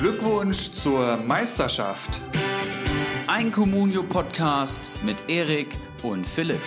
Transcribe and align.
Glückwunsch 0.00 0.70
zur 0.70 1.16
Meisterschaft. 1.16 2.20
Ein 3.26 3.50
Communio-Podcast 3.50 4.92
mit 5.02 5.16
Erik 5.26 5.76
und 6.04 6.24
Philipp. 6.24 6.60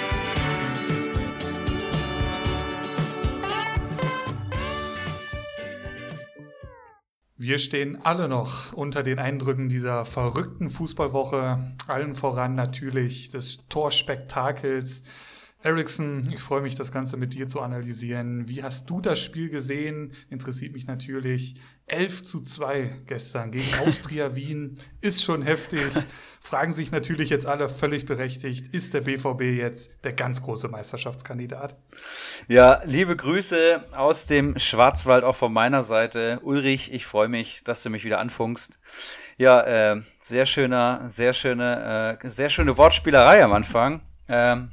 Wir 7.37 7.57
stehen 7.57 7.99
alle 8.03 8.27
noch 8.27 8.73
unter 8.73 9.01
den 9.01 9.17
Eindrücken 9.17 9.69
dieser 9.69 10.03
verrückten 10.03 10.69
Fußballwoche. 10.69 11.57
Allen 11.87 12.15
voran 12.15 12.55
natürlich 12.55 13.29
des 13.29 13.69
Torspektakels. 13.69 15.03
Ericsson, 15.63 16.27
ich 16.31 16.39
freue 16.39 16.61
mich, 16.61 16.73
das 16.73 16.91
Ganze 16.91 17.17
mit 17.17 17.35
dir 17.35 17.47
zu 17.47 17.61
analysieren. 17.61 18.49
Wie 18.49 18.63
hast 18.63 18.89
du 18.89 18.99
das 18.99 19.19
Spiel 19.19 19.49
gesehen? 19.49 20.11
Interessiert 20.29 20.73
mich 20.73 20.87
natürlich. 20.87 21.55
11 21.85 22.23
zu 22.23 22.41
2 22.41 22.89
gestern 23.05 23.51
gegen 23.51 23.67
Austria 23.85 24.35
Wien 24.35 24.77
ist 25.01 25.23
schon 25.23 25.43
heftig. 25.43 25.91
Fragen 26.39 26.71
sich 26.71 26.91
natürlich 26.91 27.29
jetzt 27.29 27.45
alle 27.45 27.69
völlig 27.69 28.07
berechtigt, 28.07 28.73
ist 28.73 28.95
der 28.95 29.01
BVB 29.01 29.41
jetzt 29.41 29.91
der 30.03 30.13
ganz 30.13 30.41
große 30.41 30.67
Meisterschaftskandidat? 30.67 31.77
Ja, 32.47 32.81
liebe 32.85 33.15
Grüße 33.15 33.85
aus 33.95 34.25
dem 34.25 34.57
Schwarzwald 34.57 35.23
auch 35.23 35.35
von 35.35 35.53
meiner 35.53 35.83
Seite. 35.83 36.39
Ulrich, 36.41 36.91
ich 36.91 37.05
freue 37.05 37.27
mich, 37.27 37.63
dass 37.63 37.83
du 37.83 37.91
mich 37.91 38.03
wieder 38.03 38.19
anfunkst. 38.19 38.79
Ja, 39.37 39.61
äh, 39.61 40.01
sehr 40.19 40.47
schöner, 40.47 41.03
sehr 41.07 41.33
schöne, 41.33 42.17
äh, 42.23 42.29
sehr 42.29 42.49
schöne 42.49 42.77
Wortspielerei 42.77 43.43
am 43.43 43.53
Anfang. 43.53 44.01
Ähm, 44.27 44.71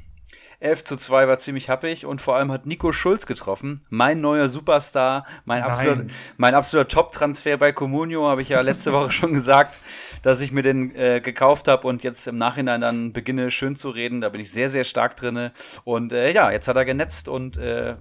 11 0.61 0.83
zu 0.83 0.97
2 0.97 1.27
war 1.27 1.37
ziemlich 1.37 1.69
happig 1.69 2.05
und 2.05 2.21
vor 2.21 2.35
allem 2.35 2.51
hat 2.51 2.65
Nico 2.65 2.91
Schulz 2.91 3.25
getroffen. 3.25 3.79
Mein 3.89 4.19
neuer 4.19 4.49
Superstar, 4.49 5.25
mein 5.45 5.63
absoluter, 5.63 6.05
mein 6.35 6.53
absoluter 6.53 6.89
Top-Transfer 6.89 7.57
bei 7.57 7.71
Comunio, 7.71 8.27
habe 8.27 8.41
ich 8.41 8.49
ja 8.49 8.59
letzte 8.59 8.91
Woche 8.91 9.11
schon 9.11 9.33
gesagt, 9.33 9.79
dass 10.21 10.41
ich 10.41 10.51
mir 10.51 10.61
den 10.61 10.93
äh, 10.95 11.21
gekauft 11.21 11.69
habe 11.69 11.87
und 11.87 12.03
jetzt 12.03 12.27
im 12.27 12.35
Nachhinein 12.35 12.81
dann 12.81 13.13
beginne 13.13 13.51
schön 13.51 13.77
zu 13.77 13.89
reden. 13.89 14.19
Da 14.19 14.27
bin 14.27 14.41
ich 14.41 14.51
sehr, 14.51 14.69
sehr 14.69 14.83
stark 14.83 15.15
drinne. 15.15 15.51
Und 15.85 16.11
äh, 16.11 16.33
ja, 16.33 16.51
jetzt 16.51 16.67
hat 16.67 16.75
er 16.75 16.83
genetzt 16.83 17.29
und 17.29 17.57
äh, 17.57 17.95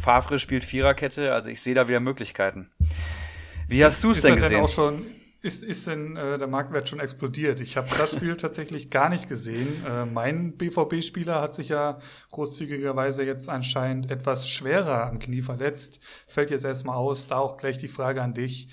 Favre 0.00 0.38
spielt 0.38 0.62
Viererkette, 0.62 1.32
also 1.32 1.50
ich 1.50 1.60
sehe 1.60 1.74
da 1.74 1.88
wieder 1.88 2.00
Möglichkeiten. 2.00 2.70
Wie 3.66 3.84
hast 3.84 4.04
du 4.04 4.12
es 4.12 4.22
denn 4.22 4.36
gesehen? 4.36 4.50
Denn 4.50 4.60
auch 4.60 4.68
schon 4.68 5.04
ist, 5.44 5.62
ist 5.62 5.86
denn 5.86 6.16
äh, 6.16 6.38
der 6.38 6.48
Marktwert 6.48 6.88
schon 6.88 7.00
explodiert? 7.00 7.60
Ich 7.60 7.76
habe 7.76 7.88
das 7.98 8.14
Spiel 8.14 8.36
tatsächlich 8.38 8.88
gar 8.90 9.10
nicht 9.10 9.28
gesehen. 9.28 9.84
Äh, 9.84 10.06
mein 10.06 10.56
BVB-Spieler 10.56 11.42
hat 11.42 11.54
sich 11.54 11.68
ja 11.68 11.98
großzügigerweise 12.32 13.24
jetzt 13.24 13.48
anscheinend 13.48 14.10
etwas 14.10 14.48
schwerer 14.48 15.06
am 15.06 15.18
Knie 15.18 15.42
verletzt. 15.42 16.00
Fällt 16.26 16.50
jetzt 16.50 16.64
erstmal 16.64 16.96
aus. 16.96 17.26
Da 17.26 17.36
auch 17.36 17.58
gleich 17.58 17.76
die 17.76 17.88
Frage 17.88 18.22
an 18.22 18.32
dich. 18.32 18.68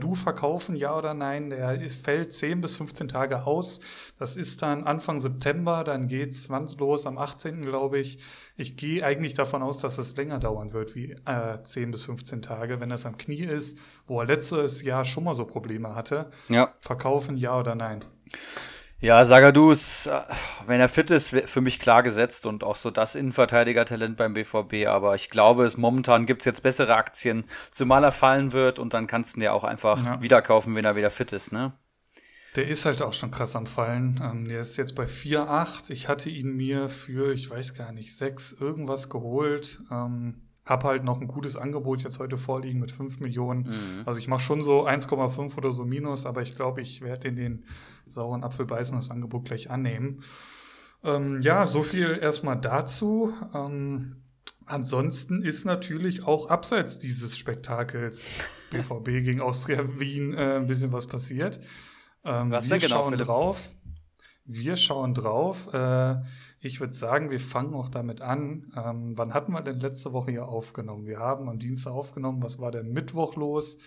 du 0.00 0.14
verkaufen, 0.14 0.76
ja 0.76 0.96
oder 0.96 1.14
nein? 1.14 1.50
Der 1.50 1.80
fällt 1.90 2.34
10 2.34 2.60
bis 2.60 2.76
15 2.76 3.08
Tage 3.08 3.46
aus. 3.46 3.80
Das 4.18 4.36
ist 4.36 4.60
dann 4.62 4.84
Anfang 4.84 5.18
September. 5.18 5.82
Dann 5.82 6.08
geht's 6.08 6.50
wann 6.50 6.68
los? 6.78 7.06
Am 7.06 7.16
18. 7.16 7.62
glaube 7.62 7.98
ich. 7.98 8.18
Ich 8.54 8.76
gehe 8.76 9.04
eigentlich 9.04 9.32
davon 9.32 9.62
aus, 9.62 9.78
dass 9.78 9.96
es 9.96 10.14
länger 10.16 10.38
dauern 10.38 10.72
wird 10.72 10.94
wie 10.94 11.12
äh, 11.24 11.62
10 11.62 11.90
bis 11.90 12.04
15 12.04 12.42
Tage, 12.42 12.80
wenn 12.80 12.90
das 12.90 13.06
am 13.06 13.16
Knie 13.16 13.44
ist, 13.44 13.78
wo 14.06 14.20
er 14.20 14.26
letztes 14.26 14.82
Jahr 14.82 15.06
schon 15.06 15.24
mal 15.24 15.34
so 15.34 15.46
Probleme 15.46 15.94
hatte. 15.94 16.01
Ja. 16.48 16.74
Verkaufen, 16.80 17.36
ja 17.36 17.58
oder 17.58 17.74
nein? 17.74 18.00
Ja, 19.02 19.24
Sagadus, 19.24 20.06
äh, 20.06 20.20
wenn 20.66 20.78
er 20.78 20.88
fit 20.88 21.10
ist, 21.10 21.30
für 21.30 21.60
mich 21.60 21.80
klar 21.80 22.04
gesetzt 22.04 22.46
und 22.46 22.62
auch 22.62 22.76
so 22.76 22.92
das 22.92 23.16
Innenverteidiger-Talent 23.16 24.16
beim 24.16 24.32
BVB. 24.32 24.86
Aber 24.86 25.16
ich 25.16 25.28
glaube, 25.28 25.64
es 25.64 25.76
momentan 25.76 26.24
gibt 26.24 26.42
es 26.42 26.46
jetzt 26.46 26.62
bessere 26.62 26.94
Aktien, 26.94 27.44
zumal 27.72 28.04
er 28.04 28.12
fallen 28.12 28.52
wird 28.52 28.78
und 28.78 28.94
dann 28.94 29.08
kannst 29.08 29.34
du 29.34 29.40
ihn 29.40 29.42
ja 29.42 29.52
auch 29.52 29.64
einfach 29.64 30.04
ja. 30.04 30.22
wieder 30.22 30.40
kaufen, 30.40 30.76
wenn 30.76 30.84
er 30.84 30.94
wieder 30.94 31.10
fit 31.10 31.32
ist, 31.32 31.52
ne? 31.52 31.72
Der 32.54 32.68
ist 32.68 32.84
halt 32.84 33.02
auch 33.02 33.14
schon 33.14 33.32
krass 33.32 33.56
am 33.56 33.66
Fallen. 33.66 34.20
Ähm, 34.22 34.44
der 34.44 34.60
ist 34.60 34.76
jetzt 34.76 34.94
bei 34.94 35.04
4,8. 35.04 35.90
Ich 35.90 36.06
hatte 36.06 36.30
ihn 36.30 36.54
mir 36.54 36.88
für, 36.88 37.32
ich 37.32 37.50
weiß 37.50 37.74
gar 37.74 37.90
nicht, 37.90 38.16
6 38.16 38.52
irgendwas 38.52 39.08
geholt. 39.08 39.80
Ähm, 39.90 40.42
hab 40.64 40.84
halt 40.84 41.02
noch 41.04 41.20
ein 41.20 41.26
gutes 41.26 41.56
Angebot 41.56 42.02
jetzt 42.02 42.18
heute 42.18 42.36
vorliegen 42.36 42.78
mit 42.78 42.90
5 42.90 43.20
Millionen. 43.20 43.62
Mhm. 43.62 44.02
Also 44.06 44.20
ich 44.20 44.28
mache 44.28 44.40
schon 44.40 44.62
so 44.62 44.86
1,5 44.86 45.56
oder 45.56 45.72
so 45.72 45.84
minus, 45.84 46.24
aber 46.24 46.42
ich 46.42 46.54
glaube, 46.54 46.80
ich 46.80 47.00
werde 47.00 47.28
in 47.28 47.36
den 47.36 47.64
sauren 48.06 48.44
Apfel 48.44 48.66
beißen 48.66 48.94
das 48.94 49.10
Angebot 49.10 49.44
gleich 49.44 49.70
annehmen. 49.70 50.22
Ähm, 51.04 51.40
ja, 51.42 51.66
so 51.66 51.82
viel 51.82 52.18
erstmal 52.20 52.60
dazu. 52.60 53.32
Ähm, 53.54 54.22
ansonsten 54.66 55.42
ist 55.42 55.64
natürlich 55.64 56.24
auch 56.24 56.48
abseits 56.48 56.98
dieses 56.98 57.36
Spektakels 57.36 58.34
BVB 58.70 59.06
gegen 59.06 59.40
Austria 59.40 59.80
Wien 59.98 60.32
äh, 60.34 60.56
ein 60.56 60.66
bisschen 60.66 60.92
was 60.92 61.08
passiert. 61.08 61.58
Ähm, 62.24 62.52
Was 62.52 62.70
wir 62.70 62.78
genau, 62.78 62.88
schauen 62.88 63.12
Philipp? 63.14 63.26
drauf. 63.26 63.74
Wir 64.44 64.76
schauen 64.76 65.14
drauf. 65.14 65.72
Äh, 65.72 66.16
ich 66.60 66.80
würde 66.80 66.94
sagen, 66.94 67.30
wir 67.30 67.40
fangen 67.40 67.74
auch 67.74 67.88
damit 67.88 68.20
an. 68.20 68.72
Ähm, 68.76 69.16
wann 69.16 69.34
hatten 69.34 69.52
wir 69.52 69.62
denn 69.62 69.80
letzte 69.80 70.12
Woche 70.12 70.32
hier 70.32 70.46
aufgenommen? 70.46 71.06
Wir 71.06 71.18
haben 71.18 71.48
am 71.48 71.58
Dienstag 71.58 71.92
aufgenommen. 71.92 72.42
Was 72.42 72.58
war 72.58 72.70
denn 72.70 72.92
Mittwoch 72.92 73.36
los? 73.36 73.78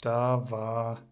Da 0.00 0.50
war 0.50 1.02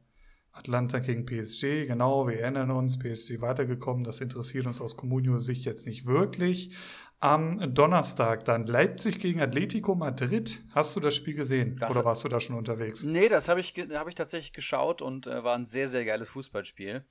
Atlanta 0.53 0.99
gegen 0.99 1.25
PSG. 1.25 1.87
Genau, 1.87 2.29
wir 2.29 2.41
erinnern 2.41 2.71
uns. 2.71 2.99
PSG 2.99 3.41
weitergekommen. 3.41 4.05
Das 4.05 4.21
interessiert 4.21 4.67
uns 4.67 4.81
aus 4.81 4.97
Comunio-Sicht 4.97 5.65
jetzt 5.65 5.87
nicht 5.87 6.07
wirklich. 6.07 6.77
Am 7.21 7.75
Donnerstag 7.75 8.45
dann 8.45 8.67
Leipzig 8.67 9.21
gegen 9.21 9.41
Atletico 9.41 9.95
Madrid. 9.95 10.65
Hast 10.75 10.97
du 10.97 11.01
das 11.01 11.15
Spiel 11.15 11.35
gesehen 11.35 11.79
das 11.81 11.95
oder 11.95 12.05
warst 12.05 12.25
du 12.25 12.29
da 12.29 12.41
schon 12.41 12.57
unterwegs? 12.57 13.05
Nee, 13.05 13.29
das 13.29 13.49
habe 13.49 13.61
ich, 13.61 13.73
hab 13.95 14.09
ich 14.09 14.15
tatsächlich 14.15 14.53
geschaut 14.53 15.01
und 15.01 15.27
äh, 15.27 15.43
war 15.43 15.55
ein 15.55 15.65
sehr, 15.65 15.89
sehr 15.89 16.05
geiles 16.05 16.29
Fußballspiel. 16.29 17.05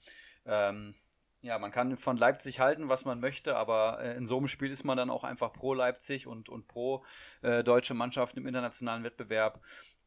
Ähm, 0.45 0.95
ja, 1.41 1.57
man 1.57 1.71
kann 1.71 1.97
von 1.97 2.17
Leipzig 2.17 2.59
halten, 2.59 2.89
was 2.89 3.05
man 3.05 3.19
möchte, 3.19 3.55
aber 3.55 3.99
äh, 4.01 4.15
in 4.15 4.27
so 4.27 4.37
einem 4.37 4.47
Spiel 4.47 4.71
ist 4.71 4.83
man 4.83 4.97
dann 4.97 5.09
auch 5.09 5.23
einfach 5.23 5.51
pro 5.51 5.73
Leipzig 5.73 6.27
und, 6.27 6.49
und 6.49 6.67
pro 6.67 7.03
äh, 7.41 7.63
deutsche 7.63 7.93
Mannschaft 7.93 8.37
im 8.37 8.45
internationalen 8.45 9.03
Wettbewerb. 9.03 9.61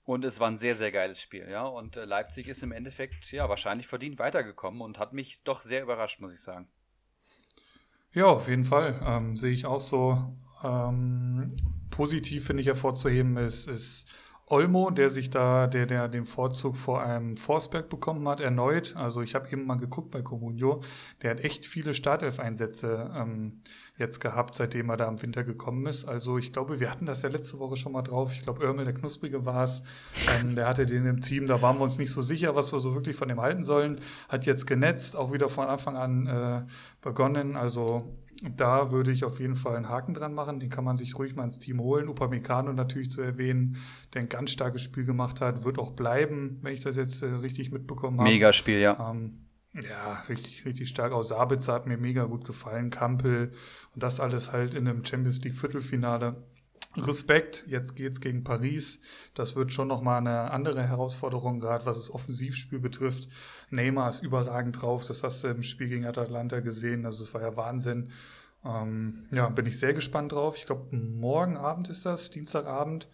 Und 0.04 0.24
es 0.24 0.38
war 0.38 0.48
ein 0.48 0.58
sehr, 0.58 0.76
sehr 0.76 0.92
geiles 0.92 1.20
Spiel, 1.20 1.48
ja. 1.50 1.64
Und 1.64 1.96
äh, 1.96 2.04
Leipzig 2.04 2.46
ist 2.46 2.62
im 2.62 2.72
Endeffekt 2.72 3.32
ja 3.32 3.48
wahrscheinlich 3.48 3.86
verdient 3.86 4.18
weitergekommen 4.18 4.80
und 4.82 4.98
hat 4.98 5.12
mich 5.12 5.42
doch 5.44 5.60
sehr 5.60 5.82
überrascht, 5.82 6.20
muss 6.20 6.34
ich 6.34 6.42
sagen. 6.42 6.68
Ja, 8.12 8.26
auf 8.26 8.48
jeden 8.48 8.64
Fall. 8.64 9.00
Ähm, 9.04 9.34
sehe 9.34 9.52
ich 9.52 9.66
auch 9.66 9.80
so. 9.80 10.36
Ähm, 10.62 11.56
positiv 11.90 12.46
finde 12.46 12.60
ich 12.60 12.66
hervorzuheben 12.66 13.36
ist, 13.36 13.66
ist 13.66 14.06
Olmo, 14.46 14.90
der 14.90 15.08
sich 15.08 15.30
da, 15.30 15.66
der, 15.66 15.86
der 15.86 16.08
den 16.08 16.26
Vorzug 16.26 16.76
vor 16.76 17.02
einem 17.02 17.36
Forsberg 17.36 17.88
bekommen 17.88 18.28
hat, 18.28 18.40
erneut. 18.40 18.94
Also 18.94 19.22
ich 19.22 19.34
habe 19.34 19.50
eben 19.50 19.66
mal 19.66 19.76
geguckt 19.76 20.10
bei 20.10 20.20
Comunio. 20.20 20.82
Der 21.22 21.30
hat 21.30 21.40
echt 21.40 21.64
viele 21.64 21.94
Startelf-Einsätze 21.94 23.10
ähm, 23.16 23.62
jetzt 23.96 24.20
gehabt, 24.20 24.54
seitdem 24.54 24.90
er 24.90 24.98
da 24.98 25.08
im 25.08 25.22
Winter 25.22 25.44
gekommen 25.44 25.86
ist. 25.86 26.04
Also 26.04 26.36
ich 26.36 26.52
glaube, 26.52 26.78
wir 26.78 26.90
hatten 26.90 27.06
das 27.06 27.22
ja 27.22 27.30
letzte 27.30 27.58
Woche 27.58 27.76
schon 27.76 27.92
mal 27.92 28.02
drauf. 28.02 28.32
Ich 28.34 28.42
glaube, 28.42 28.62
Örmel, 28.62 28.84
der 28.84 28.94
Knusprige 28.94 29.46
war 29.46 29.64
es. 29.64 29.82
Ähm, 30.38 30.54
der 30.54 30.68
hatte 30.68 30.84
den 30.84 31.06
im 31.06 31.20
Team. 31.22 31.46
Da 31.46 31.62
waren 31.62 31.78
wir 31.78 31.84
uns 31.84 31.98
nicht 31.98 32.12
so 32.12 32.20
sicher, 32.20 32.54
was 32.54 32.70
wir 32.70 32.80
so 32.80 32.94
wirklich 32.94 33.16
von 33.16 33.28
dem 33.28 33.40
halten 33.40 33.64
sollen. 33.64 33.98
Hat 34.28 34.44
jetzt 34.44 34.66
genetzt, 34.66 35.16
auch 35.16 35.32
wieder 35.32 35.48
von 35.48 35.66
Anfang 35.66 35.96
an 35.96 36.26
äh, 36.26 36.66
begonnen. 37.00 37.56
Also 37.56 38.12
da 38.56 38.90
würde 38.90 39.10
ich 39.10 39.24
auf 39.24 39.40
jeden 39.40 39.54
Fall 39.54 39.76
einen 39.76 39.88
Haken 39.88 40.14
dran 40.14 40.34
machen. 40.34 40.60
Den 40.60 40.70
kann 40.70 40.84
man 40.84 40.96
sich 40.96 41.18
ruhig 41.18 41.34
mal 41.34 41.44
ins 41.44 41.58
Team 41.58 41.80
holen. 41.80 42.08
Upamecano 42.08 42.72
natürlich 42.72 43.10
zu 43.10 43.22
erwähnen, 43.22 43.76
der 44.12 44.22
ein 44.22 44.28
ganz 44.28 44.50
starkes 44.50 44.82
Spiel 44.82 45.04
gemacht 45.04 45.40
hat, 45.40 45.64
wird 45.64 45.78
auch 45.78 45.92
bleiben, 45.92 46.58
wenn 46.62 46.72
ich 46.72 46.80
das 46.80 46.96
jetzt 46.96 47.22
äh, 47.22 47.26
richtig 47.26 47.70
mitbekommen 47.70 48.18
habe. 48.18 48.28
Mega 48.28 48.52
Spiel, 48.52 48.78
ja. 48.78 49.10
Ähm, 49.10 49.40
ja, 49.74 50.22
richtig, 50.28 50.64
richtig 50.64 50.88
stark. 50.88 51.12
Auch 51.12 51.22
Sabitzer 51.22 51.72
hat 51.72 51.86
mir 51.86 51.96
mega 51.96 52.24
gut 52.24 52.44
gefallen. 52.44 52.90
Kampel 52.90 53.50
und 53.92 54.02
das 54.02 54.20
alles 54.20 54.52
halt 54.52 54.74
in 54.74 54.86
einem 54.86 55.04
Champions 55.04 55.42
League 55.42 55.54
Viertelfinale. 55.54 56.44
Respekt, 56.96 57.64
jetzt 57.66 57.96
geht's 57.96 58.20
gegen 58.20 58.44
Paris. 58.44 59.00
Das 59.34 59.56
wird 59.56 59.72
schon 59.72 59.88
nochmal 59.88 60.18
eine 60.18 60.50
andere 60.50 60.82
Herausforderung, 60.82 61.58
gerade 61.58 61.86
was 61.86 61.96
das 61.96 62.14
Offensivspiel 62.14 62.78
betrifft. 62.78 63.28
Neymar 63.70 64.08
ist 64.08 64.22
überragend 64.22 64.80
drauf, 64.80 65.06
das 65.06 65.22
hast 65.22 65.44
du 65.44 65.48
im 65.48 65.62
Spiel 65.62 65.88
gegen 65.88 66.06
Atalanta 66.06 66.60
gesehen, 66.60 67.04
also 67.04 67.24
es 67.24 67.34
war 67.34 67.42
ja 67.42 67.56
Wahnsinn. 67.56 68.10
Ähm, 68.64 69.26
ja, 69.32 69.48
bin 69.48 69.66
ich 69.66 69.78
sehr 69.78 69.92
gespannt 69.92 70.32
drauf. 70.32 70.56
Ich 70.56 70.66
glaube, 70.66 70.96
morgen 70.96 71.56
Abend 71.56 71.88
ist 71.88 72.06
das, 72.06 72.30
Dienstagabend 72.30 73.08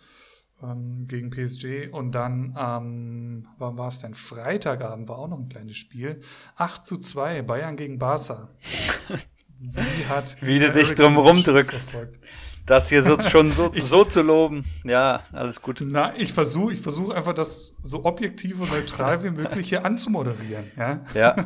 ähm, 0.63 1.07
gegen 1.07 1.31
PSG. 1.31 1.91
Und 1.91 2.13
dann, 2.15 2.57
ähm, 2.59 3.43
wann 3.59 3.79
war 3.79 3.89
es 3.89 3.99
denn? 3.99 4.15
Freitagabend 4.15 5.09
war 5.09 5.19
auch 5.19 5.29
noch 5.29 5.41
ein 5.41 5.49
kleines 5.49 5.77
Spiel. 5.77 6.21
8 6.57 6.85
zu 6.85 6.99
2, 6.99 7.43
Bayern 7.43 7.77
gegen 7.77 7.99
Barca. 7.99 8.49
Wie 9.59 10.07
hat 10.07 10.39
Wie 10.41 10.59
du 10.59 10.71
dich 10.73 10.95
drum 10.95 11.19
rumdrückst. 11.19 11.97
Das 12.71 12.89
hier 12.89 13.03
so, 13.03 13.19
schon 13.19 13.51
so, 13.51 13.71
so 13.75 14.05
zu 14.05 14.23
loben. 14.23 14.65
Ja, 14.85 15.23
alles 15.33 15.61
gut. 15.61 15.83
Na, 15.85 16.13
ich 16.17 16.33
versuche 16.33 16.73
ich 16.73 16.81
versuch 16.81 17.13
einfach, 17.13 17.33
das 17.33 17.77
so 17.83 18.05
objektiv 18.05 18.61
und 18.61 18.71
neutral 18.71 19.23
wie 19.25 19.31
möglich 19.31 19.69
hier 19.69 19.85
anzumoderieren. 19.85 20.71
Ja, 20.77 21.01
ja. 21.15 21.37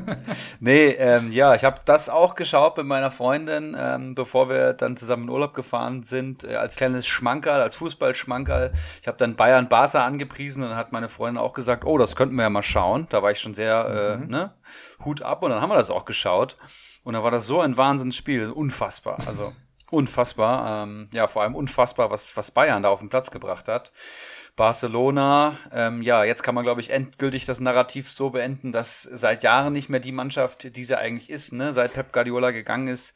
Nee, 0.60 0.90
ähm, 0.90 1.32
ja, 1.32 1.54
ich 1.54 1.64
habe 1.64 1.80
das 1.84 2.08
auch 2.08 2.34
geschaut 2.34 2.76
mit 2.76 2.86
meiner 2.86 3.10
Freundin, 3.10 3.74
ähm, 3.78 4.14
bevor 4.14 4.48
wir 4.48 4.74
dann 4.74 4.96
zusammen 4.96 5.24
in 5.24 5.30
Urlaub 5.30 5.54
gefahren 5.54 6.02
sind, 6.02 6.44
äh, 6.44 6.56
als 6.56 6.76
kleines 6.76 7.06
Schmankerl, 7.06 7.60
als 7.60 7.74
Fußballschmankerl. 7.76 8.72
Ich 9.00 9.08
habe 9.08 9.16
dann 9.16 9.36
Bayern 9.36 9.68
Barca 9.68 10.04
angepriesen 10.04 10.62
und 10.62 10.70
dann 10.70 10.78
hat 10.78 10.92
meine 10.92 11.08
Freundin 11.08 11.42
auch 11.42 11.54
gesagt, 11.54 11.84
oh, 11.84 11.98
das 11.98 12.16
könnten 12.16 12.34
wir 12.36 12.42
ja 12.42 12.50
mal 12.50 12.62
schauen. 12.62 13.06
Da 13.08 13.22
war 13.22 13.30
ich 13.30 13.40
schon 13.40 13.54
sehr, 13.54 13.86
äh, 13.86 14.16
mhm. 14.18 14.30
ne, 14.30 14.52
Hut 15.04 15.22
ab 15.22 15.42
und 15.42 15.50
dann 15.50 15.62
haben 15.62 15.70
wir 15.70 15.76
das 15.76 15.90
auch 15.90 16.04
geschaut. 16.04 16.56
Und 17.02 17.14
da 17.14 17.22
war 17.22 17.30
das 17.30 17.46
so 17.46 17.60
ein 17.60 17.76
Wahnsinnsspiel, 17.76 18.50
unfassbar. 18.50 19.18
Also 19.26 19.52
unfassbar. 19.94 20.84
Ähm, 20.84 21.08
ja, 21.12 21.26
vor 21.26 21.42
allem 21.42 21.54
unfassbar, 21.54 22.10
was, 22.10 22.36
was 22.36 22.50
Bayern 22.50 22.82
da 22.82 22.90
auf 22.90 23.00
den 23.00 23.08
Platz 23.08 23.30
gebracht 23.30 23.68
hat. 23.68 23.92
Barcelona, 24.56 25.58
ähm, 25.72 26.00
ja, 26.02 26.22
jetzt 26.22 26.44
kann 26.44 26.54
man, 26.54 26.62
glaube 26.62 26.80
ich, 26.80 26.90
endgültig 26.90 27.44
das 27.44 27.58
Narrativ 27.58 28.08
so 28.08 28.30
beenden, 28.30 28.70
dass 28.70 29.02
seit 29.02 29.42
Jahren 29.42 29.72
nicht 29.72 29.88
mehr 29.88 29.98
die 29.98 30.12
Mannschaft, 30.12 30.76
die 30.76 30.84
sie 30.84 30.96
eigentlich 30.96 31.28
ist, 31.28 31.52
ne, 31.52 31.72
seit 31.72 31.92
Pep 31.94 32.12
Guardiola 32.12 32.52
gegangen 32.52 32.86
ist, 32.86 33.14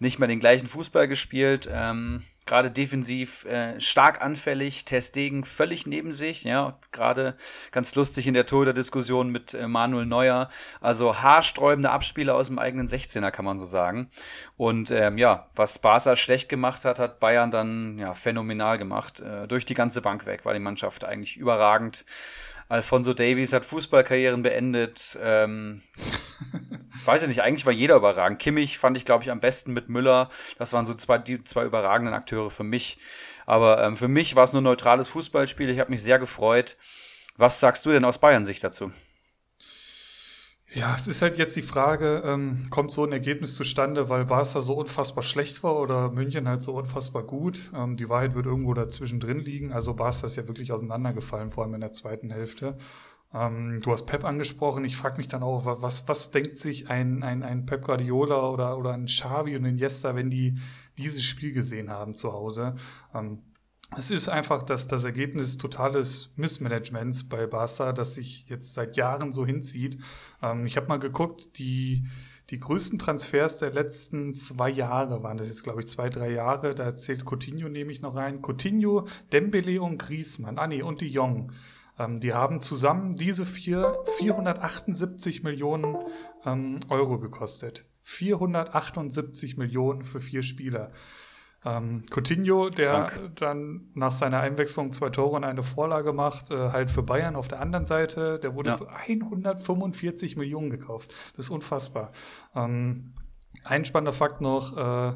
nicht 0.00 0.18
mehr 0.18 0.28
den 0.28 0.40
gleichen 0.40 0.66
Fußball 0.66 1.06
gespielt. 1.06 1.68
Ähm, 1.70 2.22
gerade 2.48 2.70
defensiv 2.70 3.44
äh, 3.44 3.80
stark 3.80 4.20
anfällig, 4.20 4.84
Testegen 4.84 5.44
völlig 5.44 5.86
neben 5.86 6.12
sich, 6.12 6.42
ja, 6.42 6.74
gerade 6.90 7.36
ganz 7.70 7.94
lustig 7.94 8.26
in 8.26 8.34
der 8.34 8.46
Torhüter-Diskussion 8.46 9.30
mit 9.30 9.54
äh, 9.54 9.68
Manuel 9.68 10.06
Neuer, 10.06 10.48
also 10.80 11.22
haarsträubende 11.22 11.90
Abspieler 11.90 12.34
aus 12.34 12.48
dem 12.48 12.58
eigenen 12.58 12.88
16er, 12.88 13.30
kann 13.30 13.44
man 13.44 13.58
so 13.58 13.66
sagen. 13.66 14.10
Und 14.56 14.90
ähm, 14.90 15.18
ja, 15.18 15.46
was 15.54 15.78
Barca 15.78 16.16
schlecht 16.16 16.48
gemacht 16.48 16.84
hat, 16.84 16.98
hat 16.98 17.20
Bayern 17.20 17.50
dann 17.50 17.98
ja 17.98 18.14
phänomenal 18.14 18.78
gemacht, 18.78 19.20
äh, 19.20 19.46
durch 19.46 19.64
die 19.64 19.74
ganze 19.74 20.00
Bank 20.00 20.26
weg, 20.26 20.44
war 20.44 20.54
die 20.54 20.60
Mannschaft 20.60 21.04
eigentlich 21.04 21.36
überragend. 21.36 22.04
Alfonso 22.68 23.14
Davies 23.14 23.52
hat 23.52 23.64
Fußballkarrieren 23.64 24.42
beendet. 24.42 25.18
Ähm, 25.22 25.82
weiß 27.04 27.22
ich 27.22 27.28
nicht, 27.28 27.42
eigentlich 27.42 27.66
war 27.66 27.72
jeder 27.72 27.96
überragend. 27.96 28.38
Kimmich 28.38 28.78
fand 28.78 28.96
ich, 28.96 29.04
glaube 29.04 29.24
ich, 29.24 29.30
am 29.30 29.40
besten 29.40 29.72
mit 29.72 29.88
Müller. 29.88 30.28
Das 30.58 30.72
waren 30.72 30.84
so 30.84 30.94
zwei, 30.94 31.18
die 31.18 31.42
zwei 31.44 31.64
überragenden 31.64 32.14
Akteure 32.14 32.50
für 32.50 32.64
mich. 32.64 32.98
Aber 33.46 33.82
ähm, 33.82 33.96
für 33.96 34.08
mich 34.08 34.36
war 34.36 34.44
es 34.44 34.52
nur 34.52 34.60
ein 34.60 34.64
neutrales 34.64 35.08
Fußballspiel. 35.08 35.70
Ich 35.70 35.80
habe 35.80 35.90
mich 35.90 36.02
sehr 36.02 36.18
gefreut. 36.18 36.76
Was 37.36 37.60
sagst 37.60 37.86
du 37.86 37.90
denn 37.90 38.04
aus 38.04 38.18
Bayern-Sicht 38.18 38.62
dazu? 38.62 38.92
Ja, 40.74 40.94
es 40.94 41.06
ist 41.06 41.22
halt 41.22 41.38
jetzt 41.38 41.56
die 41.56 41.62
Frage, 41.62 42.22
ähm, 42.26 42.66
kommt 42.68 42.90
so 42.92 43.02
ein 43.02 43.12
Ergebnis 43.12 43.54
zustande, 43.54 44.10
weil 44.10 44.26
Barca 44.26 44.60
so 44.60 44.74
unfassbar 44.74 45.22
schlecht 45.22 45.62
war 45.62 45.80
oder 45.80 46.10
München 46.10 46.46
halt 46.46 46.60
so 46.60 46.74
unfassbar 46.74 47.22
gut? 47.22 47.72
Ähm, 47.74 47.96
die 47.96 48.10
Wahrheit 48.10 48.34
wird 48.34 48.44
irgendwo 48.44 48.74
dazwischen 48.74 49.18
drin 49.18 49.38
liegen. 49.38 49.72
Also 49.72 49.94
Barca 49.94 50.26
ist 50.26 50.36
ja 50.36 50.46
wirklich 50.46 50.70
auseinandergefallen, 50.70 51.48
vor 51.48 51.64
allem 51.64 51.72
in 51.74 51.80
der 51.80 51.92
zweiten 51.92 52.28
Hälfte. 52.30 52.76
Ähm, 53.32 53.80
du 53.82 53.92
hast 53.92 54.04
Pep 54.04 54.24
angesprochen. 54.24 54.84
Ich 54.84 54.96
frage 54.98 55.16
mich 55.16 55.28
dann 55.28 55.42
auch, 55.42 55.64
was, 55.82 56.06
was 56.06 56.32
denkt 56.32 56.58
sich 56.58 56.90
ein, 56.90 57.22
ein, 57.22 57.42
ein 57.42 57.64
Pep 57.64 57.86
Guardiola 57.86 58.48
oder, 58.50 58.76
oder 58.76 58.92
ein 58.92 59.06
Xavi 59.06 59.56
und 59.56 59.64
ein 59.64 59.78
Jester, 59.78 60.16
wenn 60.16 60.28
die 60.28 60.58
dieses 60.98 61.24
Spiel 61.24 61.52
gesehen 61.52 61.88
haben 61.88 62.12
zu 62.12 62.34
Hause? 62.34 62.74
Ähm, 63.14 63.40
es 63.96 64.10
ist 64.10 64.28
einfach 64.28 64.62
das, 64.62 64.86
das 64.86 65.04
Ergebnis 65.04 65.56
totales 65.56 66.30
Missmanagements 66.36 67.24
bei 67.24 67.46
Barca, 67.46 67.92
das 67.92 68.14
sich 68.14 68.46
jetzt 68.48 68.74
seit 68.74 68.96
Jahren 68.96 69.32
so 69.32 69.46
hinzieht. 69.46 69.98
Ähm, 70.42 70.66
ich 70.66 70.76
habe 70.76 70.88
mal 70.88 70.98
geguckt, 70.98 71.58
die, 71.58 72.04
die 72.50 72.60
größten 72.60 72.98
Transfers 72.98 73.58
der 73.58 73.72
letzten 73.72 74.34
zwei 74.34 74.68
Jahre 74.68 75.22
waren 75.22 75.38
das 75.38 75.48
jetzt, 75.48 75.64
glaube 75.64 75.80
ich, 75.80 75.88
zwei, 75.88 76.10
drei 76.10 76.30
Jahre. 76.30 76.74
Da 76.74 76.94
zählt 76.96 77.24
Coutinho 77.24 77.68
nehme 77.68 77.90
ich 77.90 78.02
noch 78.02 78.14
rein. 78.14 78.42
Coutinho, 78.42 79.06
Dembele 79.32 79.80
und 79.80 79.98
Griezmann. 79.98 80.58
Ah 80.58 80.66
nee, 80.66 80.82
und 80.82 81.00
die 81.00 81.08
Jong. 81.08 81.50
Ähm, 81.98 82.20
die 82.20 82.34
haben 82.34 82.60
zusammen 82.60 83.16
diese 83.16 83.46
vier 83.46 83.96
478 84.18 85.42
Millionen 85.42 85.96
ähm, 86.44 86.80
Euro 86.88 87.18
gekostet. 87.18 87.86
478 88.02 89.56
Millionen 89.56 90.02
für 90.02 90.20
vier 90.20 90.42
Spieler. 90.42 90.90
Ähm, 91.64 92.04
Coutinho, 92.10 92.68
der 92.68 93.06
Krank. 93.06 93.36
dann 93.36 93.90
nach 93.94 94.12
seiner 94.12 94.40
Einwechslung 94.40 94.92
zwei 94.92 95.10
Tore 95.10 95.36
und 95.36 95.44
eine 95.44 95.62
Vorlage 95.62 96.12
macht, 96.12 96.50
äh, 96.50 96.70
halt 96.70 96.90
für 96.90 97.02
Bayern 97.02 97.34
auf 97.34 97.48
der 97.48 97.60
anderen 97.60 97.84
Seite, 97.84 98.38
der 98.38 98.54
wurde 98.54 98.70
ja. 98.70 98.76
für 98.76 98.88
145 98.90 100.36
Millionen 100.36 100.70
gekauft. 100.70 101.12
Das 101.36 101.46
ist 101.46 101.50
unfassbar. 101.50 102.12
Ähm, 102.54 103.12
ein 103.64 103.84
spannender 103.84 104.12
Fakt 104.12 104.40
noch, 104.40 104.76
äh, 104.76 105.12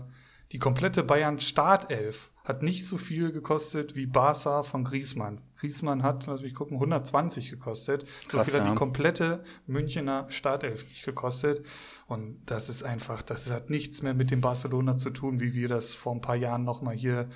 die 0.53 0.59
komplette 0.59 1.03
Bayern 1.03 1.41
Startelf 1.41 2.35
hat 2.45 2.63
nicht 2.63 2.87
so 2.87 2.99
viel 2.99 3.33
gekostet 3.33 3.97
wie 3.97 4.05
Barca 4.05 4.63
von 4.63 4.85
Griezmann. 4.85 5.41
Griezmann 5.57 6.03
hat, 6.03 6.27
lass 6.27 6.43
mich 6.43 6.55
gucken, 6.55 6.77
120 6.77 7.51
gekostet. 7.51 8.07
So 8.27 8.37
Krass, 8.37 8.51
viel 8.51 8.61
hat 8.61 8.67
ja. 8.67 8.73
die 8.73 8.79
komplette 8.79 9.43
Münchner 9.67 10.27
Startelf 10.29 10.87
nicht 10.89 11.07
gekostet. 11.07 11.65
Und 12.07 12.39
das 12.45 12.69
ist 12.69 12.83
einfach, 12.83 13.23
das 13.23 13.51
hat 13.51 13.71
nichts 13.71 14.03
mehr 14.03 14.13
mit 14.13 14.31
dem 14.31 14.43
Barcelona 14.43 14.99
zu 14.99 15.11
tun, 15.11 15.41
wie 15.41 15.55
wir 15.55 15.69
das 15.69 15.95
vor 15.95 16.15
ein 16.15 16.21
paar 16.21 16.37
Jahren 16.37 16.63
nochmal 16.63 16.97
hier 16.97 17.29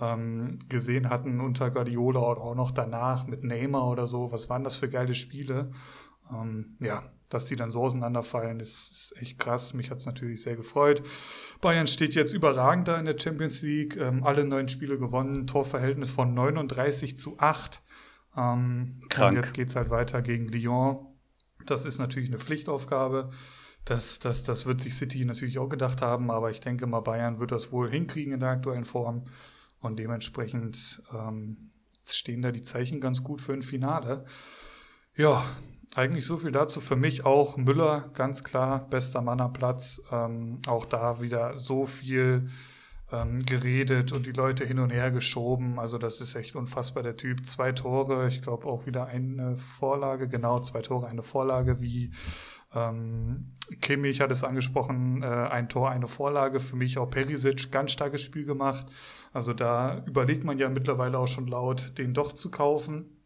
ähm, 0.00 0.60
gesehen 0.68 1.10
hatten 1.10 1.40
unter 1.40 1.70
Guardiola 1.70 2.20
oder 2.20 2.40
auch 2.42 2.54
noch 2.54 2.70
danach 2.70 3.26
mit 3.26 3.42
Neymar 3.42 3.88
oder 3.88 4.06
so. 4.06 4.30
Was 4.30 4.48
waren 4.48 4.62
das 4.62 4.76
für 4.76 4.88
geile 4.88 5.14
Spiele? 5.14 5.72
Ähm, 6.30 6.76
ja, 6.80 7.02
dass 7.32 7.46
die 7.46 7.56
dann 7.56 7.70
so 7.70 7.82
auseinanderfallen, 7.82 8.60
ist, 8.60 8.90
ist 8.90 9.14
echt 9.16 9.38
krass. 9.38 9.74
Mich 9.74 9.90
hat 9.90 9.98
es 9.98 10.06
natürlich 10.06 10.42
sehr 10.42 10.56
gefreut. 10.56 11.02
Bayern 11.60 11.86
steht 11.86 12.14
jetzt 12.14 12.32
überragend 12.32 12.88
da 12.88 12.98
in 12.98 13.06
der 13.06 13.18
Champions 13.18 13.62
League. 13.62 13.96
Ähm, 13.96 14.24
alle 14.24 14.44
neun 14.44 14.68
Spiele 14.68 14.98
gewonnen, 14.98 15.46
Torverhältnis 15.46 16.10
von 16.10 16.34
39 16.34 17.16
zu 17.16 17.38
8. 17.38 17.82
Ähm, 18.36 19.00
Krank. 19.08 19.36
Und 19.36 19.42
jetzt 19.42 19.54
geht's 19.54 19.76
halt 19.76 19.90
weiter 19.90 20.22
gegen 20.22 20.48
Lyon. 20.48 21.06
Das 21.66 21.86
ist 21.86 21.98
natürlich 21.98 22.28
eine 22.28 22.38
Pflichtaufgabe. 22.38 23.30
Das, 23.84 24.18
das, 24.18 24.44
das 24.44 24.66
wird 24.66 24.80
sich 24.80 24.94
City 24.94 25.24
natürlich 25.24 25.58
auch 25.58 25.68
gedacht 25.68 26.02
haben, 26.02 26.30
aber 26.30 26.50
ich 26.50 26.60
denke 26.60 26.86
mal, 26.86 27.00
Bayern 27.00 27.40
wird 27.40 27.50
das 27.50 27.72
wohl 27.72 27.90
hinkriegen 27.90 28.32
in 28.32 28.40
der 28.40 28.50
aktuellen 28.50 28.84
Form. 28.84 29.24
Und 29.80 29.98
dementsprechend 29.98 31.02
ähm, 31.12 31.72
stehen 32.04 32.42
da 32.42 32.52
die 32.52 32.62
Zeichen 32.62 33.00
ganz 33.00 33.24
gut 33.24 33.40
für 33.40 33.52
ein 33.52 33.62
Finale. 33.62 34.24
Ja, 35.16 35.42
eigentlich 35.94 36.26
so 36.26 36.36
viel 36.36 36.52
dazu. 36.52 36.80
Für 36.80 36.96
mich 36.96 37.24
auch 37.26 37.56
Müller, 37.56 38.10
ganz 38.14 38.44
klar, 38.44 38.86
bester 38.88 39.20
Mann 39.20 39.40
am 39.40 39.52
Platz. 39.52 40.00
Ähm, 40.10 40.60
auch 40.66 40.84
da 40.84 41.20
wieder 41.20 41.56
so 41.58 41.86
viel 41.86 42.48
ähm, 43.12 43.44
geredet 43.44 44.12
und 44.12 44.26
die 44.26 44.32
Leute 44.32 44.64
hin 44.64 44.78
und 44.78 44.90
her 44.90 45.10
geschoben. 45.10 45.78
Also 45.78 45.98
das 45.98 46.20
ist 46.20 46.34
echt 46.34 46.56
unfassbar, 46.56 47.02
der 47.02 47.16
Typ. 47.16 47.44
Zwei 47.44 47.72
Tore, 47.72 48.26
ich 48.28 48.42
glaube 48.42 48.66
auch 48.66 48.86
wieder 48.86 49.06
eine 49.06 49.56
Vorlage, 49.56 50.28
genau, 50.28 50.60
zwei 50.60 50.80
Tore, 50.80 51.08
eine 51.08 51.22
Vorlage, 51.22 51.80
wie 51.80 52.10
ähm, 52.74 53.52
Kimmich 53.82 54.22
hat 54.22 54.30
es 54.30 54.44
angesprochen, 54.44 55.22
äh, 55.22 55.26
ein 55.26 55.68
Tor, 55.68 55.90
eine 55.90 56.06
Vorlage. 56.06 56.58
Für 56.58 56.76
mich 56.76 56.96
auch 56.96 57.10
Perisic, 57.10 57.70
ganz 57.70 57.92
starkes 57.92 58.22
Spiel 58.22 58.46
gemacht. 58.46 58.86
Also 59.34 59.52
da 59.52 60.02
überlegt 60.06 60.44
man 60.44 60.58
ja 60.58 60.70
mittlerweile 60.70 61.18
auch 61.18 61.28
schon 61.28 61.48
laut, 61.48 61.98
den 61.98 62.14
doch 62.14 62.32
zu 62.32 62.50
kaufen 62.50 63.21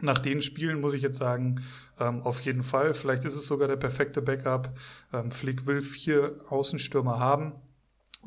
nach 0.00 0.18
den 0.18 0.42
Spielen 0.42 0.80
muss 0.80 0.94
ich 0.94 1.02
jetzt 1.02 1.18
sagen, 1.18 1.62
ähm, 1.98 2.22
auf 2.22 2.40
jeden 2.40 2.62
Fall. 2.62 2.94
Vielleicht 2.94 3.24
ist 3.24 3.34
es 3.34 3.46
sogar 3.46 3.68
der 3.68 3.76
perfekte 3.76 4.22
Backup. 4.22 4.72
Ähm, 5.12 5.30
Flick 5.30 5.66
will 5.66 5.80
vier 5.80 6.36
Außenstürmer 6.48 7.18
haben. 7.18 7.54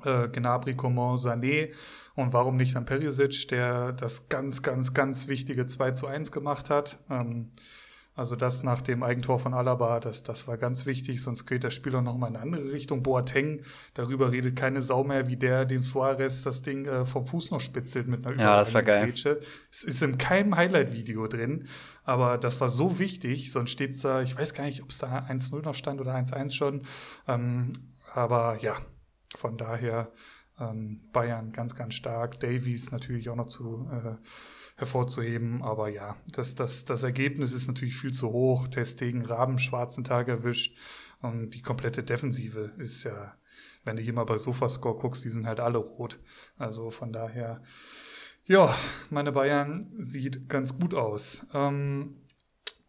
Äh, 0.04 0.28
Gnabry, 0.30 0.74
Coman, 0.74 1.16
Sané. 1.16 1.74
Und 2.16 2.34
warum 2.34 2.58
nicht 2.58 2.76
dann 2.76 2.86
Perisic, 2.86 3.48
der 3.50 3.94
das 3.94 4.28
ganz, 4.28 4.62
ganz, 4.62 4.94
ganz 4.94 5.28
wichtige 5.28 5.66
2 5.66 5.92
zu 5.92 6.08
1 6.08 6.32
gemacht 6.32 6.70
hat. 6.70 7.00
Ähm, 7.10 7.52
also 8.14 8.36
das 8.36 8.64
nach 8.64 8.82
dem 8.82 9.04
Eigentor 9.04 9.40
von 9.40 9.54
Alaba, 9.54 10.00
das, 10.02 10.24
das 10.24 10.48
war 10.48 10.58
ganz 10.58 10.86
wichtig, 10.86 11.24
sonst 11.24 11.46
geht 11.46 11.64
das 11.64 11.74
Spiel 11.74 11.96
auch 11.96 12.02
nochmal 12.02 12.30
in 12.30 12.36
eine 12.36 12.44
andere 12.44 12.74
Richtung. 12.74 13.04
Boateng, 13.04 13.62
darüber 13.94 14.32
redet 14.32 14.58
keine 14.58 14.82
Sau 14.82 15.04
mehr, 15.04 15.28
wie 15.28 15.38
der 15.38 15.66
den 15.66 15.82
Suarez 15.82 16.44
das 16.44 16.62
Ding 16.62 16.86
äh, 16.86 17.06
vom 17.06 17.26
Fuß 17.26 17.52
noch 17.52 17.62
spitzelt 17.62 18.08
mit 18.08 18.26
einer 18.26 18.38
Ja, 18.38 18.58
das 18.58 18.74
war 18.74 18.84
geil. 18.84 19.06
Grätsche. 19.06 19.40
Es 19.72 19.84
ist 19.84 20.02
in 20.04 20.18
keinem 20.18 20.56
Highlight-Video 20.56 21.28
drin, 21.28 21.68
aber 22.04 22.38
das 22.38 22.60
war 22.60 22.70
so 22.70 23.00
wichtig, 23.00 23.52
sonst 23.52 23.72
steht's 23.72 24.02
da, 24.02 24.22
ich 24.22 24.38
weiß 24.38 24.54
gar 24.54 24.66
nicht, 24.66 24.84
ob 24.84 24.90
es 24.90 24.98
da 24.98 25.20
1-0 25.20 25.64
noch 25.64 25.76
stand 25.76 26.02
oder 26.02 26.14
1-1 26.14 26.54
schon. 26.54 26.84
Ähm, 27.30 27.72
aber 28.14 28.58
ja, 28.60 28.76
von 29.36 29.56
daher 29.56 30.12
ähm, 30.60 31.00
Bayern 31.12 31.52
ganz, 31.52 31.76
ganz 31.76 31.96
stark. 31.96 32.40
Davies 32.40 32.92
natürlich 32.92 33.30
auch 33.30 33.36
noch 33.36 33.48
zu 33.48 33.90
äh, 33.92 34.16
hervorzuheben. 34.78 35.62
Aber 35.62 35.90
ja, 35.90 36.16
das, 36.34 36.56
das, 36.56 36.86
das 36.86 37.04
Ergebnis 37.04 37.54
ist 37.54 37.68
natürlich 37.68 37.98
viel 37.98 38.14
zu 38.14 38.32
hoch. 38.32 38.68
Testegen 38.68 39.22
Raben 39.24 39.60
schwarzen 39.60 40.04
Tag 40.04 40.28
erwischt. 40.28 40.78
Und 41.22 41.52
die 41.52 41.62
komplette 41.62 42.04
Defensive 42.04 42.72
ist 42.78 43.04
ja, 43.04 43.36
wenn 43.86 43.96
du 43.96 44.02
hier 44.02 44.14
mal 44.14 44.24
bei 44.26 44.38
Sofascore 44.38 44.96
guckst, 44.96 45.24
die 45.24 45.30
sind 45.30 45.46
halt 45.46 45.60
alle 45.60 45.78
rot. 45.78 46.20
Also 46.58 46.90
von 46.90 47.14
daher, 47.14 47.62
ja, 48.46 48.74
meine 49.10 49.32
Bayern 49.32 49.86
sieht 50.00 50.50
ganz 50.50 50.78
gut 50.78 50.94
aus. 50.94 51.46
Ähm, 51.54 52.21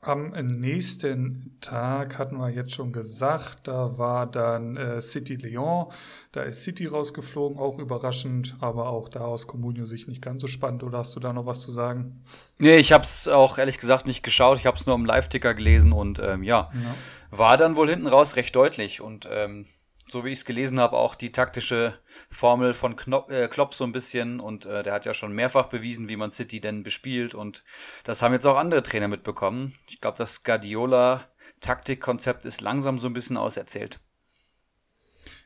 Am 0.05 0.31
nächsten 0.31 1.57
Tag 1.61 2.19
hatten 2.19 2.37
wir 2.37 2.51
jetzt 2.51 2.75
schon 2.75 2.93
gesagt, 2.93 3.69
da 3.69 3.99
war 3.99 4.27
dann 4.27 4.77
äh, 4.77 5.01
City 5.01 5.37
Lyon. 5.37 5.87
Da 6.33 6.43
ist 6.43 6.65
City 6.65 6.87
rausgeflogen, 6.87 7.57
auch 7.57 7.79
überraschend, 7.79 8.57
aber 8.59 8.89
auch 8.89 9.09
da 9.09 9.21
aus 9.21 9.47
Comunio 9.47 9.85
sich 9.85 10.09
nicht 10.09 10.21
ganz 10.21 10.41
so 10.41 10.49
spannend. 10.49 10.83
Oder 10.83 10.99
hast 10.99 11.15
du 11.15 11.21
da 11.21 11.33
noch 11.33 11.47
was 11.47 11.61
zu 11.61 11.71
sagen? 11.71 12.21
Nee, 12.59 12.79
ich 12.79 12.91
habe 12.91 13.05
es 13.05 13.29
auch 13.29 13.59
ehrlich 13.59 13.79
gesagt 13.79 14.09
nicht 14.09 14.25
geschaut. 14.25 14.59
Ich 14.59 14.67
habe 14.67 14.77
es 14.77 14.87
nur 14.87 14.97
im 14.97 15.05
Live-Ticker 15.05 15.55
gelesen 15.55 15.93
und 15.93 16.19
ähm, 16.19 16.43
ja, 16.43 16.73
ja, 16.75 16.95
war 17.31 17.57
dann 17.57 17.77
wohl 17.77 17.89
hinten 17.89 18.09
raus 18.09 18.35
recht 18.35 18.57
deutlich. 18.57 19.01
Und 19.01 19.29
ähm, 19.31 19.67
so 20.13 20.25
wie 20.25 20.29
ich 20.29 20.41
es 20.41 20.45
gelesen 20.45 20.79
habe, 20.79 20.97
auch 20.97 21.15
die 21.15 21.33
taktische 21.33 21.99
Formel 22.31 22.75
von 22.75 22.95
Knop, 22.95 23.31
äh, 23.31 23.49
Klopp 23.49 23.75
so 23.75 23.85
ein 23.85 23.93
bisschen. 23.93 24.39
Und 24.39 24.67
äh, 24.67 24.83
der 24.83 24.93
hat 24.93 25.07
ja 25.07 25.15
schon 25.15 25.33
mehrfach 25.33 25.67
bewiesen, 25.67 26.09
wie 26.09 26.17
man 26.17 26.31
City 26.31 26.61
denn 26.61 26.83
bespielt. 26.83 27.35
Und 27.35 27.65
das 28.05 28.23
haben 28.23 28.33
jetzt 28.33 28.47
auch 28.47 28.57
andere 28.57 28.83
Trainer 28.83 29.09
mitbekommen. 29.09 29.73
Ich 29.89 30.01
glaube, 30.01 30.19
das 30.19 30.45
Guardiola-Taktikkonzept 30.45 32.45
ist 32.45 32.61
langsam 32.61 32.99
so 32.99 33.09
ein 33.09 33.15
bisschen 33.15 33.37
auserzählt. 33.37 33.99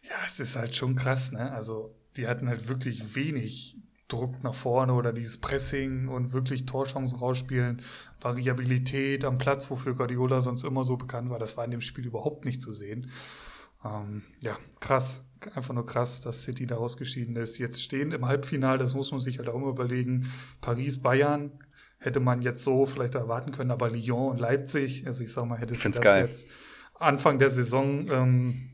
Ja, 0.02 0.16
es 0.26 0.40
ist 0.40 0.56
halt 0.56 0.76
schon 0.76 0.96
krass, 0.96 1.32
ne? 1.32 1.52
Also, 1.52 1.94
die 2.16 2.28
hatten 2.28 2.48
halt 2.48 2.68
wirklich 2.68 3.16
wenig 3.16 3.76
Druck 4.08 4.42
nach 4.44 4.54
vorne 4.54 4.92
oder 4.92 5.12
dieses 5.12 5.40
Pressing 5.40 6.06
und 6.08 6.32
wirklich 6.32 6.64
Torchancen 6.64 7.18
rausspielen, 7.18 7.82
Variabilität 8.20 9.24
am 9.24 9.38
Platz, 9.38 9.68
wofür 9.70 9.94
Guardiola 9.94 10.40
sonst 10.40 10.64
immer 10.64 10.84
so 10.84 10.96
bekannt 10.96 11.30
war, 11.30 11.40
das 11.40 11.56
war 11.56 11.64
in 11.64 11.72
dem 11.72 11.80
Spiel 11.80 12.06
überhaupt 12.06 12.44
nicht 12.44 12.60
zu 12.60 12.72
sehen. 12.72 13.10
Ähm, 13.84 14.22
ja, 14.40 14.56
krass. 14.80 15.24
Einfach 15.54 15.74
nur 15.74 15.86
krass, 15.86 16.22
dass 16.22 16.42
City 16.42 16.66
da 16.66 16.76
ausgeschieden 16.76 17.36
ist. 17.36 17.58
Jetzt 17.58 17.82
stehen 17.82 18.12
im 18.12 18.26
Halbfinale, 18.26 18.78
das 18.78 18.94
muss 18.94 19.10
man 19.10 19.20
sich 19.20 19.38
halt 19.38 19.48
auch 19.48 19.54
immer 19.54 19.68
überlegen. 19.68 20.26
Paris, 20.60 21.00
Bayern 21.00 21.52
hätte 21.98 22.20
man 22.20 22.42
jetzt 22.42 22.62
so 22.62 22.86
vielleicht 22.86 23.14
erwarten 23.14 23.52
können, 23.52 23.70
aber 23.70 23.90
Lyon 23.90 24.30
und 24.30 24.40
Leipzig, 24.40 25.06
also 25.06 25.22
ich 25.22 25.32
sag 25.32 25.46
mal, 25.46 25.58
hätte 25.58 25.74
das 25.74 26.00
geil. 26.00 26.24
jetzt 26.24 26.48
Anfang 26.94 27.38
der 27.38 27.50
Saison 27.50 28.08
ähm, 28.10 28.70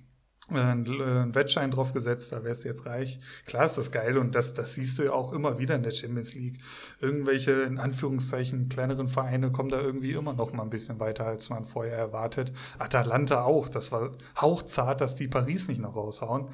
einen 0.57 1.35
Wettschein 1.35 1.71
drauf 1.71 1.93
gesetzt, 1.93 2.33
da 2.33 2.45
wärst 2.45 2.65
du 2.65 2.69
jetzt 2.69 2.87
reich. 2.87 3.21
Klar 3.47 3.65
ist 3.65 3.79
das 3.79 3.91
geil 3.91 4.19
und 4.19 4.35
das, 4.35 4.55
das 4.55 4.75
siehst 4.75 4.99
du 4.99 5.05
ja 5.05 5.13
auch 5.13 5.33
immer 5.33 5.59
wieder 5.59 5.75
in 5.75 5.83
der 5.83 5.91
Champions 5.91 6.35
League. 6.35 6.59
Irgendwelche, 7.01 7.53
in 7.63 7.79
Anführungszeichen, 7.79 8.69
kleineren 8.69 9.09
Vereine 9.09 9.51
kommen 9.51 9.69
da 9.69 9.81
irgendwie 9.81 10.13
immer 10.13 10.33
noch 10.33 10.53
mal 10.53 10.63
ein 10.63 10.71
bisschen 10.71 11.01
weiter, 11.01 11.27
als 11.27 11.51
man 11.51 11.65
vorher 11.65 11.97
erwartet. 11.97 12.53
Atalanta 12.79 13.45
auch, 13.45 13.69
das 13.69 13.93
war 13.93 14.13
hauchzart, 14.41 15.01
dass 15.01 15.17
die 15.17 15.29
Paris 15.29 15.69
nicht 15.69 15.81
noch 15.81 15.97
raushauen. 15.97 16.49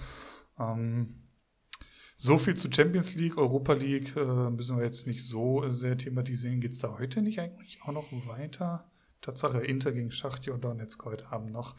Ähm, 0.59 1.09
so 2.21 2.37
viel 2.37 2.57
zu 2.57 2.69
Champions 2.73 3.14
League, 3.14 3.38
Europa 3.38 3.75
League 3.75 4.17
äh, 4.17 4.50
müssen 4.50 4.76
wir 4.76 4.85
jetzt 4.85 5.07
nicht 5.07 5.25
so 5.25 5.69
sehr 5.69 5.97
thematisieren. 5.97 6.61
Geht 6.61 6.73
es 6.73 6.81
da 6.81 6.99
heute 6.99 7.23
nicht 7.23 7.38
eigentlich 7.38 7.81
auch 7.83 7.93
noch 7.93 8.09
weiter? 8.26 8.90
Tatsache, 9.21 9.59
Inter 9.59 9.93
gegen 9.93 10.11
Schachtja 10.11 10.57
Donetsk 10.57 11.05
heute 11.05 11.31
Abend 11.31 11.52
noch. 11.52 11.76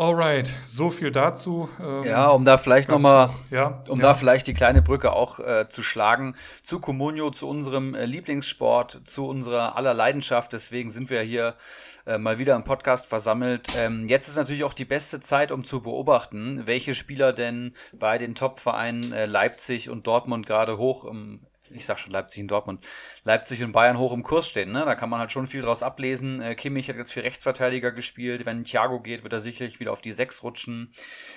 Alright, 0.00 0.46
so 0.66 0.88
viel 0.88 1.10
dazu. 1.10 1.68
Ähm, 1.78 2.04
ja, 2.04 2.28
um 2.28 2.42
da 2.42 2.56
vielleicht 2.56 2.88
nochmal, 2.88 3.26
noch, 3.26 3.34
ja, 3.50 3.84
um 3.86 3.98
ja. 3.98 4.06
da 4.06 4.14
vielleicht 4.14 4.46
die 4.46 4.54
kleine 4.54 4.80
Brücke 4.80 5.12
auch 5.12 5.38
äh, 5.40 5.68
zu 5.68 5.82
schlagen 5.82 6.36
zu 6.62 6.80
Comunio, 6.80 7.30
zu 7.30 7.46
unserem 7.46 7.94
äh, 7.94 8.06
Lieblingssport, 8.06 9.02
zu 9.04 9.28
unserer 9.28 9.76
aller 9.76 9.92
Leidenschaft. 9.92 10.54
Deswegen 10.54 10.88
sind 10.88 11.10
wir 11.10 11.20
hier 11.20 11.54
äh, 12.06 12.16
mal 12.16 12.38
wieder 12.38 12.56
im 12.56 12.64
Podcast 12.64 13.04
versammelt. 13.04 13.68
Ähm, 13.76 14.08
jetzt 14.08 14.26
ist 14.26 14.36
natürlich 14.36 14.64
auch 14.64 14.72
die 14.72 14.86
beste 14.86 15.20
Zeit, 15.20 15.52
um 15.52 15.66
zu 15.66 15.82
beobachten, 15.82 16.66
welche 16.66 16.94
Spieler 16.94 17.34
denn 17.34 17.74
bei 17.92 18.16
den 18.16 18.34
Top-Vereinen 18.34 19.12
äh, 19.12 19.26
Leipzig 19.26 19.90
und 19.90 20.06
Dortmund 20.06 20.46
gerade 20.46 20.78
hoch 20.78 21.04
im 21.04 21.40
ich 21.72 21.86
sag 21.86 21.98
schon 21.98 22.12
Leipzig 22.12 22.42
und 22.42 22.48
Dortmund, 22.48 22.86
Leipzig 23.24 23.62
und 23.62 23.72
Bayern 23.72 23.98
hoch 23.98 24.12
im 24.12 24.22
Kurs 24.22 24.48
stehen. 24.48 24.72
Ne? 24.72 24.84
Da 24.84 24.94
kann 24.94 25.08
man 25.08 25.20
halt 25.20 25.32
schon 25.32 25.46
viel 25.46 25.62
draus 25.62 25.82
ablesen. 25.82 26.40
Äh, 26.40 26.54
Kimmich 26.54 26.88
hat 26.88 26.96
jetzt 26.96 27.12
für 27.12 27.22
Rechtsverteidiger 27.22 27.92
gespielt. 27.92 28.46
Wenn 28.46 28.64
Thiago 28.64 29.00
geht, 29.00 29.22
wird 29.22 29.32
er 29.32 29.40
sicherlich 29.40 29.80
wieder 29.80 29.92
auf 29.92 30.00
die 30.00 30.12
Sechs 30.12 30.42
rutschen. 30.42 30.92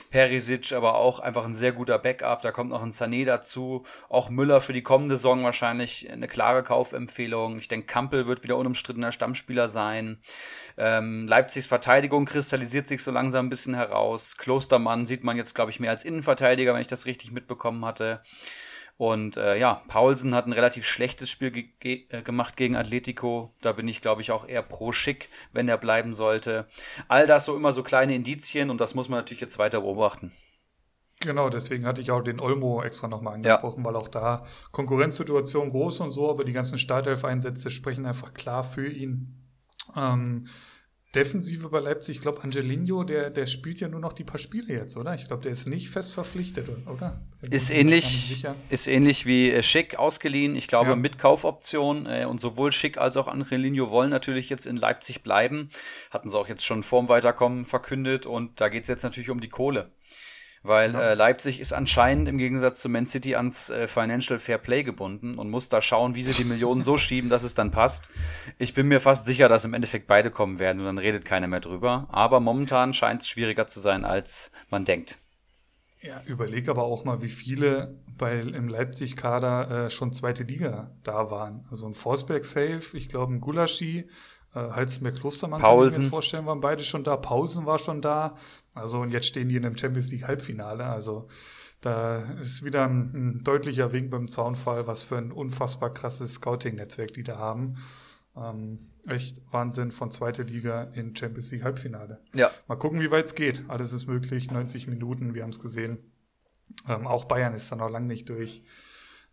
Perisic 0.10 0.72
aber 0.74 0.96
auch 0.96 1.20
einfach 1.20 1.46
ein 1.46 1.54
sehr 1.54 1.72
guter 1.72 2.00
Backup. 2.00 2.42
Da 2.42 2.52
kommt 2.52 2.72
noch 2.72 2.82
ein 2.82 2.92
Sané 2.92 3.26
dazu. 3.26 3.84
Auch 4.10 4.30
Müller 4.30 4.62
für 4.62 4.74
die 4.74 4.84
kommende 4.84 5.16
Saison 5.16 5.44
wahrscheinlich 5.44 6.10
eine 6.10 6.28
klare 6.28 6.64
Kaufempfehlung. 6.64 7.58
Ich 7.58 7.68
denke, 7.68 7.88
Kampel 7.88 8.28
wird 8.28 8.44
wieder 8.44 8.58
unumstrittener 8.58 9.12
Stammspieler 9.12 9.68
sein. 9.68 10.20
Ähm, 10.78 11.28
Leipzigs 11.28 11.68
Verteidigung 11.68 12.26
kristallisiert 12.26 12.88
sich 12.88 13.04
so 13.04 13.12
langsam 13.12 13.46
ein 13.46 13.50
bisschen 13.50 13.76
heraus. 13.76 14.38
Klostermann 14.38 15.06
sieht 15.06 15.24
man 15.24 15.38
jetzt, 15.38 15.54
glaube 15.54 15.72
ich, 15.72 15.80
mehr 15.80 15.92
als 15.92 16.06
Innenverteidiger, 16.06 16.74
wenn 16.74 16.82
ich 16.82 16.88
das 16.88 17.06
richtig 17.06 17.32
mitbekommen 17.32 17.86
hatte. 17.86 18.22
Und 18.98 19.38
äh, 19.38 19.58
ja, 19.58 19.82
Paulsen 19.88 20.36
hat 20.36 20.46
ein 20.46 20.54
relativ 20.54 20.86
schlechtes 20.86 21.30
Spiel 21.30 21.52
ge 21.52 21.66
ge 21.80 22.06
äh, 22.10 22.22
gemacht 22.22 22.56
gegen 22.58 22.76
Atletico. 22.76 23.54
Da 23.62 23.72
bin 23.72 23.88
ich, 23.88 24.02
glaube 24.02 24.22
ich, 24.22 24.32
auch 24.32 24.48
eher 24.48 24.62
pro 24.62 24.92
Schick, 24.92 25.30
wenn 25.52 25.68
er 25.68 25.78
bleiben 25.78 26.14
sollte. 26.14 26.68
All 27.08 27.26
das 27.26 27.46
so 27.46 27.56
immer 27.56 27.72
so 27.72 27.84
kleine 27.84 28.14
Indizien 28.16 28.70
und 28.70 28.80
das 28.80 28.94
muss 28.94 29.10
man 29.10 29.20
natürlich 29.20 29.42
jetzt 29.42 29.58
weiter 29.58 29.82
beobachten. 29.82 30.32
Genau, 31.22 31.50
deswegen 31.50 31.86
hatte 31.86 32.02
ich 32.02 32.12
auch 32.12 32.22
den 32.22 32.40
Olmo 32.40 32.84
extra 32.84 33.08
nochmal 33.08 33.36
angesprochen, 33.36 33.84
ja. 33.84 33.86
weil 33.86 33.96
auch 33.96 34.10
da 34.10 34.44
Konkurrenzsituation 34.72 35.70
groß 35.70 36.02
und 36.02 36.10
so, 36.10 36.30
aber 36.30 36.44
die 36.44 36.54
ganzen 36.54 36.78
Startelf-Einsätze 36.78 37.70
sprechen 37.70 38.06
einfach 38.06 38.34
klar 38.34 38.64
für 38.64 38.88
ihn. 38.88 39.40
Ähm, 39.96 40.48
Defensive 41.16 41.70
bei 41.70 41.80
Leipzig, 41.80 42.16
ich 42.16 42.22
glaube, 42.22 42.42
Angelino, 42.42 43.04
der, 43.04 43.30
der 43.30 43.46
spielt 43.46 43.80
ja 43.80 43.88
nur 43.88 44.00
noch 44.00 44.14
die 44.14 44.24
paar 44.24 44.40
Spiele 44.40 44.74
jetzt, 44.74 44.98
oder? 44.98 45.14
Ich 45.14 45.28
glaube, 45.28 45.44
der 45.44 45.52
ist 45.52 45.68
nicht 45.68 45.90
fest 45.90 46.14
verpflichtet, 46.14 46.72
oder? 46.88 47.22
Ist 47.52 47.70
ähnlich, 47.70 48.44
ist 48.70 48.88
ähnlich 48.88 49.26
wie 49.26 49.52
äh, 49.52 49.62
Schick 49.62 50.00
ausgeliehen, 50.00 50.56
ich 50.56 50.68
glaube, 50.68 50.92
ja. 50.92 50.96
mit 50.96 51.20
Kaufoption. 51.20 52.08
Äh, 52.08 52.26
und 52.26 52.42
sowohl 52.42 52.72
Schick 52.72 52.98
als 52.98 53.16
auch 53.18 53.28
Angelino 53.28 53.92
wollen 53.92 54.10
natürlich 54.10 54.50
jetzt 54.50 54.66
in 54.66 54.76
Leipzig 54.76 55.22
bleiben. 55.22 55.70
Hatten 56.10 56.30
sie 56.30 56.38
auch 56.38 56.48
jetzt 56.48 56.66
schon 56.66 56.82
vorm 56.82 57.10
Weiterkommen 57.10 57.64
verkündet. 57.64 58.26
Und 58.26 58.60
da 58.60 58.70
geht 58.70 58.84
es 58.84 58.88
jetzt 58.88 59.04
natürlich 59.04 59.30
um 59.30 59.40
die 59.40 59.50
Kohle 59.50 59.92
weil 60.64 60.94
ja. 60.94 61.00
äh, 61.00 61.14
Leipzig 61.14 61.60
ist 61.60 61.74
anscheinend 61.74 62.28
im 62.30 62.38
Gegensatz 62.38 62.80
zu 62.80 62.90
Man 62.90 63.06
City 63.06 63.36
ans 63.36 63.70
äh, 63.70 63.88
Financial 63.88 64.40
Fair 64.40 64.58
Play 64.58 64.84
gebunden 64.84 65.36
und 65.36 65.50
muss 65.50 65.70
da 65.70 65.82
schauen, 65.82 66.16
wie 66.16 66.24
sie 66.24 66.44
die 66.44 66.50
Millionen 66.50 66.82
so 66.82 66.98
schieben, 66.98 67.30
dass 67.30 67.44
es 67.44 67.54
dann 67.54 67.70
passt. 67.70 68.10
Ich 68.58 68.74
bin 68.74 68.88
mir 68.88 69.02
fast 69.02 69.26
sicher, 69.26 69.50
dass 69.50 69.66
im 69.66 69.74
Endeffekt 69.74 70.08
beide 70.08 70.32
kommen 70.32 70.60
werden 70.60 70.80
und 70.80 70.86
dann 70.86 70.98
redet 70.98 71.26
keiner 71.26 71.48
mehr 71.48 71.60
drüber. 71.60 72.08
Aber 72.10 72.40
momentan 72.40 72.94
scheint 72.94 73.22
es 73.22 73.28
schwieriger 73.28 73.68
zu 73.68 73.80
sein, 73.80 74.06
als 74.06 74.52
man 74.70 74.86
denkt. 74.86 75.18
Ja, 76.02 76.22
überleg 76.26 76.68
aber 76.68 76.84
auch 76.84 77.06
mal, 77.06 77.22
wie 77.22 77.30
viele 77.30 77.98
bei, 78.18 78.40
im 78.40 78.68
Leipzig-Kader 78.68 79.86
äh, 79.86 79.90
schon 79.90 80.12
zweite 80.12 80.44
Liga 80.44 80.92
da 81.04 81.32
waren. 81.32 81.66
Also 81.72 81.88
ein 81.88 81.94
Forsberg 81.94 82.44
safe, 82.44 82.82
ich 82.94 83.08
glaube 83.08 83.34
ein 83.34 83.40
Gulaschi, 83.40 84.10
äh, 84.54 84.60
Halzenberg 84.60 85.16
Klostermann 85.16 85.62
Paulsen. 85.62 85.92
kann 85.92 86.00
ich 86.00 86.06
mir 86.06 86.10
vorstellen, 86.10 86.46
waren 86.46 86.60
beide 86.62 86.84
schon 86.84 87.04
da. 87.04 87.16
Paulsen 87.16 87.66
war 87.66 87.80
schon 87.80 88.02
da. 88.02 88.36
Also 88.74 89.02
und 89.02 89.12
jetzt 89.12 89.28
stehen 89.28 89.50
die 89.50 89.56
in 89.56 89.66
einem 89.66 89.78
Champions 89.78 90.12
League 90.12 90.28
Halbfinale. 90.28 90.86
Also 90.86 91.28
da 91.82 92.20
ist 92.40 92.64
wieder 92.64 92.86
ein, 92.86 93.12
ein 93.14 93.44
deutlicher 93.44 93.92
Wink 93.92 94.10
beim 94.10 94.28
Zaunfall, 94.28 94.88
was 94.88 95.04
für 95.04 95.18
ein 95.18 95.32
unfassbar 95.32 95.94
krasses 95.94 96.36
Scouting-Netzwerk 96.36 97.14
die 97.14 97.24
da 97.24 97.38
haben. 97.38 97.76
Ähm, 98.36 98.80
echt 99.08 99.42
Wahnsinn 99.52 99.92
von 99.92 100.10
zweiter 100.10 100.44
Liga 100.44 100.84
in 100.84 101.16
Champions 101.16 101.52
League 101.52 101.64
Halbfinale. 101.64 102.20
Ja. 102.34 102.50
Mal 102.68 102.78
gucken, 102.78 103.00
wie 103.02 103.12
weit 103.12 103.26
es 103.26 103.36
geht. 103.36 103.64
Alles 103.68 103.94
ist 103.94 104.08
möglich. 104.08 104.50
90 104.50 104.88
Minuten, 104.88 105.36
wir 105.36 105.44
haben 105.44 105.52
es 105.52 105.60
gesehen. 105.60 106.00
Ähm, 106.88 107.06
auch 107.06 107.26
Bayern 107.26 107.54
ist 107.54 107.72
da 107.72 107.76
noch 107.76 107.92
lange 107.92 108.08
nicht 108.08 108.30
durch. 108.30 108.64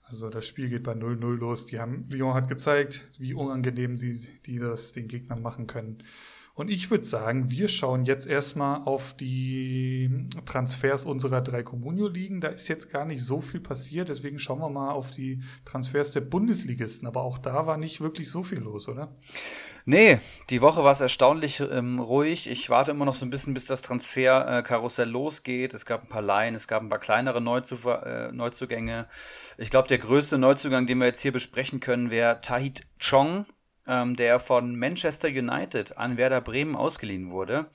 Also 0.02 0.28
das 0.28 0.46
Spiel 0.46 0.68
geht 0.68 0.82
bei 0.82 0.92
0-0 0.92 1.38
los. 1.38 1.66
Die 1.66 1.78
haben, 1.78 2.08
Lyon 2.10 2.34
hat 2.34 2.48
gezeigt, 2.48 3.12
wie 3.18 3.32
unangenehm 3.32 3.94
sie 3.94 4.28
die 4.44 4.58
das 4.58 4.92
den 4.92 5.06
Gegnern 5.06 5.40
machen 5.40 5.68
können. 5.68 5.98
Und 6.60 6.70
ich 6.70 6.90
würde 6.90 7.04
sagen, 7.04 7.50
wir 7.50 7.68
schauen 7.68 8.04
jetzt 8.04 8.26
erstmal 8.26 8.82
auf 8.82 9.14
die 9.14 10.28
Transfers 10.44 11.06
unserer 11.06 11.40
drei 11.40 11.62
Comunio-Ligen. 11.62 12.42
Da 12.42 12.48
ist 12.48 12.68
jetzt 12.68 12.92
gar 12.92 13.06
nicht 13.06 13.24
so 13.24 13.40
viel 13.40 13.60
passiert, 13.60 14.10
deswegen 14.10 14.38
schauen 14.38 14.58
wir 14.58 14.68
mal 14.68 14.90
auf 14.90 15.10
die 15.10 15.40
Transfers 15.64 16.12
der 16.12 16.20
Bundesligisten. 16.20 17.08
Aber 17.08 17.22
auch 17.22 17.38
da 17.38 17.66
war 17.66 17.78
nicht 17.78 18.02
wirklich 18.02 18.30
so 18.30 18.42
viel 18.42 18.60
los, 18.60 18.90
oder? 18.90 19.10
Nee, 19.86 20.20
die 20.50 20.60
Woche 20.60 20.84
war 20.84 20.92
es 20.92 21.00
erstaunlich 21.00 21.60
ähm, 21.60 21.98
ruhig. 21.98 22.50
Ich 22.50 22.68
warte 22.68 22.90
immer 22.90 23.06
noch 23.06 23.14
so 23.14 23.24
ein 23.24 23.30
bisschen, 23.30 23.54
bis 23.54 23.64
das 23.64 23.80
Transferkarussell 23.80 25.08
äh, 25.08 25.10
losgeht. 25.10 25.72
Es 25.72 25.86
gab 25.86 26.02
ein 26.02 26.08
paar 26.10 26.20
Laien, 26.20 26.54
es 26.54 26.68
gab 26.68 26.82
ein 26.82 26.90
paar 26.90 26.98
kleinere 26.98 27.40
Neuzu 27.40 27.76
äh, 27.88 28.32
Neuzugänge. 28.32 29.06
Ich 29.56 29.70
glaube, 29.70 29.88
der 29.88 29.96
größte 29.96 30.36
Neuzugang, 30.36 30.86
den 30.86 30.98
wir 30.98 31.06
jetzt 31.06 31.22
hier 31.22 31.32
besprechen 31.32 31.80
können, 31.80 32.10
wäre 32.10 32.42
Tahit 32.42 32.82
Chong 32.98 33.46
ähm, 33.86 34.16
der 34.16 34.40
von 34.40 34.76
Manchester 34.76 35.28
United 35.28 35.96
an 35.96 36.16
Werder 36.16 36.40
Bremen 36.40 36.76
ausgeliehen 36.76 37.30
wurde. 37.30 37.66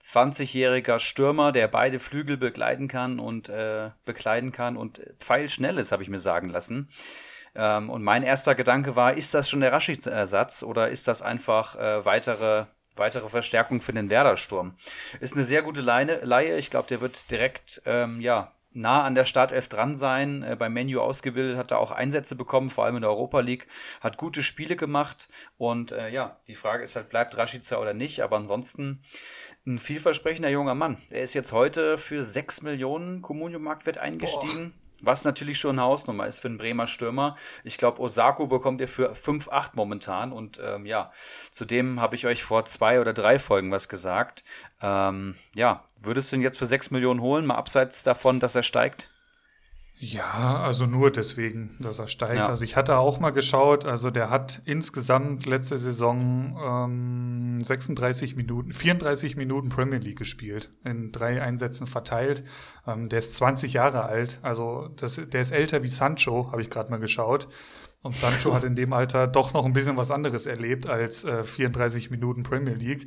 20-jähriger 0.00 0.98
Stürmer, 0.98 1.52
der 1.52 1.68
beide 1.68 1.98
Flügel 1.98 2.36
begleiten 2.36 2.88
kann 2.88 3.20
und 3.20 3.48
äh, 3.48 3.90
bekleiden 4.04 4.52
kann 4.52 4.76
und 4.76 5.02
pfeilschnell 5.18 5.78
ist, 5.78 5.92
habe 5.92 6.02
ich 6.02 6.08
mir 6.08 6.18
sagen 6.18 6.48
lassen. 6.48 6.88
Ähm, 7.54 7.90
und 7.90 8.02
mein 8.02 8.22
erster 8.22 8.54
Gedanke 8.54 8.96
war, 8.96 9.14
ist 9.14 9.34
das 9.34 9.48
schon 9.48 9.60
der 9.60 9.72
Raschid-Ersatz 9.72 10.62
oder 10.62 10.88
ist 10.88 11.08
das 11.08 11.22
einfach 11.22 11.76
äh, 11.76 12.04
weitere 12.04 12.66
weitere 12.96 13.28
Verstärkung 13.28 13.80
für 13.80 13.92
den 13.92 14.10
Werder-Sturm. 14.10 14.74
Ist 15.20 15.34
eine 15.34 15.44
sehr 15.44 15.62
gute 15.62 15.80
Leine, 15.80 16.20
Laie. 16.24 16.58
Ich 16.58 16.70
glaube, 16.70 16.88
der 16.88 17.00
wird 17.00 17.30
direkt 17.30 17.82
ähm, 17.86 18.20
ja, 18.20 18.52
nah 18.74 19.02
an 19.02 19.14
der 19.14 19.24
Startelf 19.24 19.68
dran 19.68 19.96
sein. 19.96 20.42
Äh, 20.42 20.56
beim 20.58 20.72
Menu 20.72 21.00
ausgebildet, 21.00 21.56
hat 21.56 21.70
er 21.70 21.78
auch 21.78 21.90
Einsätze 21.90 22.34
bekommen, 22.34 22.70
vor 22.70 22.84
allem 22.84 22.96
in 22.96 23.02
der 23.02 23.10
Europa 23.10 23.40
League, 23.40 23.66
hat 24.00 24.18
gute 24.18 24.42
Spiele 24.42 24.76
gemacht. 24.76 25.28
Und 25.58 25.92
äh, 25.92 26.10
ja, 26.10 26.38
die 26.46 26.54
Frage 26.54 26.84
ist 26.84 26.96
halt, 26.96 27.08
bleibt 27.08 27.36
Rashica 27.36 27.78
oder 27.78 27.94
nicht? 27.94 28.20
Aber 28.20 28.36
ansonsten 28.36 29.02
ein 29.66 29.78
vielversprechender 29.78 30.50
junger 30.50 30.74
Mann. 30.74 30.98
Er 31.10 31.22
ist 31.22 31.34
jetzt 31.34 31.52
heute 31.52 31.98
für 31.98 32.24
6 32.24 32.62
Millionen 32.62 33.22
Comunio-Marktwert 33.22 33.98
eingestiegen. 33.98 34.74
Was 35.02 35.24
natürlich 35.24 35.58
schon 35.58 35.78
eine 35.78 35.86
Hausnummer 35.86 36.26
ist 36.26 36.38
für 36.38 36.48
einen 36.48 36.58
Bremer 36.58 36.86
Stürmer. 36.86 37.36
Ich 37.64 37.76
glaube, 37.76 38.00
Osako 38.00 38.46
bekommt 38.46 38.80
ihr 38.80 38.88
für 38.88 39.12
5,8 39.12 39.70
momentan. 39.74 40.32
Und 40.32 40.60
ähm, 40.64 40.86
ja, 40.86 41.10
zudem 41.50 42.00
habe 42.00 42.14
ich 42.14 42.26
euch 42.26 42.42
vor 42.42 42.64
zwei 42.64 43.00
oder 43.00 43.12
drei 43.12 43.38
Folgen 43.38 43.70
was 43.72 43.88
gesagt. 43.88 44.44
Ähm, 44.80 45.34
ja, 45.54 45.84
würdest 46.00 46.30
du 46.30 46.36
ihn 46.36 46.42
jetzt 46.42 46.58
für 46.58 46.66
6 46.66 46.92
Millionen 46.92 47.20
holen, 47.20 47.44
mal 47.44 47.56
abseits 47.56 48.04
davon, 48.04 48.40
dass 48.40 48.54
er 48.54 48.62
steigt? 48.62 49.11
Ja, 50.04 50.60
also 50.64 50.86
nur 50.86 51.12
deswegen, 51.12 51.70
dass 51.78 52.00
er 52.00 52.08
steigt. 52.08 52.34
Ja. 52.34 52.48
Also 52.48 52.64
ich 52.64 52.74
hatte 52.74 52.96
auch 52.96 53.20
mal 53.20 53.30
geschaut, 53.30 53.84
also 53.84 54.10
der 54.10 54.30
hat 54.30 54.60
insgesamt 54.64 55.46
letzte 55.46 55.78
Saison 55.78 56.58
ähm, 56.60 57.62
36 57.62 58.34
Minuten, 58.34 58.72
34 58.72 59.36
Minuten 59.36 59.68
Premier 59.68 60.00
League 60.00 60.18
gespielt, 60.18 60.70
in 60.82 61.12
drei 61.12 61.40
Einsätzen 61.40 61.86
verteilt. 61.86 62.42
Ähm, 62.84 63.10
der 63.10 63.20
ist 63.20 63.36
20 63.36 63.74
Jahre 63.74 64.02
alt, 64.02 64.40
also 64.42 64.88
das, 64.96 65.20
der 65.24 65.40
ist 65.40 65.52
älter 65.52 65.84
wie 65.84 65.88
Sancho, 65.88 66.50
habe 66.50 66.60
ich 66.60 66.68
gerade 66.68 66.90
mal 66.90 66.98
geschaut. 66.98 67.46
Und 68.02 68.16
Sancho 68.16 68.52
hat 68.52 68.64
in 68.64 68.74
dem 68.74 68.92
Alter 68.92 69.28
doch 69.28 69.54
noch 69.54 69.64
ein 69.64 69.72
bisschen 69.72 69.96
was 69.96 70.10
anderes 70.10 70.46
erlebt 70.46 70.88
als 70.88 71.22
äh, 71.22 71.44
34 71.44 72.10
Minuten 72.10 72.42
Premier 72.42 72.74
League. 72.74 73.06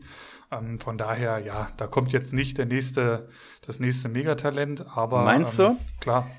Ähm, 0.49 0.79
von 0.79 0.97
daher, 0.97 1.39
ja, 1.39 1.67
da 1.75 1.87
kommt 1.87 2.13
jetzt 2.13 2.31
nicht 2.31 2.57
der 2.57 2.67
nächste, 2.67 3.27
das 3.67 3.81
nächste 3.81 4.07
Megatalent, 4.07 4.85
aber 4.95 5.23
Meinst 5.23 5.59
ähm, 5.59 5.65
du? 5.65 5.77
Klar. 5.99 6.31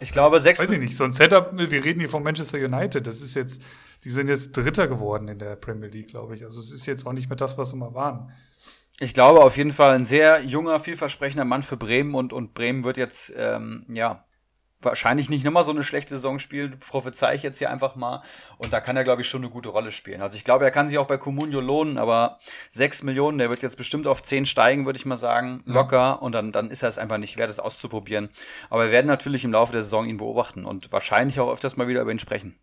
Ich 0.00 0.12
glaube, 0.12 0.40
sechs. 0.40 0.60
Weiß 0.60 0.70
ich 0.70 0.80
nicht, 0.80 0.96
so 0.96 1.04
ein 1.04 1.12
Setup, 1.12 1.50
wir 1.52 1.84
reden 1.84 2.00
hier 2.00 2.08
von 2.08 2.22
Manchester 2.22 2.58
United, 2.58 3.06
das 3.06 3.20
ist 3.20 3.34
jetzt, 3.34 3.62
die 4.04 4.10
sind 4.10 4.28
jetzt 4.28 4.56
Dritter 4.56 4.88
geworden 4.88 5.28
in 5.28 5.38
der 5.38 5.56
Premier 5.56 5.88
League, 5.88 6.08
glaube 6.08 6.34
ich. 6.34 6.44
Also 6.44 6.58
es 6.58 6.72
ist 6.72 6.86
jetzt 6.86 7.06
auch 7.06 7.12
nicht 7.12 7.28
mehr 7.28 7.36
das, 7.36 7.58
was 7.58 7.70
sie 7.70 7.76
mal 7.76 7.94
waren. 7.94 8.32
Ich 8.98 9.14
glaube 9.14 9.40
auf 9.40 9.56
jeden 9.56 9.72
Fall 9.72 9.94
ein 9.94 10.04
sehr 10.04 10.42
junger, 10.42 10.80
vielversprechender 10.80 11.44
Mann 11.44 11.62
für 11.62 11.76
Bremen 11.76 12.14
und, 12.14 12.32
und 12.32 12.54
Bremen 12.54 12.84
wird 12.84 12.96
jetzt, 12.96 13.32
ähm, 13.36 13.84
ja, 13.88 14.24
wahrscheinlich 14.82 15.28
nicht 15.28 15.44
nochmal 15.44 15.64
so 15.64 15.72
eine 15.72 15.84
schlechte 15.84 16.14
Saison 16.14 16.38
spielen, 16.38 16.78
prophezei 16.78 17.34
ich 17.34 17.42
jetzt 17.42 17.58
hier 17.58 17.70
einfach 17.70 17.96
mal. 17.96 18.22
Und 18.58 18.72
da 18.72 18.80
kann 18.80 18.96
er, 18.96 19.04
glaube 19.04 19.22
ich, 19.22 19.28
schon 19.28 19.42
eine 19.42 19.50
gute 19.50 19.68
Rolle 19.68 19.92
spielen. 19.92 20.22
Also 20.22 20.36
ich 20.36 20.44
glaube, 20.44 20.64
er 20.64 20.70
kann 20.70 20.88
sich 20.88 20.98
auch 20.98 21.06
bei 21.06 21.18
Comunio 21.18 21.60
lohnen, 21.60 21.98
aber 21.98 22.38
sechs 22.70 23.02
Millionen, 23.02 23.38
der 23.38 23.50
wird 23.50 23.62
jetzt 23.62 23.76
bestimmt 23.76 24.06
auf 24.06 24.22
zehn 24.22 24.46
steigen, 24.46 24.86
würde 24.86 24.98
ich 24.98 25.06
mal 25.06 25.16
sagen, 25.16 25.62
locker. 25.66 25.96
Ja. 25.96 26.12
Und 26.12 26.32
dann, 26.32 26.52
dann 26.52 26.70
ist 26.70 26.82
er 26.82 26.88
es 26.88 26.98
einfach 26.98 27.18
nicht 27.18 27.36
wert, 27.36 27.50
es 27.50 27.60
auszuprobieren. 27.60 28.30
Aber 28.68 28.84
wir 28.84 28.92
werden 28.92 29.06
natürlich 29.06 29.44
im 29.44 29.52
Laufe 29.52 29.72
der 29.72 29.82
Saison 29.82 30.06
ihn 30.06 30.16
beobachten 30.16 30.64
und 30.64 30.92
wahrscheinlich 30.92 31.40
auch 31.40 31.52
öfters 31.52 31.76
mal 31.76 31.88
wieder 31.88 32.02
über 32.02 32.12
ihn 32.12 32.18
sprechen. 32.18 32.58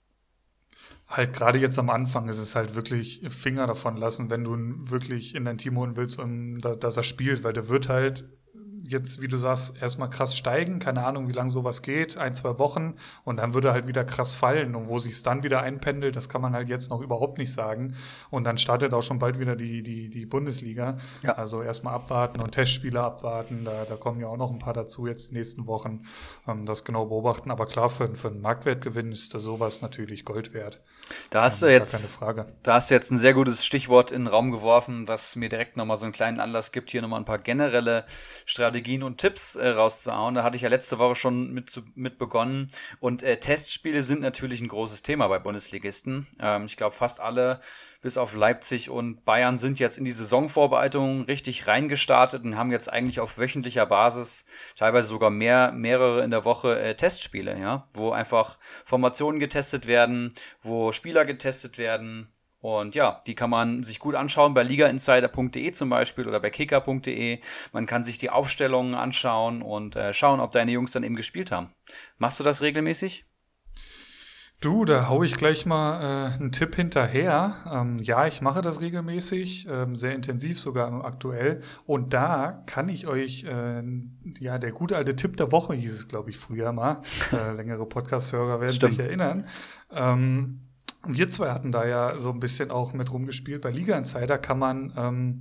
Halt 1.07 1.33
gerade 1.33 1.57
jetzt 1.57 1.79
am 1.79 1.89
Anfang 1.89 2.27
ist 2.27 2.39
es 2.39 2.55
halt 2.55 2.75
wirklich 2.75 3.21
Finger 3.29 3.65
davon 3.65 3.95
lassen, 3.95 4.29
wenn 4.29 4.43
du 4.43 4.55
ihn 4.55 4.89
wirklich 4.89 5.35
in 5.35 5.45
dein 5.45 5.57
Team 5.57 5.77
holen 5.77 5.95
willst, 5.95 6.19
um, 6.19 6.59
dass 6.59 6.97
er 6.97 7.03
spielt, 7.03 7.45
weil 7.45 7.53
der 7.53 7.69
wird 7.69 7.87
halt 7.87 8.25
jetzt, 8.87 9.21
wie 9.21 9.27
du 9.27 9.37
sagst, 9.37 9.81
erstmal 9.81 10.09
krass 10.09 10.35
steigen, 10.35 10.79
keine 10.79 11.05
Ahnung, 11.05 11.27
wie 11.27 11.33
lange 11.33 11.49
sowas 11.49 11.81
geht, 11.81 12.17
ein, 12.17 12.33
zwei 12.33 12.57
Wochen 12.57 12.95
und 13.23 13.37
dann 13.37 13.53
würde 13.53 13.73
halt 13.73 13.87
wieder 13.87 14.05
krass 14.05 14.33
fallen 14.33 14.75
und 14.75 14.87
wo 14.87 14.97
sich 14.97 15.13
es 15.13 15.23
dann 15.23 15.43
wieder 15.43 15.61
einpendelt, 15.61 16.15
das 16.15 16.29
kann 16.29 16.41
man 16.41 16.53
halt 16.53 16.69
jetzt 16.69 16.89
noch 16.89 17.01
überhaupt 17.01 17.37
nicht 17.37 17.53
sagen 17.53 17.95
und 18.29 18.45
dann 18.45 18.57
startet 18.57 18.93
auch 18.93 19.01
schon 19.01 19.19
bald 19.19 19.39
wieder 19.39 19.55
die, 19.55 19.83
die, 19.83 20.09
die 20.09 20.25
Bundesliga. 20.25 20.97
Ja. 21.23 21.33
Also 21.33 21.61
erstmal 21.61 21.93
abwarten 21.93 22.39
und 22.39 22.51
Testspiele 22.51 23.01
abwarten, 23.01 23.65
da, 23.65 23.85
da 23.85 23.97
kommen 23.97 24.21
ja 24.21 24.27
auch 24.27 24.37
noch 24.37 24.51
ein 24.51 24.59
paar 24.59 24.73
dazu 24.73 25.05
jetzt 25.05 25.27
in 25.27 25.31
den 25.33 25.39
nächsten 25.39 25.67
Wochen, 25.67 26.03
ähm, 26.47 26.65
das 26.65 26.85
genau 26.85 27.05
beobachten, 27.05 27.51
aber 27.51 27.65
klar, 27.65 27.89
für, 27.89 28.15
für 28.15 28.29
einen 28.29 28.41
Marktwertgewinn 28.41 29.11
ist 29.11 29.33
das 29.33 29.43
sowas 29.43 29.81
natürlich 29.81 30.23
Gold 30.23 30.53
wert. 30.53 30.81
Da 31.29 31.43
hast 31.43 31.61
ähm, 31.61 31.67
du 31.67 31.73
jetzt, 31.73 31.91
keine 31.91 32.35
Frage. 32.35 32.53
da 32.63 32.75
hast 32.75 32.89
du 32.89 32.95
jetzt 32.95 33.11
ein 33.11 33.17
sehr 33.17 33.33
gutes 33.33 33.65
Stichwort 33.65 34.11
in 34.11 34.23
den 34.23 34.27
Raum 34.27 34.51
geworfen, 34.51 35.07
was 35.07 35.35
mir 35.35 35.49
direkt 35.49 35.75
nochmal 35.77 35.97
so 35.97 36.05
einen 36.05 36.13
kleinen 36.13 36.39
Anlass 36.39 36.71
gibt, 36.71 36.91
hier 36.91 37.01
nochmal 37.01 37.19
ein 37.19 37.25
paar 37.25 37.39
generelle 37.39 38.05
Strategien 38.45 38.76
Strategien 38.77 39.01
und 39.01 39.17
Tipps 39.17 39.55
äh, 39.55 39.69
rauszuhauen. 39.69 40.35
Da 40.35 40.43
hatte 40.43 40.55
ich 40.55 40.61
ja 40.61 40.69
letzte 40.69 40.99
Woche 40.99 41.15
schon 41.15 41.51
mit, 41.51 41.67
zu, 41.67 41.81
mit 41.95 42.19
begonnen. 42.19 42.67
Und 42.99 43.23
äh, 43.23 43.37
Testspiele 43.37 44.03
sind 44.03 44.21
natürlich 44.21 44.61
ein 44.61 44.67
großes 44.67 45.01
Thema 45.01 45.27
bei 45.27 45.39
Bundesligisten. 45.39 46.27
Ähm, 46.39 46.65
ich 46.65 46.77
glaube, 46.77 46.95
fast 46.95 47.19
alle, 47.19 47.59
bis 48.03 48.19
auf 48.19 48.35
Leipzig 48.35 48.91
und 48.91 49.25
Bayern, 49.25 49.57
sind 49.57 49.79
jetzt 49.79 49.97
in 49.97 50.05
die 50.05 50.11
Saisonvorbereitung 50.11 51.23
richtig 51.23 51.65
reingestartet 51.65 52.43
und 52.43 52.55
haben 52.55 52.71
jetzt 52.71 52.87
eigentlich 52.87 53.19
auf 53.19 53.39
wöchentlicher 53.39 53.87
Basis, 53.87 54.45
teilweise 54.75 55.07
sogar 55.07 55.31
mehr, 55.31 55.71
mehrere 55.71 56.23
in 56.23 56.29
der 56.29 56.45
Woche 56.45 56.79
äh, 56.79 56.93
Testspiele, 56.93 57.59
ja, 57.59 57.87
wo 57.95 58.11
einfach 58.11 58.59
Formationen 58.85 59.39
getestet 59.39 59.87
werden, 59.87 60.31
wo 60.61 60.91
Spieler 60.91 61.25
getestet 61.25 61.79
werden, 61.79 62.31
und 62.59 62.95
ja, 62.95 63.21
die 63.27 63.35
kann 63.35 63.49
man 63.49 63.83
sich 63.83 63.99
gut 63.99 64.15
anschauen 64.15 64.53
bei 64.53 64.63
ligainsider.de 64.63 65.71
zum 65.71 65.89
Beispiel 65.89 66.27
oder 66.27 66.39
bei 66.39 66.49
kicker.de. 66.49 67.39
Man 67.71 67.85
kann 67.85 68.03
sich 68.03 68.17
die 68.17 68.29
Aufstellungen 68.29 68.95
anschauen 68.95 69.61
und 69.61 69.95
äh, 69.95 70.13
schauen, 70.13 70.39
ob 70.39 70.51
deine 70.51 70.71
Jungs 70.71 70.91
dann 70.91 71.03
eben 71.03 71.15
gespielt 71.15 71.51
haben. 71.51 71.73
Machst 72.17 72.39
du 72.39 72.43
das 72.43 72.61
regelmäßig? 72.61 73.25
Du, 74.59 74.85
da 74.85 75.07
hau 75.07 75.21
ich 75.21 75.35
gleich 75.35 75.67
mal 75.67 76.01
äh, 76.01 76.33
einen 76.33 76.51
Tipp 76.51 76.75
hinterher. 76.75 77.53
Ähm, 77.71 77.97
ja, 77.97 78.25
ich 78.25 78.41
mache 78.41 78.63
das 78.63 78.81
regelmäßig, 78.81 79.67
ähm, 79.69 79.95
sehr 79.95 80.15
intensiv 80.15 80.59
sogar 80.59 81.05
aktuell. 81.05 81.61
Und 81.85 82.15
da 82.15 82.63
kann 82.65 82.89
ich 82.89 83.05
euch, 83.05 83.43
äh, 83.43 83.83
ja, 84.39 84.57
der 84.57 84.71
gute 84.71 84.97
alte 84.97 85.15
Tipp 85.15 85.37
der 85.37 85.51
Woche 85.51 85.75
hieß 85.75 85.93
es, 85.93 86.07
glaube 86.07 86.31
ich, 86.31 86.37
früher 86.37 86.71
mal. 86.71 87.01
Äh, 87.31 87.51
längere 87.53 87.85
Podcast-Hörer 87.85 88.61
werden 88.61 88.73
Stimmt. 88.73 88.95
sich 88.95 89.05
erinnern. 89.05 89.45
Ähm, 89.91 90.66
wir 91.05 91.27
zwei 91.27 91.51
hatten 91.51 91.71
da 91.71 91.85
ja 91.85 92.17
so 92.17 92.31
ein 92.31 92.39
bisschen 92.39 92.71
auch 92.71 92.93
mit 92.93 93.11
rumgespielt. 93.13 93.61
Bei 93.61 93.71
Liga 93.71 93.97
Insider 93.97 94.37
kann 94.37 94.59
man 94.59 94.93
ähm, 94.97 95.39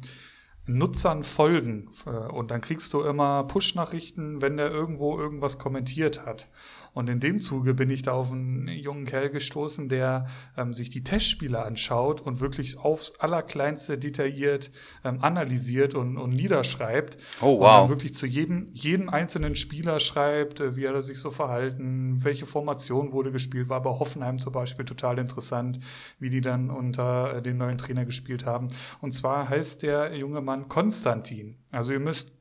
Nutzern 0.67 1.23
folgen 1.23 1.89
äh, 2.07 2.11
und 2.11 2.51
dann 2.51 2.61
kriegst 2.61 2.93
du 2.93 3.03
immer 3.03 3.45
Push-Nachrichten, 3.45 4.43
wenn 4.43 4.57
der 4.57 4.71
irgendwo 4.71 5.19
irgendwas 5.19 5.59
kommentiert 5.59 6.27
hat. 6.27 6.49
Und 6.97 7.11
in 7.11 7.21
dem 7.21 7.41
Zuge 7.41 7.75
bin 7.75 7.91
ich 7.91 8.01
da 8.01 8.13
auf 8.13 8.33
einen 8.33 8.69
jungen 8.69 9.05
Kerl 9.05 9.29
gestoßen, 9.29 9.91
der 9.91 10.25
ähm, 10.57 10.73
sich 10.73 10.89
die 10.89 11.05
Testspiele 11.05 11.63
anschaut 11.63 12.23
und 12.23 12.41
wirklich 12.41 12.79
aufs 12.79 13.13
Allerkleinste 13.19 13.99
detailliert 13.99 14.71
ähm, 15.05 15.19
analysiert 15.21 15.95
und, 15.95 16.17
und 16.17 16.31
niederschreibt. 16.31 17.19
Oh, 17.43 17.61
wow. 17.61 17.83
Und 17.83 17.91
wirklich 17.91 18.15
zu 18.15 18.25
jedem, 18.25 18.65
jedem 18.73 19.11
einzelnen 19.11 19.57
Spieler 19.57 20.01
schreibt, 20.01 20.61
äh, 20.61 20.75
wie 20.77 20.89
hat 20.89 20.95
er 20.95 21.03
sich 21.03 21.19
so 21.19 21.31
verhalten, 21.31 22.25
welche 22.25 22.47
Formation 22.47 23.13
wurde 23.13 23.31
gespielt, 23.31 23.69
war 23.69 23.83
bei 23.83 23.91
Hoffenheim 23.91 24.39
zum 24.39 24.55
Beispiel 24.55 24.87
total 24.87 25.19
interessant, 25.19 25.79
wie 26.19 26.31
die 26.31 26.41
dann 26.41 26.71
unter 26.71 27.35
äh, 27.35 27.43
dem 27.43 27.59
neuen 27.59 27.77
Trainer 27.77 28.07
gespielt 28.07 28.47
haben. 28.47 28.69
Und 29.03 29.13
zwar 29.13 29.51
heißt 29.51 29.83
der 29.83 30.17
junge 30.17 30.41
Mann 30.41 30.69
Konstantin. 30.69 31.59
Also 31.73 31.93
ihr 31.93 32.01
müsst 32.01 32.33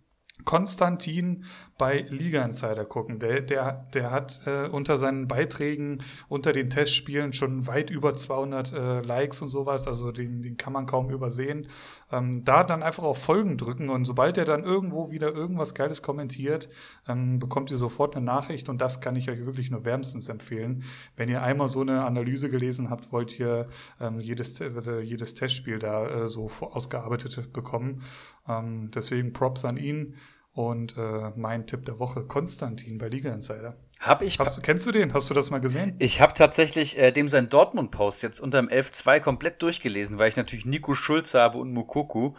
Konstantin 0.44 1.44
bei 1.78 2.06
Liga 2.10 2.44
Insider 2.44 2.86
gucken. 2.86 3.20
Der, 3.20 3.42
der, 3.42 3.86
der 3.94 4.12
hat 4.12 4.42
äh, 4.46 4.68
unter 4.68 4.96
seinen 4.98 5.28
Beiträgen, 5.28 5.98
unter 6.30 6.54
den 6.54 6.70
Testspielen 6.70 7.34
schon 7.34 7.68
weit 7.68 7.90
über 7.90 8.16
200 8.16 8.72
äh, 8.72 9.02
Likes 9.02 9.42
und 9.42 9.50
sowas. 9.50 9.86
Also 9.88 10.12
den, 10.12 10.42
den 10.42 10.56
kann 10.56 10.72
man 10.72 10.86
kaum 10.86 11.10
übersehen. 11.10 11.68
Ähm, 12.12 12.46
da 12.46 12.64
dann 12.64 12.82
einfach 12.82 13.04
auf 13.04 13.22
Folgen 13.22 13.58
drücken 13.58 13.90
und 13.90 14.06
sobald 14.06 14.38
er 14.38 14.46
dann 14.46 14.64
irgendwo 14.64 15.12
wieder 15.12 15.34
irgendwas 15.34 15.74
Geiles 15.74 16.02
kommentiert, 16.02 16.70
ähm, 17.10 17.40
bekommt 17.40 17.72
ihr 17.72 17.78
sofort 17.78 18.16
eine 18.16 18.26
Nachricht 18.26 18.70
und 18.70 18.80
das 18.80 19.02
kann 19.02 19.18
ich 19.18 19.30
euch 19.30 19.46
wirklich 19.46 19.70
nur 19.70 19.84
wärmstens 19.84 20.30
empfehlen. 20.30 20.84
Wenn 21.18 21.28
ihr 21.28 21.42
einmal 21.42 21.68
so 21.68 21.82
eine 21.82 22.06
Analyse 22.06 22.50
gelesen 22.50 22.90
habt, 22.90 23.12
wollt 23.12 23.38
ihr 23.38 23.68
ähm, 24.00 24.20
jedes, 24.20 24.62
äh, 24.62 25.02
jedes 25.02 25.34
Testspiel 25.34 25.80
da 25.80 26.08
äh, 26.08 26.28
so 26.28 26.50
ausgearbeitet 26.62 27.52
bekommen. 27.52 28.02
Ähm, 28.48 28.90
deswegen 28.94 29.34
Props 29.34 29.66
an 29.66 29.76
ihn. 29.76 30.16
Und 30.56 30.98
äh, 30.98 31.32
mein 31.36 31.68
Tipp 31.68 31.84
der 31.84 32.00
Woche, 32.00 32.24
Konstantin 32.24 32.98
bei 32.98 33.10
Liga 33.10 33.34
Insider. 33.34 33.76
Hab 34.00 34.22
ich. 34.22 34.40
Hast, 34.40 34.64
kennst 34.64 34.86
du 34.88 34.92
den? 34.92 35.14
Hast 35.14 35.30
du 35.30 35.34
das 35.34 35.52
mal 35.52 35.60
gesehen? 35.60 35.96
Ich 36.00 36.22
habe 36.22 36.32
tatsächlich 36.32 36.98
äh, 36.98 37.12
dem 37.12 37.28
sein 37.28 37.50
Dortmund-Post 37.50 38.24
jetzt 38.24 38.40
unter 38.40 38.62
dem 38.62 38.70
11.2 38.70 39.20
komplett 39.20 39.62
durchgelesen, 39.62 40.18
weil 40.18 40.30
ich 40.30 40.38
natürlich 40.38 40.66
Nico 40.66 40.94
Schulz 40.94 41.34
habe 41.34 41.58
und 41.58 41.74
Mukoku. 41.74 42.36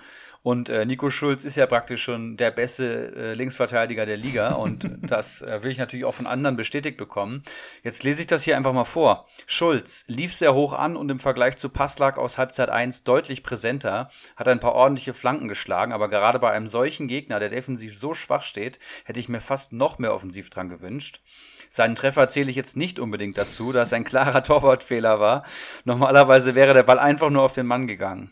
Und 0.46 0.68
äh, 0.68 0.86
Nico 0.86 1.10
Schulz 1.10 1.42
ist 1.42 1.56
ja 1.56 1.66
praktisch 1.66 2.04
schon 2.04 2.36
der 2.36 2.52
beste 2.52 3.12
äh, 3.16 3.34
Linksverteidiger 3.34 4.06
der 4.06 4.16
Liga 4.16 4.52
und 4.52 4.88
das 5.02 5.42
äh, 5.42 5.64
will 5.64 5.72
ich 5.72 5.78
natürlich 5.78 6.04
auch 6.04 6.14
von 6.14 6.28
anderen 6.28 6.54
bestätigt 6.54 6.96
bekommen. 6.96 7.42
Jetzt 7.82 8.04
lese 8.04 8.20
ich 8.20 8.28
das 8.28 8.44
hier 8.44 8.56
einfach 8.56 8.72
mal 8.72 8.84
vor. 8.84 9.26
Schulz 9.46 10.04
lief 10.06 10.32
sehr 10.32 10.54
hoch 10.54 10.72
an 10.72 10.96
und 10.96 11.10
im 11.10 11.18
Vergleich 11.18 11.56
zu 11.56 11.68
Passlack 11.68 12.16
aus 12.16 12.38
Halbzeit 12.38 12.68
1 12.70 13.02
deutlich 13.02 13.42
präsenter, 13.42 14.08
hat 14.36 14.46
ein 14.46 14.60
paar 14.60 14.76
ordentliche 14.76 15.14
Flanken 15.14 15.48
geschlagen, 15.48 15.92
aber 15.92 16.08
gerade 16.08 16.38
bei 16.38 16.52
einem 16.52 16.68
solchen 16.68 17.08
Gegner, 17.08 17.40
der 17.40 17.48
defensiv 17.48 17.98
so 17.98 18.14
schwach 18.14 18.42
steht, 18.42 18.78
hätte 19.04 19.18
ich 19.18 19.28
mir 19.28 19.40
fast 19.40 19.72
noch 19.72 19.98
mehr 19.98 20.14
offensiv 20.14 20.48
dran 20.50 20.68
gewünscht. 20.68 21.22
Seinen 21.70 21.96
Treffer 21.96 22.28
zähle 22.28 22.50
ich 22.50 22.56
jetzt 22.56 22.76
nicht 22.76 23.00
unbedingt 23.00 23.36
dazu, 23.36 23.72
da 23.72 23.82
es 23.82 23.92
ein 23.92 24.04
klarer 24.04 24.42
Torwartfehler 24.44 25.18
war. 25.18 25.42
Normalerweise 25.82 26.54
wäre 26.54 26.72
der 26.72 26.84
Ball 26.84 27.00
einfach 27.00 27.30
nur 27.30 27.42
auf 27.42 27.52
den 27.52 27.66
Mann 27.66 27.88
gegangen. 27.88 28.30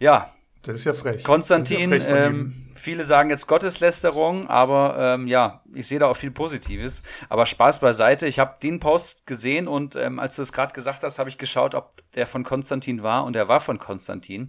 Ja, 0.00 0.34
das 0.62 0.76
ist 0.76 0.84
ja 0.84 0.92
frech. 0.92 1.24
Konstantin, 1.24 1.90
ja 1.90 1.98
frech 1.98 2.04
ähm, 2.08 2.54
viele 2.78 3.04
sagen 3.04 3.28
jetzt 3.30 3.46
Gotteslästerung, 3.46 4.48
aber 4.48 4.96
ähm, 4.98 5.26
ja, 5.26 5.62
ich 5.74 5.86
sehe 5.86 5.98
da 5.98 6.06
auch 6.06 6.16
viel 6.16 6.30
Positives. 6.30 7.02
Aber 7.28 7.44
Spaß 7.44 7.80
beiseite. 7.80 8.26
Ich 8.26 8.38
habe 8.38 8.54
den 8.62 8.80
Post 8.80 9.26
gesehen 9.26 9.68
und 9.68 9.96
ähm, 9.96 10.18
als 10.18 10.36
du 10.36 10.42
es 10.42 10.52
gerade 10.52 10.72
gesagt 10.72 11.02
hast, 11.02 11.18
habe 11.18 11.28
ich 11.28 11.38
geschaut, 11.38 11.74
ob 11.74 11.90
der 12.14 12.26
von 12.26 12.44
Konstantin 12.44 13.02
war 13.02 13.24
und 13.24 13.36
er 13.36 13.48
war 13.48 13.60
von 13.60 13.78
Konstantin. 13.78 14.48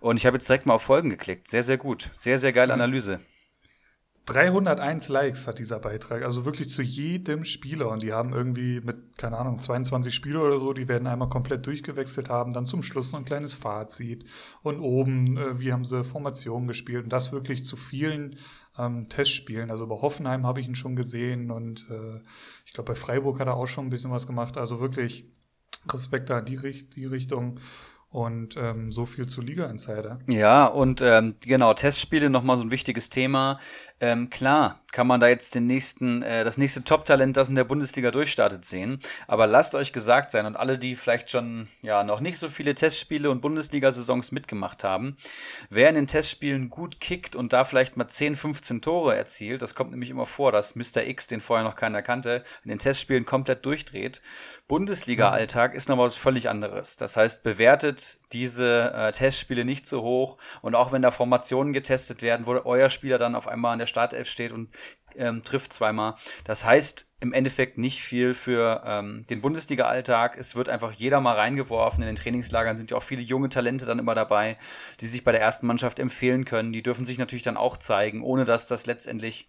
Und 0.00 0.16
ich 0.16 0.26
habe 0.26 0.36
jetzt 0.36 0.48
direkt 0.48 0.66
mal 0.66 0.74
auf 0.74 0.82
Folgen 0.82 1.10
geklickt. 1.10 1.48
Sehr, 1.48 1.62
sehr 1.62 1.78
gut. 1.78 2.10
Sehr, 2.16 2.38
sehr 2.38 2.52
geile 2.52 2.72
Analyse. 2.72 3.20
301 4.26 5.08
Likes 5.08 5.46
hat 5.46 5.60
dieser 5.60 5.78
Beitrag, 5.78 6.24
also 6.24 6.44
wirklich 6.44 6.68
zu 6.68 6.82
jedem 6.82 7.44
Spieler. 7.44 7.88
Und 7.90 8.02
die 8.02 8.12
haben 8.12 8.32
irgendwie 8.32 8.80
mit, 8.80 9.16
keine 9.16 9.38
Ahnung, 9.38 9.60
22 9.60 10.12
Spieler 10.12 10.42
oder 10.42 10.58
so, 10.58 10.72
die 10.72 10.88
werden 10.88 11.06
einmal 11.06 11.28
komplett 11.28 11.64
durchgewechselt 11.64 12.28
haben, 12.28 12.52
dann 12.52 12.66
zum 12.66 12.82
Schluss 12.82 13.12
noch 13.12 13.20
ein 13.20 13.24
kleines 13.24 13.54
Fazit. 13.54 14.24
Und 14.62 14.80
oben, 14.80 15.36
äh, 15.36 15.60
wie 15.60 15.72
haben 15.72 15.84
sie 15.84 16.02
Formationen 16.02 16.66
gespielt. 16.66 17.04
Und 17.04 17.10
das 17.10 17.30
wirklich 17.30 17.62
zu 17.62 17.76
vielen 17.76 18.36
ähm, 18.76 19.08
Testspielen. 19.08 19.70
Also 19.70 19.86
bei 19.86 19.94
Hoffenheim 19.94 20.44
habe 20.44 20.58
ich 20.58 20.66
ihn 20.66 20.74
schon 20.74 20.96
gesehen 20.96 21.52
und 21.52 21.88
äh, 21.88 22.20
ich 22.64 22.72
glaube, 22.72 22.92
bei 22.92 22.96
Freiburg 22.96 23.38
hat 23.38 23.46
er 23.46 23.54
auch 23.54 23.68
schon 23.68 23.86
ein 23.86 23.90
bisschen 23.90 24.10
was 24.10 24.26
gemacht. 24.26 24.58
Also 24.58 24.80
wirklich 24.80 25.30
Respekt 25.92 26.30
da 26.30 26.40
in 26.40 26.46
die, 26.46 26.88
die 26.90 27.06
Richtung. 27.06 27.60
Und 28.16 28.56
ähm, 28.56 28.90
so 28.90 29.04
viel 29.04 29.26
zu 29.26 29.42
Liga 29.42 29.66
Insider. 29.66 30.18
Ja, 30.26 30.64
und 30.64 31.02
ähm, 31.02 31.34
genau, 31.42 31.74
Testspiele 31.74 32.30
nochmal 32.30 32.56
so 32.56 32.62
ein 32.62 32.70
wichtiges 32.70 33.10
Thema. 33.10 33.60
Ähm, 34.00 34.30
klar, 34.30 34.80
kann 34.92 35.06
man 35.06 35.20
da 35.20 35.28
jetzt 35.28 35.54
den 35.54 35.66
nächsten, 35.66 36.22
äh, 36.22 36.44
das 36.44 36.56
nächste 36.56 36.84
Top-Talent, 36.84 37.36
das 37.36 37.50
in 37.50 37.54
der 37.54 37.64
Bundesliga 37.64 38.10
durchstartet, 38.10 38.64
sehen. 38.64 39.00
Aber 39.26 39.46
lasst 39.46 39.74
euch 39.74 39.92
gesagt 39.92 40.30
sein 40.30 40.46
und 40.46 40.56
alle, 40.56 40.78
die 40.78 40.96
vielleicht 40.96 41.30
schon 41.30 41.68
ja 41.82 42.04
noch 42.04 42.20
nicht 42.20 42.38
so 42.38 42.48
viele 42.48 42.74
Testspiele 42.74 43.30
und 43.30 43.42
Bundesliga-Saisons 43.42 44.32
mitgemacht 44.32 44.84
haben, 44.84 45.18
wer 45.68 45.90
in 45.90 45.94
den 45.94 46.06
Testspielen 46.06 46.70
gut 46.70 47.00
kickt 47.00 47.36
und 47.36 47.52
da 47.52 47.64
vielleicht 47.64 47.98
mal 47.98 48.08
10, 48.08 48.36
15 48.36 48.80
Tore 48.80 49.16
erzielt, 49.16 49.60
das 49.60 49.74
kommt 49.74 49.90
nämlich 49.90 50.10
immer 50.10 50.26
vor, 50.26 50.52
dass 50.52 50.74
Mr. 50.74 51.06
X, 51.06 51.26
den 51.26 51.40
vorher 51.40 51.64
noch 51.64 51.76
keiner 51.76 52.00
kannte, 52.00 52.44
in 52.64 52.70
den 52.70 52.78
Testspielen 52.78 53.26
komplett 53.26 53.64
durchdreht. 53.64 54.22
Bundesliga-Alltag 54.68 55.74
ist 55.74 55.88
noch 55.88 55.98
was 55.98 56.16
völlig 56.16 56.48
anderes. 56.48 56.96
Das 56.96 57.16
heißt, 57.16 57.44
bewertet 57.44 58.18
diese 58.32 58.92
äh, 58.92 59.12
Testspiele 59.12 59.64
nicht 59.64 59.86
so 59.86 60.02
hoch 60.02 60.38
und 60.60 60.74
auch 60.74 60.90
wenn 60.90 61.02
da 61.02 61.12
Formationen 61.12 61.72
getestet 61.72 62.20
werden, 62.20 62.46
wo 62.46 62.52
euer 62.64 62.90
Spieler 62.90 63.18
dann 63.18 63.36
auf 63.36 63.46
einmal 63.46 63.74
an 63.74 63.78
der 63.78 63.86
Startelf 63.86 64.28
steht 64.28 64.52
und 64.52 64.68
ähm, 65.14 65.42
trifft 65.42 65.72
zweimal. 65.72 66.14
Das 66.44 66.64
heißt 66.64 67.08
im 67.20 67.32
Endeffekt 67.32 67.78
nicht 67.78 68.02
viel 68.02 68.34
für 68.34 68.82
ähm, 68.84 69.24
den 69.30 69.40
Bundesliga-Alltag. 69.40 70.36
Es 70.36 70.56
wird 70.56 70.68
einfach 70.68 70.92
jeder 70.92 71.20
mal 71.20 71.36
reingeworfen. 71.36 72.02
In 72.02 72.08
den 72.08 72.16
Trainingslagern 72.16 72.76
sind 72.76 72.90
ja 72.90 72.96
auch 72.96 73.02
viele 73.02 73.22
junge 73.22 73.48
Talente 73.48 73.86
dann 73.86 73.98
immer 73.98 74.14
dabei, 74.14 74.58
die 75.00 75.06
sich 75.06 75.24
bei 75.24 75.32
der 75.32 75.40
ersten 75.40 75.66
Mannschaft 75.66 75.98
empfehlen 75.98 76.44
können. 76.44 76.72
Die 76.72 76.82
dürfen 76.82 77.04
sich 77.04 77.18
natürlich 77.18 77.44
dann 77.44 77.56
auch 77.56 77.76
zeigen, 77.76 78.22
ohne 78.22 78.44
dass 78.44 78.66
das 78.66 78.86
letztendlich 78.86 79.48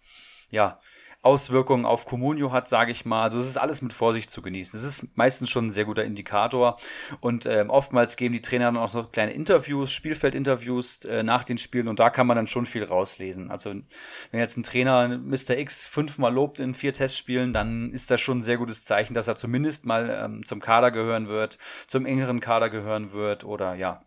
ja 0.50 0.78
Auswirkungen 1.22 1.84
auf 1.84 2.06
Comunio 2.06 2.52
hat, 2.52 2.68
sage 2.68 2.92
ich 2.92 3.04
mal. 3.04 3.22
Also 3.22 3.38
es 3.38 3.46
ist 3.46 3.56
alles 3.56 3.82
mit 3.82 3.92
Vorsicht 3.92 4.30
zu 4.30 4.40
genießen. 4.40 4.78
Es 4.78 4.84
ist 4.84 5.16
meistens 5.16 5.50
schon 5.50 5.66
ein 5.66 5.70
sehr 5.70 5.84
guter 5.84 6.04
Indikator 6.04 6.78
und 7.20 7.44
ähm, 7.44 7.70
oftmals 7.70 8.16
geben 8.16 8.34
die 8.34 8.40
Trainer 8.40 8.66
dann 8.66 8.76
auch 8.76 8.88
so 8.88 9.02
kleine 9.02 9.32
Interviews, 9.32 9.92
Spielfeldinterviews 9.92 11.04
äh, 11.06 11.24
nach 11.24 11.42
den 11.42 11.58
Spielen 11.58 11.88
und 11.88 11.98
da 11.98 12.10
kann 12.10 12.28
man 12.28 12.36
dann 12.36 12.46
schon 12.46 12.66
viel 12.66 12.84
rauslesen. 12.84 13.50
Also 13.50 13.70
wenn 13.70 14.40
jetzt 14.40 14.56
ein 14.56 14.62
Trainer 14.62 15.18
Mr. 15.18 15.58
X 15.58 15.86
fünfmal 15.86 16.32
lobt 16.32 16.60
in 16.60 16.72
vier 16.72 16.92
Testspielen, 16.92 17.52
dann 17.52 17.92
ist 17.92 18.10
das 18.10 18.20
schon 18.20 18.38
ein 18.38 18.42
sehr 18.42 18.56
gutes 18.56 18.84
Zeichen, 18.84 19.14
dass 19.14 19.26
er 19.26 19.34
zumindest 19.34 19.86
mal 19.86 20.24
ähm, 20.24 20.46
zum 20.46 20.60
Kader 20.60 20.92
gehören 20.92 21.28
wird, 21.28 21.58
zum 21.88 22.06
engeren 22.06 22.38
Kader 22.38 22.70
gehören 22.70 23.12
wird 23.12 23.42
oder 23.44 23.74
ja, 23.74 24.02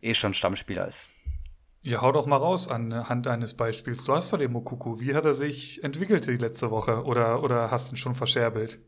eh 0.00 0.14
schon 0.14 0.34
Stammspieler 0.34 0.86
ist. 0.86 1.10
Ja, 1.86 2.02
hau 2.02 2.10
doch 2.10 2.26
mal 2.26 2.38
raus 2.38 2.66
anhand 2.66 3.28
eines 3.28 3.54
Beispiels. 3.54 4.02
Du 4.02 4.12
hast 4.12 4.32
doch 4.32 4.38
den 4.38 4.50
Mokuku. 4.50 4.98
Wie 4.98 5.14
hat 5.14 5.24
er 5.24 5.34
sich 5.34 5.84
entwickelt 5.84 6.26
die 6.26 6.34
letzte 6.34 6.72
Woche? 6.72 7.04
Oder, 7.04 7.44
oder 7.44 7.70
hast 7.70 7.88
du 7.88 7.94
ihn 7.94 7.96
schon 7.96 8.16
verscherbelt? 8.16 8.80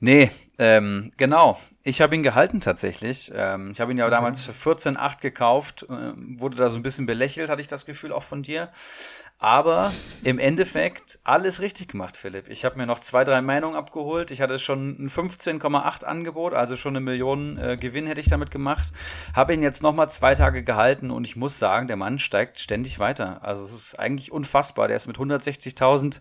Nee, 0.00 0.30
ähm, 0.58 1.10
genau. 1.18 1.58
Ich 1.88 2.00
habe 2.00 2.16
ihn 2.16 2.24
gehalten 2.24 2.60
tatsächlich. 2.60 3.30
Ähm, 3.32 3.70
ich 3.70 3.80
habe 3.80 3.92
ihn 3.92 3.98
ja 3.98 4.06
okay. 4.06 4.16
damals 4.16 4.44
für 4.44 4.50
14,8 4.50 5.20
gekauft. 5.20 5.86
Äh, 5.88 6.14
wurde 6.16 6.56
da 6.56 6.68
so 6.68 6.80
ein 6.80 6.82
bisschen 6.82 7.06
belächelt, 7.06 7.48
hatte 7.48 7.60
ich 7.60 7.68
das 7.68 7.86
Gefühl 7.86 8.10
auch 8.10 8.24
von 8.24 8.42
dir. 8.42 8.70
Aber 9.38 9.92
im 10.24 10.40
Endeffekt 10.40 11.20
alles 11.22 11.60
richtig 11.60 11.86
gemacht, 11.86 12.16
Philipp. 12.16 12.48
Ich 12.48 12.64
habe 12.64 12.76
mir 12.76 12.86
noch 12.86 12.98
zwei, 12.98 13.22
drei 13.22 13.40
Meinungen 13.40 13.76
abgeholt. 13.76 14.32
Ich 14.32 14.40
hatte 14.40 14.58
schon 14.58 14.96
ein 14.98 15.08
15,8 15.08 16.02
Angebot, 16.02 16.54
also 16.54 16.74
schon 16.74 16.96
eine 16.96 17.04
Million 17.04 17.56
äh, 17.56 17.76
Gewinn 17.76 18.08
hätte 18.08 18.20
ich 18.20 18.30
damit 18.30 18.50
gemacht. 18.50 18.92
Habe 19.36 19.54
ihn 19.54 19.62
jetzt 19.62 19.84
nochmal 19.84 20.10
zwei 20.10 20.34
Tage 20.34 20.64
gehalten 20.64 21.12
und 21.12 21.24
ich 21.24 21.36
muss 21.36 21.60
sagen, 21.60 21.86
der 21.86 21.96
Mann 21.96 22.18
steigt 22.18 22.58
ständig 22.58 22.98
weiter. 22.98 23.44
Also 23.44 23.64
es 23.64 23.72
ist 23.72 23.94
eigentlich 23.96 24.32
unfassbar. 24.32 24.88
Der 24.88 24.96
ist 24.96 25.06
mit 25.06 25.18
160.000 25.18 26.18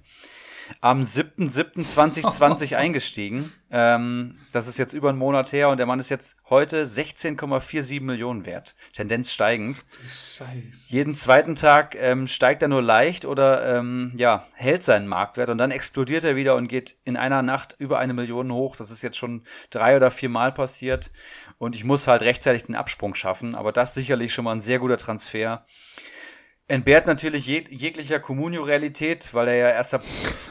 am 0.82 1.02
7.7.2020 1.02 2.76
eingestiegen. 2.78 3.52
Ähm, 3.72 4.36
das 4.52 4.68
ist 4.68 4.78
jetzt 4.78 4.94
über 4.94 5.10
einen 5.10 5.18
Monat 5.18 5.52
her 5.52 5.70
und 5.70 5.78
der 5.78 5.86
Mann 5.86 6.00
ist 6.00 6.10
jetzt 6.10 6.38
heute 6.50 6.84
16,47 6.84 8.02
Millionen 8.02 8.46
wert. 8.46 8.76
Tendenz 8.94 9.34
steigend. 9.34 9.84
Jeden 10.88 11.14
zweiten 11.14 11.56
Tag 11.56 11.96
ähm, 11.96 12.28
steigt 12.28 12.62
er 12.62 12.68
nur 12.68 12.82
leicht 12.82 13.26
oder 13.26 13.78
ähm, 13.78 14.14
ja, 14.16 14.48
hält 14.56 14.84
seinen 14.84 15.08
Marktwert 15.08 15.50
und 15.50 15.58
dann 15.58 15.72
explodiert 15.72 16.24
er 16.24 16.36
wieder 16.36 16.56
und 16.56 16.68
geht 16.68 16.98
in 17.04 17.18
einer 17.18 17.42
Nacht 17.42 17.76
über 17.80 18.00
eine 18.00 18.14
Million 18.14 18.52
hoch. 18.52 18.76
Das 18.76 18.92
ist 18.92 19.02
jetzt 19.02 19.18
schon 19.18 19.44
drei 19.70 19.96
oder 19.96 20.12
vier 20.12 20.30
Mal 20.30 20.52
passiert. 20.52 21.12
Und 21.58 21.76
ich 21.76 21.84
muss 21.84 22.08
halt 22.08 22.22
rechtzeitig 22.22 22.64
den 22.64 22.76
Absprung 22.76 23.16
schaffen. 23.16 23.56
Aber 23.56 23.72
das 23.72 23.94
sicherlich 23.94 24.34
schon 24.34 24.46
mal 24.46 24.54
ein 24.54 24.62
sehr 24.62 24.80
guter 24.80 24.98
Transfer 24.98 25.66
entbehrt 26.68 27.08
natürlich 27.08 27.48
jeg 27.48 27.68
jeglicher 27.70 28.20
Communio-Realität, 28.20 29.34
weil 29.34 29.48
er 29.50 29.56
ja 29.56 29.70
erst 29.70 29.94
ab 29.94 30.02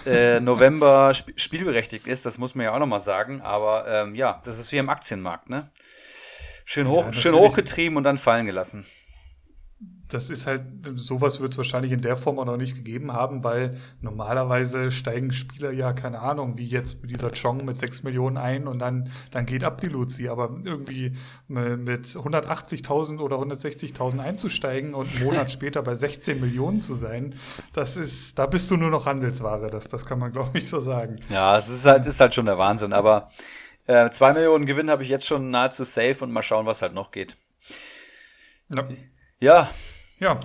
äh, 0.06 0.40
November 0.40 1.10
sp 1.14 1.34
spielberechtigt 1.36 2.06
ist. 2.06 2.24
Das 2.26 2.38
muss 2.38 2.54
man 2.54 2.64
ja 2.64 2.74
auch 2.74 2.78
nochmal 2.78 3.00
sagen. 3.00 3.40
Aber 3.40 3.86
ähm, 3.88 4.14
ja, 4.14 4.40
das 4.44 4.58
ist 4.58 4.72
wie 4.72 4.78
im 4.78 4.88
Aktienmarkt, 4.88 5.50
ne? 5.50 5.70
Schön, 6.64 6.88
hoch, 6.88 7.06
ja, 7.06 7.12
schön 7.12 7.34
hochgetrieben 7.34 7.96
und 7.96 8.04
dann 8.04 8.16
fallen 8.16 8.46
gelassen 8.46 8.86
das 10.08 10.30
ist 10.30 10.46
halt, 10.46 10.62
sowas 10.94 11.40
wird 11.40 11.52
es 11.52 11.56
wahrscheinlich 11.56 11.92
in 11.92 12.00
der 12.00 12.16
Form 12.16 12.38
auch 12.38 12.44
noch 12.44 12.56
nicht 12.56 12.76
gegeben 12.76 13.12
haben, 13.12 13.42
weil 13.42 13.76
normalerweise 14.00 14.90
steigen 14.90 15.32
Spieler 15.32 15.70
ja, 15.70 15.92
keine 15.92 16.20
Ahnung, 16.20 16.58
wie 16.58 16.66
jetzt 16.66 17.00
mit 17.02 17.10
dieser 17.10 17.30
Chong 17.30 17.64
mit 17.64 17.76
6 17.76 18.02
Millionen 18.02 18.36
ein 18.36 18.66
und 18.68 18.80
dann, 18.80 19.08
dann 19.30 19.46
geht 19.46 19.64
ab 19.64 19.80
die 19.80 19.88
Luzi. 19.88 20.28
Aber 20.28 20.50
irgendwie 20.62 21.12
mit 21.48 22.06
180.000 22.06 23.18
oder 23.18 23.36
160.000 23.36 24.18
einzusteigen 24.18 24.94
und 24.94 25.10
einen 25.14 25.24
Monat 25.24 25.50
später 25.52 25.82
bei 25.82 25.94
16 25.94 26.40
Millionen 26.40 26.80
zu 26.80 26.94
sein, 26.94 27.34
das 27.72 27.96
ist, 27.96 28.38
da 28.38 28.46
bist 28.46 28.70
du 28.70 28.76
nur 28.76 28.90
noch 28.90 29.06
Handelsware. 29.06 29.70
Das, 29.70 29.88
das 29.88 30.04
kann 30.04 30.18
man, 30.18 30.32
glaube 30.32 30.58
ich, 30.58 30.68
so 30.68 30.80
sagen. 30.80 31.16
Ja, 31.30 31.56
es 31.56 31.68
ist 31.68 31.86
halt, 31.86 32.06
ist 32.06 32.20
halt 32.20 32.34
schon 32.34 32.46
der 32.46 32.58
Wahnsinn. 32.58 32.92
Aber 32.92 33.30
äh, 33.86 34.10
2 34.10 34.34
Millionen 34.34 34.66
Gewinn 34.66 34.90
habe 34.90 35.02
ich 35.02 35.08
jetzt 35.08 35.26
schon 35.26 35.50
nahezu 35.50 35.84
safe 35.84 36.22
und 36.22 36.30
mal 36.30 36.42
schauen, 36.42 36.66
was 36.66 36.82
halt 36.82 36.92
noch 36.92 37.10
geht. 37.10 37.36
Ja. 38.74 38.88
Ja, 39.40 39.68
ja, 40.24 40.40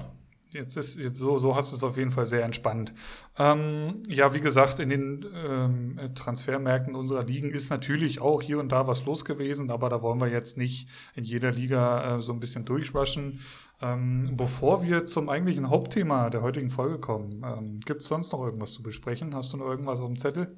Jetzt 0.52 0.78
ist 0.78 1.00
jetzt 1.00 1.20
so, 1.20 1.38
so 1.38 1.56
hast 1.56 1.72
du 1.72 1.76
es 1.76 1.84
auf 1.84 1.98
jeden 1.98 2.10
Fall 2.10 2.26
sehr 2.26 2.44
entspannt. 2.44 2.92
Ähm, 3.38 4.02
ja, 4.08 4.34
wie 4.34 4.40
gesagt, 4.40 4.80
in 4.80 4.90
den 4.90 5.24
ähm, 5.46 6.00
Transfermärkten 6.16 6.96
unserer 6.96 7.24
Ligen 7.24 7.52
ist 7.52 7.70
natürlich 7.70 8.20
auch 8.20 8.42
hier 8.42 8.60
und 8.60 8.72
da 8.72 8.88
was 8.88 9.06
los 9.06 9.26
gewesen, 9.26 9.70
aber 9.70 9.90
da 9.90 10.02
wollen 10.02 10.20
wir 10.20 10.28
jetzt 10.28 10.58
nicht 10.58 10.90
in 11.14 11.24
jeder 11.24 11.52
Liga 11.52 12.18
äh, 12.18 12.22
so 12.22 12.34
ein 12.34 12.40
bisschen 12.40 12.66
durchrushen. 12.66 13.42
Ähm, 13.80 14.32
bevor 14.38 14.82
wir 14.82 15.06
zum 15.06 15.30
eigentlichen 15.30 15.70
Hauptthema 15.70 16.32
der 16.32 16.42
heutigen 16.42 16.72
Folge 16.72 16.98
kommen, 16.98 17.44
ähm, 17.46 17.80
gibt 17.86 18.02
es 18.02 18.08
sonst 18.08 18.32
noch 18.34 18.44
irgendwas 18.44 18.72
zu 18.72 18.82
besprechen? 18.82 19.36
Hast 19.36 19.54
du 19.54 19.58
noch 19.58 19.68
irgendwas 19.68 20.02
auf 20.02 20.08
dem 20.08 20.18
Zettel? 20.18 20.58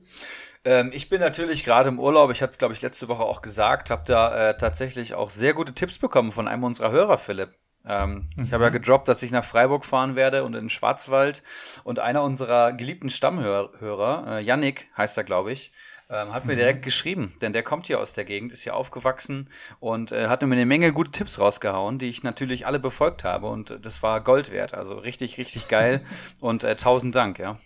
Ähm, 0.64 0.92
ich 0.94 1.10
bin 1.10 1.20
natürlich 1.20 1.66
gerade 1.66 1.90
im 1.90 2.00
Urlaub, 2.00 2.32
ich 2.32 2.42
hatte 2.42 2.52
es, 2.52 2.58
glaube 2.58 2.74
ich, 2.74 2.82
letzte 2.82 3.10
Woche 3.10 3.24
auch 3.24 3.42
gesagt, 3.42 3.90
habe 3.90 4.04
da 4.06 4.52
äh, 4.52 4.58
tatsächlich 4.58 5.16
auch 5.16 5.32
sehr 5.32 5.54
gute 5.54 5.74
Tipps 5.74 5.98
bekommen 5.98 6.32
von 6.32 6.48
einem 6.48 6.64
unserer 6.64 6.92
Hörer, 6.92 7.18
Philipp. 7.18 7.50
Ähm, 7.86 8.28
mhm. 8.36 8.46
Ich 8.46 8.54
habe 8.54 8.64
ja 8.64 8.70
gedroppt, 8.70 9.08
dass 9.08 9.24
ich 9.24 9.32
nach 9.32 9.44
Freiburg 9.44 9.86
fahren 9.86 10.16
werde 10.16 10.44
und 10.44 10.54
in 10.54 10.66
den 10.66 10.70
Schwarzwald. 10.70 11.44
Und 11.84 12.00
einer 12.00 12.24
unserer 12.24 12.74
geliebten 12.74 13.10
Stammhörer, 13.10 14.40
äh, 14.40 14.44
Yannick 14.44 14.88
heißt 14.98 15.18
er, 15.18 15.24
glaube 15.24 15.52
ich, 15.52 15.72
ähm, 16.12 16.34
hat 16.34 16.46
mir 16.46 16.54
mhm. 16.54 16.58
direkt 16.58 16.84
geschrieben, 16.84 17.34
denn 17.42 17.54
der 17.54 17.64
kommt 17.64 17.88
hier 17.88 18.00
aus 18.00 18.14
der 18.14 18.26
Gegend, 18.26 18.52
ist 18.52 18.64
hier 18.64 18.76
aufgewachsen 18.76 19.50
und 19.80 20.12
äh, 20.12 20.28
hat 20.28 20.42
mir 20.44 20.54
eine 20.54 20.66
Menge 20.66 20.92
gute 20.92 21.12
Tipps 21.12 21.40
rausgehauen, 21.40 22.00
die 22.00 22.10
ich 22.10 22.22
natürlich 22.22 22.68
alle 22.68 22.80
befolgt 22.80 23.24
habe 23.24 23.48
und 23.48 23.78
das 23.82 24.04
war 24.04 24.22
Gold 24.22 24.52
wert. 24.52 24.74
Also 24.74 24.96
richtig, 24.96 25.38
richtig 25.38 25.70
geil 25.70 26.02
und 26.42 26.64
äh, 26.64 26.76
tausend 26.76 27.16
Dank, 27.16 27.40
ja. 27.40 27.58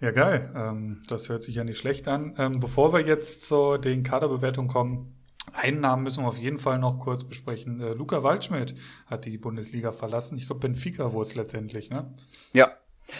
Ja, 0.00 0.10
geil. 0.10 0.52
Ähm, 0.56 1.02
das 1.08 1.28
hört 1.28 1.44
sich 1.44 1.54
ja 1.54 1.64
nicht 1.64 1.78
schlecht 1.78 2.08
an. 2.08 2.34
Ähm, 2.36 2.58
bevor 2.60 2.92
wir 2.92 3.00
jetzt 3.00 3.46
zu 3.46 3.78
den 3.78 4.02
Kaderbewertungen 4.02 4.68
kommen, 4.68 5.23
einen 5.54 5.80
Namen 5.80 6.02
müssen 6.02 6.24
wir 6.24 6.28
auf 6.28 6.38
jeden 6.38 6.58
Fall 6.58 6.78
noch 6.78 6.98
kurz 6.98 7.24
besprechen. 7.24 7.80
Äh, 7.80 7.94
Luca 7.94 8.22
Waldschmidt 8.22 8.74
hat 9.06 9.24
die 9.24 9.38
Bundesliga 9.38 9.92
verlassen. 9.92 10.36
Ich 10.36 10.46
glaube, 10.46 10.60
Benfica 10.60 11.12
wurde 11.12 11.28
es 11.28 11.34
letztendlich, 11.34 11.90
ne? 11.90 12.12
Ja, 12.52 12.72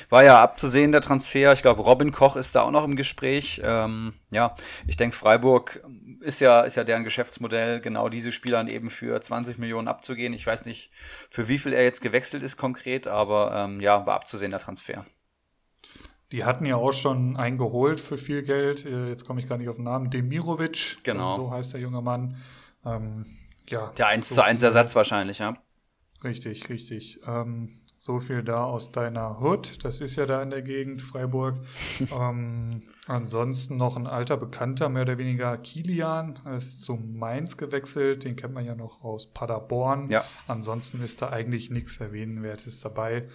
War 0.09 0.25
ja 0.25 0.43
abzusehen, 0.43 0.93
der 0.93 1.01
Transfer. 1.01 1.53
Ich 1.53 1.63
glaube, 1.63 1.83
Robin 1.83 2.11
Koch 2.11 2.37
ist 2.37 2.55
da 2.55 2.63
auch 2.63 2.71
noch 2.71 2.85
im 2.85 2.97
Gespräch. 2.97 3.61
Ähm, 3.63 4.15
ja, 4.31 4.55
ich 4.87 4.97
denke, 4.97 5.15
Freiburg 5.15 5.83
ist 6.21 6.41
ja, 6.41 6.63
ist 6.63 6.77
ja 6.77 6.85
deren 6.85 7.05
Geschäftsmodell, 7.05 7.81
genau 7.81 8.09
diese 8.09 8.33
Spielern 8.33 8.69
eben 8.69 8.89
für 8.91 9.21
20 9.21 9.59
Millionen 9.59 9.89
abzugehen. 9.89 10.33
Ich 10.33 10.47
weiß 10.47 10.65
nicht, 10.65 10.91
für 11.31 11.49
wie 11.49 11.59
viel 11.59 11.73
er 11.75 11.85
jetzt 11.85 12.01
gewechselt 12.01 12.43
ist 12.43 12.57
konkret, 12.57 13.07
aber 13.07 13.53
ähm, 13.55 13.81
ja, 13.81 14.07
war 14.07 14.15
abzusehen, 14.15 14.51
der 14.51 14.61
Transfer. 14.61 15.05
Die 16.35 16.43
hatten 16.43 16.67
ja 16.67 16.75
auch 16.75 16.93
schon 16.93 17.37
einen 17.37 17.59
geholt 17.59 18.01
für 18.01 18.19
viel 18.19 18.43
Geld. 18.43 18.85
Äh, 18.85 19.09
jetzt 19.09 19.25
komme 19.25 19.39
ich 19.39 19.49
gar 19.49 19.57
nicht 19.57 19.69
auf 19.69 19.77
den 19.77 19.85
Namen. 19.85 20.11
Demirovic. 20.11 20.97
Genau. 21.05 21.37
So 21.37 21.53
heißt 21.53 21.75
der 21.75 21.81
junge 21.81 22.03
Mann. 22.03 22.35
Ähm, 22.85 23.25
ja, 23.69 23.93
der 23.97 24.09
1 24.09 24.31
so 24.31 24.35
zu 24.35 24.45
1 24.45 24.65
Ersatz 24.65 24.97
wahrscheinlich, 24.97 25.39
ja. 25.39 25.57
Richtig, 26.25 26.69
richtig. 26.71 27.21
Ähm, 27.25 27.69
so 27.97 28.19
viel 28.19 28.43
da 28.43 28.65
aus 28.65 28.91
deiner 28.91 29.39
Hut. 29.39 29.85
Das 29.85 30.01
ist 30.01 30.17
ja 30.17 30.27
da 30.27 30.43
in 30.43 30.51
der 30.51 30.63
Gegend, 30.63 31.03
Freiburg. 31.03 31.61
ähm, 32.13 32.83
ansonsten 33.07 33.77
noch 33.77 33.97
ein 33.97 34.09
alter 34.09 34.37
Bekannter, 34.37 34.89
mehr 34.89 35.03
oder 35.03 35.19
weniger 35.19 35.57
Kilian, 35.57 36.35
ist 36.57 36.83
zu 36.83 36.95
Mainz 36.97 37.57
gewechselt. 37.57 38.25
Den 38.25 38.35
kennt 38.35 38.55
man 38.55 38.65
ja 38.65 38.75
noch 38.75 39.05
aus 39.05 39.29
Paderborn. 39.29 40.11
Ja. 40.11 40.25
Ansonsten 40.49 41.01
ist 41.01 41.23
da 41.23 41.31
eigentlich 41.31 41.71
nichts 41.71 41.99
Erwähnenwertes 41.99 42.81
dabei. 42.81 43.29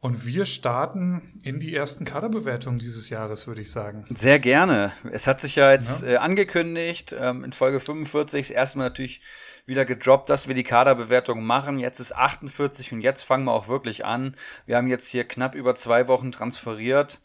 Und 0.00 0.26
wir 0.26 0.44
starten 0.44 1.22
in 1.42 1.58
die 1.58 1.74
ersten 1.74 2.04
Kaderbewertungen 2.04 2.78
dieses 2.78 3.08
Jahres, 3.08 3.46
würde 3.46 3.62
ich 3.62 3.70
sagen. 3.70 4.04
Sehr 4.14 4.38
gerne. 4.38 4.92
Es 5.10 5.26
hat 5.26 5.40
sich 5.40 5.56
ja 5.56 5.72
jetzt 5.72 6.02
ja. 6.02 6.08
Äh, 6.08 6.16
angekündigt, 6.18 7.14
ähm, 7.18 7.44
in 7.44 7.52
Folge 7.52 7.80
45 7.80 8.54
erstmal 8.54 8.88
natürlich 8.88 9.22
wieder 9.64 9.84
gedroppt, 9.84 10.30
dass 10.30 10.48
wir 10.48 10.54
die 10.54 10.62
Kaderbewertung 10.62 11.44
machen. 11.44 11.78
Jetzt 11.78 11.98
ist 11.98 12.14
48 12.14 12.92
und 12.92 13.00
jetzt 13.00 13.22
fangen 13.22 13.44
wir 13.44 13.52
auch 13.52 13.68
wirklich 13.68 14.04
an. 14.04 14.36
Wir 14.66 14.76
haben 14.76 14.86
jetzt 14.86 15.08
hier 15.08 15.24
knapp 15.24 15.54
über 15.54 15.74
zwei 15.74 16.08
Wochen 16.08 16.30
transferiert. 16.30 17.20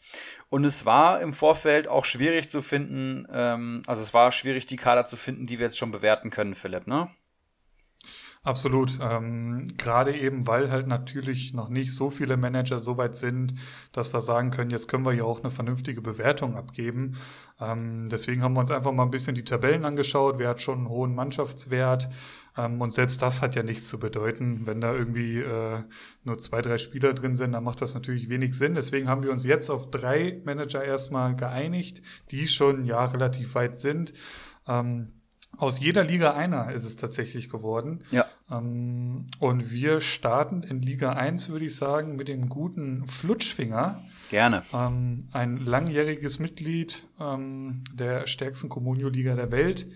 Und 0.48 0.64
es 0.64 0.84
war 0.84 1.20
im 1.20 1.34
Vorfeld 1.34 1.88
auch 1.88 2.04
schwierig 2.04 2.50
zu 2.50 2.62
finden, 2.62 3.26
ähm, 3.32 3.82
also 3.86 4.02
es 4.02 4.12
war 4.12 4.32
schwierig, 4.32 4.66
die 4.66 4.76
Kader 4.76 5.06
zu 5.06 5.16
finden, 5.16 5.46
die 5.46 5.58
wir 5.58 5.66
jetzt 5.66 5.78
schon 5.78 5.92
bewerten 5.92 6.30
können, 6.30 6.54
Philipp, 6.54 6.86
ne? 6.86 7.08
Absolut. 8.44 8.98
Ähm, 9.00 9.68
Gerade 9.78 10.16
eben, 10.16 10.48
weil 10.48 10.72
halt 10.72 10.88
natürlich 10.88 11.54
noch 11.54 11.68
nicht 11.68 11.94
so 11.94 12.10
viele 12.10 12.36
Manager 12.36 12.80
so 12.80 12.96
weit 12.96 13.14
sind, 13.14 13.54
dass 13.92 14.12
wir 14.12 14.20
sagen 14.20 14.50
können, 14.50 14.70
jetzt 14.70 14.88
können 14.88 15.06
wir 15.06 15.12
ja 15.12 15.22
auch 15.22 15.40
eine 15.42 15.50
vernünftige 15.50 16.02
Bewertung 16.02 16.56
abgeben. 16.56 17.12
Ähm, 17.60 18.06
deswegen 18.08 18.42
haben 18.42 18.56
wir 18.56 18.60
uns 18.60 18.72
einfach 18.72 18.90
mal 18.90 19.04
ein 19.04 19.12
bisschen 19.12 19.36
die 19.36 19.44
Tabellen 19.44 19.84
angeschaut. 19.84 20.40
Wer 20.40 20.48
hat 20.48 20.60
schon 20.60 20.78
einen 20.78 20.88
hohen 20.88 21.14
Mannschaftswert? 21.14 22.08
Ähm, 22.56 22.80
und 22.80 22.92
selbst 22.92 23.22
das 23.22 23.42
hat 23.42 23.54
ja 23.54 23.62
nichts 23.62 23.86
zu 23.86 24.00
bedeuten. 24.00 24.66
Wenn 24.66 24.80
da 24.80 24.92
irgendwie 24.92 25.38
äh, 25.38 25.84
nur 26.24 26.36
zwei, 26.38 26.62
drei 26.62 26.78
Spieler 26.78 27.14
drin 27.14 27.36
sind, 27.36 27.52
dann 27.52 27.62
macht 27.62 27.80
das 27.80 27.94
natürlich 27.94 28.28
wenig 28.28 28.58
Sinn. 28.58 28.74
Deswegen 28.74 29.08
haben 29.08 29.22
wir 29.22 29.30
uns 29.30 29.44
jetzt 29.44 29.70
auf 29.70 29.88
drei 29.92 30.42
Manager 30.44 30.82
erstmal 30.82 31.36
geeinigt, 31.36 32.02
die 32.32 32.48
schon 32.48 32.86
ja 32.86 33.04
relativ 33.04 33.54
weit 33.54 33.76
sind. 33.76 34.12
Ähm, 34.66 35.12
aus 35.58 35.80
jeder 35.80 36.02
Liga 36.02 36.32
einer 36.32 36.72
ist 36.72 36.84
es 36.84 36.96
tatsächlich 36.96 37.48
geworden. 37.48 38.00
Ja. 38.10 38.24
Ähm, 38.50 39.26
und 39.38 39.70
wir 39.70 40.00
starten 40.00 40.62
in 40.62 40.82
Liga 40.82 41.12
1, 41.12 41.50
würde 41.50 41.66
ich 41.66 41.76
sagen, 41.76 42.16
mit 42.16 42.28
dem 42.28 42.48
guten 42.48 43.06
Flutschfinger. 43.06 44.02
Gerne. 44.30 44.62
Ähm, 44.72 45.28
ein 45.32 45.58
langjähriges 45.58 46.38
Mitglied 46.38 47.06
ähm, 47.20 47.84
der 47.92 48.26
stärksten 48.26 48.68
Communio-Liga 48.68 49.34
der 49.34 49.52
Welt. 49.52 49.86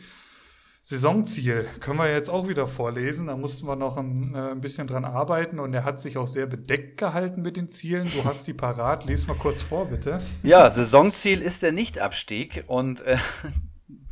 Saisonziel 0.88 1.66
können 1.81 1.99
wir 1.99 2.12
jetzt 2.12 2.31
auch 2.31 2.47
wieder 2.47 2.69
vorlesen. 2.69 3.27
Da 3.27 3.37
mussten 3.37 3.66
wir 3.66 3.75
noch 3.75 3.97
ein, 3.97 4.33
äh, 4.33 4.53
ein, 4.53 4.61
bisschen 4.61 4.87
dran 4.87 5.05
arbeiten 5.05 5.59
und 5.59 5.75
er 5.75 5.83
hat 5.83 6.01
sich 6.01 6.16
auch 6.16 6.29
sehr 6.29 6.47
bedeckt 6.47 6.97
gehalten 6.97 7.42
mit 7.42 7.57
den 7.57 7.69
Zielen. 7.69 8.09
Du 8.14 8.23
hast 8.23 8.47
die 8.47 8.53
parat. 8.53 9.05
Lies 9.05 9.27
mal 9.27 9.37
kurz 9.37 9.62
vor, 9.62 9.87
bitte. 9.87 10.19
Ja, 10.45 10.71
Saisonziel 10.71 11.42
ist 11.42 11.64
der 11.64 11.73
Nichtabstieg 11.73 12.62
und 12.69 13.01
äh, 13.01 13.16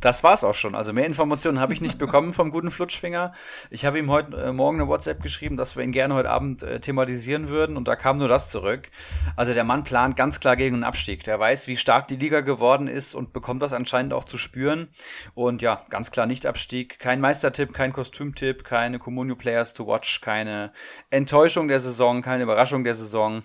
das 0.05 0.23
war's 0.23 0.43
auch 0.43 0.53
schon. 0.53 0.75
Also 0.75 0.93
mehr 0.93 1.07
Informationen 1.07 1.59
habe 1.59 1.73
ich 1.73 1.81
nicht 1.81 1.97
bekommen 1.97 2.31
vom 2.31 2.51
guten 2.51 2.69
Flutschfinger. 2.69 3.33
Ich 3.71 3.85
habe 3.85 3.97
ihm 3.97 4.11
heute 4.11 4.37
äh, 4.37 4.53
Morgen 4.53 4.79
eine 4.79 4.87
WhatsApp 4.87 5.23
geschrieben, 5.23 5.57
dass 5.57 5.75
wir 5.75 5.83
ihn 5.83 5.91
gerne 5.91 6.13
heute 6.13 6.29
Abend 6.29 6.61
äh, 6.61 6.79
thematisieren 6.79 7.49
würden 7.49 7.75
und 7.75 7.87
da 7.87 7.95
kam 7.95 8.17
nur 8.17 8.27
das 8.27 8.51
zurück. 8.51 8.91
Also 9.35 9.55
der 9.55 9.63
Mann 9.63 9.81
plant 9.81 10.15
ganz 10.15 10.39
klar 10.39 10.57
gegen 10.57 10.75
einen 10.75 10.83
Abstieg. 10.83 11.23
Der 11.23 11.39
weiß, 11.39 11.67
wie 11.67 11.75
stark 11.75 12.07
die 12.07 12.17
Liga 12.17 12.41
geworden 12.41 12.87
ist 12.87 13.15
und 13.15 13.33
bekommt 13.33 13.63
das 13.63 13.73
anscheinend 13.73 14.13
auch 14.13 14.25
zu 14.25 14.37
spüren. 14.37 14.89
Und 15.33 15.63
ja, 15.63 15.83
ganz 15.89 16.11
klar 16.11 16.27
nicht 16.27 16.45
Abstieg. 16.45 16.99
Kein 16.99 17.19
Meistertipp, 17.19 17.73
kein 17.73 17.91
Kostümtipp, 17.91 18.63
keine 18.63 18.99
Communio 18.99 19.35
Players 19.35 19.73
to 19.73 19.87
Watch, 19.87 20.21
keine 20.21 20.71
Enttäuschung 21.09 21.67
der 21.67 21.79
Saison, 21.79 22.21
keine 22.21 22.43
Überraschung 22.43 22.83
der 22.83 22.93
Saison. 22.93 23.41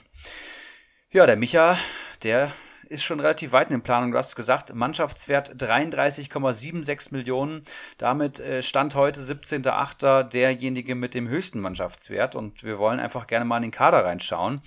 Ja, 1.11 1.25
der 1.25 1.37
Micha, 1.37 1.79
der 2.23 2.53
ist 2.91 3.05
schon 3.05 3.21
relativ 3.21 3.53
weit 3.53 3.69
in 3.69 3.77
den 3.77 3.83
Planungen. 3.83 4.13
Du 4.13 4.19
hast 4.19 4.35
gesagt, 4.35 4.75
Mannschaftswert 4.75 5.55
33,76 5.55 7.13
Millionen. 7.13 7.63
Damit 7.99 8.41
äh, 8.41 8.63
stand 8.65 8.97
heute 8.97 9.21
17.8. 9.21 10.25
derjenige 10.25 10.97
mit 10.97 11.15
dem 11.15 11.29
höchsten 11.29 11.61
Mannschaftswert. 11.61 12.35
Und 12.35 12.65
wir 12.65 12.81
wollen 12.81 12.99
einfach 12.99 13.29
gerne 13.29 13.45
mal 13.45 13.59
in 13.59 13.63
den 13.63 13.71
Kader 13.71 14.05
reinschauen. 14.05 14.61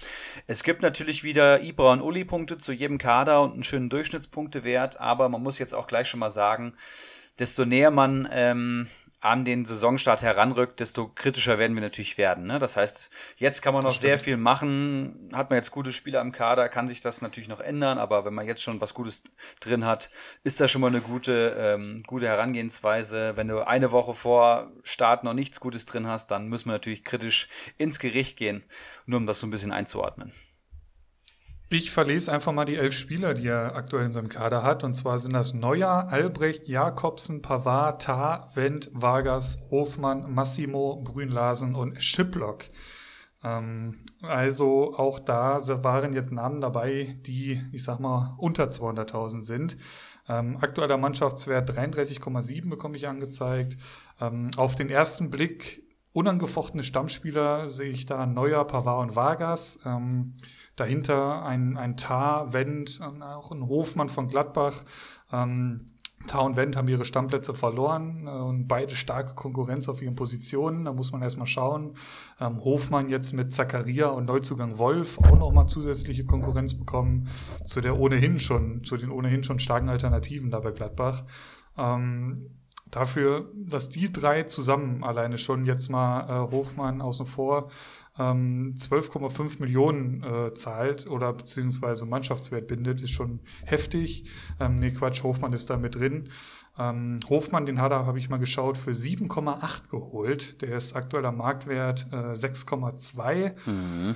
Es 0.48 0.64
gibt 0.64 0.82
natürlich 0.82 1.26
wieder 1.26 1.62
Ibra 1.62 1.92
und 1.92 2.02
Uli-Punkte 2.02 2.58
zu 2.58 2.72
jedem 2.72 2.98
Kader 2.98 3.42
und 3.42 3.56
einen 3.56 3.64
schönen 3.64 3.90
Durchschnittspunktewert. 3.90 5.02
Aber 5.02 5.28
man 5.28 5.44
muss 5.44 5.60
jetzt 5.60 5.74
auch 5.74 5.88
gleich 5.88 6.08
schon 6.08 6.22
mal 6.22 6.32
sagen, 6.32 6.74
desto 7.40 7.66
näher 7.66 7.92
man 7.92 8.30
ähm, 8.32 8.88
an 9.24 9.46
den 9.46 9.64
Saisonstart 9.64 10.22
heranrückt, 10.22 10.82
desto 10.82 11.08
kritischer 11.08 11.58
werden 11.58 11.76
wir 11.78 11.82
natürlich 11.82 12.18
werden. 12.18 12.46
Ne? 12.46 12.60
Das 12.60 12.76
heißt, 12.76 13.10
jetzt 13.38 13.62
kann 13.62 13.74
man 13.74 13.84
noch 13.84 13.92
sehr 13.92 14.20
viel 14.20 14.36
machen. 14.36 15.30
Hat 15.32 15.50
man 15.50 15.58
jetzt 15.58 15.72
gute 15.72 15.94
Spieler 15.94 16.20
im 16.20 16.34
Kader, 16.34 16.68
kann 16.68 16.90
sich 16.90 17.00
das 17.00 17.22
natürlich 17.22 17.48
noch 17.48 17.62
ändern, 17.62 18.00
aber 18.00 18.26
wenn 18.26 18.34
man 18.34 18.46
jetzt 18.46 18.62
schon 18.62 18.82
was 18.82 18.94
Gutes 18.94 19.24
drin 19.62 19.86
hat, 19.86 20.10
ist 20.44 20.60
das 20.60 20.70
schon 20.70 20.82
mal 20.82 20.88
eine 20.88 21.00
gute, 21.00 21.56
ähm, 21.58 22.04
gute 22.06 22.28
Herangehensweise. 22.28 23.38
Wenn 23.38 23.48
du 23.48 23.66
eine 23.66 23.94
Woche 23.94 24.14
vor 24.14 24.74
Start 24.84 25.24
noch 25.24 25.34
nichts 25.34 25.62
Gutes 25.62 25.86
drin 25.86 26.06
hast, 26.06 26.30
dann 26.30 26.50
müssen 26.50 26.68
wir 26.68 26.74
natürlich 26.74 27.06
kritisch 27.06 27.48
ins 27.78 28.00
Gericht 28.00 28.36
gehen, 28.36 28.66
nur 29.06 29.22
um 29.22 29.26
das 29.26 29.40
so 29.40 29.48
ein 29.48 29.52
bisschen 29.52 29.72
einzuordnen. 29.72 30.34
Ich 31.74 31.90
verlese 31.90 32.32
einfach 32.32 32.52
mal 32.52 32.66
die 32.66 32.76
elf 32.76 32.94
Spieler, 32.94 33.34
die 33.34 33.48
er 33.48 33.76
aktuell 33.76 34.06
in 34.06 34.12
seinem 34.12 34.30
Kader 34.30 34.62
hat. 34.62 34.84
Und 34.84 34.94
zwar 34.94 35.18
sind 35.18 35.34
das 35.34 35.56
Neuer, 35.56 36.08
Albrecht, 36.08 36.68
Jakobsen, 36.68 37.42
Pavard, 37.42 38.00
Tar, 38.00 38.48
Wendt, 38.54 38.92
Vargas, 38.94 39.58
Hofmann, 39.72 40.32
Massimo, 40.36 41.02
Brünlasen 41.04 41.74
und 41.74 42.00
Schiplock. 42.00 42.66
Ähm, 43.44 43.98
also 44.22 44.94
auch 44.96 45.18
da 45.18 45.58
waren 45.84 46.14
jetzt 46.14 46.32
Namen 46.32 46.62
dabei, 46.62 47.18
die, 47.26 47.60
ich 47.72 47.84
sag 47.84 48.00
mal, 48.00 48.36
unter 48.38 48.66
200.000 48.66 49.42
sind. 49.42 49.76
Ähm, 50.30 50.58
aktueller 50.62 50.98
Mannschaftswert 50.98 51.72
33,7 51.72 52.70
bekomme 52.70 52.98
ich 52.98 53.08
angezeigt. 53.08 53.78
Ähm, 54.22 54.52
auf 54.58 54.76
den 54.76 54.92
ersten 54.92 55.32
Blick 55.32 55.82
unangefochtene 56.12 56.84
Stammspieler 56.84 57.68
sehe 57.68 57.90
ich 57.90 58.06
da 58.06 58.28
Neuer, 58.28 58.66
Pavard 58.66 59.02
und 59.02 59.16
Vargas. 59.16 59.80
Ähm, 59.86 60.36
Dahinter 60.76 61.44
ein, 61.46 61.78
ein 61.78 61.98
Tar, 61.98 62.54
Wendt, 62.54 63.00
auch 63.02 63.52
ein 63.52 63.68
Hofmann 63.68 64.10
von 64.10 64.28
Gladbach. 64.28 64.84
Ähm, 65.32 65.94
Tar 66.28 66.46
und 66.46 66.56
Wendt 66.56 66.76
haben 66.76 66.88
ihre 66.88 67.06
Stammplätze 67.06 67.54
verloren 67.54 68.28
äh, 68.28 68.30
und 68.30 68.68
beide 68.68 68.96
starke 68.96 69.36
Konkurrenz 69.36 69.90
auf 69.90 70.02
ihren 70.02 70.16
Positionen. 70.16 70.86
Da 70.86 70.94
muss 70.94 71.12
man 71.12 71.22
erstmal 71.22 71.48
schauen. 71.48 71.94
Ähm, 72.40 72.64
Hofmann 72.64 73.10
jetzt 73.10 73.34
mit 73.34 73.52
Zakaria 73.52 74.08
und 74.08 74.26
Neuzugang 74.26 74.78
Wolf 74.78 75.18
auch 75.20 75.38
nochmal 75.38 75.68
zusätzliche 75.68 76.26
Konkurrenz 76.26 76.74
bekommen 76.74 77.28
zu 77.64 77.82
der 77.82 78.00
ohnehin 78.00 78.40
schon, 78.40 78.84
zu 78.84 78.98
den 78.98 79.12
ohnehin 79.12 79.44
schon 79.44 79.60
starken 79.60 79.90
Alternativen 79.90 80.50
da 80.50 80.60
bei 80.60 80.72
Gladbach. 80.72 81.24
Ähm, 81.78 82.50
dafür, 82.90 83.52
dass 83.56 83.90
die 83.90 84.12
drei 84.12 84.44
zusammen 84.44 85.04
alleine 85.04 85.38
schon 85.38 85.66
jetzt 85.66 85.90
mal 85.90 86.22
äh, 86.22 86.52
Hofmann 86.52 87.02
außen 87.02 87.26
vor 87.26 87.70
ähm, 88.18 88.76
12,5 88.76 89.60
Millionen 89.60 90.24
äh, 90.24 90.54
zahlt 90.54 91.08
oder 91.08 91.34
beziehungsweise 91.34 92.06
Mannschaftswert 92.06 92.68
bindet, 92.68 93.02
ist 93.02 93.12
schon 93.12 93.40
heftig. 93.66 94.30
Ähm, 94.60 94.76
nee, 94.76 94.92
Quatsch, 94.92 95.24
Hofmann 95.24 95.54
ist 95.54 95.70
da 95.70 95.78
mit 95.78 95.96
drin. 95.96 96.30
Ähm, 96.78 97.20
Hofmann, 97.30 97.66
den 97.66 97.82
hat 97.82 97.92
er, 97.92 98.06
habe 98.06 98.18
ich 98.18 98.30
mal 98.30 98.38
geschaut, 98.38 98.78
für 98.78 98.92
7,8 98.92 99.90
geholt. 99.90 100.62
Der 100.62 100.78
ist 100.78 100.96
aktueller 100.96 101.32
Marktwert 101.32 102.08
äh, 102.12 102.34
6,2. 102.34 103.54
Mhm. 103.66 104.16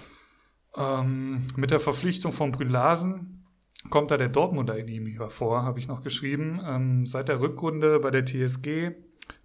Ähm, 0.77 1.47
mit 1.55 1.71
der 1.71 1.79
Verpflichtung 1.79 2.31
von 2.31 2.51
Brülasen 2.51 3.45
kommt 3.89 4.11
da 4.11 4.17
der 4.17 4.29
Dortmunder 4.29 4.77
in 4.77 4.87
ihm 4.87 5.05
hervor, 5.07 5.63
habe 5.63 5.79
ich 5.79 5.87
noch 5.87 6.03
geschrieben. 6.03 6.59
Ähm, 6.63 7.05
seit 7.05 7.29
der 7.29 7.41
Rückrunde 7.41 7.99
bei 7.99 8.11
der 8.11 8.25
TSG 8.25 8.91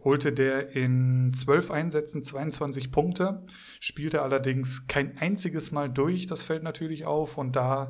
holte 0.04 0.32
der 0.32 0.74
in 0.74 1.32
zwölf 1.32 1.70
Einsätzen 1.70 2.22
22 2.22 2.90
Punkte, 2.90 3.44
spielte 3.80 4.22
allerdings 4.22 4.86
kein 4.86 5.16
einziges 5.18 5.72
Mal 5.72 5.88
durch, 5.88 6.26
das 6.26 6.42
fällt 6.42 6.62
natürlich 6.62 7.06
auf 7.06 7.38
und 7.38 7.56
da 7.56 7.88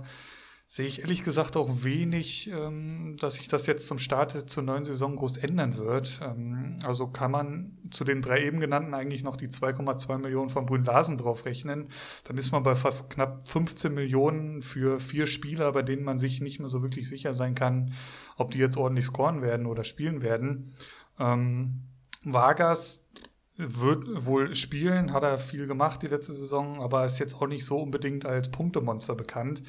sehe 0.73 0.87
ich 0.87 1.01
ehrlich 1.03 1.23
gesagt 1.23 1.59
auch 1.59 1.85
wenig, 1.85 2.51
ähm, 2.51 3.15
dass 3.21 3.35
sich 3.35 3.47
das 3.47 3.67
jetzt 3.67 3.87
zum 3.87 3.99
Start 3.99 4.49
zur 4.49 4.63
neuen 4.63 4.85
Saison 4.85 5.17
groß 5.17 5.37
ändern 5.37 5.77
wird. 5.77 6.21
Ähm, 6.23 6.79
also 6.83 7.09
kann 7.09 7.31
man 7.31 7.77
zu 7.91 8.05
den 8.05 8.23
drei 8.23 8.43
eben 8.47 8.59
genannten 8.59 8.95
eigentlich 8.95 9.23
noch 9.23 9.37
die 9.37 9.49
2,2 9.49 10.17
Millionen 10.17 10.49
von 10.49 10.65
Brünn 10.65 10.83
Larsen 10.83 11.19
draufrechnen. 11.19 11.89
Dann 12.25 12.39
ist 12.39 12.53
man 12.53 12.63
bei 12.63 12.75
fast 12.75 13.11
knapp 13.11 13.47
15 13.49 13.93
Millionen 13.93 14.63
für 14.63 14.99
vier 14.99 15.27
Spieler, 15.27 15.73
bei 15.73 15.83
denen 15.83 16.05
man 16.05 16.17
sich 16.17 16.41
nicht 16.41 16.59
mehr 16.59 16.69
so 16.69 16.83
wirklich 16.83 17.07
sicher 17.07 17.35
sein 17.35 17.55
kann, 17.55 17.93
ob 18.39 18.51
die 18.53 18.59
jetzt 18.59 18.79
ordentlich 18.79 19.05
scoren 19.05 19.43
werden 19.43 19.67
oder 19.67 19.85
spielen 19.85 20.23
werden. 20.23 20.73
Ähm, 21.19 21.83
Vargas 22.25 23.05
wird 23.57 24.27
wohl 24.27 24.55
spielen, 24.55 25.13
hat 25.13 25.23
er 25.25 25.39
viel 25.39 25.67
gemacht 25.67 26.03
die 26.03 26.09
letzte 26.09 26.33
Saison, 26.33 26.81
aber 26.81 27.05
ist 27.05 27.19
jetzt 27.19 27.35
auch 27.35 27.47
nicht 27.47 27.65
so 27.65 27.79
unbedingt 27.79 28.25
als 28.25 28.51
Punktemonster 28.51 29.15
bekannt. 29.15 29.63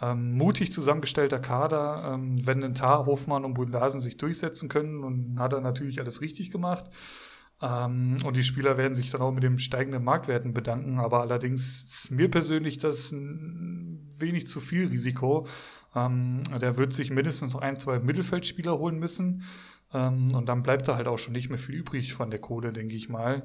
Ähm, 0.00 0.32
mutig 0.32 0.72
zusammengestellter 0.72 1.40
Kader, 1.40 2.12
ähm, 2.14 2.36
wenn 2.46 2.74
Tar, 2.74 3.06
Hofmann 3.06 3.44
und 3.44 3.54
Bundasen 3.54 4.00
sich 4.00 4.16
durchsetzen 4.16 4.68
können 4.68 5.02
und 5.02 5.40
hat 5.40 5.52
er 5.52 5.60
natürlich 5.60 5.98
alles 6.00 6.20
richtig 6.20 6.50
gemacht. 6.50 6.90
Ähm, 7.60 8.16
und 8.24 8.36
die 8.36 8.44
Spieler 8.44 8.76
werden 8.76 8.94
sich 8.94 9.10
dann 9.10 9.20
auch 9.20 9.32
mit 9.32 9.42
dem 9.42 9.58
steigenden 9.58 10.04
Marktwerten 10.04 10.54
bedanken, 10.54 11.00
aber 11.00 11.20
allerdings 11.20 11.82
ist 11.82 12.10
mir 12.12 12.30
persönlich 12.30 12.78
das 12.78 13.10
ein 13.10 14.08
wenig 14.18 14.46
zu 14.46 14.60
viel 14.60 14.86
Risiko. 14.86 15.46
Ähm, 16.06 16.42
der 16.60 16.76
wird 16.76 16.92
sich 16.92 17.10
mindestens 17.10 17.54
noch 17.54 17.62
ein, 17.62 17.78
zwei 17.78 17.98
Mittelfeldspieler 17.98 18.78
holen 18.78 18.98
müssen. 18.98 19.44
Ähm, 19.92 20.28
und 20.34 20.48
dann 20.48 20.62
bleibt 20.62 20.86
da 20.88 20.96
halt 20.96 21.06
auch 21.06 21.18
schon 21.18 21.32
nicht 21.32 21.48
mehr 21.48 21.58
viel 21.58 21.76
übrig 21.76 22.12
von 22.12 22.30
der 22.30 22.40
Kohle, 22.40 22.72
denke 22.72 22.94
ich 22.94 23.08
mal. 23.08 23.44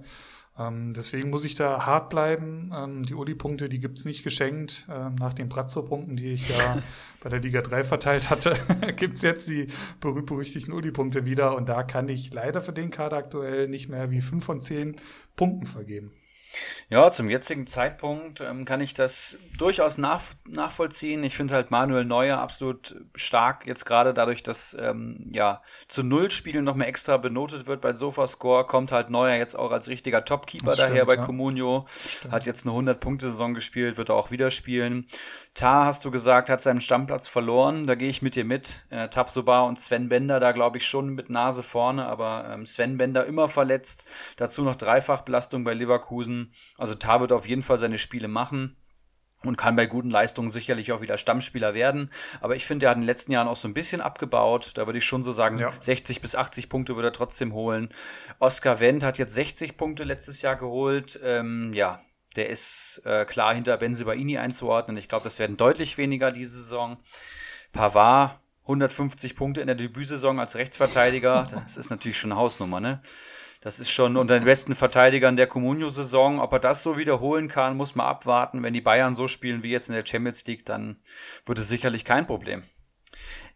Ähm, 0.58 0.94
deswegen 0.94 1.30
muss 1.30 1.46
ich 1.46 1.56
da 1.56 1.86
hart 1.86 2.10
bleiben. 2.10 2.72
Ähm, 2.76 3.04
die 3.04 3.16
Uli-Punkte, 3.16 3.70
die 3.70 3.80
gibt's 3.80 4.06
nicht 4.06 4.24
geschenkt. 4.24 4.88
Ähm, 4.90 5.16
nach 5.16 5.34
den 5.34 5.50
Brazzo-Punkten, 5.50 6.16
die 6.16 6.34
ich 6.34 6.50
ja 6.50 6.84
bei 7.22 7.30
der 7.30 7.40
Liga 7.40 7.62
3 7.62 7.84
verteilt 7.84 8.30
hatte, 8.30 8.54
gibt's 8.96 9.22
jetzt 9.22 9.48
die 9.48 9.68
berühmt-berüchtigten 10.00 10.74
Uli-Punkte 10.74 11.26
wieder. 11.26 11.56
Und 11.56 11.70
da 11.70 11.84
kann 11.84 12.08
ich 12.08 12.34
leider 12.34 12.62
für 12.62 12.74
den 12.74 12.92
Kader 12.92 13.18
aktuell 13.18 13.68
nicht 13.68 13.90
mehr 13.90 14.12
wie 14.12 14.22
5 14.22 14.44
von 14.44 14.62
10 14.62 14.98
Punkten 15.36 15.66
vergeben. 15.66 16.12
Ja, 16.90 17.10
zum 17.12 17.30
jetzigen 17.30 17.68
Zeitpunkt 17.68 18.42
ähm, 18.42 18.66
kann 18.66 18.82
ich 18.82 18.94
das 18.94 19.38
durchaus 19.58 19.98
nach, 19.98 20.22
nachvollziehen. 20.48 21.24
Ich 21.24 21.36
finde 21.36 21.56
halt 21.56 21.72
Manuel 21.72 22.06
Neuer 22.06 22.38
absolut 22.38 22.96
stark, 23.16 23.66
jetzt 23.66 23.86
gerade 23.86 24.14
dadurch, 24.14 24.44
dass 24.44 24.76
ähm, 24.80 25.30
ja 25.34 25.62
zu 25.88 26.04
Null-Spielen 26.04 26.64
noch 26.64 26.76
mehr 26.76 26.88
extra 26.88 27.18
benotet 27.18 27.66
wird 27.66 27.82
bei 27.82 27.94
Sofascore, 27.94 28.66
kommt 28.66 28.92
halt 28.92 29.10
Neuer 29.10 29.36
jetzt 29.36 29.56
auch 29.56 29.72
als 29.72 29.88
richtiger 29.88 30.26
Topkeeper 30.26 30.76
daher 30.76 31.06
bei 31.06 31.16
ja. 31.16 31.26
Comunio. 31.26 31.88
Hat 32.32 32.46
jetzt 32.46 32.68
eine 32.68 32.76
100-Punkte-Saison 32.76 33.54
gespielt, 33.54 33.98
wird 33.98 34.10
er 34.10 34.16
auch 34.16 34.32
wieder 34.32 34.52
spielen. 34.52 35.08
Tar, 35.54 35.86
hast 35.86 36.04
du 36.04 36.10
gesagt, 36.10 36.50
hat 36.50 36.62
seinen 36.62 36.82
Stammplatz 36.82 37.28
verloren. 37.28 37.86
Da 37.86 37.94
gehe 37.94 38.10
ich 38.10 38.24
mit 38.24 38.36
dir 38.36 38.46
mit. 38.46 38.86
Äh, 38.90 39.10
Tabsoba 39.10 39.62
und 39.62 39.80
Sven 39.80 40.10
Bender 40.10 40.40
da, 40.40 40.52
glaube 40.52 40.78
ich, 40.78 40.88
schon 40.88 41.10
mit 41.10 41.30
Nase 41.30 41.62
vorne, 41.62 42.08
aber 42.08 42.50
ähm, 42.52 42.66
Sven 42.66 42.98
Bender 42.98 43.26
immer 43.26 43.48
verletzt. 43.48 44.04
Dazu 44.38 44.64
noch 44.64 44.76
Dreifachbelastung 44.76 45.64
bei 45.64 45.74
Leverkusen. 45.74 46.43
Also 46.78 46.94
Tar 46.96 47.22
wird 47.22 47.32
auf 47.32 47.48
jeden 47.48 47.62
Fall 47.62 47.80
seine 47.80 47.98
Spiele 47.98 48.28
machen 48.28 48.78
und 49.46 49.58
kann 49.58 49.76
bei 49.76 49.86
guten 49.86 50.10
Leistungen 50.10 50.50
sicherlich 50.50 50.92
auch 50.92 51.02
wieder 51.02 51.18
Stammspieler 51.18 51.74
werden. 51.74 52.10
Aber 52.42 52.56
ich 52.56 52.66
finde, 52.66 52.86
er 52.86 52.92
hat 52.92 52.98
in 52.98 53.02
den 53.02 53.08
letzten 53.08 53.32
Jahren 53.32 53.48
auch 53.48 53.56
so 53.56 53.68
ein 53.68 53.74
bisschen 53.74 54.02
abgebaut. 54.02 54.72
Da 54.76 54.86
würde 54.86 55.00
ich 55.00 55.06
schon 55.06 55.24
so 55.24 55.32
sagen, 55.32 55.58
ja. 55.58 55.72
60 55.80 56.22
bis 56.22 56.36
80 56.36 56.70
Punkte 56.70 56.96
würde 56.96 57.10
er 57.10 57.14
trotzdem 57.14 57.54
holen. 57.54 57.90
Oscar 58.40 58.80
Wendt 58.80 59.04
hat 59.04 59.18
jetzt 59.18 59.34
60 59.34 59.78
Punkte 59.78 60.04
letztes 60.04 60.42
Jahr 60.42 60.56
geholt. 60.56 61.20
Ähm, 61.24 61.72
ja, 61.74 62.02
der 62.36 62.50
ist 62.50 63.02
äh, 63.06 63.26
klar 63.26 63.54
hinter 63.54 63.78
Benzibaini 63.78 64.38
einzuordnen. 64.38 64.98
Ich 64.98 65.08
glaube, 65.08 65.24
das 65.24 65.40
werden 65.40 65.58
deutlich 65.58 65.98
weniger 65.98 66.32
diese 66.32 66.58
Saison. 66.58 66.98
Pavard 67.74 68.40
150 68.64 69.36
Punkte 69.36 69.62
in 69.62 69.68
der 69.68 69.76
Debütsaison 69.76 70.40
als 70.40 70.56
Rechtsverteidiger. 70.56 71.48
Das 71.52 71.76
ist 71.76 71.90
natürlich 71.90 72.18
schon 72.18 72.32
eine 72.32 72.40
Hausnummer, 72.40 72.80
ne? 72.80 73.02
Das 73.64 73.80
ist 73.80 73.92
schon 73.92 74.18
unter 74.18 74.38
den 74.38 74.44
besten 74.44 74.76
Verteidigern 74.76 75.38
der 75.38 75.48
Comunio-Saison. 75.48 76.42
Ob 76.42 76.52
er 76.52 76.60
das 76.60 76.84
so 76.84 76.98
wiederholen 76.98 77.48
kann, 77.48 77.78
muss 77.78 77.96
man 77.96 78.06
abwarten. 78.06 78.62
Wenn 78.62 78.74
die 78.74 78.82
Bayern 78.82 79.16
so 79.16 79.30
spielen 79.30 79.64
wie 79.64 79.72
jetzt 79.72 79.88
in 79.88 79.96
der 79.96 80.06
Champions 80.06 80.46
League, 80.46 80.66
dann 80.66 80.98
wird 81.46 81.60
es 81.60 81.70
sicherlich 81.70 82.04
kein 82.04 82.28
Problem. 82.28 82.64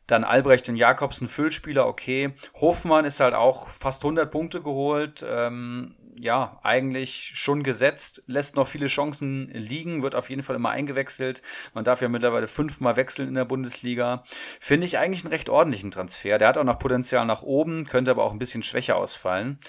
Dann 0.06 0.24
Albrecht 0.24 0.70
und 0.70 0.78
Jakobsen 0.78 1.28
Füllspieler, 1.28 1.86
okay. 1.86 2.34
Hofmann 2.54 3.04
ist 3.04 3.20
halt 3.20 3.34
auch 3.34 3.68
fast 3.68 4.06
100 4.06 4.32
Punkte 4.32 4.62
geholt. 4.62 5.26
Ähm, 5.30 5.98
ja, 6.20 6.60
eigentlich 6.64 7.32
schon 7.36 7.64
gesetzt, 7.64 8.24
lässt 8.28 8.56
noch 8.56 8.68
viele 8.68 8.88
Chancen 8.88 9.50
liegen, 9.50 10.02
wird 10.04 10.16
auf 10.16 10.30
jeden 10.30 10.44
Fall 10.44 10.56
immer 10.56 10.70
eingewechselt. 10.70 11.42
Man 11.74 11.84
darf 11.84 12.02
ja 12.02 12.10
mittlerweile 12.10 12.48
fünfmal 12.48 12.96
wechseln 12.96 13.28
in 13.28 13.36
der 13.36 13.46
Bundesliga. 13.46 14.24
Finde 14.60 14.86
ich 14.86 14.98
eigentlich 14.98 15.24
einen 15.24 15.34
recht 15.34 15.50
ordentlichen 15.50 15.92
Transfer. 15.92 16.38
Der 16.38 16.48
hat 16.48 16.58
auch 16.58 16.64
noch 16.64 16.80
Potenzial 16.80 17.26
nach 17.26 17.44
oben, 17.44 17.86
könnte 17.86 18.12
aber 18.12 18.24
auch 18.24 18.32
ein 18.32 18.40
bisschen 18.40 18.64
schwächer 18.64 18.96
ausfallen. 18.96 19.60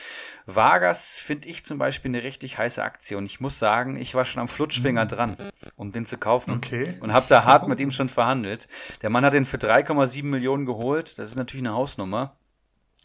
Vargas 0.47 1.21
finde 1.21 1.49
ich 1.49 1.65
zum 1.65 1.79
Beispiel 1.79 2.11
eine 2.11 2.23
richtig 2.23 2.57
heiße 2.57 2.83
Aktion. 2.83 3.27
Ich 3.27 3.41
muss 3.41 3.59
sagen, 3.59 4.01
ich 4.01 4.15
war 4.15 4.25
schon 4.25 4.41
am 4.41 4.49
Flutschfinger 4.49 5.05
mhm. 5.05 5.09
dran, 5.09 5.37
um 5.77 5.93
den 5.93 6.07
zu 6.07 6.17
kaufen. 6.17 6.53
Okay. 6.53 6.95
Und 7.01 7.13
habe 7.13 7.27
da 7.29 7.45
hart 7.45 7.69
mit 7.69 7.81
ihm 7.81 7.91
schon 7.91 8.09
verhandelt. 8.09 8.69
Der 9.03 9.11
Mann 9.11 9.25
hat 9.25 9.35
den 9.35 9.45
für 9.45 9.59
3,7 9.59 10.25
Millionen 10.25 10.65
geholt. 10.65 11.19
Das 11.19 11.31
ist 11.31 11.37
natürlich 11.37 11.67
eine 11.67 11.75
Hausnummer. 11.75 12.38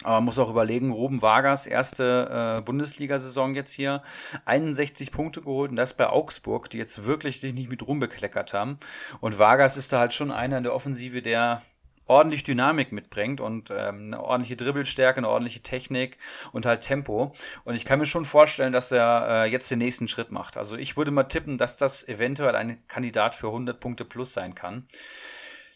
Aber 0.03 0.15
man 0.15 0.25
muss 0.25 0.39
auch 0.39 0.49
überlegen, 0.49 0.91
Ruben 0.91 1.21
Vargas, 1.21 1.65
erste 1.65 2.57
äh, 2.59 2.61
Bundesliga-Saison 2.61 3.55
jetzt 3.55 3.73
hier, 3.73 4.03
61 4.45 5.11
Punkte 5.11 5.41
geholt 5.41 5.71
und 5.71 5.77
das 5.77 5.93
bei 5.93 6.07
Augsburg, 6.07 6.69
die 6.69 6.77
jetzt 6.77 7.05
wirklich 7.05 7.39
sich 7.39 7.53
nicht 7.53 7.69
mit 7.69 7.85
rumbekleckert 7.85 8.53
haben. 8.53 8.77
Und 9.21 9.39
Vargas 9.39 9.77
ist 9.77 9.93
da 9.93 9.99
halt 9.99 10.13
schon 10.13 10.31
einer 10.31 10.57
in 10.57 10.63
der 10.63 10.75
Offensive, 10.75 11.21
der 11.21 11.61
ordentlich 12.05 12.43
Dynamik 12.43 12.91
mitbringt 12.91 13.39
und 13.39 13.71
ähm, 13.71 14.07
eine 14.07 14.21
ordentliche 14.21 14.55
Dribbelstärke, 14.55 15.17
eine 15.17 15.29
ordentliche 15.29 15.61
Technik 15.61 16.17
und 16.51 16.65
halt 16.65 16.81
Tempo. 16.81 17.33
Und 17.63 17.75
ich 17.75 17.85
kann 17.85 17.99
mir 17.99 18.05
schon 18.05 18.25
vorstellen, 18.25 18.73
dass 18.73 18.91
er 18.91 19.45
äh, 19.45 19.51
jetzt 19.51 19.71
den 19.71 19.79
nächsten 19.79 20.07
Schritt 20.07 20.31
macht. 20.31 20.57
Also 20.57 20.75
ich 20.75 20.97
würde 20.97 21.11
mal 21.11 21.23
tippen, 21.23 21.57
dass 21.57 21.77
das 21.77 22.07
eventuell 22.07 22.55
ein 22.55 22.85
Kandidat 22.87 23.35
für 23.35 23.47
100 23.47 23.79
Punkte 23.79 24.05
plus 24.05 24.33
sein 24.33 24.53
kann. 24.55 24.85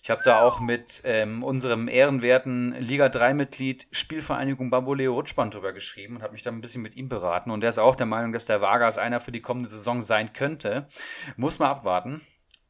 Ich 0.03 0.09
habe 0.09 0.21
da 0.23 0.41
auch 0.41 0.59
mit 0.59 1.01
ähm, 1.03 1.43
unserem 1.43 1.87
ehrenwerten 1.87 2.73
Liga 2.79 3.07
3-Mitglied 3.07 3.87
Spielvereinigung 3.91 4.69
Bamboleo 4.69 5.13
Rutschband 5.13 5.53
drüber 5.53 5.73
geschrieben 5.73 6.17
und 6.17 6.23
habe 6.23 6.33
mich 6.33 6.43
da 6.43 6.51
ein 6.51 6.61
bisschen 6.61 6.81
mit 6.81 6.95
ihm 6.95 7.09
beraten. 7.09 7.51
Und 7.51 7.61
der 7.61 7.69
ist 7.69 7.79
auch 7.79 7.95
der 7.95 8.05
Meinung, 8.05 8.31
dass 8.31 8.45
der 8.45 8.61
Vargas 8.61 8.97
einer 8.97 9.19
für 9.19 9.31
die 9.31 9.41
kommende 9.41 9.69
Saison 9.69 10.01
sein 10.01 10.33
könnte. 10.33 10.87
Muss 11.35 11.59
man 11.59 11.69
abwarten. 11.69 12.21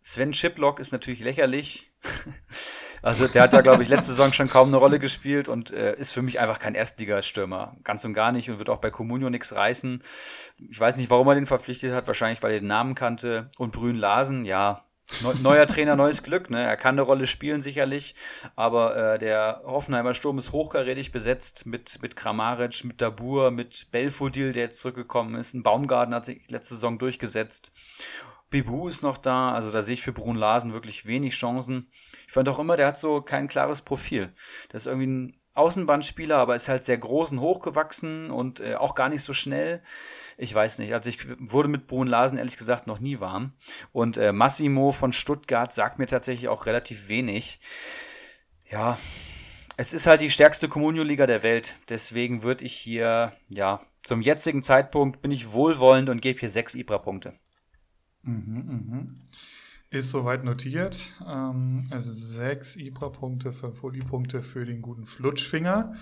Sven 0.01 0.31
Chiplock 0.31 0.79
ist 0.79 0.91
natürlich 0.91 1.19
lächerlich. 1.19 1.91
Also 3.01 3.27
der 3.27 3.43
hat 3.43 3.53
da, 3.53 3.61
glaube 3.61 3.83
ich, 3.83 3.89
letzte 3.89 4.11
Saison 4.11 4.33
schon 4.33 4.47
kaum 4.47 4.69
eine 4.69 4.77
Rolle 4.77 4.99
gespielt 4.99 5.47
und 5.47 5.71
äh, 5.71 5.95
ist 5.97 6.13
für 6.13 6.21
mich 6.21 6.39
einfach 6.39 6.59
kein 6.59 6.75
Erstligastürmer. 6.75 7.77
Ganz 7.83 8.03
und 8.05 8.13
gar 8.13 8.31
nicht 8.31 8.49
und 8.49 8.59
wird 8.59 8.69
auch 8.69 8.79
bei 8.79 8.89
Comunio 8.89 9.29
nichts 9.29 9.55
reißen. 9.55 10.01
Ich 10.69 10.79
weiß 10.79 10.97
nicht, 10.97 11.09
warum 11.09 11.27
er 11.27 11.35
den 11.35 11.45
verpflichtet 11.45 11.93
hat. 11.93 12.07
Wahrscheinlich, 12.07 12.41
weil 12.41 12.53
er 12.53 12.59
den 12.59 12.67
Namen 12.67 12.95
kannte. 12.95 13.51
Und 13.57 13.71
Brün 13.71 13.97
Larsen, 13.97 14.45
ja, 14.45 14.86
Neuer 15.41 15.65
Trainer, 15.67 15.95
neues 15.95 16.21
Glück. 16.21 16.49
Ne? 16.49 16.61
Er 16.61 16.75
kann 16.75 16.95
eine 16.95 17.01
Rolle 17.01 17.27
spielen 17.27 17.61
sicherlich, 17.61 18.13
aber 18.55 19.13
äh, 19.13 19.17
der 19.19 19.61
Hoffenheimer 19.65 20.13
Sturm 20.13 20.37
ist 20.37 20.51
hochkarätig 20.51 21.11
besetzt 21.11 21.65
mit, 21.65 22.01
mit 22.01 22.15
Kramaric, 22.15 22.83
mit 22.83 23.01
Dabur, 23.01 23.51
mit 23.51 23.87
Belfodil, 23.91 24.51
der 24.51 24.63
jetzt 24.63 24.81
zurückgekommen 24.81 25.35
ist. 25.35 25.53
Ein 25.53 25.63
Baumgarten 25.63 26.13
hat 26.13 26.25
sich 26.25 26.49
letzte 26.49 26.73
Saison 26.75 26.99
durchgesetzt. 26.99 27.71
Bibu 28.49 28.87
ist 28.87 29.01
noch 29.01 29.17
da, 29.17 29.53
also 29.53 29.71
da 29.71 29.81
sehe 29.81 29.95
ich 29.95 30.03
für 30.03 30.13
Brun 30.13 30.37
Larsen 30.37 30.73
wirklich 30.73 31.05
wenig 31.05 31.33
Chancen. 31.35 31.89
Ich 32.27 32.33
fand 32.33 32.47
auch 32.49 32.59
immer, 32.59 32.77
der 32.77 32.87
hat 32.87 32.97
so 32.97 33.21
kein 33.21 33.47
klares 33.47 33.81
Profil. 33.81 34.33
Das 34.69 34.83
ist 34.83 34.87
irgendwie 34.87 35.07
ein 35.07 35.41
Außenbandspieler, 35.53 36.37
aber 36.37 36.55
ist 36.55 36.69
halt 36.69 36.83
sehr 36.83 36.97
groß 36.97 37.31
und 37.31 37.39
hochgewachsen 37.39 38.29
und 38.29 38.59
äh, 38.59 38.75
auch 38.75 38.93
gar 38.93 39.09
nicht 39.09 39.23
so 39.23 39.33
schnell. 39.33 39.81
Ich 40.37 40.53
weiß 40.53 40.77
nicht. 40.77 40.93
Also 40.93 41.09
ich 41.09 41.17
wurde 41.39 41.67
mit 41.67 41.87
Brun 41.87 42.07
Larsen 42.07 42.37
ehrlich 42.37 42.57
gesagt 42.57 42.85
noch 42.85 42.99
nie 42.99 43.19
warm. 43.19 43.53
Und 43.91 44.17
äh, 44.17 44.31
Massimo 44.31 44.91
von 44.91 45.11
Stuttgart 45.11 45.73
sagt 45.73 45.97
mir 45.97 46.05
tatsächlich 46.05 46.47
auch 46.47 46.67
relativ 46.67 47.09
wenig. 47.09 47.59
Ja, 48.69 48.99
es 49.77 49.93
ist 49.93 50.05
halt 50.05 50.21
die 50.21 50.29
stärkste 50.29 50.69
Comunio-Liga 50.69 51.25
der 51.25 51.41
Welt. 51.41 51.75
Deswegen 51.89 52.43
würde 52.43 52.65
ich 52.65 52.73
hier, 52.73 53.33
ja, 53.49 53.81
zum 54.03 54.21
jetzigen 54.21 54.61
Zeitpunkt 54.61 55.21
bin 55.21 55.31
ich 55.31 55.51
wohlwollend 55.51 56.09
und 56.09 56.21
gebe 56.21 56.39
hier 56.39 56.49
sechs 56.49 56.75
Ibra-Punkte. 56.75 57.33
Mhm, 58.21 58.87
mh. 58.89 59.07
Ist 59.89 60.11
soweit 60.11 60.43
notiert. 60.43 61.19
Ähm, 61.27 61.87
also 61.89 62.11
sechs 62.11 62.75
Ibra-Punkte, 62.75 63.51
fünf 63.51 63.83
Uli-Punkte 63.83 64.43
für 64.43 64.65
den 64.65 64.81
guten 64.81 65.05
Flutschfinger. 65.05 65.95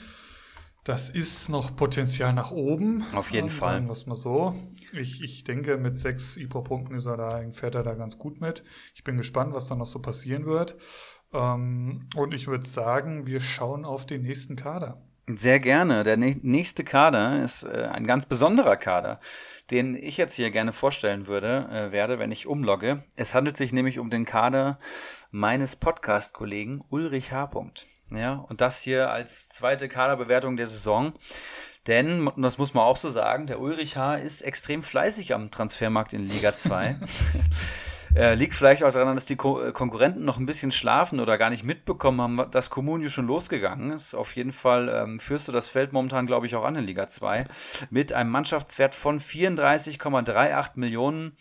Das 0.86 1.10
ist 1.10 1.50
noch 1.50 1.76
Potenzial 1.76 2.32
nach 2.34 2.52
oben. 2.52 3.04
Auf 3.15 3.32
jeden 3.32 3.50
Fall. 3.50 3.74
Sagen 3.74 3.88
wir 3.88 3.93
es 3.93 4.06
mal 4.06 4.13
so. 4.13 4.54
Ich, 4.93 5.24
ich 5.24 5.43
denke, 5.43 5.78
mit 5.78 5.98
sechs 5.98 6.38
Ibra-Punkten 6.38 6.95
ist 6.95 7.08
er 7.08 7.17
da, 7.17 7.41
fährt 7.52 7.74
er 7.74 7.82
da 7.82 7.95
ganz 7.95 8.19
gut 8.19 8.39
mit. 8.39 8.62
Ich 8.93 9.04
bin 9.04 9.17
gespannt, 9.17 9.56
was 9.56 9.67
da 9.67 9.74
noch 9.76 9.88
so 9.88 10.00
passieren 10.00 10.45
wird. 10.45 10.76
Ähm, 11.34 12.08
und 12.15 12.36
ich 12.36 12.45
würde 12.45 12.67
sagen, 12.67 13.26
wir 13.26 13.39
schauen 13.39 13.84
auf 13.84 14.06
den 14.06 14.21
nächsten 14.21 14.56
Kader. 14.56 15.02
Sehr 15.26 15.60
gerne. 15.60 16.04
Der 16.04 16.17
nächste 16.17 16.84
Kader 16.84 17.43
ist 17.43 17.63
äh, 17.63 17.89
ein 17.91 18.06
ganz 18.06 18.28
besonderer 18.28 18.78
Kader, 18.78 19.19
den 19.71 19.95
ich 19.95 20.17
jetzt 20.17 20.36
hier 20.36 20.52
gerne 20.52 20.71
vorstellen 20.71 21.26
würde, 21.26 21.67
äh, 21.71 21.91
werde, 21.91 22.19
wenn 22.19 22.32
ich 22.32 22.45
umlogge. 22.45 23.04
Es 23.15 23.34
handelt 23.34 23.58
sich 23.58 23.74
nämlich 23.74 23.98
um 23.98 24.12
den 24.12 24.26
Kader 24.26 24.78
meines 25.32 25.78
Podcast-Kollegen 25.78 26.84
Ulrich 26.89 27.32
H. 27.32 27.48
Ja, 28.12 28.34
und 28.34 28.62
das 28.62 28.82
hier 28.82 29.12
als 29.12 29.50
zweite 29.50 29.89
Kaderbewertung 29.89 30.58
der 30.58 30.68
Saison. 30.68 31.13
Denn, 31.88 32.32
das 32.38 32.58
muss 32.58 32.74
man 32.74 32.84
auch 32.84 32.98
so 32.98 33.10
sagen, 33.10 33.46
der 33.46 33.60
Ulrich 33.60 33.96
H. 33.96 34.15
ist 34.15 34.41
extrem 34.41 34.82
fleißig 34.82 35.34
am 35.36 35.52
Transfermarkt 35.52 36.13
in 36.13 36.28
Liga 36.28 36.56
2. 36.56 36.96
Äh, 38.15 38.34
liegt 38.36 38.56
vielleicht 38.56 38.84
auch 38.84 38.91
daran, 38.91 39.13
dass 39.13 39.28
die 39.28 39.36
Ko 39.36 39.62
äh, 39.62 39.72
Konkurrenten 39.72 40.26
noch 40.26 40.39
ein 40.39 40.47
bisschen 40.47 40.72
schlafen 40.72 41.20
oder 41.20 41.38
gar 41.38 41.51
nicht 41.51 41.64
mitbekommen 41.64 42.22
haben, 42.22 42.49
dass 42.49 42.72
Comunio 42.72 43.10
schon 43.10 43.28
losgegangen 43.28 43.91
ist. 43.91 44.16
Auf 44.16 44.36
jeden 44.36 44.51
Fall 44.51 44.89
ähm, 44.89 45.20
führst 45.20 45.47
du 45.47 45.51
das 45.51 45.70
Feld 45.70 45.93
momentan, 45.93 46.26
glaube 46.26 46.47
ich, 46.47 46.56
auch 46.56 46.64
an 46.64 46.76
in 46.76 46.86
Liga 46.86 47.08
2 47.08 47.45
mit 47.91 48.14
einem 48.14 48.32
Mannschaftswert 48.32 48.95
von 48.95 49.20
34,38 49.20 50.72
Millionen. 50.76 51.38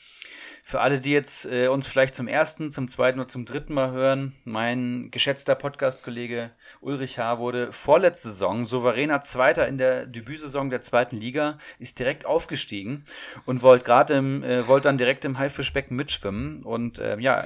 Für 0.67 0.81
alle, 0.81 0.99
die 0.99 1.11
jetzt 1.11 1.45
äh, 1.45 1.69
uns 1.69 1.87
vielleicht 1.87 2.15
zum 2.15 2.27
ersten, 2.27 2.73
zum 2.73 2.89
zweiten 2.89 3.21
oder 3.21 3.29
zum 3.29 3.45
dritten 3.45 3.75
Mal 3.75 3.91
hören, 3.91 4.35
mein 4.45 5.11
geschätzter 5.11 5.55
Podcast-Kollege 5.55 6.53
Ulrich 6.81 7.19
H. 7.19 7.39
wurde 7.39 7.71
vorletzte 7.71 8.31
Saison 8.31 8.65
souveräner 8.65 9.21
Zweiter 9.21 9.69
in 9.69 9.77
der 9.77 10.07
Debütsaison 10.07 10.71
der 10.71 10.81
zweiten 10.81 11.19
Liga, 11.19 11.59
ist 11.79 11.99
direkt 11.99 12.25
aufgestiegen 12.25 13.05
und 13.45 13.61
wollte 13.61 13.85
gerade 13.85 14.15
im, 14.15 14.43
äh, 14.43 14.67
wollte 14.67 14.89
dann 14.89 14.97
direkt 14.97 15.27
im 15.27 15.39
Haifischbecken 15.39 15.99
mitschwimmen 15.99 16.63
und 16.63 16.99
äh, 16.99 17.19
ja, 17.19 17.45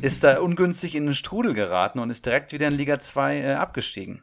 ist 0.00 0.22
da 0.22 0.38
ungünstig 0.38 0.94
in 0.94 1.06
den 1.06 1.16
Strudel 1.16 1.54
geraten 1.54 1.98
und 1.98 2.10
ist 2.10 2.26
direkt 2.26 2.52
wieder 2.52 2.68
in 2.68 2.74
Liga 2.74 3.00
2 3.00 3.38
äh, 3.38 3.52
abgestiegen. 3.54 4.22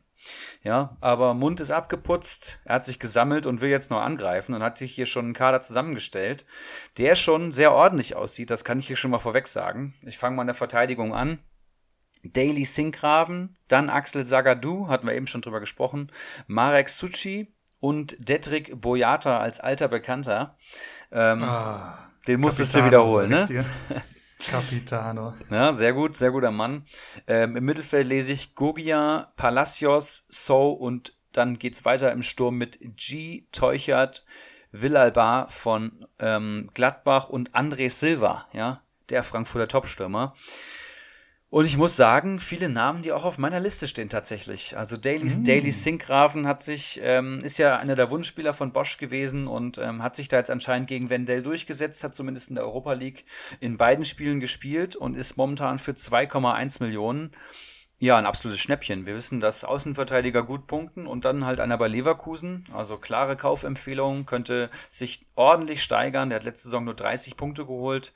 Ja, 0.63 0.97
aber 0.99 1.33
Mund 1.33 1.59
ist 1.59 1.71
abgeputzt, 1.71 2.59
er 2.65 2.75
hat 2.75 2.85
sich 2.85 2.99
gesammelt 2.99 3.45
und 3.45 3.61
will 3.61 3.69
jetzt 3.69 3.91
noch 3.91 4.01
angreifen 4.01 4.53
und 4.53 4.63
hat 4.63 4.77
sich 4.77 4.93
hier 4.93 5.05
schon 5.05 5.25
einen 5.25 5.33
Kader 5.33 5.61
zusammengestellt, 5.61 6.45
der 6.97 7.15
schon 7.15 7.51
sehr 7.51 7.71
ordentlich 7.71 8.15
aussieht, 8.15 8.49
das 8.49 8.63
kann 8.63 8.79
ich 8.79 8.87
hier 8.87 8.97
schon 8.97 9.11
mal 9.11 9.19
vorweg 9.19 9.47
sagen. 9.47 9.93
Ich 10.05 10.17
fange 10.17 10.35
mal 10.35 10.43
in 10.43 10.47
der 10.47 10.55
Verteidigung 10.55 11.13
an. 11.13 11.39
Daily 12.23 12.65
Sinkgraven, 12.65 13.53
dann 13.69 13.89
Axel 13.89 14.25
Sagadou, 14.25 14.89
hatten 14.89 15.07
wir 15.07 15.15
eben 15.15 15.27
schon 15.27 15.41
drüber 15.41 15.61
gesprochen, 15.61 16.11
Marek 16.47 16.89
Suchi 16.89 17.53
und 17.79 18.17
Detrik 18.19 18.81
Boyata 18.81 19.39
als 19.39 19.61
alter 19.61 19.87
Bekannter. 19.87 20.57
Ähm, 21.11 21.41
ah, 21.43 22.11
den 22.27 22.41
musstest 22.41 22.73
Capitano, 22.73 23.05
du 23.05 23.21
wiederholen, 23.21 23.47
ne? 23.47 23.65
Capitano. 24.47 25.33
Ja, 25.49 25.73
sehr 25.73 25.93
gut, 25.93 26.15
sehr 26.15 26.31
guter 26.31 26.51
Mann. 26.51 26.85
Ähm, 27.27 27.57
Im 27.57 27.65
Mittelfeld 27.65 28.07
lese 28.07 28.31
ich 28.31 28.55
Gogia, 28.55 29.31
Palacios, 29.35 30.25
So 30.29 30.71
und 30.71 31.13
dann 31.31 31.59
geht's 31.59 31.85
weiter 31.85 32.11
im 32.11 32.23
Sturm 32.23 32.57
mit 32.57 32.79
G, 32.81 33.45
Teuchert, 33.51 34.25
Villalba 34.71 35.47
von 35.49 36.05
ähm, 36.19 36.69
Gladbach 36.73 37.29
und 37.29 37.51
André 37.51 37.89
Silva, 37.89 38.47
ja, 38.53 38.81
der 39.09 39.23
Frankfurter 39.23 39.67
Topstürmer. 39.67 40.35
Und 41.51 41.65
ich 41.65 41.77
muss 41.77 41.95
sagen, 41.95 42.39
viele 42.39 42.69
Namen, 42.69 43.01
die 43.01 43.11
auch 43.11 43.25
auf 43.25 43.39
meiner 43.39 43.59
Liste 43.59 43.87
stehen 43.87 44.07
tatsächlich. 44.07 44.77
Also 44.77 44.97
Daily, 44.97 45.25
mm. 45.25 45.43
Daily 45.43 45.71
Sinkgraven 45.71 46.45
hat 46.45 46.61
sich, 46.61 46.99
ähm, 47.03 47.39
ist 47.39 47.57
ja 47.57 47.77
einer 47.77 47.95
der 47.95 48.11
Wunschspieler 48.11 48.53
von 48.53 48.71
Bosch 48.71 48.97
gewesen 48.97 49.47
und 49.47 49.79
ähm, 49.79 50.03
hat 50.03 50.15
sich 50.15 50.27
da 50.27 50.37
jetzt 50.37 50.51
anscheinend 50.51 50.87
gegen 50.87 51.09
Wendell 51.09 51.41
durchgesetzt, 51.41 52.03
hat 52.03 52.13
zumindest 52.13 52.49
in 52.49 52.55
der 52.55 52.65
Europa 52.65 52.93
League 52.93 53.25
in 53.59 53.77
beiden 53.77 54.05
Spielen 54.05 54.39
gespielt 54.39 54.95
und 54.95 55.15
ist 55.15 55.37
momentan 55.37 55.79
für 55.79 55.93
2,1 55.93 56.83
Millionen 56.83 57.31
ja, 58.01 58.17
ein 58.17 58.25
absolutes 58.25 58.61
Schnäppchen. 58.61 59.05
Wir 59.05 59.13
wissen, 59.13 59.41
dass 59.41 59.65
Außenverteidiger 59.65 60.43
gut 60.43 60.67
punkten 60.67 61.05
und 61.05 61.25
dann 61.25 61.45
halt 61.45 61.59
einer 61.59 61.77
bei 61.77 61.89
Leverkusen. 61.89 62.63
Also 62.73 62.97
klare 62.97 63.35
Kaufempfehlung, 63.35 64.25
könnte 64.25 64.69
sich 64.87 65.27
ordentlich 65.35 65.83
steigern. 65.83 66.29
Der 66.29 66.37
hat 66.37 66.45
letzte 66.45 66.69
Saison 66.69 66.85
nur 66.85 66.93
30 66.93 67.35
Punkte 67.35 67.65
geholt. 67.65 68.13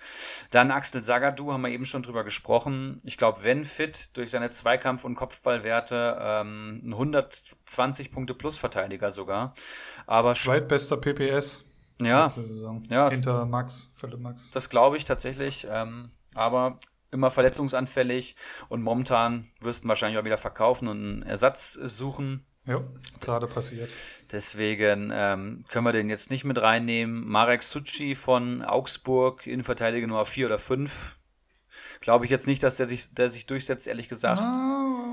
Dann 0.52 0.72
Axel 0.72 1.04
Sagadou, 1.04 1.52
haben 1.52 1.64
wir 1.64 1.70
eben 1.70 1.86
schon 1.86 2.02
drüber 2.02 2.24
gesprochen. 2.24 3.02
Ich 3.04 3.18
glaube, 3.18 3.44
wenn 3.44 3.66
fit, 3.66 4.10
durch 4.14 4.32
seine 4.32 4.52
Zweikampf- 4.52 5.04
und 5.04 5.16
Kopfballwerte 5.16 6.18
ähm, 6.18 6.82
ein 6.86 6.94
120 6.94 8.14
Punkte 8.14 8.36
plus 8.36 8.58
Verteidiger 8.58 9.12
sogar. 9.12 9.54
Aber 10.08 10.34
Zweitbester 10.34 10.96
PPS. 10.96 11.66
Ja, 12.02 12.28
ja 12.90 13.10
hinter 13.10 13.46
Max, 13.46 13.92
Philipp 13.98 14.20
Max. 14.20 14.50
Das 14.52 14.70
glaube 14.70 14.96
ich 14.96 15.04
tatsächlich. 15.04 15.68
Ähm, 15.70 16.12
aber 16.34 16.80
immer 17.14 17.32
verletzungsanfällig 17.32 18.36
und 18.70 18.84
momentan 18.84 19.50
wirst 19.62 19.86
du 19.86 19.90
wahrscheinlich 19.90 20.20
auch 20.20 20.26
wieder 20.26 20.38
verkaufen 20.38 20.88
und 20.88 20.98
einen 20.98 21.24
Ersatz 21.24 21.74
suchen. 21.74 22.46
Ja, 22.66 22.82
gerade 23.20 23.48
passiert. 23.48 23.92
Deswegen 24.32 25.12
ähm, 25.14 25.66
können 25.68 25.86
wir 25.86 25.92
den 25.92 26.10
jetzt 26.10 26.32
nicht 26.32 26.46
mit 26.46 26.62
reinnehmen. 26.62 27.28
Marek 27.28 27.62
Suchi 27.62 28.16
von 28.16 28.62
Augsburg, 28.62 29.46
Innenverteidiger 29.48 30.08
Nummer 30.08 30.26
4 30.26 30.48
oder 30.48 30.60
5. 30.60 31.18
Glaube 32.00 32.26
ich 32.26 32.32
jetzt 32.32 32.48
nicht, 32.48 32.64
dass 32.64 32.78
der 32.78 32.88
sich, 32.88 33.14
der 33.14 33.30
sich 33.30 33.46
durchsetzt, 33.46 33.88
ehrlich 33.88 34.08
gesagt. 34.08 34.42
Na, 34.42 35.13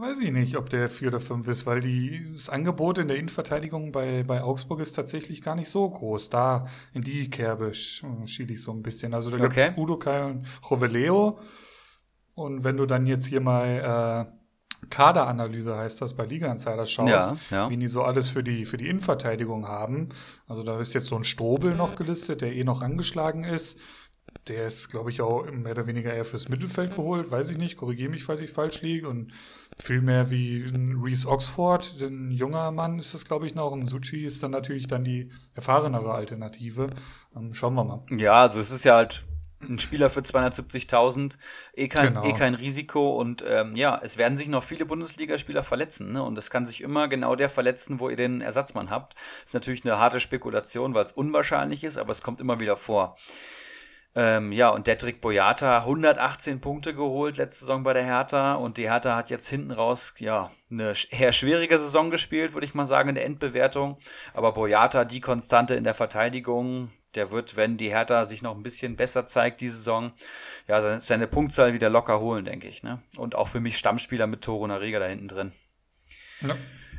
weiß 0.00 0.20
ich 0.20 0.30
nicht, 0.30 0.56
ob 0.56 0.70
der 0.70 0.88
4 0.88 1.08
oder 1.08 1.20
5 1.20 1.46
ist, 1.48 1.66
weil 1.66 1.80
die, 1.80 2.24
das 2.28 2.48
Angebot 2.48 2.98
in 2.98 3.08
der 3.08 3.16
Innenverteidigung 3.16 3.92
bei, 3.92 4.22
bei 4.22 4.42
Augsburg 4.42 4.80
ist 4.80 4.92
tatsächlich 4.92 5.42
gar 5.42 5.54
nicht 5.54 5.68
so 5.68 5.88
groß. 5.88 6.30
Da 6.30 6.66
in 6.92 7.02
die 7.02 7.30
Kerbe 7.30 7.72
schiele 7.74 8.52
ich 8.52 8.62
so 8.62 8.72
ein 8.72 8.82
bisschen. 8.82 9.14
Also 9.14 9.30
da 9.30 9.36
okay. 9.36 9.66
gibt 9.66 9.78
es 9.78 9.82
Udo 9.82 9.98
Kai 9.98 10.24
und 10.24 10.46
Roveleo. 10.70 11.38
Und 12.34 12.64
wenn 12.64 12.76
du 12.76 12.86
dann 12.86 13.06
jetzt 13.06 13.26
hier 13.26 13.40
mal 13.40 14.26
äh, 14.28 14.32
Kaderanalyse 14.90 15.76
heißt 15.76 16.00
das 16.02 16.14
bei 16.14 16.26
Liga 16.26 16.50
Insider 16.50 16.86
schaust, 16.86 17.50
ja, 17.50 17.56
ja. 17.56 17.70
wie 17.70 17.76
die 17.76 17.86
so 17.86 18.02
alles 18.02 18.30
für 18.30 18.42
die, 18.42 18.64
für 18.64 18.76
die 18.76 18.88
Innenverteidigung 18.88 19.66
haben. 19.66 20.08
Also 20.46 20.62
da 20.62 20.78
ist 20.78 20.94
jetzt 20.94 21.06
so 21.06 21.16
ein 21.16 21.24
Strobel 21.24 21.74
noch 21.74 21.96
gelistet, 21.96 22.42
der 22.42 22.54
eh 22.54 22.64
noch 22.64 22.82
angeschlagen 22.82 23.44
ist. 23.44 23.78
Der 24.48 24.66
ist, 24.66 24.90
glaube 24.90 25.10
ich, 25.10 25.22
auch 25.22 25.50
mehr 25.50 25.72
oder 25.72 25.86
weniger 25.86 26.12
eher 26.12 26.24
fürs 26.24 26.48
Mittelfeld 26.48 26.94
geholt. 26.94 27.30
Weiß 27.30 27.50
ich 27.50 27.58
nicht, 27.58 27.76
korrigiere 27.76 28.10
mich, 28.10 28.24
falls 28.24 28.40
ich 28.40 28.50
falsch 28.50 28.82
liege. 28.82 29.08
Und 29.08 29.32
viel 29.80 30.00
mehr 30.00 30.30
wie 30.30 30.64
ein 30.64 31.00
Reese 31.02 31.28
Oxford, 31.28 31.96
ein 32.00 32.30
junger 32.30 32.70
Mann 32.70 32.98
ist 32.98 33.14
das, 33.14 33.24
glaube 33.24 33.46
ich, 33.46 33.54
noch. 33.54 33.72
Und 33.72 33.84
Suchi 33.84 34.24
ist 34.24 34.42
dann 34.42 34.50
natürlich 34.50 34.86
dann 34.86 35.04
die 35.04 35.30
erfahrenere 35.54 36.12
Alternative. 36.12 36.90
Ähm, 37.34 37.54
schauen 37.54 37.74
wir 37.74 37.84
mal. 37.84 38.02
Ja, 38.10 38.34
also 38.42 38.60
es 38.60 38.70
ist 38.70 38.84
ja 38.84 38.96
halt 38.96 39.24
ein 39.68 39.78
Spieler 39.78 40.10
für 40.10 40.20
270.000, 40.20 41.36
eh 41.74 41.88
kein, 41.88 42.08
genau. 42.08 42.24
eh 42.24 42.32
kein 42.32 42.54
Risiko 42.54 43.18
und 43.18 43.44
ähm, 43.46 43.74
ja, 43.74 43.98
es 44.02 44.18
werden 44.18 44.36
sich 44.36 44.48
noch 44.48 44.62
viele 44.62 44.86
Bundesligaspieler 44.86 45.62
verletzen 45.62 46.12
ne? 46.12 46.22
und 46.22 46.38
es 46.38 46.50
kann 46.50 46.66
sich 46.66 46.80
immer 46.80 47.08
genau 47.08 47.34
der 47.36 47.48
verletzen, 47.48 48.00
wo 48.00 48.08
ihr 48.08 48.16
den 48.16 48.40
Ersatzmann 48.40 48.90
habt. 48.90 49.14
Das 49.14 49.46
ist 49.46 49.54
natürlich 49.54 49.84
eine 49.84 49.98
harte 49.98 50.20
Spekulation, 50.20 50.94
weil 50.94 51.04
es 51.04 51.12
unwahrscheinlich 51.12 51.84
ist, 51.84 51.96
aber 51.96 52.12
es 52.12 52.22
kommt 52.22 52.40
immer 52.40 52.60
wieder 52.60 52.76
vor. 52.76 53.16
Ähm, 54.16 54.52
ja, 54.52 54.68
und 54.68 54.86
Detrick 54.86 55.20
Boyata 55.20 55.78
118 55.78 56.60
Punkte 56.60 56.94
geholt 56.94 57.36
letzte 57.36 57.60
Saison 57.60 57.82
bei 57.82 57.94
der 57.94 58.04
Hertha 58.04 58.54
und 58.54 58.78
die 58.78 58.88
Hertha 58.88 59.16
hat 59.16 59.28
jetzt 59.28 59.48
hinten 59.48 59.72
raus, 59.72 60.14
ja, 60.18 60.52
eine 60.70 60.94
eher 61.10 61.32
schwierige 61.32 61.78
Saison 61.78 62.10
gespielt, 62.10 62.54
würde 62.54 62.64
ich 62.64 62.74
mal 62.74 62.86
sagen, 62.86 63.08
in 63.08 63.14
der 63.16 63.24
Endbewertung. 63.24 63.98
Aber 64.32 64.52
Boyata, 64.52 65.04
die 65.04 65.20
Konstante 65.20 65.74
in 65.74 65.82
der 65.82 65.94
Verteidigung, 65.94 66.92
der 67.16 67.32
wird, 67.32 67.56
wenn 67.56 67.76
die 67.76 67.90
Hertha 67.90 68.24
sich 68.24 68.40
noch 68.40 68.54
ein 68.54 68.62
bisschen 68.62 68.94
besser 68.96 69.26
zeigt, 69.26 69.60
die 69.60 69.68
Saison, 69.68 70.12
ja, 70.68 71.00
seine 71.00 71.26
Punktzahl 71.26 71.72
wieder 71.72 71.90
locker 71.90 72.20
holen, 72.20 72.44
denke 72.44 72.68
ich. 72.68 72.84
Ne? 72.84 73.02
Und 73.16 73.34
auch 73.34 73.48
für 73.48 73.60
mich 73.60 73.78
Stammspieler 73.78 74.28
mit 74.28 74.42
Toro 74.42 74.66
Nariga 74.66 75.00
da 75.00 75.06
hinten 75.06 75.28
drin. 75.28 75.52
Ja. 76.40 76.54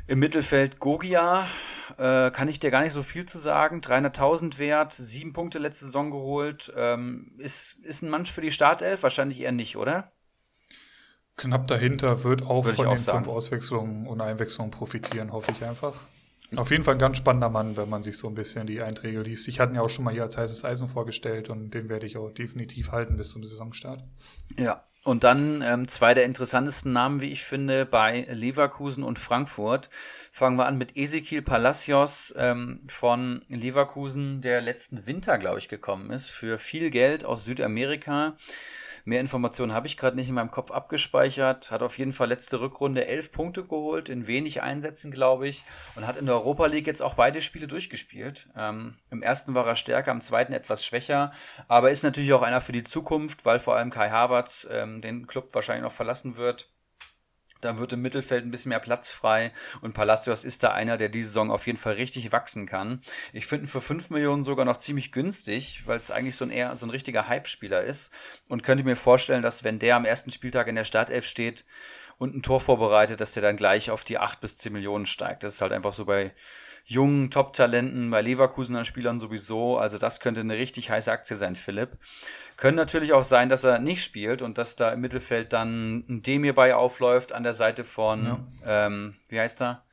Im 0.08 0.20
Mittelfeld 0.20 0.80
Gogia, 0.80 1.48
äh, 1.98 2.30
kann 2.30 2.48
ich 2.48 2.60
dir 2.60 2.70
gar 2.70 2.84
nicht 2.84 2.94
so 2.94 3.02
viel 3.02 3.26
zu 3.26 3.40
sagen. 3.40 3.80
300.000 3.80 4.60
wert, 4.60 4.94
sieben 4.94 5.34
Punkte 5.34 5.58
letzte 5.58 5.86
Saison 5.86 6.12
geholt. 6.12 6.72
Ähm, 6.78 7.32
ist, 7.40 7.78
ist 7.84 8.04
ein 8.04 8.10
Mann 8.10 8.28
für 8.28 8.42
die 8.42 8.52
Startelf? 8.52 9.02
Wahrscheinlich 9.02 9.42
eher 9.42 9.52
nicht, 9.52 9.78
oder? 9.78 10.12
Knapp 11.38 11.68
dahinter 11.68 12.24
wird 12.24 12.44
auch 12.44 12.66
Würde 12.66 12.78
von 12.78 12.90
den 12.90 12.98
sagen. 13.00 13.26
fünf 13.26 13.36
Auswechslungen 13.36 14.06
und 14.06 14.22
Einwechslungen 14.22 14.70
profitieren, 14.70 15.34
hoffe 15.34 15.52
ich 15.52 15.64
einfach. 15.64 16.06
Auf 16.56 16.70
jeden 16.70 16.84
Fall 16.84 16.96
ein 16.96 17.00
ganz 17.00 17.18
spannender 17.18 17.50
Mann, 17.50 17.76
wenn 17.76 17.90
man 17.90 18.04
sich 18.04 18.18
so 18.18 18.28
ein 18.28 18.36
bisschen 18.36 18.68
die 18.68 18.82
Einträge 18.82 19.22
liest. 19.22 19.48
Ich 19.48 19.60
hatte 19.60 19.74
ihn 19.74 19.78
ja 19.78 19.82
auch 19.82 19.90
schon 19.90 20.06
mal 20.06 20.14
hier 20.14 20.24
als 20.24 20.38
heißes 20.38 20.64
Eisen 20.64 20.88
vorgestellt 20.88 21.50
und 21.50 21.72
den 21.72 21.90
werde 21.90 22.06
ich 22.06 22.18
auch 22.18 22.30
definitiv 22.30 22.92
halten 22.92 23.18
bis 23.18 23.32
zum 23.32 23.44
Saisonstart. 23.44 24.04
Ja, 24.58 24.86
und 25.06 25.24
dann 25.24 25.62
ähm, 25.62 25.88
zwei 25.88 26.16
der 26.16 26.26
interessantesten 26.26 26.92
Namen, 26.92 27.22
wie 27.22 27.32
ich 27.32 27.44
finde, 27.44 27.86
bei 27.86 28.28
Leverkusen 28.32 29.04
und 29.04 29.20
Frankfurt. 29.20 29.90
Fangen 30.32 30.58
wir 30.58 30.66
an 30.66 30.80
mit 30.80 30.98
Ezekiel 30.98 31.44
Palacios 31.44 32.34
ähm, 32.36 32.82
von 32.88 33.40
Leverkusen, 33.48 34.42
der 34.42 34.62
letzten 34.62 35.06
Winter, 35.06 35.38
glaube 35.38 35.60
ich, 35.60 35.70
gekommen 35.70 36.10
ist, 36.10 36.32
für 36.32 36.58
viel 36.58 36.90
Geld 36.90 37.24
aus 37.24 37.46
Südamerika. 37.46 38.36
Mehr 39.08 39.22
Informationen 39.22 39.72
habe 39.72 39.86
ich 39.86 39.98
gerade 39.98 40.16
nicht 40.16 40.30
in 40.30 40.34
meinem 40.34 40.50
Kopf 40.50 40.72
abgespeichert. 40.72 41.70
Hat 41.70 41.84
auf 41.84 42.00
jeden 42.00 42.12
Fall 42.12 42.28
letzte 42.28 42.60
Rückrunde 42.60 43.06
elf 43.06 43.32
Punkte 43.32 43.64
geholt, 43.64 44.10
in 44.10 44.26
wenig 44.26 44.64
Einsätzen, 44.64 45.12
glaube 45.12 45.48
ich. 45.48 45.64
Und 45.96 46.08
hat 46.08 46.18
in 46.18 46.26
der 46.26 46.34
Europa 46.34 46.66
League 46.66 46.88
jetzt 46.88 47.04
auch 47.04 47.14
beide 47.14 47.42
Spiele 47.42 47.68
durchgespielt. 47.68 48.50
Ähm, 48.58 48.98
Im 49.12 49.22
ersten 49.22 49.54
war 49.54 49.68
er 49.68 49.76
stärker, 49.76 50.12
im 50.12 50.22
zweiten 50.22 50.54
etwas 50.54 50.84
schwächer. 50.84 51.32
Aber 51.68 51.92
ist 51.92 52.04
natürlich 52.04 52.34
auch 52.34 52.42
einer 52.42 52.62
für 52.62 52.72
die 52.72 52.84
Zukunft, 52.84 53.46
weil 53.46 53.60
vor 53.60 53.76
allem 53.76 53.92
Kai 53.92 54.10
Havertz 54.10 54.68
ähm, 54.72 55.02
den 55.02 55.28
Club 55.28 55.54
wahrscheinlich 55.54 55.84
noch 55.84 55.92
verlassen 55.92 56.36
wird. 56.36 56.75
Da 57.66 57.80
wird 57.80 57.94
im 57.94 58.02
Mittelfeld 58.04 58.46
ein 58.46 58.52
bisschen 58.52 58.70
mehr 58.70 58.80
Platz 58.80 59.10
frei 59.10 59.52
und 59.82 59.94
Palacios 59.94 60.44
ist 60.44 60.62
da 60.62 60.72
einer, 60.72 60.98
der 60.98 61.10
diese 61.10 61.30
Saison 61.30 61.50
auf 61.50 61.66
jeden 61.66 61.80
Fall 61.80 61.94
richtig 61.94 62.32
wachsen 62.32 62.68
kann. 62.68 63.02
Ich 63.34 63.48
finde 63.48 63.66
ihn 63.66 63.68
für 63.68 63.82
5 63.82 64.12
Millionen 64.12 64.44
sogar 64.44 64.66
noch 64.66 64.78
ziemlich 64.78 65.12
günstig, 65.12 65.82
weil 65.88 65.98
es 65.98 66.12
eigentlich 66.12 66.36
so 66.36 66.46
ein 66.46 66.52
eher 66.52 66.76
so 66.76 66.86
ein 66.86 66.92
richtiger 66.92 67.28
Hype-Spieler 67.28 67.82
ist 67.82 68.12
und 68.50 68.62
könnte 68.62 68.84
mir 68.84 68.96
vorstellen, 68.96 69.42
dass 69.42 69.64
wenn 69.64 69.80
der 69.80 69.96
am 69.96 70.06
ersten 70.06 70.30
Spieltag 70.30 70.68
in 70.68 70.76
der 70.76 70.84
Startelf 70.84 71.26
steht 71.26 71.66
und 72.20 72.36
ein 72.36 72.44
Tor 72.44 72.60
vorbereitet, 72.60 73.20
dass 73.20 73.34
der 73.34 73.42
dann 73.42 73.58
gleich 73.58 73.90
auf 73.90 74.04
die 74.04 74.20
8 74.20 74.40
bis 74.40 74.58
10 74.58 74.72
Millionen 74.72 75.08
steigt. 75.08 75.44
Das 75.44 75.56
ist 75.56 75.62
halt 75.62 75.74
einfach 75.74 75.94
so 75.94 76.06
bei 76.06 76.34
jungen 76.86 77.32
Top-Talenten, 77.32 78.12
bei 78.12 78.22
Leverkusener 78.22 78.86
Spielern 78.86 79.20
sowieso. 79.20 79.78
Also 79.78 79.98
das 79.98 80.20
könnte 80.20 80.42
eine 80.42 80.56
richtig 80.56 80.90
heiße 80.90 81.12
Aktie 81.12 81.36
sein, 81.36 81.56
Philipp. 81.56 81.98
Können 82.58 82.78
natürlich 82.78 83.14
auch 83.14 83.24
sein, 83.24 83.50
dass 83.50 83.64
er 83.64 83.80
nicht 83.80 84.04
spielt 84.04 84.42
und 84.42 84.58
dass 84.58 84.76
da 84.76 84.92
im 84.92 85.02
Mittelfeld 85.02 85.52
dann 85.52 86.06
ein 86.08 86.22
Demir 86.22 86.54
bei 86.54 86.76
aufläuft 86.76 87.34
an 87.34 87.44
der 87.44 87.54
Seite 87.54 87.84
von, 87.84 88.26
ja. 88.26 88.86
ähm, 88.88 89.16
wie 89.30 89.40
heißt 89.40 89.62
er? 89.62 89.85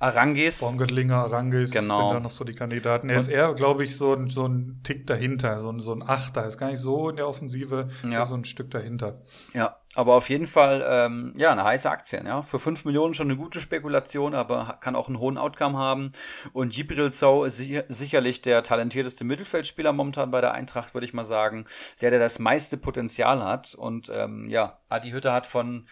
Arangis. 0.00 0.60
Baumgartlinger, 0.60 1.16
Arangis 1.16 1.72
genau. 1.72 1.96
sind 1.96 2.16
da 2.16 2.20
noch 2.20 2.30
so 2.30 2.44
die 2.44 2.54
Kandidaten. 2.54 3.10
Er 3.10 3.18
ist 3.18 3.28
eher, 3.28 3.52
glaube 3.54 3.84
ich, 3.84 3.96
so, 3.96 4.16
so 4.28 4.46
ein 4.46 4.80
Tick 4.84 5.06
dahinter, 5.06 5.58
so, 5.58 5.76
so 5.78 5.92
ein 5.92 6.02
Achter. 6.06 6.46
Ist 6.46 6.58
gar 6.58 6.70
nicht 6.70 6.78
so 6.78 7.10
in 7.10 7.16
der 7.16 7.28
Offensive, 7.28 7.88
ja. 8.08 8.24
so 8.24 8.34
ein 8.34 8.44
Stück 8.44 8.70
dahinter. 8.70 9.14
Ja, 9.54 9.76
aber 9.94 10.14
auf 10.14 10.28
jeden 10.28 10.46
Fall, 10.46 10.86
ähm, 10.88 11.34
ja, 11.36 11.50
eine 11.50 11.64
heiße 11.64 11.90
Aktie. 11.90 12.22
Ja? 12.24 12.42
Für 12.42 12.60
5 12.60 12.84
Millionen 12.84 13.14
schon 13.14 13.26
eine 13.26 13.36
gute 13.36 13.60
Spekulation, 13.60 14.34
aber 14.34 14.78
kann 14.80 14.94
auch 14.94 15.08
einen 15.08 15.18
hohen 15.18 15.38
Outcome 15.38 15.76
haben. 15.76 16.12
Und 16.52 16.76
Jibril 16.76 17.10
Sow 17.10 17.44
ist 17.44 17.56
sicher, 17.56 17.84
sicherlich 17.88 18.40
der 18.40 18.62
talentierteste 18.62 19.24
Mittelfeldspieler 19.24 19.92
momentan 19.92 20.30
bei 20.30 20.40
der 20.40 20.52
Eintracht, 20.52 20.94
würde 20.94 21.06
ich 21.06 21.14
mal 21.14 21.24
sagen. 21.24 21.64
Der, 22.00 22.10
der 22.10 22.20
das 22.20 22.38
meiste 22.38 22.76
Potenzial 22.76 23.42
hat. 23.42 23.74
Und 23.74 24.12
ähm, 24.14 24.48
ja, 24.48 24.78
Adi 24.88 25.10
Hütte 25.10 25.32
hat 25.32 25.46
von 25.46 25.88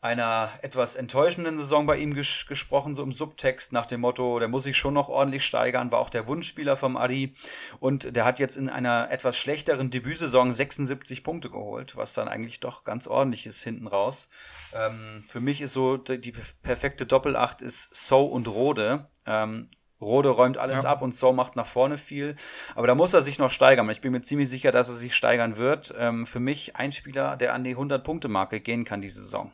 einer 0.00 0.50
etwas 0.62 0.94
enttäuschenden 0.94 1.58
Saison 1.58 1.86
bei 1.86 1.98
ihm 1.98 2.14
ges 2.14 2.46
gesprochen, 2.46 2.94
so 2.94 3.02
im 3.02 3.12
Subtext 3.12 3.72
nach 3.72 3.84
dem 3.84 4.00
Motto, 4.00 4.38
der 4.38 4.48
muss 4.48 4.62
sich 4.62 4.76
schon 4.76 4.94
noch 4.94 5.10
ordentlich 5.10 5.44
steigern, 5.44 5.92
war 5.92 5.98
auch 5.98 6.08
der 6.08 6.26
Wunschspieler 6.26 6.76
vom 6.76 6.96
Adi 6.96 7.34
und 7.80 8.16
der 8.16 8.24
hat 8.24 8.38
jetzt 8.38 8.56
in 8.56 8.70
einer 8.70 9.10
etwas 9.10 9.36
schlechteren 9.36 9.90
Debütsaison 9.90 10.52
76 10.52 11.22
Punkte 11.22 11.50
geholt, 11.50 11.96
was 11.96 12.14
dann 12.14 12.28
eigentlich 12.28 12.60
doch 12.60 12.84
ganz 12.84 13.06
ordentlich 13.06 13.46
ist 13.46 13.62
hinten 13.62 13.86
raus. 13.86 14.28
Ähm, 14.72 15.22
für 15.26 15.40
mich 15.40 15.60
ist 15.60 15.74
so 15.74 15.98
die, 15.98 16.32
perfekte 16.62 17.04
Doppelacht 17.04 17.60
ist 17.60 17.94
So 17.94 18.24
und 18.24 18.48
Rode. 18.48 19.10
Ähm, 19.26 19.68
Rode 20.00 20.30
räumt 20.30 20.56
alles 20.56 20.84
ja. 20.84 20.90
ab 20.90 21.02
und 21.02 21.14
So 21.14 21.32
macht 21.32 21.56
nach 21.56 21.66
vorne 21.66 21.98
viel. 21.98 22.36
Aber 22.74 22.86
da 22.86 22.94
muss 22.94 23.12
er 23.12 23.20
sich 23.20 23.38
noch 23.38 23.50
steigern. 23.50 23.90
Ich 23.90 24.00
bin 24.00 24.12
mir 24.12 24.22
ziemlich 24.22 24.48
sicher, 24.48 24.72
dass 24.72 24.88
er 24.88 24.94
sich 24.94 25.14
steigern 25.14 25.58
wird. 25.58 25.94
Ähm, 25.98 26.24
für 26.24 26.40
mich 26.40 26.76
ein 26.76 26.90
Spieler, 26.90 27.36
der 27.36 27.52
an 27.52 27.64
die 27.64 27.76
100-Punkte-Marke 27.76 28.60
gehen 28.60 28.84
kann 28.84 29.02
diese 29.02 29.20
Saison. 29.20 29.52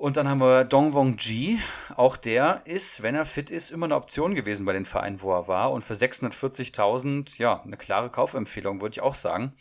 Und 0.00 0.16
dann 0.16 0.30
haben 0.30 0.40
wir 0.40 0.64
Dong 0.64 0.94
Wong 0.94 1.18
Ji. 1.18 1.58
Auch 1.94 2.16
der 2.16 2.62
ist, 2.64 3.02
wenn 3.02 3.14
er 3.14 3.26
fit 3.26 3.50
ist, 3.50 3.70
immer 3.70 3.84
eine 3.84 3.96
Option 3.96 4.34
gewesen 4.34 4.64
bei 4.64 4.72
den 4.72 4.86
Vereinen, 4.86 5.20
wo 5.20 5.30
er 5.30 5.46
war. 5.46 5.72
Und 5.72 5.82
für 5.82 5.92
640.000, 5.92 7.38
ja, 7.38 7.60
eine 7.62 7.76
klare 7.76 8.08
Kaufempfehlung, 8.08 8.80
würde 8.80 8.94
ich 8.94 9.02
auch 9.02 9.14
sagen. 9.14 9.52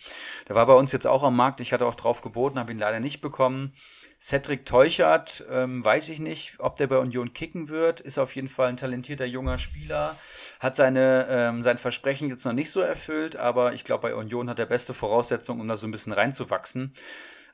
Der 0.47 0.55
war 0.55 0.65
bei 0.65 0.75
uns 0.75 0.93
jetzt 0.93 1.07
auch 1.07 1.23
am 1.23 1.35
Markt. 1.35 1.59
Ich 1.59 1.73
hatte 1.73 1.85
auch 1.85 1.93
drauf 1.93 2.21
geboten, 2.21 2.57
habe 2.57 2.71
ihn 2.71 2.79
leider 2.79 3.01
nicht 3.01 3.19
bekommen. 3.19 3.73
Cedric 4.17 4.65
Teuchert, 4.65 5.43
ähm, 5.51 5.83
weiß 5.83 6.07
ich 6.07 6.21
nicht, 6.21 6.55
ob 6.59 6.77
der 6.77 6.87
bei 6.87 6.99
Union 6.99 7.33
kicken 7.33 7.67
wird. 7.67 7.99
Ist 7.99 8.17
auf 8.17 8.33
jeden 8.33 8.47
Fall 8.47 8.69
ein 8.69 8.77
talentierter 8.77 9.25
junger 9.25 9.57
Spieler. 9.57 10.15
Hat 10.61 10.73
seine, 10.73 11.27
ähm, 11.29 11.61
sein 11.63 11.77
Versprechen 11.77 12.29
jetzt 12.29 12.45
noch 12.45 12.53
nicht 12.53 12.71
so 12.71 12.79
erfüllt, 12.79 13.35
aber 13.35 13.73
ich 13.73 13.83
glaube, 13.83 14.03
bei 14.03 14.15
Union 14.15 14.49
hat 14.49 14.59
er 14.59 14.67
beste 14.67 14.93
Voraussetzungen, 14.93 15.59
um 15.59 15.67
da 15.67 15.75
so 15.75 15.85
ein 15.85 15.91
bisschen 15.91 16.13
reinzuwachsen. 16.13 16.93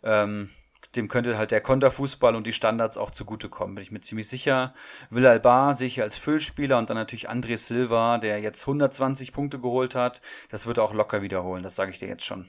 Ähm, 0.03 0.51
dem 0.95 1.07
könnte 1.07 1.37
halt 1.37 1.51
der 1.51 1.61
Konterfußball 1.61 2.35
und 2.35 2.47
die 2.47 2.53
Standards 2.53 2.97
auch 2.97 3.11
zugutekommen, 3.11 3.75
bin 3.75 3.81
ich 3.81 3.91
mir 3.91 4.01
ziemlich 4.01 4.27
sicher. 4.27 4.73
Will 5.09 5.25
Alba 5.25 5.73
sehe 5.73 5.87
ich 5.87 6.01
als 6.01 6.17
Füllspieler 6.17 6.77
und 6.77 6.89
dann 6.89 6.97
natürlich 6.97 7.29
André 7.29 7.57
Silva, 7.57 8.17
der 8.17 8.39
jetzt 8.39 8.61
120 8.61 9.31
Punkte 9.31 9.59
geholt 9.59 9.95
hat. 9.95 10.21
Das 10.49 10.67
wird 10.67 10.77
er 10.77 10.83
auch 10.83 10.93
locker 10.93 11.21
wiederholen, 11.21 11.63
das 11.63 11.75
sage 11.75 11.91
ich 11.91 11.99
dir 11.99 12.07
jetzt 12.07 12.25
schon. 12.25 12.47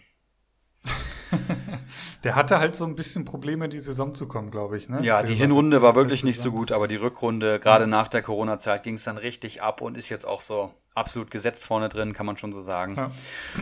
der 2.25 2.37
hatte 2.37 2.59
halt 2.59 2.75
so 2.75 2.85
ein 2.85 2.95
bisschen 2.95 3.25
Probleme, 3.25 3.65
in 3.67 3.71
die 3.71 3.79
Saison 3.79 4.15
zu 4.15 4.29
kommen, 4.29 4.51
glaube 4.51 4.77
ich. 4.77 4.89
Ne? 4.89 5.03
Ja, 5.03 5.23
die 5.23 5.35
Hinrunde 5.35 5.83
war 5.83 5.95
wirklich 5.95 6.25
nicht 6.25 6.41
so 6.41 6.53
gut, 6.53 6.73
aber 6.73 6.89
die 6.89 6.97
Rückrunde, 6.97 7.61
gerade 7.61 7.85
ja. 7.85 7.89
nach 7.89 8.09
der 8.09 8.23
Corona-Zeit, 8.23 8.83
ging 8.83 8.95
es 8.95 9.05
dann 9.05 9.19
richtig 9.19 9.63
ab 9.63 9.81
und 9.81 9.97
ist 9.97 10.09
jetzt 10.09 10.27
auch 10.27 10.41
so 10.41 10.73
absolut 10.97 11.31
gesetzt 11.31 11.67
vorne 11.67 11.89
drin, 11.89 12.15
kann 12.15 12.27
man 12.27 12.37
schon 12.39 12.53
so 12.53 12.61
sagen. 12.61 12.95
Ja. 12.97 13.11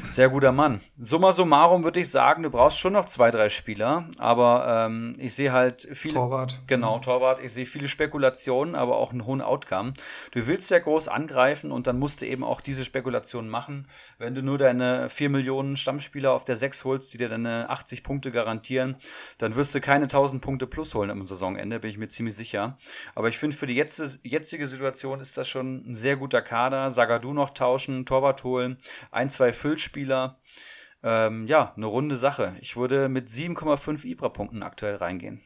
Sehr 0.08 0.28
guter 0.28 0.52
Mann. 0.52 0.80
Summa 0.98 1.32
summarum 1.32 1.82
würde 1.82 1.98
ich 1.98 2.08
sagen, 2.08 2.44
du 2.44 2.50
brauchst 2.50 2.78
schon 2.78 2.92
noch 2.92 3.06
zwei, 3.06 3.30
drei 3.32 3.48
Spieler, 3.48 4.06
aber 4.18 4.86
ähm, 4.86 5.14
ich 5.18 5.34
sehe 5.34 5.52
halt 5.52 5.86
viele. 5.92 6.14
Torwart. 6.14 6.62
Genau, 6.68 7.00
Torwart. 7.00 7.40
Ich 7.42 7.52
sehe 7.52 7.66
viele 7.66 7.88
Spekulationen, 7.88 8.76
aber 8.76 8.96
auch 8.96 9.10
einen 9.10 9.26
hohen 9.26 9.42
Outcome. 9.42 9.94
Du 10.30 10.46
willst 10.46 10.70
ja 10.70 10.78
groß 10.78 11.08
angreifen 11.08 11.72
und 11.72 11.88
dann 11.88 11.98
musst 11.98 12.22
du 12.22 12.26
eben 12.26 12.44
auch 12.44 12.60
diese 12.60 12.84
Spekulationen 12.84 13.50
machen. 13.50 13.88
Wenn 14.18 14.34
du 14.34 14.42
nur 14.42 14.58
deine 14.58 15.08
vier 15.08 15.28
Millionen 15.28 15.76
Stammspieler 15.76 16.32
auf 16.32 16.44
der 16.44 16.56
sechs 16.56 16.84
holst, 16.84 17.12
die 17.12 17.18
dir 17.18 17.28
deine 17.28 17.68
80 17.68 18.04
Punkte 18.04 18.30
garantieren, 18.30 18.96
dann 19.38 19.56
wirst 19.56 19.74
du 19.74 19.80
keine 19.80 20.04
1000 20.04 20.40
Punkte 20.40 20.68
plus 20.68 20.94
holen 20.94 21.10
am 21.10 21.24
Saisonende, 21.24 21.80
bin 21.80 21.90
ich 21.90 21.98
mir 21.98 22.08
ziemlich 22.08 22.36
sicher. 22.36 22.78
Aber 23.16 23.28
ich 23.28 23.38
finde, 23.38 23.56
für 23.56 23.66
die 23.66 23.74
jetzige 23.74 24.68
Situation 24.68 25.18
ist 25.18 25.36
das 25.36 25.48
schon 25.48 25.90
ein 25.90 25.94
sehr 25.94 26.16
guter 26.16 26.40
Kader. 26.40 26.92
Sagadou 26.92 27.23
du 27.24 27.32
noch 27.32 27.50
tauschen, 27.50 28.06
Torwart 28.06 28.44
holen, 28.44 28.76
ein, 29.10 29.30
zwei 29.30 29.52
Füllspieler. 29.52 30.40
Ähm, 31.02 31.46
ja, 31.46 31.74
eine 31.76 31.86
runde 31.86 32.16
Sache. 32.16 32.56
Ich 32.60 32.76
würde 32.76 33.08
mit 33.08 33.28
7,5 33.28 34.04
Ibra-Punkten 34.04 34.62
aktuell 34.62 34.96
reingehen. 34.96 35.40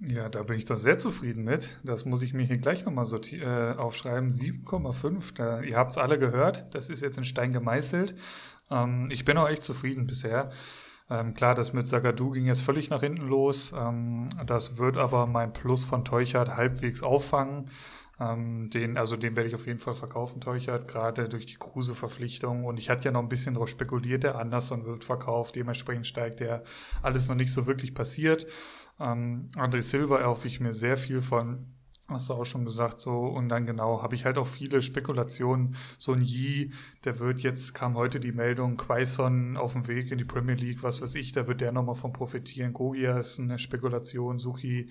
Ja, 0.00 0.30
da 0.30 0.42
bin 0.42 0.56
ich 0.56 0.64
doch 0.64 0.78
sehr 0.78 0.96
zufrieden 0.96 1.44
mit. 1.44 1.80
Das 1.84 2.06
muss 2.06 2.22
ich 2.22 2.32
mir 2.32 2.44
hier 2.44 2.56
gleich 2.56 2.86
nochmal 2.86 3.04
äh, 3.32 3.74
aufschreiben. 3.76 4.30
7,5. 4.30 5.62
Ihr 5.62 5.76
habt 5.76 5.90
es 5.90 5.98
alle 5.98 6.18
gehört. 6.18 6.74
Das 6.74 6.88
ist 6.88 7.02
jetzt 7.02 7.18
in 7.18 7.24
Stein 7.24 7.52
gemeißelt. 7.52 8.14
Ähm, 8.70 9.08
ich 9.10 9.26
bin 9.26 9.36
auch 9.36 9.48
echt 9.48 9.62
zufrieden 9.62 10.06
bisher. 10.06 10.48
Ähm, 11.10 11.34
klar, 11.34 11.54
das 11.54 11.74
mit 11.74 11.86
Sagadu 11.86 12.30
ging 12.30 12.46
jetzt 12.46 12.62
völlig 12.62 12.88
nach 12.88 13.00
hinten 13.00 13.28
los. 13.28 13.74
Ähm, 13.76 14.30
das 14.46 14.78
wird 14.78 14.96
aber 14.96 15.26
mein 15.26 15.52
Plus 15.52 15.84
von 15.84 16.02
Teuchert 16.02 16.56
halbwegs 16.56 17.02
auffangen. 17.02 17.68
Ähm, 18.20 18.68
den, 18.68 18.98
also 18.98 19.16
den 19.16 19.34
werde 19.34 19.48
ich 19.48 19.54
auf 19.54 19.66
jeden 19.66 19.78
Fall 19.78 19.94
verkaufen, 19.94 20.40
Teuchert, 20.40 20.86
gerade 20.88 21.28
durch 21.28 21.46
die 21.46 21.56
Kruse-Verpflichtung. 21.56 22.64
Und 22.64 22.78
ich 22.78 22.90
hatte 22.90 23.06
ja 23.06 23.12
noch 23.12 23.22
ein 23.22 23.30
bisschen 23.30 23.54
darauf 23.54 23.70
spekuliert, 23.70 24.24
der 24.24 24.38
Anderson 24.38 24.84
wird 24.84 25.04
verkauft, 25.04 25.56
dementsprechend 25.56 26.06
steigt 26.06 26.40
der 26.40 26.62
alles 27.02 27.28
noch 27.28 27.34
nicht 27.34 27.52
so 27.52 27.66
wirklich 27.66 27.94
passiert. 27.94 28.46
Ähm, 29.00 29.48
André 29.56 29.80
Silva 29.80 30.18
erhoffe 30.18 30.48
ich 30.48 30.60
mir 30.60 30.74
sehr 30.74 30.98
viel 30.98 31.22
von. 31.22 31.66
Hast 32.08 32.28
du 32.28 32.34
auch 32.34 32.44
schon 32.44 32.64
gesagt, 32.64 32.98
so, 32.98 33.20
und 33.20 33.48
dann 33.48 33.66
genau, 33.66 34.02
habe 34.02 34.16
ich 34.16 34.24
halt 34.24 34.36
auch 34.36 34.46
viele 34.46 34.82
Spekulationen. 34.82 35.76
So 35.96 36.12
ein 36.12 36.20
Yi, 36.20 36.72
der 37.04 37.20
wird 37.20 37.38
jetzt, 37.40 37.72
kam 37.72 37.94
heute 37.94 38.18
die 38.18 38.32
Meldung, 38.32 38.76
Quaison 38.76 39.56
auf 39.56 39.74
dem 39.74 39.86
Weg 39.86 40.10
in 40.10 40.18
die 40.18 40.24
Premier 40.24 40.56
League, 40.56 40.82
was 40.82 41.00
weiß 41.00 41.14
ich, 41.14 41.30
da 41.30 41.46
wird 41.46 41.60
der 41.60 41.70
nochmal 41.70 41.94
von 41.94 42.12
profitieren. 42.12 42.72
Gogia 42.72 43.16
ist 43.16 43.38
eine 43.38 43.60
Spekulation, 43.60 44.40
Suchi 44.40 44.90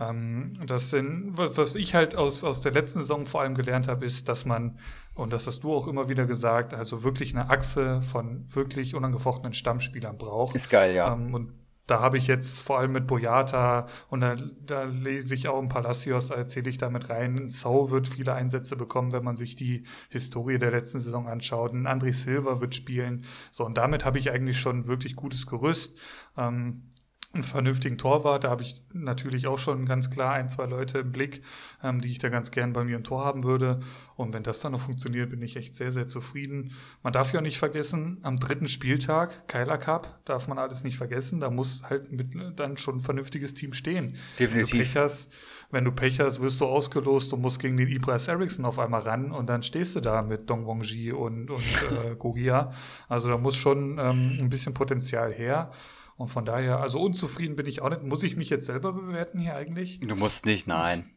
ähm, 0.00 0.52
das 0.66 0.90
sind, 0.90 1.32
was, 1.36 1.74
ich 1.76 1.94
halt 1.94 2.16
aus, 2.16 2.42
aus 2.42 2.62
der 2.62 2.72
letzten 2.72 3.00
Saison 3.00 3.26
vor 3.26 3.42
allem 3.42 3.54
gelernt 3.54 3.86
habe, 3.86 4.04
ist, 4.04 4.28
dass 4.28 4.44
man, 4.44 4.78
und 5.14 5.32
das 5.32 5.46
hast 5.46 5.62
du 5.62 5.72
auch 5.72 5.86
immer 5.86 6.08
wieder 6.08 6.26
gesagt, 6.26 6.74
also 6.74 7.04
wirklich 7.04 7.34
eine 7.34 7.48
Achse 7.48 8.02
von 8.02 8.44
wirklich 8.52 8.94
unangefochtenen 8.94 9.52
Stammspielern 9.52 10.18
braucht. 10.18 10.56
Ist 10.56 10.68
geil, 10.68 10.94
ja. 10.94 11.12
Ähm, 11.12 11.32
und 11.32 11.52
da 11.86 12.00
habe 12.00 12.16
ich 12.16 12.26
jetzt 12.26 12.60
vor 12.60 12.78
allem 12.78 12.92
mit 12.92 13.06
Boyata 13.06 13.86
und 14.08 14.20
da, 14.20 14.36
da 14.64 14.84
lese 14.84 15.34
ich 15.34 15.48
auch 15.48 15.60
ein 15.60 15.68
Palacios, 15.68 16.30
erzähle 16.30 16.70
ich 16.70 16.78
damit 16.78 17.10
rein. 17.10 17.44
Sau 17.46 17.90
wird 17.90 18.08
viele 18.08 18.32
Einsätze 18.32 18.74
bekommen, 18.76 19.12
wenn 19.12 19.22
man 19.22 19.36
sich 19.36 19.54
die 19.54 19.84
Historie 20.10 20.58
der 20.58 20.70
letzten 20.70 20.98
Saison 20.98 21.28
anschaut. 21.28 21.74
Ein 21.74 21.86
André 21.86 22.14
Silva 22.14 22.60
wird 22.60 22.74
spielen. 22.74 23.22
So, 23.50 23.66
und 23.66 23.76
damit 23.76 24.04
habe 24.06 24.18
ich 24.18 24.30
eigentlich 24.30 24.58
schon 24.58 24.86
wirklich 24.86 25.14
gutes 25.14 25.46
Gerüst. 25.46 25.98
Ähm, 26.38 26.93
einen 27.34 27.42
vernünftigen 27.42 27.98
Torwart. 27.98 28.44
Da 28.44 28.50
habe 28.50 28.62
ich 28.62 28.82
natürlich 28.92 29.46
auch 29.46 29.58
schon 29.58 29.84
ganz 29.86 30.10
klar 30.10 30.34
ein, 30.34 30.48
zwei 30.48 30.66
Leute 30.66 30.98
im 30.98 31.12
Blick, 31.12 31.42
ähm, 31.82 31.98
die 31.98 32.08
ich 32.08 32.18
da 32.18 32.28
ganz 32.28 32.50
gern 32.50 32.72
bei 32.72 32.84
mir 32.84 32.96
im 32.96 33.04
Tor 33.04 33.24
haben 33.24 33.44
würde. 33.44 33.80
Und 34.16 34.34
wenn 34.34 34.42
das 34.42 34.60
dann 34.60 34.72
noch 34.72 34.80
funktioniert, 34.80 35.30
bin 35.30 35.42
ich 35.42 35.56
echt 35.56 35.74
sehr, 35.74 35.90
sehr 35.90 36.06
zufrieden. 36.06 36.72
Man 37.02 37.12
darf 37.12 37.32
ja 37.32 37.40
auch 37.40 37.44
nicht 37.44 37.58
vergessen, 37.58 38.18
am 38.22 38.38
dritten 38.38 38.68
Spieltag, 38.68 39.48
Keiler 39.48 39.78
Cup, 39.78 40.20
darf 40.24 40.48
man 40.48 40.58
alles 40.58 40.84
nicht 40.84 40.96
vergessen. 40.96 41.40
Da 41.40 41.50
muss 41.50 41.82
halt 41.88 42.12
mit, 42.12 42.34
dann 42.56 42.76
schon 42.76 42.96
ein 42.96 43.00
vernünftiges 43.00 43.54
Team 43.54 43.72
stehen. 43.72 44.16
Definitiv. 44.38 44.72
Wenn 44.72 44.78
du 44.78 44.84
Pech 44.84 44.96
hast, 44.96 45.32
wenn 45.70 45.84
du 45.84 45.92
Pech 45.92 46.20
hast 46.20 46.40
wirst 46.40 46.60
du 46.60 46.66
ausgelost 46.66 47.32
und 47.32 47.40
musst 47.40 47.58
gegen 47.58 47.76
den 47.76 47.88
Ibras 47.88 48.28
Eriksson 48.28 48.64
auf 48.64 48.78
einmal 48.78 49.00
ran 49.02 49.32
und 49.32 49.48
dann 49.48 49.62
stehst 49.62 49.96
du 49.96 50.00
da 50.00 50.22
mit 50.22 50.48
Dong 50.48 50.66
Wongji 50.66 51.12
und, 51.12 51.50
und 51.50 51.62
äh, 52.04 52.14
Gogia. 52.16 52.70
Also 53.08 53.28
da 53.28 53.38
muss 53.38 53.56
schon 53.56 53.98
ähm, 53.98 54.38
ein 54.40 54.48
bisschen 54.48 54.74
Potenzial 54.74 55.32
her. 55.32 55.70
Und 56.16 56.28
von 56.28 56.44
daher, 56.44 56.80
also 56.80 57.00
unzufrieden 57.00 57.56
bin 57.56 57.66
ich 57.66 57.82
auch 57.82 57.90
nicht. 57.90 58.02
Muss 58.02 58.22
ich 58.22 58.36
mich 58.36 58.50
jetzt 58.50 58.66
selber 58.66 58.92
bewerten 58.92 59.38
hier 59.38 59.56
eigentlich? 59.56 60.00
Du 60.00 60.14
musst 60.14 60.46
nicht, 60.46 60.66
nein. 60.66 61.10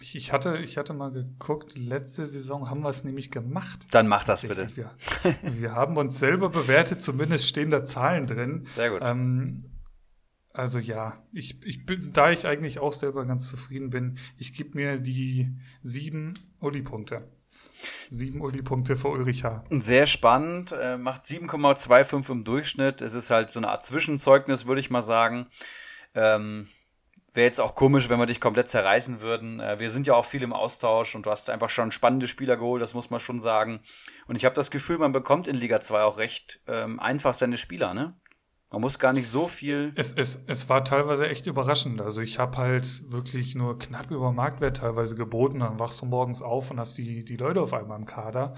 Ich, 0.00 0.14
ich, 0.14 0.32
hatte, 0.32 0.58
ich 0.58 0.78
hatte 0.78 0.94
mal 0.94 1.10
geguckt, 1.10 1.76
letzte 1.76 2.24
Saison 2.24 2.70
haben 2.70 2.82
wir 2.82 2.88
es 2.90 3.02
nämlich 3.02 3.30
gemacht. 3.30 3.86
Dann 3.90 4.06
mach 4.06 4.24
das 4.24 4.42
bitte. 4.42 4.68
Wir, 4.76 4.94
wir 5.42 5.72
haben 5.72 5.96
uns 5.96 6.18
selber 6.18 6.50
bewertet, 6.50 7.02
zumindest 7.02 7.46
stehen 7.46 7.70
da 7.70 7.84
Zahlen 7.84 8.26
drin. 8.26 8.64
Sehr 8.66 8.90
gut. 8.90 9.00
Ähm, 9.02 9.58
Also 10.52 10.78
ja, 10.78 11.14
ich, 11.32 11.64
ich 11.64 11.84
bin, 11.86 12.12
da 12.12 12.30
ich 12.30 12.46
eigentlich 12.46 12.78
auch 12.78 12.92
selber 12.92 13.24
ganz 13.26 13.48
zufrieden 13.48 13.90
bin, 13.90 14.18
ich 14.36 14.54
gebe 14.54 14.76
mir 14.76 14.98
die 15.00 15.56
sieben 15.82 16.34
Uli-Punkte. 16.60 17.28
Sieben 18.10 18.40
Uli-Punkte 18.40 18.96
für 18.96 19.08
Ulrich 19.08 19.44
H. 19.44 19.64
Sehr 19.70 20.06
spannend, 20.06 20.72
äh, 20.72 20.96
macht 20.96 21.24
7,25 21.24 22.30
im 22.30 22.44
Durchschnitt. 22.44 23.02
Es 23.02 23.14
ist 23.14 23.30
halt 23.30 23.50
so 23.50 23.60
eine 23.60 23.68
Art 23.68 23.84
Zwischenzeugnis, 23.84 24.66
würde 24.66 24.80
ich 24.80 24.90
mal 24.90 25.02
sagen. 25.02 25.46
Ähm, 26.14 26.68
Wäre 27.34 27.46
jetzt 27.46 27.60
auch 27.60 27.74
komisch, 27.74 28.08
wenn 28.08 28.18
wir 28.18 28.26
dich 28.26 28.40
komplett 28.40 28.68
zerreißen 28.68 29.20
würden. 29.20 29.60
Äh, 29.60 29.78
wir 29.78 29.90
sind 29.90 30.06
ja 30.06 30.14
auch 30.14 30.24
viel 30.24 30.42
im 30.42 30.52
Austausch 30.52 31.14
und 31.14 31.26
du 31.26 31.30
hast 31.30 31.50
einfach 31.50 31.70
schon 31.70 31.92
spannende 31.92 32.26
Spieler 32.26 32.56
geholt, 32.56 32.82
das 32.82 32.94
muss 32.94 33.10
man 33.10 33.20
schon 33.20 33.38
sagen. 33.38 33.80
Und 34.26 34.36
ich 34.36 34.44
habe 34.44 34.54
das 34.54 34.70
Gefühl, 34.70 34.98
man 34.98 35.12
bekommt 35.12 35.46
in 35.46 35.54
Liga 35.54 35.80
2 35.80 36.02
auch 36.02 36.18
recht 36.18 36.60
ähm, 36.66 36.98
einfach 36.98 37.34
seine 37.34 37.58
Spieler, 37.58 37.94
ne? 37.94 38.14
Man 38.70 38.82
muss 38.82 38.98
gar 38.98 39.14
nicht 39.14 39.28
so 39.28 39.48
viel. 39.48 39.92
Es, 39.96 40.12
es, 40.12 40.44
es 40.46 40.68
war 40.68 40.84
teilweise 40.84 41.26
echt 41.26 41.46
überraschend. 41.46 42.02
Also 42.02 42.20
ich 42.20 42.38
habe 42.38 42.58
halt 42.58 43.10
wirklich 43.10 43.54
nur 43.54 43.78
knapp 43.78 44.10
über 44.10 44.30
Marktwert 44.30 44.76
teilweise 44.76 45.14
geboten. 45.14 45.60
Dann 45.60 45.80
wachst 45.80 46.02
du 46.02 46.06
morgens 46.06 46.42
auf 46.42 46.70
und 46.70 46.78
hast 46.78 46.98
die, 46.98 47.24
die 47.24 47.36
Leute 47.36 47.62
auf 47.62 47.72
einmal 47.72 47.98
im 47.98 48.04
Kader. 48.04 48.52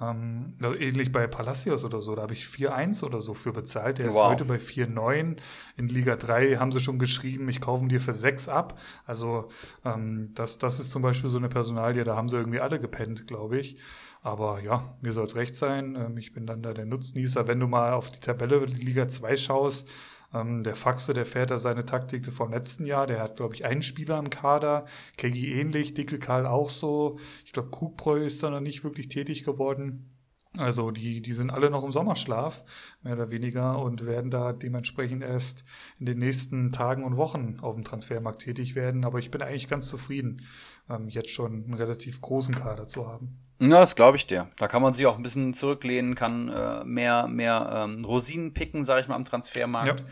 Ähm, 0.00 0.54
also 0.62 0.76
ähnlich 0.76 1.12
bei 1.12 1.26
Palacios 1.26 1.84
oder 1.84 2.00
so, 2.00 2.14
da 2.14 2.22
habe 2.22 2.32
ich 2.32 2.44
4-1 2.44 3.04
oder 3.04 3.20
so 3.20 3.34
für 3.34 3.52
bezahlt. 3.52 3.98
Der 3.98 4.06
wow. 4.06 4.14
ist 4.14 4.22
heute 4.22 4.44
bei 4.44 4.56
4-9. 4.56 5.36
In 5.76 5.88
Liga 5.88 6.16
3 6.16 6.56
haben 6.56 6.72
sie 6.72 6.80
schon 6.80 6.98
geschrieben, 6.98 7.48
ich 7.48 7.60
kaufe 7.60 7.86
dir 7.86 8.00
für 8.00 8.14
6 8.14 8.48
ab. 8.48 8.78
Also 9.04 9.48
ähm, 9.84 10.30
das, 10.34 10.58
das 10.58 10.80
ist 10.80 10.90
zum 10.90 11.02
Beispiel 11.02 11.30
so 11.30 11.38
eine 11.38 11.48
Personalie, 11.48 12.04
da 12.04 12.16
haben 12.16 12.28
sie 12.28 12.36
irgendwie 12.36 12.60
alle 12.60 12.80
gepennt, 12.80 13.26
glaube 13.26 13.58
ich. 13.58 13.76
Aber 14.22 14.60
ja, 14.60 14.82
mir 15.00 15.12
soll 15.12 15.24
es 15.24 15.36
recht 15.36 15.54
sein. 15.54 15.96
Ähm, 15.96 16.18
ich 16.18 16.32
bin 16.32 16.46
dann 16.46 16.62
da 16.62 16.72
der 16.74 16.86
Nutznießer. 16.86 17.48
Wenn 17.48 17.60
du 17.60 17.66
mal 17.66 17.92
auf 17.92 18.10
die 18.10 18.20
Tabelle 18.20 18.64
Liga 18.64 19.08
2 19.08 19.36
schaust, 19.36 19.88
ähm, 20.32 20.62
der 20.62 20.74
Faxe, 20.74 21.12
der 21.12 21.26
fährt 21.26 21.50
da 21.50 21.58
seine 21.58 21.84
Taktik 21.84 22.26
vom 22.32 22.52
letzten 22.52 22.84
Jahr. 22.84 23.06
Der 23.06 23.20
hat, 23.20 23.36
glaube 23.36 23.54
ich, 23.54 23.64
einen 23.64 23.82
Spieler 23.82 24.18
im 24.18 24.30
Kader. 24.30 24.84
Kegi 25.16 25.52
ähnlich, 25.52 25.94
Dickel 25.94 26.18
Karl 26.18 26.46
auch 26.46 26.70
so. 26.70 27.18
Ich 27.44 27.52
glaube, 27.52 27.70
Krugbräu 27.70 28.24
ist 28.24 28.42
da 28.42 28.50
noch 28.50 28.60
nicht 28.60 28.84
wirklich 28.84 29.08
tätig 29.08 29.44
geworden. 29.44 30.16
Also 30.56 30.90
die, 30.90 31.22
die 31.22 31.32
sind 31.32 31.50
alle 31.50 31.70
noch 31.70 31.84
im 31.84 31.92
Sommerschlaf, 31.92 32.64
mehr 33.02 33.12
oder 33.12 33.30
weniger, 33.30 33.80
und 33.80 34.04
werden 34.04 34.32
da 34.32 34.52
dementsprechend 34.52 35.22
erst 35.22 35.64
in 36.00 36.06
den 36.06 36.18
nächsten 36.18 36.72
Tagen 36.72 37.04
und 37.04 37.16
Wochen 37.16 37.58
auf 37.60 37.74
dem 37.74 37.84
Transfermarkt 37.84 38.42
tätig 38.42 38.74
werden. 38.74 39.04
Aber 39.04 39.20
ich 39.20 39.30
bin 39.30 39.42
eigentlich 39.42 39.68
ganz 39.68 39.86
zufrieden, 39.86 40.42
ähm, 40.88 41.08
jetzt 41.08 41.30
schon 41.30 41.64
einen 41.64 41.74
relativ 41.74 42.20
großen 42.20 42.54
Kader 42.54 42.88
zu 42.88 43.06
haben. 43.06 43.38
Ja, 43.60 43.80
das 43.80 43.94
glaube 43.94 44.16
ich 44.16 44.26
dir. 44.26 44.48
Da 44.56 44.68
kann 44.68 44.80
man 44.80 44.94
sich 44.94 45.06
auch 45.06 45.16
ein 45.16 45.22
bisschen 45.22 45.52
zurücklehnen, 45.52 46.14
kann 46.14 46.48
äh, 46.48 46.82
mehr, 46.84 47.28
mehr 47.28 47.84
ähm, 47.84 48.04
Rosinen 48.04 48.54
picken, 48.54 48.84
sage 48.84 49.02
ich 49.02 49.08
mal, 49.08 49.16
am 49.16 49.24
Transfermarkt. 49.24 50.00
Ja. 50.00 50.06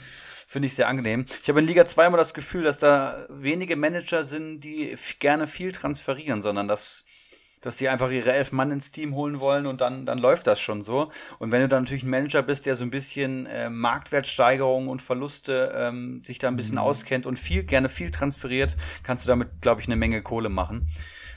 Finde 0.47 0.67
ich 0.67 0.75
sehr 0.75 0.89
angenehm. 0.89 1.25
Ich 1.43 1.49
habe 1.49 1.61
in 1.61 1.67
Liga 1.67 1.85
2 1.87 2.07
immer 2.07 2.17
das 2.19 2.35
Gefühl, 2.35 2.63
dass 2.63 2.79
da 2.79 3.27
wenige 3.29 3.77
Manager 3.77 4.25
sind, 4.25 4.61
die 4.61 4.95
gerne 5.19 5.47
viel 5.47 5.73
transferieren, 5.73 6.43
sondern 6.43 6.69
dass 6.69 7.05
dass 7.61 7.79
sie 7.79 7.89
einfach 7.89 8.11
ihre 8.11 8.33
elf 8.33 8.53
Mann 8.53 8.71
ins 8.71 8.93
Team 8.93 9.15
holen 9.15 9.41
wollen 9.41 9.67
und 9.67 9.81
dann, 9.81 10.07
dann 10.07 10.19
läuft 10.19 10.47
das 10.47 10.61
schon 10.61 10.83
so. 10.83 11.11
Und 11.39 11.51
wenn 11.51 11.61
du 11.61 11.69
dann 11.69 11.83
natürlich 11.83 12.05
ein 12.05 12.11
Manager 12.11 12.43
bist, 12.43 12.67
der 12.67 12.77
so 12.77 12.85
ein 12.85 12.91
bisschen 12.91 13.47
äh, 13.47 13.69
Marktwertsteigerungen 13.69 14.89
und 14.89 15.03
Verluste 15.03 15.73
ähm, 15.75 16.23
sich 16.25 16.39
da 16.39 16.49
ein 16.49 16.57
bisschen 16.57 16.77
mhm. 16.77 16.83
auskennt 16.83 17.27
und 17.27 17.39
viel, 17.39 17.65
gerne 17.65 17.89
viel 17.89 18.11
transferiert, 18.11 18.77
kannst 19.03 19.25
du 19.25 19.29
damit, 19.29 19.61
glaube 19.61 19.81
ich, 19.81 19.89
eine 19.89 19.97
Menge 19.97 20.23
Kohle 20.23 20.49
machen. 20.49 20.89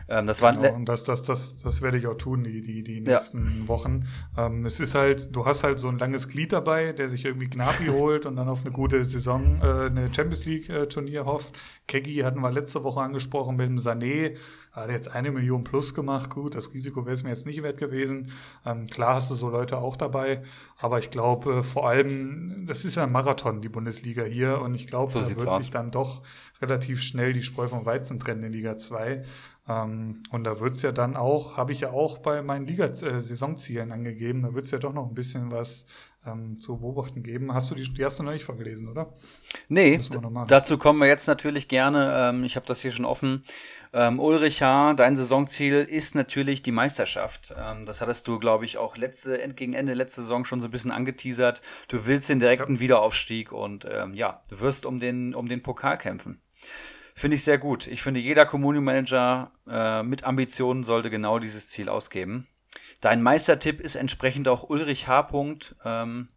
Ähm, 0.07 0.27
das 0.27 0.39
genau, 0.39 0.63
war 0.63 0.73
und 0.73 0.85
das, 0.85 1.03
das, 1.03 1.23
das, 1.23 1.57
das 1.57 1.81
werde 1.81 1.97
ich 1.97 2.07
auch 2.07 2.15
tun, 2.15 2.43
die, 2.43 2.61
die, 2.61 2.83
die 2.83 3.01
nächsten 3.01 3.61
ja. 3.61 3.67
Wochen. 3.67 4.07
Ähm, 4.37 4.65
es 4.65 4.79
ist 4.79 4.95
halt, 4.95 5.35
du 5.35 5.45
hast 5.45 5.63
halt 5.63 5.79
so 5.79 5.87
ein 5.87 5.97
langes 5.97 6.27
Glied 6.27 6.53
dabei, 6.53 6.93
der 6.93 7.09
sich 7.09 7.25
irgendwie 7.25 7.49
Gnabry 7.49 7.87
holt 7.91 8.25
und 8.25 8.35
dann 8.35 8.49
auf 8.49 8.61
eine 8.61 8.71
gute 8.71 9.03
Saison, 9.03 9.59
äh, 9.61 9.85
eine 9.85 10.13
Champions 10.13 10.45
League 10.45 10.69
äh, 10.69 10.87
Turnier 10.87 11.25
hofft. 11.25 11.57
Keggy 11.87 12.17
hatten 12.17 12.41
wir 12.41 12.51
letzte 12.51 12.83
Woche 12.83 13.01
angesprochen 13.01 13.55
mit 13.55 13.67
dem 13.67 13.77
Sané, 13.77 14.37
hat 14.71 14.89
jetzt 14.89 15.13
eine 15.13 15.31
Million 15.31 15.63
plus 15.63 15.93
gemacht. 15.93 16.33
Gut, 16.33 16.55
das 16.55 16.73
Risiko 16.73 17.05
wäre 17.05 17.13
es 17.13 17.23
mir 17.23 17.29
jetzt 17.29 17.45
nicht 17.45 17.63
wert 17.63 17.77
gewesen. 17.77 18.31
Ähm, 18.65 18.87
klar 18.87 19.15
hast 19.15 19.31
du 19.31 19.35
so 19.35 19.49
Leute 19.49 19.77
auch 19.77 19.97
dabei, 19.97 20.41
aber 20.77 20.99
ich 20.99 21.09
glaube 21.09 21.55
äh, 21.55 21.63
vor 21.63 21.87
allem, 21.87 22.65
das 22.65 22.85
ist 22.85 22.95
ja 22.95 23.03
ein 23.03 23.11
Marathon, 23.11 23.61
die 23.61 23.69
Bundesliga 23.69 24.23
hier 24.23 24.61
und 24.61 24.75
ich 24.75 24.87
glaube, 24.87 25.11
so 25.11 25.19
da 25.19 25.29
wird 25.29 25.47
aus. 25.47 25.57
sich 25.57 25.71
dann 25.71 25.91
doch 25.91 26.21
relativ 26.61 27.01
schnell 27.01 27.33
die 27.33 27.43
Spreu 27.43 27.67
vom 27.67 27.85
Weizen 27.85 28.19
trennen 28.19 28.43
in 28.43 28.53
Liga 28.53 28.77
2. 28.77 29.23
Ähm, 29.67 30.23
und 30.31 30.43
da 30.43 30.59
wird 30.59 30.73
es 30.73 30.81
ja 30.81 30.91
dann 30.91 31.15
auch, 31.15 31.57
habe 31.57 31.71
ich 31.71 31.81
ja 31.81 31.91
auch 31.91 32.17
bei 32.17 32.41
meinen 32.41 32.65
Liga-Saisonzielen 32.65 33.91
angegeben, 33.91 34.41
da 34.41 34.53
wird 34.53 34.65
es 34.65 34.71
ja 34.71 34.79
doch 34.79 34.93
noch 34.93 35.07
ein 35.07 35.13
bisschen 35.13 35.51
was 35.51 35.85
ähm, 36.25 36.57
zu 36.57 36.79
beobachten 36.79 37.21
geben. 37.21 37.53
Hast 37.53 37.69
du 37.69 37.75
die, 37.75 37.93
die 37.93 38.03
hast 38.03 38.19
du 38.19 38.23
noch 38.23 38.31
nicht 38.31 38.43
vorgelesen, 38.43 38.89
oder? 38.89 39.13
Nee, 39.67 39.99
dazu 40.47 40.77
kommen 40.77 40.99
wir 40.99 41.07
jetzt 41.07 41.27
natürlich 41.27 41.67
gerne. 41.67 42.11
Ähm, 42.15 42.43
ich 42.43 42.55
habe 42.55 42.65
das 42.65 42.81
hier 42.81 42.91
schon 42.91 43.05
offen. 43.05 43.43
Ähm, 43.93 44.19
Ulrich 44.19 44.63
H., 44.63 44.93
dein 44.95 45.15
Saisonziel 45.15 45.83
ist 45.83 46.15
natürlich 46.15 46.63
die 46.63 46.71
Meisterschaft. 46.71 47.53
Ähm, 47.55 47.85
das 47.85 48.01
hattest 48.01 48.27
du, 48.27 48.39
glaube 48.39 48.65
ich, 48.65 48.79
auch 48.79 48.97
letzte, 48.97 49.37
gegen 49.49 49.73
Ende 49.73 49.93
letzte 49.93 50.21
Saison 50.21 50.43
schon 50.43 50.59
so 50.59 50.67
ein 50.67 50.71
bisschen 50.71 50.91
angeteasert. 50.91 51.61
Du 51.87 52.05
willst 52.07 52.29
den 52.29 52.39
direkten 52.39 52.75
ja. 52.75 52.81
Wiederaufstieg 52.81 53.51
und 53.51 53.85
ähm, 53.89 54.15
ja, 54.15 54.41
du 54.49 54.59
wirst 54.59 54.87
um 54.87 54.97
den, 54.97 55.35
um 55.35 55.47
den 55.47 55.61
Pokal 55.61 55.97
kämpfen. 55.97 56.41
Finde 57.13 57.35
ich 57.35 57.43
sehr 57.43 57.57
gut. 57.57 57.87
Ich 57.87 58.01
finde, 58.01 58.19
jeder 58.19 58.45
Community 58.45 58.83
Manager 58.83 59.51
äh, 59.67 60.03
mit 60.03 60.23
Ambitionen 60.23 60.83
sollte 60.83 61.09
genau 61.09 61.39
dieses 61.39 61.69
Ziel 61.69 61.89
ausgeben. 61.89 62.47
Dein 63.01 63.21
Meistertipp 63.21 63.81
ist 63.81 63.95
entsprechend 63.95 64.47
auch 64.47 64.69
Ulrich 64.69 65.07
H. 65.07 65.29
Ähm, 65.83 66.29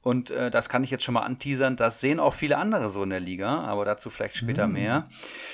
und 0.00 0.30
äh, 0.30 0.50
das 0.50 0.68
kann 0.68 0.84
ich 0.84 0.90
jetzt 0.90 1.04
schon 1.04 1.14
mal 1.14 1.22
anteasern. 1.22 1.76
Das 1.76 2.00
sehen 2.00 2.20
auch 2.20 2.34
viele 2.34 2.58
andere 2.58 2.90
so 2.90 3.02
in 3.02 3.10
der 3.10 3.20
Liga, 3.20 3.60
aber 3.60 3.84
dazu 3.84 4.08
vielleicht 4.08 4.36
später 4.36 4.66
mm. 4.66 4.72
mehr. 4.72 5.08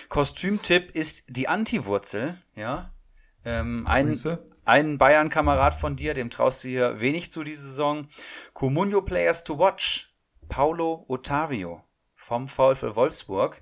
Kostümtipp 0.08 0.94
ist 0.94 1.24
die 1.28 1.48
Anti-Wurzel. 1.48 2.38
Ja. 2.54 2.92
Ähm, 3.44 3.86
ein, 3.88 4.14
ein 4.64 4.98
Bayern-Kamerad 4.98 5.74
von 5.74 5.96
dir, 5.96 6.14
dem 6.14 6.30
traust 6.30 6.64
du 6.64 6.68
hier 6.68 7.00
wenig 7.00 7.30
zu 7.30 7.42
diese 7.44 7.66
Saison. 7.66 8.08
Comunio 8.52 9.02
Players 9.02 9.42
to 9.44 9.58
Watch. 9.58 10.14
Paulo 10.48 11.06
Ottavio 11.08 11.82
vom 12.22 12.46
VfL 12.48 12.94
Wolfsburg. 12.94 13.60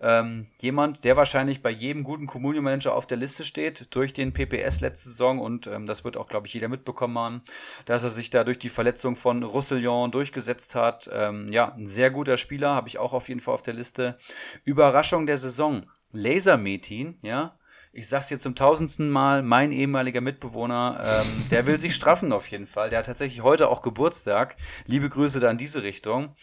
Ähm, 0.00 0.48
jemand, 0.60 1.04
der 1.04 1.16
wahrscheinlich 1.16 1.62
bei 1.62 1.70
jedem 1.70 2.04
guten 2.04 2.26
Communio-Manager 2.26 2.94
auf 2.94 3.06
der 3.06 3.18
Liste 3.18 3.44
steht, 3.44 3.94
durch 3.94 4.12
den 4.12 4.32
PPS 4.32 4.80
letzte 4.80 5.10
Saison 5.10 5.38
und 5.38 5.66
ähm, 5.66 5.84
das 5.86 6.04
wird 6.04 6.16
auch, 6.16 6.26
glaube 6.26 6.46
ich, 6.46 6.54
jeder 6.54 6.68
mitbekommen 6.68 7.18
haben, 7.18 7.42
dass 7.84 8.04
er 8.04 8.10
sich 8.10 8.30
da 8.30 8.44
durch 8.44 8.58
die 8.58 8.70
Verletzung 8.70 9.14
von 9.14 9.42
Roussillon 9.42 10.10
durchgesetzt 10.10 10.74
hat. 10.74 11.10
Ähm, 11.12 11.46
ja, 11.50 11.72
ein 11.74 11.86
sehr 11.86 12.10
guter 12.10 12.38
Spieler, 12.38 12.74
habe 12.74 12.88
ich 12.88 12.98
auch 12.98 13.12
auf 13.12 13.28
jeden 13.28 13.40
Fall 13.40 13.54
auf 13.54 13.62
der 13.62 13.74
Liste. 13.74 14.16
Überraschung 14.64 15.26
der 15.26 15.36
Saison. 15.36 15.84
Lasermetin, 16.10 17.18
ja, 17.20 17.58
ich 17.92 18.08
sag's 18.08 18.30
jetzt 18.30 18.42
zum 18.42 18.54
tausendsten 18.54 19.10
Mal, 19.10 19.42
mein 19.42 19.72
ehemaliger 19.72 20.20
Mitbewohner, 20.20 21.00
ähm, 21.02 21.48
der 21.50 21.66
will 21.66 21.80
sich 21.80 21.94
straffen 21.94 22.32
auf 22.32 22.46
jeden 22.48 22.66
Fall. 22.66 22.90
Der 22.90 23.00
hat 23.00 23.06
tatsächlich 23.06 23.42
heute 23.42 23.68
auch 23.68 23.82
Geburtstag. 23.82 24.56
Liebe 24.86 25.08
Grüße 25.08 25.40
da 25.40 25.50
in 25.50 25.58
diese 25.58 25.82
Richtung. 25.82 26.34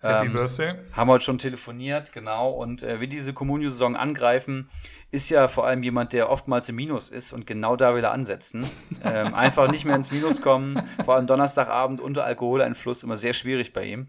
Happy 0.00 0.26
ähm, 0.26 0.32
Birthday. 0.34 0.74
Haben 0.92 1.08
wir 1.08 1.14
heute 1.14 1.24
schon 1.24 1.38
telefoniert, 1.38 2.12
genau. 2.12 2.50
Und 2.50 2.82
äh, 2.82 3.00
wie 3.00 3.08
diese 3.08 3.32
Communio-Saison 3.32 3.96
angreifen, 3.96 4.68
ist 5.10 5.30
ja 5.30 5.48
vor 5.48 5.66
allem 5.66 5.82
jemand, 5.82 6.12
der 6.12 6.30
oftmals 6.30 6.68
im 6.68 6.76
Minus 6.76 7.08
ist 7.10 7.32
und 7.32 7.46
genau 7.46 7.76
da 7.76 7.94
will 7.94 8.04
er 8.04 8.12
ansetzen. 8.12 8.64
ähm, 9.04 9.34
einfach 9.34 9.70
nicht 9.70 9.84
mehr 9.84 9.96
ins 9.96 10.12
Minus 10.12 10.42
kommen, 10.42 10.80
vor 11.04 11.14
allem 11.14 11.26
Donnerstagabend 11.26 12.00
unter 12.00 12.24
Alkoholeinfluss, 12.24 13.02
immer 13.02 13.16
sehr 13.16 13.32
schwierig 13.32 13.72
bei 13.72 13.84
ihm. 13.84 14.08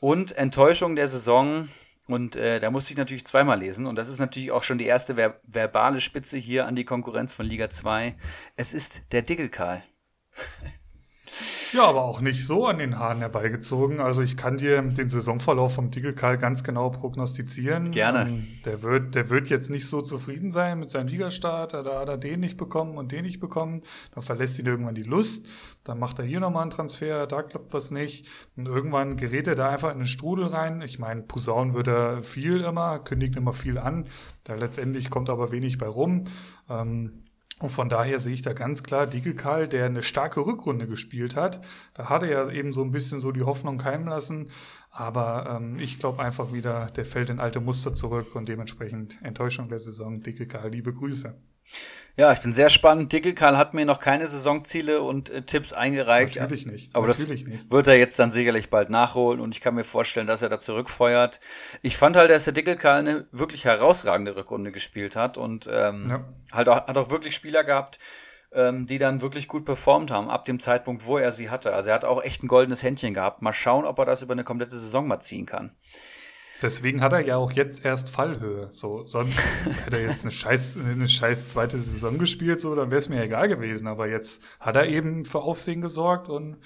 Und 0.00 0.36
Enttäuschung 0.36 0.96
der 0.96 1.08
Saison, 1.08 1.68
und 2.08 2.36
äh, 2.36 2.58
da 2.58 2.70
musste 2.70 2.92
ich 2.92 2.98
natürlich 2.98 3.24
zweimal 3.24 3.60
lesen. 3.60 3.86
Und 3.86 3.96
das 3.96 4.08
ist 4.08 4.18
natürlich 4.18 4.50
auch 4.50 4.62
schon 4.62 4.78
die 4.78 4.86
erste 4.86 5.14
ver 5.14 5.40
verbale 5.44 6.00
Spitze 6.00 6.36
hier 6.36 6.66
an 6.66 6.74
die 6.74 6.84
Konkurrenz 6.84 7.32
von 7.32 7.46
Liga 7.46 7.70
2. 7.70 8.16
Es 8.56 8.74
ist 8.74 9.04
der 9.12 9.22
Dickelkarl. 9.22 9.82
Ja, 11.72 11.84
aber 11.84 12.02
auch 12.02 12.20
nicht 12.20 12.46
so 12.46 12.66
an 12.66 12.78
den 12.78 12.98
Haaren 12.98 13.20
herbeigezogen. 13.20 14.00
Also 14.00 14.20
ich 14.22 14.36
kann 14.36 14.58
dir 14.58 14.82
den 14.82 15.08
Saisonverlauf 15.08 15.74
vom 15.74 15.90
Tiggelkal 15.90 16.36
ganz 16.36 16.62
genau 16.62 16.90
prognostizieren. 16.90 17.90
Gerne. 17.90 18.28
Ähm, 18.28 18.46
der 18.66 18.82
wird, 18.82 19.14
der 19.14 19.30
wird 19.30 19.48
jetzt 19.48 19.70
nicht 19.70 19.86
so 19.86 20.02
zufrieden 20.02 20.50
sein 20.50 20.78
mit 20.78 20.90
seinem 20.90 21.06
Ligastart. 21.06 21.72
Da 21.72 22.00
hat 22.00 22.08
er 22.08 22.18
den 22.18 22.40
nicht 22.40 22.58
bekommen 22.58 22.98
und 22.98 23.12
den 23.12 23.24
nicht 23.24 23.40
bekommen. 23.40 23.82
Dann 24.14 24.22
verlässt 24.22 24.58
ihn 24.58 24.66
irgendwann 24.66 24.94
die 24.94 25.02
Lust. 25.02 25.48
Dann 25.84 25.98
macht 25.98 26.18
er 26.18 26.24
hier 26.24 26.38
nochmal 26.38 26.62
einen 26.62 26.70
Transfer, 26.70 27.26
da 27.26 27.42
klappt 27.42 27.72
was 27.72 27.90
nicht. 27.90 28.28
Und 28.56 28.66
irgendwann 28.66 29.16
gerät 29.16 29.46
er 29.46 29.54
da 29.54 29.70
einfach 29.70 29.90
in 29.90 29.98
den 29.98 30.06
Strudel 30.06 30.46
rein. 30.46 30.82
Ich 30.82 30.98
meine, 30.98 31.22
Posaunen 31.22 31.74
wird 31.74 31.88
er 31.88 32.22
viel 32.22 32.60
immer, 32.60 32.98
kündigt 32.98 33.36
immer 33.36 33.52
viel 33.52 33.78
an. 33.78 34.04
Da 34.44 34.54
letztendlich 34.54 35.10
kommt 35.10 35.30
aber 35.30 35.50
wenig 35.50 35.78
bei 35.78 35.88
rum. 35.88 36.24
Ähm, 36.68 37.21
und 37.62 37.70
von 37.70 37.88
daher 37.88 38.18
sehe 38.18 38.34
ich 38.34 38.42
da 38.42 38.52
ganz 38.52 38.82
klar 38.82 39.06
Dickelkarl, 39.06 39.68
der 39.68 39.86
eine 39.86 40.02
starke 40.02 40.40
Rückrunde 40.40 40.86
gespielt 40.86 41.36
hat. 41.36 41.64
Da 41.94 42.08
hat 42.08 42.22
er 42.22 42.28
ja 42.28 42.50
eben 42.50 42.72
so 42.72 42.82
ein 42.82 42.90
bisschen 42.90 43.20
so 43.20 43.30
die 43.30 43.42
Hoffnung 43.42 43.78
keimen 43.78 44.08
lassen. 44.08 44.50
Aber 44.90 45.56
ähm, 45.56 45.78
ich 45.78 45.98
glaube 45.98 46.22
einfach 46.22 46.52
wieder, 46.52 46.86
der 46.86 47.04
fällt 47.04 47.30
in 47.30 47.40
alte 47.40 47.60
Muster 47.60 47.94
zurück 47.94 48.34
und 48.34 48.48
dementsprechend 48.48 49.20
Enttäuschung 49.22 49.68
der 49.68 49.78
Saison. 49.78 50.18
Dickelkarl, 50.18 50.70
liebe 50.70 50.92
Grüße. 50.92 51.34
Ja, 52.14 52.30
ich 52.30 52.40
bin 52.40 52.52
sehr 52.52 52.68
spannend. 52.68 53.10
Dickelkarl 53.12 53.56
hat 53.56 53.72
mir 53.72 53.86
noch 53.86 53.98
keine 53.98 54.26
Saisonziele 54.26 55.00
und 55.00 55.30
äh, 55.30 55.42
Tipps 55.42 55.72
eingereicht. 55.72 56.36
Natürlich 56.36 56.66
nicht. 56.66 56.94
Aber 56.94 57.06
Natürlich 57.06 57.44
das 57.44 57.50
nicht. 57.52 57.70
wird 57.70 57.86
er 57.86 57.96
jetzt 57.96 58.18
dann 58.18 58.30
sicherlich 58.30 58.68
bald 58.68 58.90
nachholen 58.90 59.40
und 59.40 59.54
ich 59.54 59.62
kann 59.62 59.74
mir 59.74 59.82
vorstellen, 59.84 60.26
dass 60.26 60.42
er 60.42 60.50
da 60.50 60.58
zurückfeuert. 60.58 61.40
Ich 61.80 61.96
fand 61.96 62.16
halt, 62.16 62.28
dass 62.30 62.44
der 62.44 62.52
Dickelkarl 62.52 62.98
eine 62.98 63.24
wirklich 63.32 63.64
herausragende 63.64 64.36
Rückrunde 64.36 64.72
gespielt 64.72 65.16
hat 65.16 65.38
und 65.38 65.68
ähm, 65.72 66.06
Ja. 66.10 66.24
halt 66.52 66.68
auch, 66.68 66.86
hat 66.86 66.98
auch 66.98 67.08
wirklich 67.08 67.34
Spieler 67.34 67.64
gehabt, 67.64 67.98
ähm, 68.52 68.86
die 68.86 68.98
dann 68.98 69.22
wirklich 69.22 69.48
gut 69.48 69.64
performt 69.64 70.10
haben, 70.10 70.28
ab 70.28 70.44
dem 70.44 70.60
Zeitpunkt, 70.60 71.06
wo 71.06 71.16
er 71.16 71.32
sie 71.32 71.48
hatte. 71.48 71.72
Also 71.72 71.88
er 71.88 71.94
hat 71.94 72.04
auch 72.04 72.22
echt 72.22 72.42
ein 72.42 72.48
goldenes 72.48 72.82
Händchen 72.82 73.14
gehabt. 73.14 73.40
Mal 73.40 73.54
schauen, 73.54 73.86
ob 73.86 73.98
er 73.98 74.04
das 74.04 74.20
über 74.20 74.32
eine 74.32 74.44
komplette 74.44 74.78
Saison 74.78 75.06
mal 75.08 75.20
ziehen 75.20 75.46
kann. 75.46 75.74
Deswegen 76.62 77.00
hat 77.00 77.12
er 77.12 77.20
ja 77.20 77.36
auch 77.36 77.52
jetzt 77.52 77.84
erst 77.84 78.10
Fallhöhe. 78.10 78.68
So, 78.72 79.04
sonst 79.04 79.40
hätte 79.84 79.98
er 79.98 80.08
jetzt 80.08 80.24
eine 80.24 80.30
scheiß, 80.30 80.78
eine 80.78 81.08
scheiß 81.08 81.48
zweite 81.48 81.78
Saison 81.78 82.18
gespielt, 82.18 82.60
so, 82.60 82.74
dann 82.74 82.90
wäre 82.90 82.98
es 82.98 83.08
mir 83.08 83.22
egal 83.22 83.48
gewesen. 83.48 83.88
Aber 83.88 84.08
jetzt 84.08 84.42
hat 84.60 84.76
er 84.76 84.86
eben 84.86 85.24
für 85.24 85.40
Aufsehen 85.40 85.80
gesorgt 85.80 86.28
und 86.28 86.56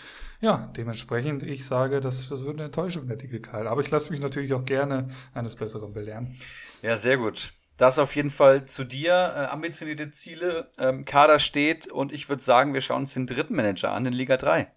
ja, 0.40 0.70
dementsprechend, 0.76 1.42
ich 1.42 1.64
sage, 1.64 2.01
das, 2.01 2.28
das 2.28 2.44
wird 2.44 2.57
eine 2.57 2.64
Enttäuschung, 2.64 3.07
der 3.07 3.16
Dicke 3.16 3.40
Karl. 3.40 3.66
Aber 3.66 3.80
ich 3.80 3.90
lasse 3.90 4.11
mich 4.11 4.20
natürlich 4.20 4.53
auch 4.53 4.64
gerne 4.64 5.07
eines 5.32 5.57
Besseren 5.57 5.92
belehren. 5.92 6.36
Ja, 6.82 6.97
sehr 6.97 7.16
gut. 7.16 7.53
Das 7.76 7.99
auf 7.99 8.16
jeden 8.16 8.30
Fall 8.30 8.64
zu 8.64 8.84
dir. 8.84 9.12
Äh, 9.12 9.47
ambitionierte 9.47 10.11
Ziele. 10.11 10.70
Ähm, 10.78 11.05
Kader 11.05 11.38
steht 11.38 11.88
und 11.88 12.12
ich 12.12 12.28
würde 12.28 12.42
sagen, 12.42 12.74
wir 12.74 12.80
schauen 12.80 13.01
uns 13.01 13.14
den 13.14 13.26
dritten 13.26 13.55
Manager 13.55 13.92
an 13.92 14.07
in 14.07 14.12
Liga 14.12 14.36
3. 14.36 14.68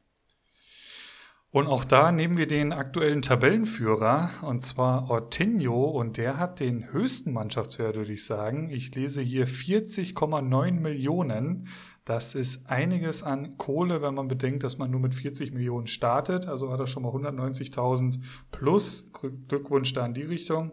Und 1.51 1.65
auch 1.65 1.83
da 1.83 2.11
nehmen 2.11 2.37
wir 2.37 2.45
den 2.45 2.71
aktuellen 2.71 3.23
Tabellenführer, 3.23 4.29
und 4.43 4.61
zwar 4.61 5.09
Ortinho, 5.09 5.85
und 5.85 6.17
der 6.17 6.37
hat 6.37 6.59
den 6.59 6.91
höchsten 6.91 7.33
Mannschaftswert, 7.33 7.95
würde 7.95 8.13
ich 8.13 8.23
sagen. 8.23 8.69
Ich 8.69 8.93
lese 8.93 9.21
hier 9.21 9.47
40,9 9.47 10.71
Millionen. 10.73 11.67
Das 12.05 12.35
ist 12.35 12.69
einiges 12.69 13.23
an 13.23 13.57
Kohle, 13.57 14.03
wenn 14.03 14.13
man 14.13 14.27
bedenkt, 14.27 14.63
dass 14.63 14.77
man 14.77 14.91
nur 14.91 14.99
mit 14.99 15.15
40 15.15 15.51
Millionen 15.51 15.87
startet. 15.87 16.45
Also 16.45 16.71
hat 16.71 16.79
er 16.79 16.87
schon 16.87 17.01
mal 17.01 17.11
190.000 17.11 18.19
plus. 18.51 19.11
Glückwunsch 19.47 19.93
da 19.93 20.05
in 20.05 20.13
die 20.13 20.21
Richtung. 20.21 20.71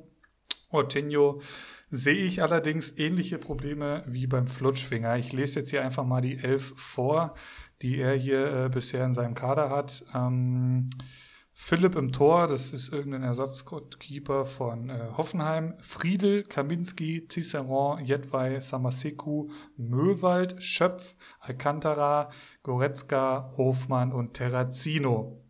Ortinho 0.71 1.41
sehe 1.89 2.25
ich 2.27 2.43
allerdings 2.43 2.99
ähnliche 2.99 3.39
Probleme 3.39 4.05
wie 4.07 4.27
beim 4.27 4.47
Flutschfinger. 4.47 5.17
Ich 5.17 5.33
lese 5.33 5.61
jetzt 5.61 5.71
hier 5.71 5.83
einfach 5.83 6.05
mal 6.05 6.21
die 6.21 6.37
elf 6.37 6.75
vor, 6.77 7.35
die 7.83 7.99
er 7.99 8.15
hier 8.15 8.65
äh, 8.65 8.69
bisher 8.69 9.05
in 9.05 9.15
seinem 9.15 9.35
Kader 9.35 9.71
hat. 9.71 10.05
Ähm, 10.15 10.91
Philipp 11.59 11.97
im 11.97 12.13
Tor, 12.13 12.49
das 12.49 12.75
ist 12.75 12.93
irgendein 12.93 13.23
Ersatzkeeper 13.23 14.45
von 14.45 14.91
äh, 14.91 15.09
Hoffenheim. 15.17 15.73
Friedel, 15.79 16.43
Kaminski, 16.43 17.27
Tisserand, 17.27 18.07
Jedwai, 18.07 18.61
Samaseku, 18.61 19.49
Möwald, 19.79 20.63
Schöpf, 20.63 21.17
Alcantara, 21.41 22.29
Goretzka, 22.63 23.53
Hofmann 23.57 24.13
und 24.13 24.35
Terrazino 24.35 25.43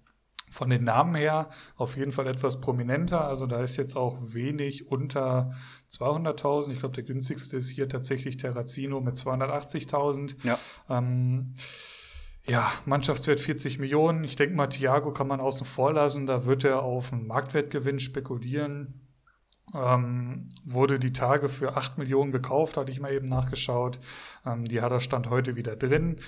von 0.48 0.70
den 0.70 0.84
Namen 0.84 1.16
her 1.16 1.50
auf 1.74 1.96
jeden 1.96 2.12
Fall 2.12 2.28
etwas 2.28 2.60
prominenter. 2.60 3.26
Also 3.26 3.46
da 3.46 3.60
ist 3.60 3.76
jetzt 3.76 3.96
auch 3.96 4.16
wenig 4.32 4.86
unter 4.88 5.50
200.000. 5.90 6.70
Ich 6.70 6.78
glaube, 6.78 6.94
der 6.94 7.04
günstigste 7.04 7.56
ist 7.56 7.70
hier 7.70 7.88
tatsächlich 7.88 8.36
Terrazino 8.36 9.00
mit 9.00 9.16
280.000. 9.16 10.36
Ja. 10.44 10.58
Ähm, 10.88 11.54
ja, 12.46 12.70
Mannschaftswert 12.84 13.40
40 13.40 13.78
Millionen. 13.78 14.24
Ich 14.24 14.36
denke 14.36 14.54
mal, 14.54 14.68
Thiago 14.68 15.12
kann 15.12 15.26
man 15.26 15.40
außen 15.40 15.66
vor 15.66 15.92
lassen. 15.92 16.26
Da 16.26 16.46
wird 16.46 16.64
er 16.64 16.82
auf 16.82 17.12
einen 17.12 17.26
Marktwertgewinn 17.26 17.98
spekulieren. 17.98 19.06
Ähm, 19.74 20.48
wurde 20.64 21.00
die 21.00 21.12
Tage 21.12 21.48
für 21.48 21.76
8 21.76 21.98
Millionen 21.98 22.30
gekauft, 22.30 22.76
hatte 22.76 22.92
ich 22.92 23.00
mal 23.00 23.12
eben 23.12 23.28
nachgeschaut. 23.28 23.98
Ähm, 24.44 24.64
die 24.64 24.80
hat 24.80 24.92
er 24.92 25.00
Stand 25.00 25.28
heute 25.28 25.56
wieder 25.56 25.74
drin. 25.74 26.20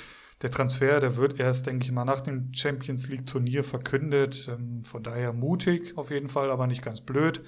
Der 0.43 0.51
Transfer, 0.51 1.01
der 1.01 1.17
wird 1.17 1.39
erst, 1.39 1.67
denke 1.67 1.85
ich 1.85 1.93
mal, 1.93 2.05
nach 2.05 2.21
dem 2.21 2.53
Champions 2.53 3.09
League 3.09 3.27
Turnier 3.27 3.63
verkündet. 3.63 4.49
Ähm, 4.49 4.83
von 4.85 5.05
daher 5.05 5.33
mutig 5.33 5.97
auf 5.97 6.11
jeden 6.11 6.29
Fall, 6.29 6.51
aber 6.51 6.67
nicht 6.67 6.83
ganz 6.83 7.01
blöd. 7.01 7.43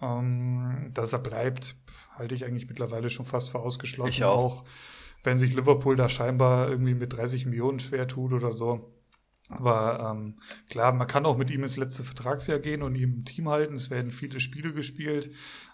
Ähm, 0.00 0.90
dass 0.94 1.12
er 1.12 1.20
bleibt, 1.20 1.76
halte 2.12 2.34
ich 2.34 2.44
eigentlich 2.44 2.68
mittlerweile 2.68 3.10
schon 3.10 3.26
fast 3.26 3.50
für 3.50 3.58
ausgeschlossen. 3.58 4.12
Ich 4.12 4.24
auch. 4.24 4.64
Wenn 5.24 5.38
sich 5.38 5.54
Liverpool 5.54 5.96
da 5.96 6.08
scheinbar 6.08 6.68
irgendwie 6.68 6.94
mit 6.94 7.16
30 7.16 7.46
Millionen 7.46 7.80
schwer 7.80 8.06
tut 8.06 8.32
oder 8.32 8.52
so. 8.52 8.94
Aber 9.48 10.10
ähm, 10.10 10.36
klar, 10.70 10.94
man 10.94 11.06
kann 11.06 11.26
auch 11.26 11.36
mit 11.36 11.50
ihm 11.50 11.62
ins 11.62 11.76
letzte 11.76 12.02
Vertragsjahr 12.02 12.58
gehen 12.60 12.82
und 12.82 12.94
ihm 12.94 13.14
im 13.14 13.24
Team 13.24 13.48
halten. 13.48 13.74
Es 13.74 13.90
werden 13.90 14.10
viele 14.10 14.40
Spiele 14.40 14.72
gespielt. 14.72 15.30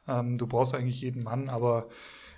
Ähm, 0.08 0.36
du 0.38 0.46
brauchst 0.46 0.74
eigentlich 0.74 1.02
jeden 1.02 1.22
Mann, 1.22 1.48
aber 1.48 1.88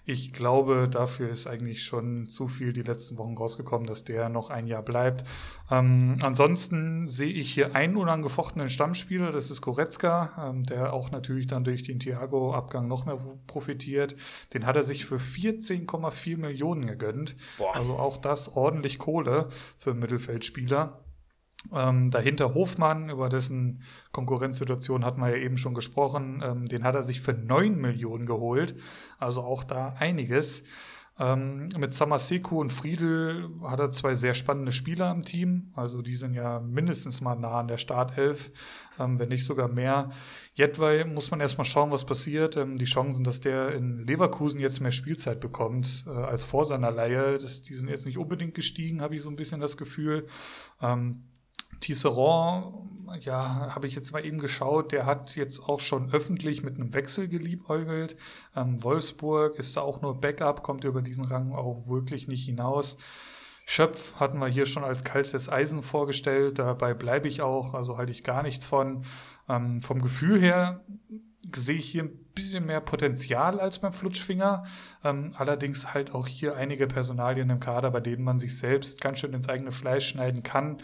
ich 0.04 0.32
glaube, 0.32 0.88
dafür 0.90 1.30
ist 1.30 1.46
eigentlich 1.46 1.84
schon 1.84 2.26
zu 2.26 2.48
viel 2.48 2.72
die 2.72 2.82
letzten 2.82 3.18
Wochen 3.18 3.36
rausgekommen, 3.36 3.86
dass 3.86 4.04
der 4.04 4.28
noch 4.28 4.50
ein 4.50 4.66
Jahr 4.66 4.82
bleibt. 4.82 5.24
Ähm, 5.70 6.16
ansonsten 6.22 7.06
sehe 7.06 7.32
ich 7.32 7.52
hier 7.52 7.76
einen 7.76 7.96
unangefochtenen 7.96 8.68
Stammspieler, 8.68 9.30
das 9.30 9.50
ist 9.50 9.60
Goretzka, 9.60 10.50
ähm, 10.50 10.64
der 10.64 10.92
auch 10.92 11.12
natürlich 11.12 11.46
dann 11.46 11.62
durch 11.62 11.84
den 11.84 12.00
Thiago-Abgang 12.00 12.88
noch 12.88 13.06
mehr 13.06 13.18
profitiert. 13.46 14.16
Den 14.54 14.66
hat 14.66 14.76
er 14.76 14.82
sich 14.82 15.06
für 15.06 15.18
14,4 15.18 16.36
Millionen 16.36 16.86
gegönnt. 16.86 17.36
Boah. 17.58 17.76
Also 17.76 17.96
auch 17.96 18.16
das 18.16 18.48
ordentlich 18.48 18.98
Kohle 18.98 19.48
für 19.78 19.94
Mittelfeldspieler. 19.94 21.01
Ähm, 21.72 22.10
dahinter 22.10 22.54
Hofmann, 22.54 23.10
über 23.10 23.28
dessen 23.28 23.82
Konkurrenzsituation 24.12 25.04
hatten 25.04 25.20
wir 25.20 25.36
ja 25.36 25.42
eben 25.42 25.56
schon 25.56 25.74
gesprochen. 25.74 26.42
Ähm, 26.44 26.66
den 26.66 26.84
hat 26.84 26.94
er 26.94 27.02
sich 27.02 27.20
für 27.20 27.34
9 27.34 27.76
Millionen 27.76 28.26
geholt. 28.26 28.74
Also 29.18 29.42
auch 29.42 29.64
da 29.64 29.94
einiges. 29.98 30.64
Ähm, 31.18 31.68
mit 31.76 31.92
Samaseku 31.92 32.58
und 32.58 32.72
Friedel 32.72 33.50
hat 33.62 33.80
er 33.80 33.90
zwei 33.90 34.14
sehr 34.14 34.32
spannende 34.32 34.72
Spieler 34.72 35.10
im 35.10 35.24
Team. 35.24 35.70
Also 35.74 36.00
die 36.00 36.14
sind 36.14 36.32
ja 36.32 36.58
mindestens 36.60 37.20
mal 37.20 37.36
nah 37.36 37.60
an 37.60 37.68
der 37.68 37.76
Startelf, 37.76 38.50
ähm, 38.98 39.18
wenn 39.18 39.28
nicht 39.28 39.44
sogar 39.44 39.68
mehr. 39.68 40.08
Jedwai 40.54 41.04
muss 41.04 41.30
man 41.30 41.40
erstmal 41.40 41.66
schauen, 41.66 41.92
was 41.92 42.06
passiert. 42.06 42.56
Ähm, 42.56 42.76
die 42.76 42.86
Chancen, 42.86 43.24
dass 43.24 43.40
der 43.40 43.74
in 43.74 44.06
Leverkusen 44.06 44.58
jetzt 44.58 44.80
mehr 44.80 44.90
Spielzeit 44.90 45.38
bekommt 45.38 46.06
äh, 46.06 46.10
als 46.10 46.44
vor 46.44 46.64
seiner 46.64 46.90
Leihe, 46.90 47.34
das, 47.34 47.60
die 47.60 47.74
sind 47.74 47.88
jetzt 47.88 48.06
nicht 48.06 48.16
unbedingt 48.18 48.54
gestiegen, 48.54 49.02
habe 49.02 49.14
ich 49.14 49.22
so 49.22 49.28
ein 49.28 49.36
bisschen 49.36 49.60
das 49.60 49.76
Gefühl. 49.76 50.26
Ähm, 50.80 51.24
Tisserand, 51.82 52.74
ja, 53.20 53.74
habe 53.74 53.86
ich 53.86 53.94
jetzt 53.94 54.12
mal 54.12 54.24
eben 54.24 54.38
geschaut, 54.38 54.92
der 54.92 55.04
hat 55.04 55.36
jetzt 55.36 55.60
auch 55.68 55.80
schon 55.80 56.10
öffentlich 56.12 56.62
mit 56.62 56.76
einem 56.76 56.94
Wechsel 56.94 57.28
geliebäugelt. 57.28 58.16
Ähm, 58.56 58.82
Wolfsburg 58.82 59.56
ist 59.56 59.76
da 59.76 59.82
auch 59.82 60.00
nur 60.00 60.20
Backup, 60.20 60.62
kommt 60.62 60.84
über 60.84 61.02
diesen 61.02 61.26
Rang 61.26 61.50
auch 61.52 61.88
wirklich 61.88 62.28
nicht 62.28 62.46
hinaus. 62.46 62.96
Schöpf 63.64 64.14
hatten 64.16 64.38
wir 64.38 64.48
hier 64.48 64.66
schon 64.66 64.82
als 64.82 65.04
kaltes 65.04 65.48
Eisen 65.48 65.82
vorgestellt, 65.82 66.58
dabei 66.58 66.94
bleibe 66.94 67.28
ich 67.28 67.42
auch, 67.42 67.74
also 67.74 67.96
halte 67.96 68.12
ich 68.12 68.24
gar 68.24 68.42
nichts 68.42 68.66
von. 68.66 69.04
Ähm, 69.48 69.82
vom 69.82 70.00
Gefühl 70.00 70.40
her 70.40 70.80
sehe 71.54 71.76
ich 71.76 71.86
hier 71.86 72.04
ein 72.04 72.18
bisschen 72.34 72.66
mehr 72.66 72.80
Potenzial 72.80 73.60
als 73.60 73.78
beim 73.78 73.92
Flutschfinger. 73.92 74.64
Ähm, 75.04 75.32
allerdings 75.36 75.92
halt 75.92 76.14
auch 76.14 76.26
hier 76.26 76.56
einige 76.56 76.86
Personalien 76.86 77.50
im 77.50 77.60
Kader, 77.60 77.90
bei 77.90 78.00
denen 78.00 78.24
man 78.24 78.38
sich 78.38 78.56
selbst 78.56 79.00
ganz 79.00 79.18
schön 79.18 79.34
ins 79.34 79.48
eigene 79.48 79.70
Fleisch 79.70 80.08
schneiden 80.08 80.42
kann. 80.42 80.78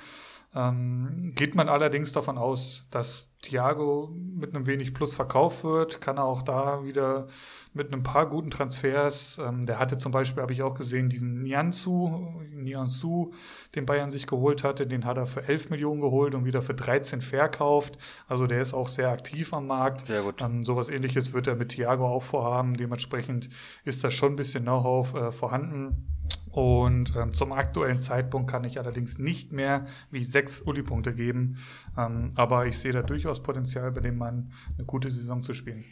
Ähm, 0.55 1.33
geht 1.35 1.55
man 1.55 1.69
allerdings 1.69 2.13
davon 2.13 2.39
aus, 2.39 2.87
dass 2.91 3.31
Thiago 3.43 4.11
mit 4.15 4.55
einem 4.55 4.67
wenig 4.67 4.95
Plus 4.95 5.15
verkauft 5.15 5.63
wird, 5.63 6.01
kann 6.01 6.17
er 6.17 6.25
auch 6.25 6.43
da 6.43 6.85
wieder 6.85 7.27
mit 7.75 7.93
ein 7.93 8.03
paar 8.03 8.29
guten 8.29 8.51
Transfers, 8.51 9.39
ähm, 9.45 9.65
der 9.65 9.79
hatte 9.79 9.99
zum 9.99 10.11
Beispiel, 10.11 10.43
habe 10.43 10.53
ich 10.53 10.63
auch 10.63 10.75
gesehen, 10.75 11.11
diesen 11.11 11.43
Nianzu, 11.43 12.43
Nianzu, 12.53 13.33
den 13.77 13.85
Bayern 13.85 14.11
sich 14.11 14.27
geholt 14.27 14.65
hatte, 14.65 14.87
den 14.87 15.05
hat 15.05 15.19
er 15.19 15.27
für 15.27 15.47
11 15.47 15.71
Millionen 15.71 16.01
geholt 16.01 16.35
und 16.35 16.47
wieder 16.47 16.63
für 16.63 16.75
13 16.75 17.21
verkauft. 17.21 17.99
Also 18.27 18.47
der 18.47 18.61
ist 18.61 18.75
auch 18.75 18.89
sehr 18.89 19.11
aktiv 19.11 19.53
am 19.53 19.67
Markt. 19.67 20.07
Sehr 20.07 20.23
gut. 20.23 20.43
Ähm, 20.43 20.63
sowas 20.63 20.89
ähnliches 20.89 21.35
wird 21.35 21.47
er 21.47 21.57
mit 21.57 21.71
Thiago 21.71 22.09
auch 22.09 22.23
vorhaben. 22.23 22.75
Dementsprechend 22.75 23.51
ist 23.85 24.03
da 24.03 24.11
schon 24.11 24.33
ein 24.33 24.37
bisschen 24.37 24.65
Know-how 24.65 25.15
äh, 25.15 25.31
vorhanden. 25.31 26.18
Und 26.51 27.15
ähm, 27.17 27.33
zum 27.33 27.53
aktuellen 27.53 28.01
Zeitpunkt 28.01 28.51
kann 28.51 28.65
ich 28.65 28.79
allerdings 28.79 29.19
nicht 29.19 29.53
mehr 29.53 29.85
wie 30.11 30.25
sechs 30.25 30.63
Uli-Punkte 30.63 31.15
geben. 31.15 31.59
Ähm, 31.97 32.31
aber 32.37 32.67
ich 32.67 32.79
sehe 32.79 32.93
da 32.93 33.03
durchaus 33.03 33.43
Potenzial, 33.43 33.93
bei 33.93 34.01
dem 34.01 34.19
Mann 34.19 34.53
eine 34.77 34.87
gute 34.87 35.11
Saison 35.11 35.43
zu 35.43 35.55
spielen. 35.55 35.85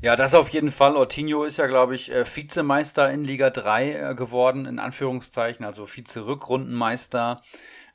Ja, 0.00 0.16
das 0.16 0.34
auf 0.34 0.48
jeden 0.50 0.70
Fall. 0.70 0.96
Ortinho 0.96 1.44
ist 1.44 1.56
ja, 1.56 1.66
glaube 1.66 1.94
ich, 1.94 2.12
äh, 2.12 2.24
Vizemeister 2.24 3.10
in 3.12 3.24
Liga 3.24 3.50
3 3.50 3.92
äh, 3.92 4.14
geworden, 4.14 4.66
in 4.66 4.78
Anführungszeichen, 4.78 5.64
also 5.64 5.86
Vize-Rückrundenmeister. 5.86 7.42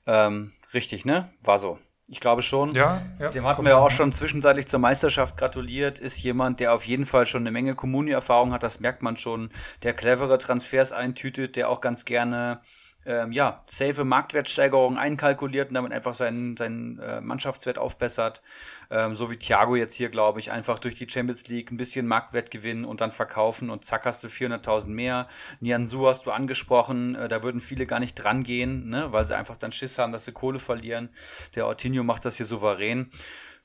Ähm, 0.05 0.51
richtig, 0.73 1.05
ne? 1.05 1.31
War 1.41 1.59
so. 1.59 1.79
Ich 2.09 2.19
glaube 2.19 2.41
schon. 2.41 2.71
Ja, 2.71 3.01
ja 3.19 3.29
Dem 3.29 3.45
hatten 3.45 3.63
wir 3.63 3.71
ja 3.71 3.77
auch 3.77 3.91
schon 3.91 4.11
zwischenzeitlich 4.11 4.67
zur 4.67 4.79
Meisterschaft 4.79 5.37
gratuliert. 5.37 5.99
Ist 5.99 6.21
jemand, 6.21 6.59
der 6.59 6.73
auf 6.73 6.85
jeden 6.85 7.05
Fall 7.05 7.25
schon 7.25 7.43
eine 7.43 7.51
Menge 7.51 7.75
Kommuni-Erfahrung 7.75 8.51
hat. 8.51 8.63
Das 8.63 8.79
merkt 8.81 9.01
man 9.01 9.15
schon. 9.15 9.49
Der 9.83 9.93
clevere 9.93 10.37
Transfers 10.37 10.91
eintütet, 10.91 11.55
der 11.55 11.69
auch 11.69 11.79
ganz 11.79 12.03
gerne 12.03 12.59
ähm, 13.05 13.31
ja, 13.31 13.63
safe 13.67 14.03
Marktwertsteigerung 14.03 14.97
einkalkuliert 14.97 15.69
und 15.69 15.75
damit 15.75 15.91
einfach 15.91 16.15
seinen, 16.15 16.57
seinen 16.57 16.99
äh, 16.99 17.21
Mannschaftswert 17.21 17.77
aufbessert. 17.77 18.41
Ähm, 18.89 19.15
so 19.15 19.31
wie 19.31 19.37
Thiago 19.37 19.75
jetzt 19.75 19.95
hier, 19.95 20.09
glaube 20.09 20.39
ich, 20.39 20.51
einfach 20.51 20.79
durch 20.79 20.95
die 20.95 21.09
Champions 21.09 21.47
League 21.47 21.71
ein 21.71 21.77
bisschen 21.77 22.07
Marktwert 22.07 22.51
gewinnen 22.51 22.85
und 22.85 23.01
dann 23.01 23.11
verkaufen 23.11 23.69
und 23.69 23.83
zack 23.83 24.05
hast 24.05 24.23
du 24.23 24.27
400.000 24.27 24.89
mehr. 24.89 25.27
Nianzu 25.59 26.07
hast 26.07 26.25
du 26.25 26.31
angesprochen, 26.31 27.15
äh, 27.15 27.27
da 27.27 27.43
würden 27.43 27.61
viele 27.61 27.85
gar 27.85 27.99
nicht 27.99 28.15
dran 28.15 28.43
gehen, 28.43 28.89
ne, 28.89 29.11
weil 29.11 29.25
sie 29.25 29.35
einfach 29.35 29.57
dann 29.57 29.71
Schiss 29.71 29.97
haben, 29.97 30.11
dass 30.11 30.25
sie 30.25 30.31
Kohle 30.31 30.59
verlieren. 30.59 31.09
Der 31.55 31.67
Ortinho 31.67 32.03
macht 32.03 32.25
das 32.25 32.37
hier 32.37 32.45
souverän. 32.45 33.09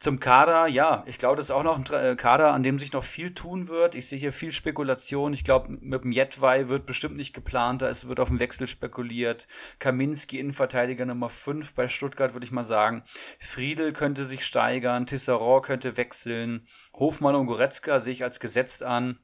Zum 0.01 0.20
Kader, 0.20 0.68
ja, 0.68 1.03
ich 1.07 1.18
glaube, 1.18 1.34
das 1.36 1.46
ist 1.46 1.51
auch 1.51 1.64
noch 1.64 1.76
ein 1.76 1.92
äh, 1.92 2.14
Kader, 2.14 2.53
an 2.53 2.62
dem 2.62 2.78
sich 2.78 2.92
noch 2.92 3.03
viel 3.03 3.34
tun 3.34 3.66
wird. 3.66 3.96
Ich 3.96 4.07
sehe 4.07 4.18
hier 4.18 4.32
viel 4.32 4.53
Spekulation. 4.53 5.32
Ich 5.32 5.42
glaube, 5.42 5.76
mit 5.80 6.05
dem 6.05 6.12
Jetwei 6.12 6.68
wird 6.68 6.86
bestimmt 6.86 7.16
nicht 7.16 7.34
geplant. 7.34 7.82
Es 7.82 8.07
wird 8.07 8.20
auf 8.20 8.28
dem 8.28 8.38
Wechsel 8.38 8.68
spekuliert. 8.68 9.49
Kaminski, 9.80 10.38
Innenverteidiger 10.38 11.05
Nummer 11.05 11.28
5 11.28 11.74
bei 11.74 11.88
Stuttgart, 11.88 12.32
würde 12.32 12.46
ich 12.46 12.53
mal 12.53 12.62
sagen. 12.62 13.03
Friedel 13.40 13.92
könnte 13.92 14.24
sich 14.24 14.46
steigern. 14.46 15.05
Tisserand 15.05 15.64
könnte 15.64 15.96
wechseln. 15.96 16.68
Hofmann 16.94 17.34
und 17.34 17.46
Goretzka 17.46 17.99
sehe 17.99 18.12
ich 18.12 18.22
als 18.22 18.38
gesetzt 18.38 18.84
an. 18.84 19.18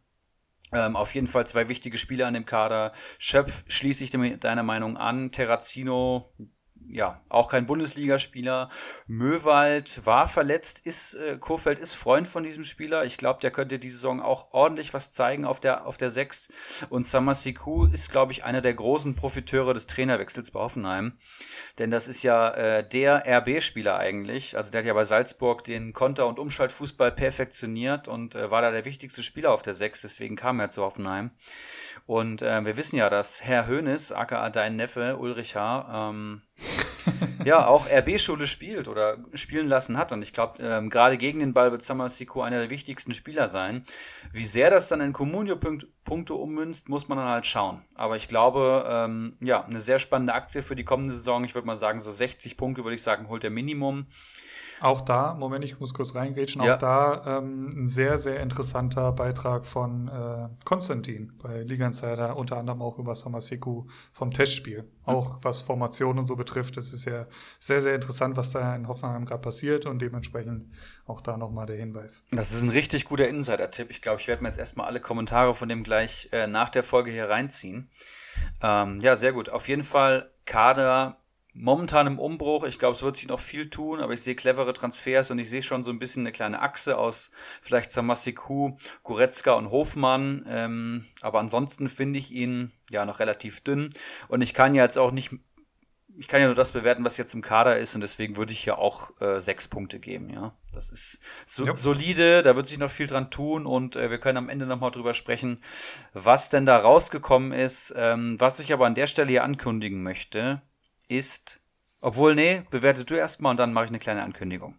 Ähm, 0.73 0.97
auf 0.97 1.15
jeden 1.15 1.29
Fall 1.29 1.47
zwei 1.47 1.69
wichtige 1.69 1.99
Spieler 1.99 2.27
an 2.27 2.35
dem 2.35 2.47
Kader. 2.47 2.93
Schöpf 3.19 3.63
schließe 3.69 4.03
ich 4.03 4.11
deiner 4.11 4.65
Meinung 4.65 4.97
an. 4.97 5.31
Terrazino, 5.31 6.35
ja, 6.89 7.21
auch 7.29 7.49
kein 7.49 7.67
Bundesligaspieler. 7.67 8.69
Möwald 9.07 10.05
war 10.07 10.29
verletzt, 10.29 10.81
ist, 10.85 11.15
äh, 11.15 11.39
Kurfeld 11.39 11.79
ist 11.79 11.95
Freund 11.95 12.29
von 12.29 12.45
diesem 12.45 12.65
Spieler. 12.65 13.05
Ich 13.05 13.17
glaube, 13.17 13.41
der 13.41 13.51
könnte 13.51 13.79
diese 13.79 13.97
Saison 13.97 14.21
auch 14.21 14.53
ordentlich 14.53 14.95
was 14.95 15.13
zeigen 15.13 15.45
auf 15.45 15.61
der, 15.61 15.87
auf 15.87 15.97
der 15.97 16.11
6. 16.11 16.49
Und 16.91 17.07
Samasiku 17.07 17.87
ist, 17.87 18.11
glaube 18.11 18.33
ich, 18.33 18.45
einer 18.45 18.61
der 18.61 18.75
großen 18.75 19.15
Profiteure 19.17 19.75
des 19.75 19.87
Trainerwechsels 19.87 20.51
bei 20.51 20.61
Hoffenheim. 20.61 21.19
Denn 21.79 21.91
das 21.91 22.09
ist 22.09 22.23
ja 22.23 22.51
äh, 22.51 22.89
der 22.89 23.25
RB-Spieler 23.27 23.97
eigentlich. 23.97 24.57
Also 24.57 24.71
der 24.71 24.81
hat 24.81 24.87
ja 24.87 24.95
bei 24.95 25.05
Salzburg 25.05 25.65
den 25.65 25.93
Konter- 25.93 26.27
und 26.27 26.39
Umschaltfußball 26.39 27.13
perfektioniert 27.13 28.09
und 28.09 28.35
äh, 28.35 28.51
war 28.51 28.63
da 28.63 28.71
der 28.71 28.85
wichtigste 28.85 29.23
Spieler 29.23 29.53
auf 29.53 29.63
der 29.63 29.75
6. 29.75 30.03
Deswegen 30.03 30.37
kam 30.37 30.61
er 30.61 30.71
zu 30.71 30.83
Hoffenheim. 30.83 31.31
Und 32.07 32.43
äh, 32.43 32.65
wir 32.65 32.77
wissen 32.77 32.97
ja, 32.97 33.09
dass 33.09 33.43
Herr 33.43 33.67
Hönes, 33.67 34.13
aka 34.13 34.51
dein 34.51 34.77
Neffe 34.77 35.17
Ulrich 35.17 35.57
H., 35.57 36.11
ähm, 36.11 36.43
ja, 37.45 37.67
auch 37.67 37.87
RB-Schule 37.91 38.47
spielt 38.47 38.89
oder 38.89 39.19
spielen 39.35 39.69
lassen 39.69 39.99
hat. 39.99 40.13
Und 40.13 40.23
ich 40.23 40.33
glaube, 40.33 40.63
ähm, 40.63 40.91
gerade 40.91 41.17
gegen 41.17 41.39
den 41.39 41.53
Ball 41.53 41.71
wird 41.71 41.83
Samasiko 41.83 42.43
einer 42.43 42.61
der 42.61 42.71
wichtigsten 42.71 43.15
Spieler 43.15 43.49
sein. 43.49 43.83
Wie 44.33 44.47
sehr 44.47 44.71
das 44.71 44.89
dann 44.89 45.01
in 45.01 45.13
Comunio-Punkte 45.13 46.35
ummünzt, 46.35 46.89
muss 46.89 47.09
man 47.09 47.19
dann 47.19 47.29
halt 47.29 47.47
schauen. 47.47 47.83
Aber 47.95 48.17
ich 48.17 48.29
glaube, 48.29 48.85
ähm, 48.89 49.37
ja, 49.41 49.65
eine 49.65 49.81
sehr 49.81 49.99
spannende 49.99 50.35
Aktie 50.35 50.63
für 50.63 50.77
die 50.77 50.85
kommende 50.85 51.13
Saison. 51.13 51.45
Ich 51.45 51.55
würde 51.55 51.67
mal 51.67 51.77
sagen, 51.77 52.01
so 52.01 52.11
60 52.11 52.57
Punkte 52.57 52.85
würde 52.85 52.95
ich 52.95 53.03
sagen, 53.03 53.29
holt 53.29 53.43
der 53.43 53.51
Minimum. 53.51 54.07
Auch 54.81 55.01
da, 55.01 55.35
Moment, 55.35 55.65
ich 55.65 55.81
muss 55.81 55.95
kurz 55.95 56.15
reingrätschen, 56.15 56.63
ja. 56.63 56.75
auch 56.75 56.79
da 56.79 57.39
ähm, 57.39 57.71
ein 57.75 57.87
sehr, 57.87 58.19
sehr 58.19 58.41
interessanter 58.41 59.13
Beitrag 59.13 59.65
von 59.65 60.09
äh, 60.09 60.49
Konstantin 60.65 61.33
bei 61.43 61.63
Liga 61.63 61.87
Insider, 61.87 62.37
unter 62.37 62.57
anderem 62.57 62.83
auch 62.83 62.99
über 62.99 63.15
Samaseku 63.15 63.87
vom 64.13 64.31
Testspiel. 64.31 64.85
Auch 65.05 65.39
was 65.43 65.63
Formation 65.63 66.19
und 66.19 66.27
so 66.27 66.37
betrifft, 66.37 66.77
es 66.77 66.93
ist 66.93 67.05
ja 67.05 67.27
sehr, 67.59 67.81
sehr 67.81 67.95
interessant, 67.95 68.37
was 68.37 68.51
da 68.51 68.75
in 68.75 68.89
Hoffenheim 68.89 69.25
gerade 69.25 69.43
passiert 69.43 69.87
und 69.87 70.01
dementsprechend 70.01 70.67
auch 71.07 71.21
da 71.21 71.37
nochmal 71.37 71.67
der 71.67 71.77
Hinweis. 71.77 72.25
Das 72.31 72.53
ist 72.53 72.63
ein 72.63 72.71
richtig 72.71 73.05
guter 73.05 73.29
Insider-Tipp. 73.29 73.91
Ich 73.91 74.01
glaube, 74.01 74.21
ich 74.21 74.29
werde 74.29 74.43
mir 74.43 74.49
jetzt 74.49 74.59
erstmal 74.59 74.87
alle 74.87 75.01
Kommentare 75.01 75.55
von 75.55 75.69
dem 75.69 75.83
gleich 75.83 76.29
äh, 76.33 76.47
nach 76.47 76.71
der 76.71 76.83
Folge 76.83 77.11
hier 77.11 77.29
reinziehen. 77.29 77.91
Ähm, 78.63 79.01
ja, 79.01 79.17
sehr 79.17 79.33
gut. 79.33 79.51
Auf 79.51 79.69
jeden 79.69 79.83
Fall 79.85 80.31
Kader 80.47 81.19
momentan 81.55 82.07
im 82.07 82.19
Umbruch. 82.19 82.65
Ich 82.65 82.79
glaube, 82.79 82.97
es 82.97 83.03
wird 83.03 83.17
sich 83.17 83.29
noch 83.29 83.41
viel 83.41 83.71
tun, 83.71 84.01
aber 84.01 84.13
ich 84.13 84.23
sehe 84.23 84.35
clevere 84.35 84.73
Transfers 84.73 85.31
und 85.31 85.39
ich 85.39 85.49
sehe 85.49 85.63
schon 85.63 85.85
so 85.85 85.91
ein 85.91 85.99
bisschen 85.99 86.25
eine 86.25 86.33
kleine 86.33 86.61
Achse 86.61 86.99
aus 86.99 87.31
vielleicht 87.63 87.91
Samasiku, 87.91 88.77
Goretzka 89.05 89.53
und 89.53 89.71
Hofmann. 89.71 90.45
Ähm, 90.49 91.07
aber 91.23 91.39
ansonsten 91.39 91.89
finde 91.89 92.19
ich 92.19 92.33
ihn 92.33 92.73
ja 92.91 93.07
noch 93.07 93.21
relativ 93.21 93.61
dünn 93.63 93.89
und 94.29 94.43
ich 94.43 94.53
kann 94.53 94.75
ja 94.75 94.83
jetzt 94.83 94.99
auch 94.99 95.13
nicht 95.13 95.33
ich 96.17 96.29
kann 96.29 96.41
ja 96.41 96.47
nur 96.47 96.55
das 96.55 96.73
bewerten, 96.73 97.05
was 97.05 97.17
jetzt 97.17 97.35
im 97.35 97.43
Kader 97.43 97.77
ist 97.77 97.95
und 97.95 98.01
deswegen 98.01 98.37
würde 98.37 98.53
ich 98.53 98.65
ja 98.65 98.79
auch 98.79 99.21
äh, 99.21 99.41
sechs 99.41 99.67
Punkte 99.67 99.99
geben, 99.99 100.31
ja. 100.31 100.55
Das 100.73 100.91
ist 100.91 101.19
so, 101.47 101.67
ja. 101.67 101.75
solide, 101.75 102.43
da 102.43 102.57
wird 102.57 102.67
sich 102.67 102.79
noch 102.79 102.91
viel 102.91 103.07
dran 103.07 103.31
tun 103.31 103.67
und 103.67 103.97
äh, 103.97 104.11
wir 104.11 104.19
können 104.19 104.39
am 104.39 104.49
Ende 104.49 104.67
nochmal 104.67 104.93
drüber 104.93 105.15
sprechen, 105.15 105.61
was 106.13 106.51
denn 106.51 106.67
da 106.67 106.79
rausgekommen 106.79 107.53
ist. 107.53 107.93
Ähm, 107.97 108.37
was 108.39 108.61
ich 108.61 108.73
aber 108.73 108.87
an 108.87 108.95
der 108.95 109.07
Stelle 109.07 109.31
hier 109.31 109.45
ankündigen 109.45 110.03
möchte, 110.03 110.63
ist, 111.09 111.61
obwohl, 112.01 112.35
nee, 112.35 112.63
bewerte 112.71 113.05
du 113.05 113.15
erstmal 113.15 113.53
und 113.53 113.59
dann 113.59 113.73
mache 113.73 113.87
ich 113.87 113.91
eine 113.91 113.99
kleine 113.99 114.23
Ankündigung. 114.23 114.77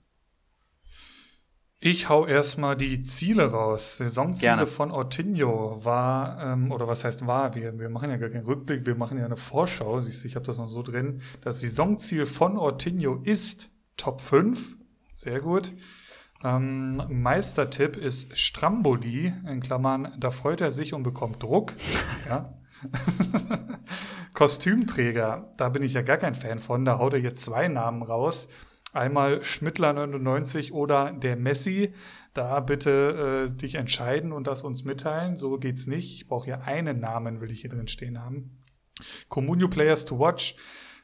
Ich 1.80 2.09
hau 2.09 2.26
erstmal 2.26 2.76
die 2.76 3.01
Ziele 3.01 3.51
raus. 3.51 3.97
Saisonziele 3.97 4.55
Gerne. 4.55 4.65
von 4.65 4.91
Ortinho 4.91 5.84
war, 5.84 6.41
ähm, 6.41 6.71
oder 6.71 6.88
was 6.88 7.03
heißt 7.03 7.28
war, 7.28 7.53
wir, 7.53 7.78
wir 7.78 7.89
machen 7.89 8.09
ja 8.09 8.17
gar 8.17 8.30
keinen 8.30 8.45
Rückblick, 8.45 8.86
wir 8.86 8.95
machen 8.95 9.19
ja 9.19 9.26
eine 9.26 9.38
Vorschau. 9.38 9.99
Siehst 9.99 10.23
du, 10.23 10.28
ich 10.28 10.36
habe 10.36 10.45
das 10.45 10.57
noch 10.57 10.67
so 10.67 10.82
drin. 10.82 11.21
Das 11.41 11.61
Saisonziel 11.61 12.26
von 12.26 12.57
Ortinho 12.57 13.21
ist 13.23 13.69
Top 13.97 14.21
5. 14.21 14.78
Sehr 15.11 15.41
gut. 15.41 15.73
Ähm, 16.43 17.03
Meistertipp 17.09 17.97
ist 17.97 18.38
Stramboli, 18.38 19.34
in 19.47 19.61
Klammern, 19.61 20.15
da 20.19 20.32
freut 20.32 20.61
er 20.61 20.71
sich 20.71 20.93
und 20.93 21.03
bekommt 21.03 21.43
Druck. 21.43 21.73
ja. 22.30 22.53
Kostümträger, 24.36 25.50
da 25.58 25.70
bin 25.70 25.82
ich 25.82 25.94
ja 25.94 26.02
gar 26.02 26.18
kein 26.18 26.36
Fan 26.36 26.60
von. 26.60 26.86
Da 26.86 27.00
haut 27.00 27.14
er 27.14 27.20
jetzt 27.20 27.44
zwei 27.44 27.68
Namen 27.68 28.04
raus. 28.04 28.48
Einmal 28.94 29.44
Schmittler 29.44 29.94
99 29.94 30.74
oder 30.74 31.12
der 31.12 31.36
Messi. 31.36 31.94
Da 32.34 32.60
bitte 32.60 33.48
äh, 33.50 33.56
dich 33.56 33.76
entscheiden 33.76 34.32
und 34.32 34.48
das 34.48 34.64
uns 34.64 34.84
mitteilen. 34.84 35.36
So 35.36 35.58
geht's 35.58 35.88
nicht. 35.88 36.16
Ich 36.16 36.28
brauche 36.28 36.50
ja 36.50 36.60
einen 36.62 37.00
Namen, 37.00 37.42
will 37.42 37.52
ich 37.52 37.62
hier 37.62 37.70
drin 37.70 37.88
stehen 37.88 38.22
haben. 38.22 38.62
Comunio 39.30 39.70
Players 39.70 40.06
to 40.06 40.20
Watch. 40.20 40.56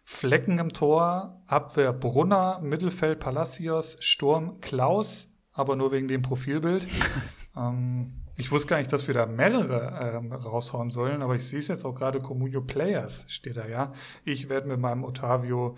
Flecken 0.03 0.59
im 0.59 0.73
Tor, 0.73 1.41
Abwehr 1.47 1.93
Brunner, 1.93 2.59
Mittelfeld 2.61 3.19
Palacios, 3.19 3.97
Sturm 3.99 4.59
Klaus, 4.59 5.29
aber 5.53 5.75
nur 5.75 5.91
wegen 5.91 6.07
dem 6.07 6.21
Profilbild. 6.21 6.87
ähm, 7.55 8.20
ich 8.41 8.51
wusste 8.51 8.69
gar 8.69 8.77
nicht, 8.79 8.91
dass 8.91 9.07
wir 9.07 9.13
da 9.13 9.27
mehrere 9.27 10.15
ähm, 10.17 10.31
raushauen 10.31 10.89
sollen, 10.89 11.21
aber 11.21 11.35
ich 11.35 11.47
sehe 11.47 11.59
es 11.59 11.67
jetzt 11.67 11.85
auch 11.85 11.93
gerade, 11.93 12.17
Comunio 12.17 12.61
Players 12.61 13.25
steht 13.27 13.55
da, 13.55 13.67
ja. 13.67 13.91
Ich 14.25 14.49
werde 14.49 14.67
mit 14.67 14.79
meinem 14.79 15.03
Otavio 15.03 15.75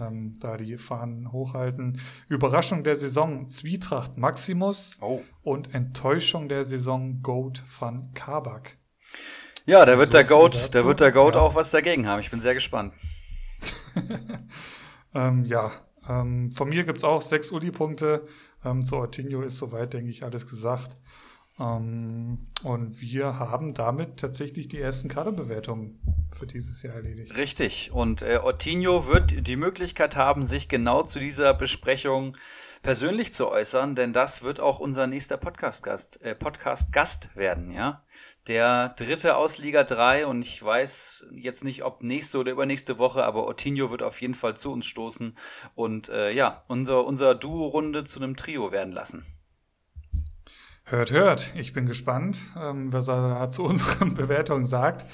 ähm, 0.00 0.32
da 0.40 0.56
die 0.56 0.78
Fahnen 0.78 1.30
hochhalten. 1.30 2.00
Überraschung 2.28 2.84
der 2.84 2.96
Saison, 2.96 3.48
Zwietracht 3.48 4.16
Maximus 4.16 4.96
oh. 5.02 5.20
und 5.42 5.74
Enttäuschung 5.74 6.48
der 6.48 6.64
Saison, 6.64 7.20
Goat 7.22 7.62
van 7.78 8.14
Kabak. 8.14 8.78
Ja, 9.66 9.84
da 9.84 9.98
wird 9.98 10.06
so 10.06 10.12
der 10.12 10.24
Goat, 10.24 10.74
da 10.74 10.86
wird 10.86 11.00
der 11.00 11.12
Goat 11.12 11.34
ja. 11.34 11.42
auch 11.42 11.54
was 11.54 11.70
dagegen 11.70 12.06
haben. 12.06 12.20
Ich 12.20 12.30
bin 12.30 12.40
sehr 12.40 12.54
gespannt. 12.54 12.94
ähm, 15.14 15.44
ja, 15.44 15.70
ähm, 16.08 16.50
von 16.50 16.70
mir 16.70 16.84
gibt 16.84 16.98
es 16.98 17.04
auch 17.04 17.20
sechs 17.20 17.52
Uli-Punkte. 17.52 18.24
Ähm, 18.64 18.82
zu 18.82 18.96
Ortinho 18.96 19.42
ist 19.42 19.58
soweit, 19.58 19.92
denke 19.92 20.08
ich, 20.08 20.24
alles 20.24 20.46
gesagt. 20.46 20.96
Ähm, 21.58 22.38
und 22.64 23.00
wir 23.00 23.38
haben 23.38 23.72
damit 23.72 24.18
tatsächlich 24.18 24.68
die 24.68 24.80
ersten 24.80 25.08
Kaderbewertungen 25.08 25.98
für 26.36 26.46
dieses 26.46 26.82
Jahr 26.82 26.96
erledigt. 26.96 27.36
Richtig. 27.36 27.92
Und 27.92 28.22
äh, 28.22 28.40
Ottinho 28.42 29.06
wird 29.06 29.46
die 29.46 29.56
Möglichkeit 29.56 30.16
haben, 30.16 30.42
sich 30.42 30.68
genau 30.68 31.02
zu 31.02 31.18
dieser 31.18 31.54
Besprechung 31.54 32.36
persönlich 32.82 33.32
zu 33.32 33.48
äußern, 33.48 33.94
denn 33.94 34.12
das 34.12 34.42
wird 34.42 34.60
auch 34.60 34.78
unser 34.78 35.06
nächster 35.06 35.38
Podcast-Gast 35.38 36.20
äh, 36.22 36.34
Podcast 36.34 36.94
werden, 37.34 37.70
ja. 37.72 38.04
Der 38.48 38.90
dritte 38.90 39.36
aus 39.36 39.58
Liga 39.58 39.82
3 39.82 40.26
und 40.26 40.42
ich 40.42 40.62
weiß 40.62 41.26
jetzt 41.32 41.64
nicht, 41.64 41.82
ob 41.82 42.02
nächste 42.02 42.38
oder 42.38 42.52
übernächste 42.52 42.98
Woche, 42.98 43.24
aber 43.24 43.48
Ottinho 43.48 43.90
wird 43.90 44.04
auf 44.04 44.20
jeden 44.20 44.34
Fall 44.34 44.56
zu 44.56 44.70
uns 44.70 44.86
stoßen 44.86 45.36
und 45.74 46.10
äh, 46.10 46.30
ja, 46.30 46.62
unser, 46.68 47.04
unser 47.06 47.34
Duo-Runde 47.34 48.04
zu 48.04 48.20
einem 48.20 48.36
Trio 48.36 48.70
werden 48.70 48.92
lassen. 48.92 49.24
Hört, 50.88 51.10
hört. 51.10 51.52
Ich 51.56 51.72
bin 51.72 51.84
gespannt, 51.84 52.38
ähm, 52.56 52.84
was 52.92 53.08
er 53.08 53.50
zu 53.50 53.64
unseren 53.64 54.14
Bewertungen 54.14 54.64
sagt. 54.64 55.04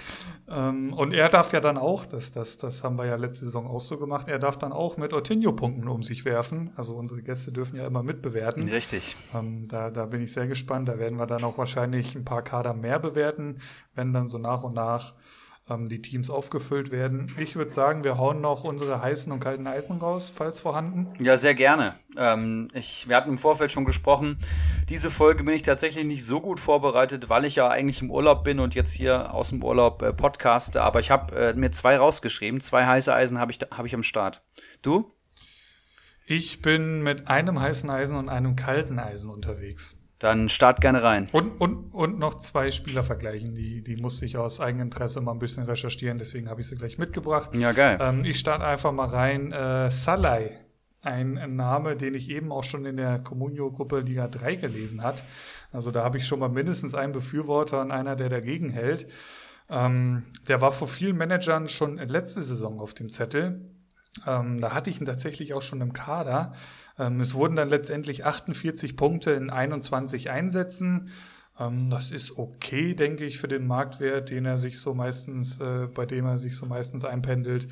Ähm, 0.46 0.92
und 0.92 1.14
er 1.14 1.30
darf 1.30 1.54
ja 1.54 1.60
dann 1.60 1.78
auch, 1.78 2.04
das, 2.04 2.30
das, 2.30 2.58
das 2.58 2.84
haben 2.84 2.98
wir 2.98 3.06
ja 3.06 3.16
letzte 3.16 3.46
Saison 3.46 3.66
auch 3.66 3.80
so 3.80 3.96
gemacht, 3.96 4.28
er 4.28 4.38
darf 4.38 4.58
dann 4.58 4.70
auch 4.70 4.98
mit 4.98 5.14
Ortinho-Punkten 5.14 5.88
um 5.88 6.02
sich 6.02 6.26
werfen. 6.26 6.70
Also 6.76 6.94
unsere 6.96 7.22
Gäste 7.22 7.52
dürfen 7.52 7.76
ja 7.76 7.86
immer 7.86 8.02
mitbewerten. 8.02 8.68
Richtig. 8.68 9.16
Ähm, 9.34 9.66
da, 9.66 9.88
da 9.88 10.04
bin 10.04 10.20
ich 10.20 10.34
sehr 10.34 10.46
gespannt. 10.46 10.90
Da 10.90 10.98
werden 10.98 11.18
wir 11.18 11.24
dann 11.24 11.42
auch 11.42 11.56
wahrscheinlich 11.56 12.14
ein 12.14 12.26
paar 12.26 12.42
Kader 12.42 12.74
mehr 12.74 12.98
bewerten, 12.98 13.56
wenn 13.94 14.12
dann 14.12 14.26
so 14.26 14.36
nach 14.36 14.64
und 14.64 14.74
nach 14.74 15.14
ähm, 15.68 15.86
die 15.86 16.02
Teams 16.02 16.30
aufgefüllt 16.30 16.90
werden. 16.90 17.32
Ich 17.38 17.56
würde 17.56 17.70
sagen, 17.70 18.04
wir 18.04 18.18
hauen 18.18 18.40
noch 18.40 18.64
unsere 18.64 19.00
heißen 19.00 19.32
und 19.32 19.40
kalten 19.40 19.66
Eisen 19.66 19.98
raus, 19.98 20.32
falls 20.34 20.60
vorhanden. 20.60 21.08
Ja, 21.22 21.36
sehr 21.36 21.54
gerne. 21.54 21.94
Ähm, 22.16 22.68
ich, 22.74 23.08
wir 23.08 23.16
hatten 23.16 23.30
im 23.30 23.38
Vorfeld 23.38 23.70
schon 23.70 23.84
gesprochen. 23.84 24.38
Diese 24.88 25.10
Folge 25.10 25.44
bin 25.44 25.54
ich 25.54 25.62
tatsächlich 25.62 26.04
nicht 26.04 26.24
so 26.24 26.40
gut 26.40 26.60
vorbereitet, 26.60 27.28
weil 27.28 27.44
ich 27.44 27.56
ja 27.56 27.68
eigentlich 27.68 28.02
im 28.02 28.10
Urlaub 28.10 28.44
bin 28.44 28.58
und 28.58 28.74
jetzt 28.74 28.92
hier 28.92 29.32
aus 29.32 29.50
dem 29.50 29.62
Urlaub 29.62 30.02
äh, 30.02 30.12
podcaste. 30.12 30.82
Aber 30.82 31.00
ich 31.00 31.10
habe 31.10 31.34
äh, 31.36 31.54
mir 31.54 31.70
zwei 31.70 31.96
rausgeschrieben. 31.96 32.60
Zwei 32.60 32.84
heiße 32.86 33.14
Eisen 33.14 33.38
habe 33.38 33.52
ich, 33.52 33.58
hab 33.70 33.86
ich 33.86 33.94
am 33.94 34.02
Start. 34.02 34.42
Du? 34.82 35.12
Ich 36.26 36.62
bin 36.62 37.02
mit 37.02 37.28
einem 37.28 37.60
heißen 37.60 37.90
Eisen 37.90 38.16
und 38.16 38.28
einem 38.28 38.56
kalten 38.56 38.98
Eisen 38.98 39.30
unterwegs. 39.30 40.01
Dann 40.22 40.48
start 40.48 40.80
gerne 40.80 41.02
rein. 41.02 41.28
Und, 41.32 41.60
und, 41.60 41.92
und 41.92 42.18
noch 42.18 42.36
zwei 42.36 42.70
Spieler 42.70 43.02
vergleichen. 43.02 43.56
Die, 43.56 43.82
die 43.82 43.96
musste 43.96 44.24
ich 44.24 44.36
aus 44.36 44.60
eigenem 44.60 44.84
Interesse 44.84 45.20
mal 45.20 45.32
ein 45.32 45.40
bisschen 45.40 45.64
recherchieren, 45.64 46.16
deswegen 46.16 46.48
habe 46.48 46.60
ich 46.60 46.68
sie 46.68 46.76
gleich 46.76 46.96
mitgebracht. 46.96 47.50
Ja, 47.56 47.72
geil. 47.72 47.98
Ähm, 48.00 48.24
ich 48.24 48.38
starte 48.38 48.64
einfach 48.64 48.92
mal 48.92 49.08
rein. 49.08 49.50
Äh, 49.50 49.90
Salai, 49.90 50.52
ein, 51.02 51.38
ein 51.38 51.56
Name, 51.56 51.96
den 51.96 52.14
ich 52.14 52.30
eben 52.30 52.52
auch 52.52 52.62
schon 52.62 52.86
in 52.86 52.96
der 52.96 53.20
Comunio-Gruppe 53.20 54.00
Liga 54.00 54.28
3 54.28 54.54
gelesen 54.54 55.02
hat. 55.02 55.24
Also 55.72 55.90
da 55.90 56.04
habe 56.04 56.18
ich 56.18 56.26
schon 56.26 56.38
mal 56.38 56.48
mindestens 56.48 56.94
einen 56.94 57.12
Befürworter 57.12 57.80
und 57.80 57.90
einer, 57.90 58.14
der 58.14 58.28
dagegen 58.28 58.70
hält. 58.70 59.08
Ähm, 59.68 60.22
der 60.46 60.60
war 60.60 60.70
vor 60.70 60.86
vielen 60.86 61.16
Managern 61.16 61.66
schon 61.66 61.96
letzte 61.96 62.42
Saison 62.42 62.78
auf 62.78 62.94
dem 62.94 63.10
Zettel. 63.10 63.71
Ähm, 64.26 64.60
da 64.60 64.74
hatte 64.74 64.90
ich 64.90 65.00
ihn 65.00 65.06
tatsächlich 65.06 65.54
auch 65.54 65.62
schon 65.62 65.80
im 65.80 65.92
Kader. 65.92 66.52
Ähm, 66.98 67.20
es 67.20 67.34
wurden 67.34 67.56
dann 67.56 67.70
letztendlich 67.70 68.24
48 68.24 68.96
Punkte 68.96 69.32
in 69.32 69.50
21 69.50 70.30
Einsätzen. 70.30 71.10
Ähm, 71.58 71.88
das 71.90 72.10
ist 72.10 72.38
okay, 72.38 72.94
denke 72.94 73.24
ich, 73.24 73.38
für 73.38 73.48
den 73.48 73.66
Marktwert, 73.66 74.30
den 74.30 74.44
er 74.44 74.58
sich 74.58 74.80
so 74.80 74.94
meistens, 74.94 75.60
äh, 75.60 75.86
bei 75.94 76.06
dem 76.06 76.26
er 76.26 76.38
sich 76.38 76.56
so 76.56 76.66
meistens 76.66 77.04
einpendelt 77.04 77.68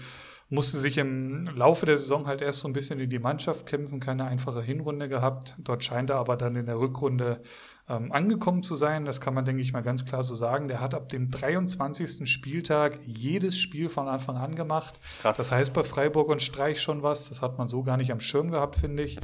musste 0.51 0.78
sich 0.78 0.98
im 0.98 1.44
Laufe 1.55 1.86
der 1.86 1.96
Saison 1.96 2.26
halt 2.26 2.42
erst 2.42 2.61
so 2.61 2.68
ein 2.68 2.72
bisschen 2.72 2.98
in 2.98 3.09
die 3.09 3.20
Mannschaft 3.20 3.66
kämpfen, 3.66 4.01
keine 4.01 4.24
einfache 4.24 4.61
Hinrunde 4.61 5.09
gehabt. 5.09 5.57
Dort 5.59 5.84
scheint 5.84 6.11
er 6.11 6.16
aber 6.16 6.36
dann 6.36 6.57
in 6.57 6.66
der 6.66 6.80
Rückrunde 6.80 7.40
ähm, 7.88 8.11
angekommen 8.11 8.64
zu 8.64 8.74
sein. 8.74 9.05
Das 9.05 9.20
kann 9.20 9.32
man, 9.32 9.44
denke 9.44 9.62
ich 9.62 9.72
mal, 9.72 9.82
ganz 9.82 10.05
klar 10.05 10.24
so 10.24 10.34
sagen. 10.34 10.66
Der 10.66 10.80
hat 10.80 10.94
ab 10.94 11.09
dem 11.09 11.30
23. 11.30 12.28
Spieltag 12.28 12.98
jedes 13.05 13.59
Spiel 13.59 13.88
von 13.88 14.09
Anfang 14.09 14.36
an 14.36 14.57
gemacht. 14.57 14.98
Krass. 15.22 15.36
Das 15.36 15.53
heißt 15.53 15.72
bei 15.72 15.84
Freiburg 15.84 16.28
und 16.28 16.42
Streich 16.42 16.80
schon 16.80 17.05
was. 17.05 17.28
Das 17.28 17.42
hat 17.42 17.57
man 17.57 17.68
so 17.68 17.84
gar 17.84 17.96
nicht 17.96 18.11
am 18.11 18.20
Schirm 18.20 18.51
gehabt, 18.51 18.74
finde 18.74 19.05
ich. 19.05 19.20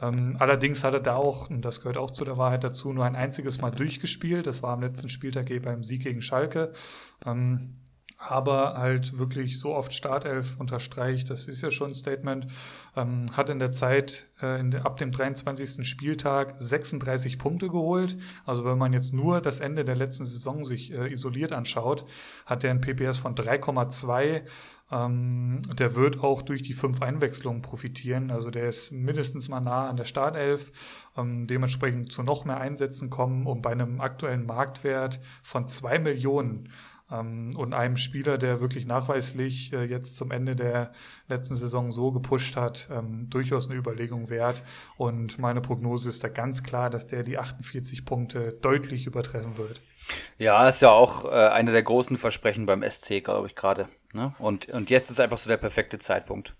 Ähm, 0.00 0.36
allerdings 0.38 0.84
hat 0.84 0.94
er 0.94 1.00
da 1.00 1.16
auch, 1.16 1.50
und 1.50 1.62
das 1.62 1.80
gehört 1.80 1.96
auch 1.96 2.12
zu 2.12 2.24
der 2.24 2.38
Wahrheit 2.38 2.62
dazu, 2.62 2.92
nur 2.92 3.04
ein 3.04 3.16
einziges 3.16 3.60
Mal 3.60 3.70
durchgespielt. 3.72 4.46
Das 4.46 4.62
war 4.62 4.74
am 4.74 4.80
letzten 4.80 5.08
Spieltag 5.08 5.50
eh 5.50 5.58
beim 5.58 5.82
Sieg 5.82 6.04
gegen 6.04 6.22
Schalke. 6.22 6.72
Ähm, 7.26 7.72
aber 8.18 8.76
halt 8.76 9.18
wirklich 9.18 9.60
so 9.60 9.74
oft 9.74 9.94
Startelf 9.94 10.56
unterstreicht, 10.58 11.30
das 11.30 11.46
ist 11.46 11.62
ja 11.62 11.70
schon 11.70 11.92
ein 11.92 11.94
Statement, 11.94 12.48
ähm, 12.96 13.26
hat 13.36 13.48
in 13.48 13.60
der 13.60 13.70
Zeit 13.70 14.26
äh, 14.42 14.58
in 14.58 14.72
der, 14.72 14.84
ab 14.84 14.96
dem 14.96 15.12
23. 15.12 15.86
Spieltag 15.86 16.54
36 16.56 17.38
Punkte 17.38 17.68
geholt. 17.68 18.18
Also 18.44 18.64
wenn 18.64 18.76
man 18.76 18.92
jetzt 18.92 19.14
nur 19.14 19.40
das 19.40 19.60
Ende 19.60 19.84
der 19.84 19.94
letzten 19.94 20.24
Saison 20.24 20.64
sich 20.64 20.92
äh, 20.92 21.12
isoliert 21.12 21.52
anschaut, 21.52 22.04
hat 22.44 22.64
er 22.64 22.72
ein 22.72 22.80
PPS 22.80 23.18
von 23.18 23.36
3,2. 23.36 24.42
Ähm, 24.90 25.62
der 25.78 25.94
wird 25.94 26.24
auch 26.24 26.42
durch 26.42 26.62
die 26.62 26.72
fünf 26.72 27.00
Einwechslungen 27.00 27.62
profitieren. 27.62 28.32
Also 28.32 28.50
der 28.50 28.68
ist 28.68 28.90
mindestens 28.90 29.48
mal 29.48 29.60
nah 29.60 29.88
an 29.88 29.96
der 29.96 30.04
Startelf, 30.04 30.72
ähm, 31.16 31.44
dementsprechend 31.44 32.10
zu 32.10 32.24
noch 32.24 32.44
mehr 32.44 32.58
Einsätzen 32.58 33.10
kommen 33.10 33.46
und 33.46 33.62
bei 33.62 33.70
einem 33.70 34.00
aktuellen 34.00 34.46
Marktwert 34.46 35.20
von 35.44 35.68
zwei 35.68 36.00
Millionen 36.00 36.68
und 37.10 37.72
einem 37.72 37.96
Spieler, 37.96 38.36
der 38.36 38.60
wirklich 38.60 38.86
nachweislich 38.86 39.72
äh, 39.72 39.84
jetzt 39.84 40.16
zum 40.16 40.30
Ende 40.30 40.54
der 40.54 40.92
letzten 41.28 41.54
Saison 41.54 41.90
so 41.90 42.12
gepusht 42.12 42.56
hat, 42.56 42.88
ähm, 42.92 43.30
durchaus 43.30 43.70
eine 43.70 43.78
Überlegung 43.78 44.28
wert. 44.28 44.62
Und 44.96 45.38
meine 45.38 45.62
Prognose 45.62 46.10
ist 46.10 46.22
da 46.22 46.28
ganz 46.28 46.62
klar, 46.62 46.90
dass 46.90 47.06
der 47.06 47.22
die 47.22 47.38
48 47.38 48.04
Punkte 48.04 48.52
deutlich 48.60 49.06
übertreffen 49.06 49.56
wird. 49.56 49.80
Ja, 50.38 50.68
ist 50.68 50.82
ja 50.82 50.90
auch 50.90 51.24
äh, 51.24 51.28
eine 51.28 51.72
der 51.72 51.82
großen 51.82 52.16
Versprechen 52.18 52.66
beim 52.66 52.82
SC, 52.88 53.24
glaube 53.24 53.46
ich, 53.46 53.54
gerade. 53.54 53.88
Ne? 54.12 54.34
Und, 54.38 54.68
und 54.68 54.90
jetzt 54.90 55.10
ist 55.10 55.20
einfach 55.20 55.38
so 55.38 55.48
der 55.48 55.56
perfekte 55.56 55.98
Zeitpunkt. 55.98 56.54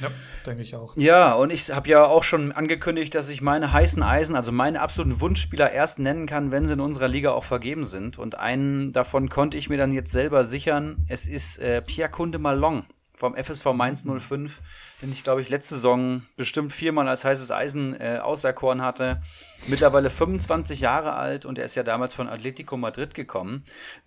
Ja, 0.00 0.08
denke 0.46 0.62
ich 0.62 0.74
auch. 0.74 0.96
Ja, 0.96 1.32
und 1.32 1.52
ich 1.52 1.70
habe 1.70 1.88
ja 1.88 2.04
auch 2.06 2.24
schon 2.24 2.52
angekündigt, 2.52 3.14
dass 3.14 3.28
ich 3.28 3.42
meine 3.42 3.72
heißen 3.72 4.02
Eisen, 4.02 4.36
also 4.36 4.52
meine 4.52 4.80
absoluten 4.80 5.20
Wunschspieler 5.20 5.70
erst 5.72 5.98
nennen 5.98 6.26
kann, 6.26 6.50
wenn 6.50 6.66
sie 6.66 6.74
in 6.74 6.80
unserer 6.80 7.08
Liga 7.08 7.32
auch 7.32 7.44
vergeben 7.44 7.84
sind. 7.84 8.18
Und 8.18 8.38
einen 8.38 8.92
davon 8.92 9.28
konnte 9.28 9.58
ich 9.58 9.68
mir 9.68 9.76
dann 9.78 9.92
jetzt 9.92 10.12
selber 10.12 10.44
sichern. 10.44 10.96
Es 11.08 11.26
ist 11.26 11.58
äh, 11.58 11.82
Pierre 11.82 12.10
Kunde 12.10 12.38
Malong 12.38 12.84
vom 13.20 13.36
FSV 13.36 13.66
Mainz 13.74 14.04
05 14.04 14.60
den 15.02 15.12
ich, 15.12 15.22
glaube 15.22 15.40
ich, 15.40 15.48
letzte 15.48 15.76
Saison 15.76 16.22
bestimmt 16.36 16.72
viermal 16.72 17.08
als 17.08 17.24
heißes 17.24 17.50
Eisen 17.50 17.98
äh, 17.98 18.18
auserkoren 18.22 18.82
hatte. 18.82 19.22
Mittlerweile 19.66 20.10
25 20.10 20.80
Jahre 20.80 21.14
alt 21.14 21.46
und 21.46 21.58
er 21.58 21.64
ist 21.64 21.74
ja 21.74 21.82
damals 21.82 22.14
von 22.14 22.28
Atletico 22.28 22.76
Madrid 22.76 23.14
gekommen. 23.14 23.64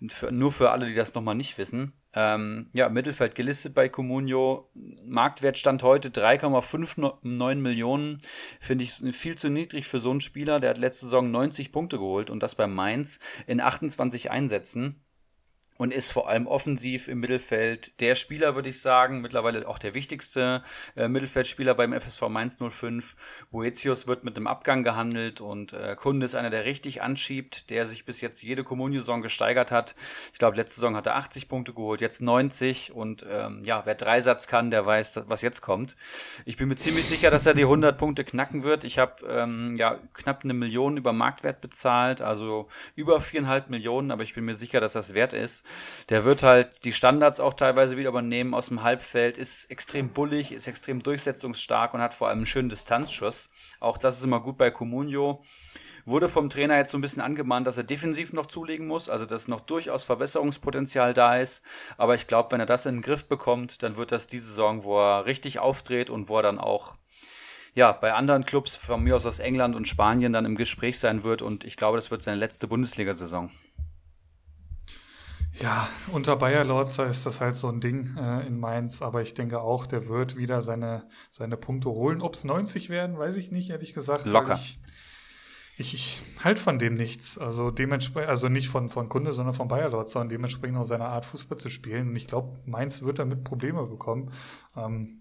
Für, 0.08 0.30
nur 0.30 0.52
für 0.52 0.70
alle, 0.70 0.86
die 0.86 0.94
das 0.94 1.14
nochmal 1.14 1.34
nicht 1.34 1.58
wissen. 1.58 1.92
Ähm, 2.12 2.68
ja, 2.72 2.88
Mittelfeld 2.88 3.34
gelistet 3.34 3.74
bei 3.74 3.88
Comunio. 3.88 4.70
Marktwert 5.04 5.58
stand 5.58 5.82
heute 5.82 6.08
3,59 6.10 7.54
Millionen. 7.56 8.18
Finde 8.60 8.84
ich 8.84 8.92
viel 8.92 9.36
zu 9.36 9.48
niedrig 9.48 9.86
für 9.86 10.00
so 10.00 10.10
einen 10.10 10.20
Spieler. 10.20 10.60
Der 10.60 10.70
hat 10.70 10.78
letzte 10.78 11.06
Saison 11.06 11.30
90 11.30 11.72
Punkte 11.72 11.98
geholt 11.98 12.30
und 12.30 12.42
das 12.42 12.54
bei 12.54 12.66
Mainz 12.66 13.18
in 13.46 13.60
28 13.60 14.30
Einsätzen 14.30 15.03
und 15.84 15.92
ist 15.92 16.12
vor 16.12 16.30
allem 16.30 16.46
offensiv 16.46 17.08
im 17.08 17.20
Mittelfeld 17.20 18.00
der 18.00 18.14
Spieler, 18.14 18.54
würde 18.54 18.70
ich 18.70 18.80
sagen, 18.80 19.20
mittlerweile 19.20 19.68
auch 19.68 19.78
der 19.78 19.92
wichtigste 19.92 20.62
äh, 20.96 21.08
Mittelfeldspieler 21.08 21.74
beim 21.74 21.92
FSV 21.92 22.22
Mainz 22.30 22.58
05. 22.58 23.14
Boetius 23.50 24.06
wird 24.06 24.24
mit 24.24 24.34
einem 24.38 24.46
Abgang 24.46 24.82
gehandelt 24.82 25.42
und 25.42 25.74
äh, 25.74 25.94
Kunde 25.94 26.24
ist 26.24 26.36
einer, 26.36 26.48
der 26.48 26.64
richtig 26.64 27.02
anschiebt, 27.02 27.68
der 27.68 27.84
sich 27.84 28.06
bis 28.06 28.22
jetzt 28.22 28.42
jede 28.42 28.64
Kommunio-Saison 28.64 29.20
gesteigert 29.20 29.72
hat. 29.72 29.94
Ich 30.32 30.38
glaube, 30.38 30.56
letzte 30.56 30.76
Saison 30.76 30.96
hat 30.96 31.06
er 31.06 31.16
80 31.16 31.48
Punkte 31.48 31.74
geholt, 31.74 32.00
jetzt 32.00 32.22
90 32.22 32.92
und 32.92 33.26
ähm, 33.30 33.60
ja, 33.66 33.84
wer 33.84 33.94
Dreisatz 33.94 34.46
kann, 34.46 34.70
der 34.70 34.86
weiß, 34.86 35.24
was 35.26 35.42
jetzt 35.42 35.60
kommt. 35.60 35.96
Ich 36.46 36.56
bin 36.56 36.68
mir 36.68 36.76
ziemlich 36.76 37.04
sicher, 37.04 37.30
dass 37.30 37.44
er 37.44 37.52
die 37.52 37.64
100 37.64 37.98
Punkte 37.98 38.24
knacken 38.24 38.62
wird. 38.62 38.84
Ich 38.84 38.98
habe 38.98 39.22
ähm, 39.28 39.76
ja 39.76 39.98
knapp 40.14 40.44
eine 40.44 40.54
Million 40.54 40.96
über 40.96 41.12
Marktwert 41.12 41.60
bezahlt, 41.60 42.22
also 42.22 42.68
über 42.94 43.20
viereinhalb 43.20 43.68
Millionen, 43.68 44.10
aber 44.10 44.22
ich 44.22 44.32
bin 44.32 44.46
mir 44.46 44.54
sicher, 44.54 44.80
dass 44.80 44.94
das 44.94 45.12
wert 45.12 45.34
ist. 45.34 45.66
Der 46.10 46.24
wird 46.24 46.42
halt 46.42 46.84
die 46.84 46.92
Standards 46.92 47.40
auch 47.40 47.54
teilweise 47.54 47.96
wieder 47.96 48.10
übernehmen 48.10 48.54
aus 48.54 48.68
dem 48.68 48.82
Halbfeld, 48.82 49.38
ist 49.38 49.70
extrem 49.70 50.10
bullig, 50.10 50.52
ist 50.52 50.66
extrem 50.66 51.02
durchsetzungsstark 51.02 51.94
und 51.94 52.00
hat 52.00 52.14
vor 52.14 52.28
allem 52.28 52.38
einen 52.38 52.46
schönen 52.46 52.68
Distanzschuss. 52.68 53.48
Auch 53.80 53.96
das 53.96 54.18
ist 54.18 54.24
immer 54.24 54.40
gut 54.40 54.58
bei 54.58 54.70
Comunio. 54.70 55.42
Wurde 56.06 56.28
vom 56.28 56.50
Trainer 56.50 56.76
jetzt 56.76 56.90
so 56.90 56.98
ein 56.98 57.00
bisschen 57.00 57.22
angemahnt, 57.22 57.66
dass 57.66 57.78
er 57.78 57.84
defensiv 57.84 58.34
noch 58.34 58.44
zulegen 58.44 58.86
muss, 58.86 59.08
also 59.08 59.24
dass 59.24 59.48
noch 59.48 59.60
durchaus 59.60 60.04
Verbesserungspotenzial 60.04 61.14
da 61.14 61.38
ist. 61.38 61.62
Aber 61.96 62.14
ich 62.14 62.26
glaube, 62.26 62.52
wenn 62.52 62.60
er 62.60 62.66
das 62.66 62.84
in 62.84 62.96
den 62.96 63.02
Griff 63.02 63.24
bekommt, 63.24 63.82
dann 63.82 63.96
wird 63.96 64.12
das 64.12 64.26
die 64.26 64.38
Saison, 64.38 64.84
wo 64.84 64.98
er 65.00 65.24
richtig 65.24 65.60
aufdreht 65.60 66.10
und 66.10 66.28
wo 66.28 66.36
er 66.36 66.42
dann 66.42 66.58
auch 66.58 66.94
ja, 67.74 67.90
bei 67.90 68.12
anderen 68.12 68.46
Clubs 68.46 68.76
von 68.76 69.02
mir 69.02 69.16
aus 69.16 69.26
aus 69.26 69.40
England 69.40 69.74
und 69.74 69.88
Spanien 69.88 70.32
dann 70.32 70.44
im 70.44 70.56
Gespräch 70.56 70.98
sein 70.98 71.24
wird. 71.24 71.42
Und 71.42 71.64
ich 71.64 71.76
glaube, 71.76 71.96
das 71.96 72.10
wird 72.10 72.22
seine 72.22 72.36
letzte 72.36 72.68
Bundesliga-Saison. 72.68 73.50
Ja, 75.60 75.88
unter 76.10 76.36
Bayer 76.36 76.64
Lorzer 76.64 77.06
ist 77.06 77.26
das 77.26 77.40
halt 77.40 77.54
so 77.54 77.68
ein 77.68 77.80
Ding 77.80 78.16
äh, 78.16 78.46
in 78.46 78.58
Mainz, 78.58 79.02
aber 79.02 79.22
ich 79.22 79.34
denke 79.34 79.60
auch, 79.60 79.86
der 79.86 80.08
wird 80.08 80.36
wieder 80.36 80.62
seine, 80.62 81.06
seine 81.30 81.56
Punkte 81.56 81.90
holen. 81.90 82.22
Ob 82.22 82.34
es 82.34 82.44
90 82.44 82.90
werden, 82.90 83.18
weiß 83.18 83.36
ich 83.36 83.50
nicht, 83.52 83.70
ehrlich 83.70 83.92
gesagt. 83.92 84.24
Locker. 84.24 84.54
Ich, 84.54 84.80
ich, 85.76 85.94
ich 85.94 86.22
halt 86.42 86.58
von 86.58 86.78
dem 86.78 86.94
nichts. 86.94 87.38
Also 87.38 87.70
dementsprechend, 87.70 88.30
also 88.30 88.48
nicht 88.48 88.68
von, 88.68 88.88
von 88.88 89.08
Kunde, 89.08 89.32
sondern 89.32 89.54
von 89.54 89.68
Bayer 89.68 89.90
Lorzer 89.90 90.20
und 90.20 90.30
dementsprechend 90.30 90.76
auch 90.76 90.84
seine 90.84 91.06
Art 91.06 91.24
Fußball 91.24 91.58
zu 91.58 91.68
spielen. 91.68 92.08
Und 92.08 92.16
ich 92.16 92.26
glaube, 92.26 92.58
Mainz 92.66 93.02
wird 93.02 93.20
damit 93.20 93.44
Probleme 93.44 93.86
bekommen. 93.86 94.30
Ähm, 94.76 95.20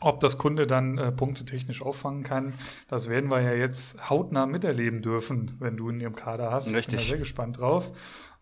ob 0.00 0.20
das 0.20 0.36
Kunde 0.36 0.66
dann 0.66 0.98
äh, 0.98 1.12
Punkte 1.12 1.44
technisch 1.44 1.82
auffangen 1.82 2.24
kann, 2.24 2.54
das 2.88 3.08
werden 3.08 3.30
wir 3.30 3.40
ja 3.40 3.52
jetzt 3.52 4.10
hautnah 4.10 4.46
miterleben 4.46 5.00
dürfen, 5.00 5.56
wenn 5.60 5.76
du 5.76 5.90
ihn 5.90 6.00
im 6.00 6.16
Kader 6.16 6.50
hast. 6.50 6.72
Richtig. 6.72 6.82
Ich 6.82 6.88
bin 6.88 6.98
da 6.98 7.04
sehr 7.04 7.18
gespannt 7.18 7.58
drauf. 7.60 7.92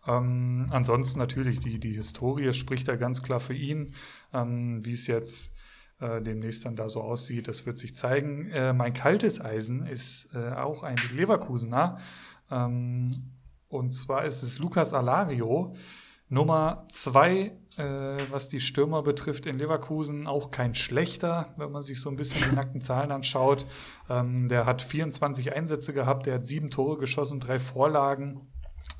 Ähm, 0.07 0.67
ansonsten 0.69 1.19
natürlich, 1.19 1.59
die, 1.59 1.79
die 1.79 1.93
Historie 1.93 2.53
spricht 2.53 2.87
da 2.87 2.95
ganz 2.95 3.21
klar 3.21 3.39
für 3.39 3.53
ihn. 3.53 3.93
Ähm, 4.33 4.85
wie 4.85 4.93
es 4.93 5.07
jetzt 5.07 5.53
äh, 5.99 6.21
demnächst 6.21 6.65
dann 6.65 6.75
da 6.75 6.89
so 6.89 7.01
aussieht, 7.01 7.47
das 7.47 7.65
wird 7.65 7.77
sich 7.77 7.95
zeigen. 7.95 8.49
Äh, 8.51 8.73
mein 8.73 8.93
kaltes 8.93 9.39
Eisen 9.39 9.85
ist 9.85 10.29
äh, 10.33 10.53
auch 10.53 10.83
ein 10.83 10.97
Leverkusener. 11.13 11.97
Ähm, 12.49 13.31
und 13.67 13.91
zwar 13.91 14.25
ist 14.25 14.43
es 14.43 14.59
Lukas 14.59 14.93
Alario, 14.93 15.73
Nummer 16.27 16.85
zwei 16.89 17.57
äh, 17.77 18.17
was 18.29 18.49
die 18.49 18.59
Stürmer 18.59 19.01
betrifft 19.01 19.45
in 19.45 19.57
Leverkusen 19.57 20.27
auch 20.27 20.51
kein 20.51 20.73
schlechter, 20.73 21.47
wenn 21.57 21.71
man 21.71 21.81
sich 21.81 22.01
so 22.01 22.09
ein 22.09 22.15
bisschen 22.15 22.49
die 22.49 22.55
nackten 22.55 22.81
Zahlen 22.81 23.11
anschaut. 23.11 23.65
Ähm, 24.09 24.49
der 24.49 24.65
hat 24.65 24.81
24 24.81 25.53
Einsätze 25.53 25.93
gehabt, 25.93 26.25
der 26.25 26.35
hat 26.35 26.45
sieben 26.45 26.69
Tore 26.69 26.97
geschossen, 26.97 27.39
drei 27.39 27.59
Vorlagen. 27.59 28.50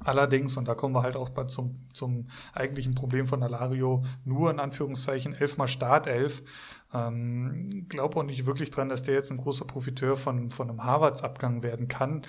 Allerdings, 0.04 0.58
und 0.58 0.68
da 0.68 0.74
kommen 0.74 0.96
wir 0.96 1.04
halt 1.04 1.16
auch 1.16 1.30
bei 1.30 1.44
zum, 1.44 1.76
zum 1.94 2.28
eigentlichen 2.54 2.96
Problem 2.96 3.28
von 3.28 3.44
Alario, 3.44 4.04
nur 4.26 4.50
in 4.50 4.60
Anführungszeichen 4.60 5.34
elfmal 5.34 5.68
Startelf. 5.68 6.44
Ähm, 6.94 7.86
Glaube 7.88 8.20
auch 8.20 8.24
nicht 8.24 8.46
wirklich 8.46 8.72
dran, 8.72 8.90
dass 8.90 9.04
der 9.04 9.16
jetzt 9.16 9.32
ein 9.32 9.38
großer 9.38 9.66
Profiteur 9.66 10.16
von, 10.16 10.52
von 10.52 10.70
einem 10.70 10.84
Harvards-Abgang 10.84 11.62
werden 11.64 11.88
kann. 11.88 12.24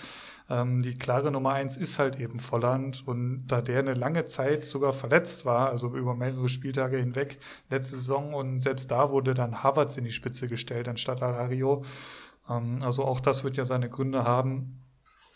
Ähm, 0.51 0.81
die 0.81 0.95
klare 0.95 1.31
Nummer 1.31 1.53
eins 1.53 1.77
ist 1.77 1.99
halt 1.99 2.21
eben 2.21 2.41
Volland 2.41 3.07
und 3.07 3.47
da 3.47 3.63
der 3.63 3.79
eine 3.79 3.95
lange 3.95 4.27
Zeit 4.27 4.65
sogar 4.65 4.93
verletzt 4.93 5.47
war, 5.47 5.71
also 5.71 5.97
über 5.97 6.15
mehrere 6.15 6.49
Spieltage 6.49 6.99
hinweg 6.99 7.39
letzte 7.71 7.97
Saison 7.97 8.35
und 8.35 8.61
selbst 8.61 8.91
da 8.91 9.11
wurde 9.11 9.35
dann 9.35 9.63
Harvards 9.63 9.97
in 9.97 10.05
die 10.05 10.13
Spitze 10.13 10.47
gestellt 10.47 10.89
anstatt 10.89 11.23
Alario. 11.23 11.85
Ähm, 12.51 12.79
also 12.83 13.05
auch 13.05 13.21
das 13.21 13.45
wird 13.45 13.57
ja 13.57 13.65
seine 13.65 13.89
Gründe 13.89 14.25
haben 14.25 14.82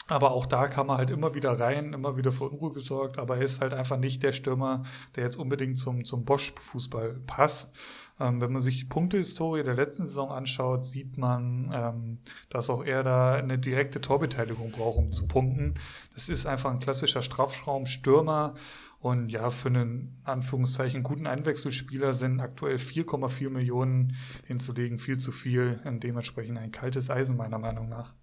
aber 0.08 0.30
auch 0.30 0.46
da 0.46 0.68
kam 0.68 0.88
er 0.88 0.98
halt 0.98 1.10
immer 1.10 1.34
wieder 1.34 1.58
rein, 1.58 1.92
immer 1.92 2.16
wieder 2.16 2.30
für 2.30 2.44
Unruhe 2.44 2.72
gesorgt. 2.72 3.18
Aber 3.18 3.36
er 3.36 3.42
ist 3.42 3.60
halt 3.60 3.74
einfach 3.74 3.98
nicht 3.98 4.22
der 4.22 4.32
Stürmer, 4.32 4.82
der 5.16 5.24
jetzt 5.24 5.36
unbedingt 5.36 5.78
zum, 5.78 6.04
zum 6.04 6.24
Bosch-Fußball 6.24 7.20
passt. 7.26 7.76
Ähm, 8.20 8.40
wenn 8.40 8.52
man 8.52 8.62
sich 8.62 8.78
die 8.78 8.84
Punktehistorie 8.84 9.64
der 9.64 9.74
letzten 9.74 10.06
Saison 10.06 10.30
anschaut, 10.30 10.84
sieht 10.84 11.18
man, 11.18 11.70
ähm, 11.74 12.18
dass 12.50 12.70
auch 12.70 12.84
er 12.84 13.02
da 13.02 13.34
eine 13.34 13.58
direkte 13.58 14.00
Torbeteiligung 14.00 14.70
braucht, 14.70 14.98
um 14.98 15.10
zu 15.10 15.26
punkten. 15.26 15.74
Das 16.14 16.28
ist 16.28 16.46
einfach 16.46 16.70
ein 16.70 16.80
klassischer 16.80 17.22
Strafraum-Stürmer. 17.22 18.54
Und 19.00 19.28
ja, 19.30 19.50
für 19.50 19.68
einen 19.68 20.20
Anführungszeichen 20.24 21.02
guten 21.02 21.26
Einwechselspieler 21.26 22.12
sind 22.12 22.40
aktuell 22.40 22.76
4,4 22.76 23.50
Millionen 23.50 24.16
hinzulegen 24.46 24.98
viel 24.98 25.18
zu 25.18 25.32
viel. 25.32 25.80
Dementsprechend 25.84 26.58
ein 26.58 26.72
kaltes 26.72 27.10
Eisen 27.10 27.36
meiner 27.36 27.58
Meinung 27.58 27.88
nach. 27.88 28.14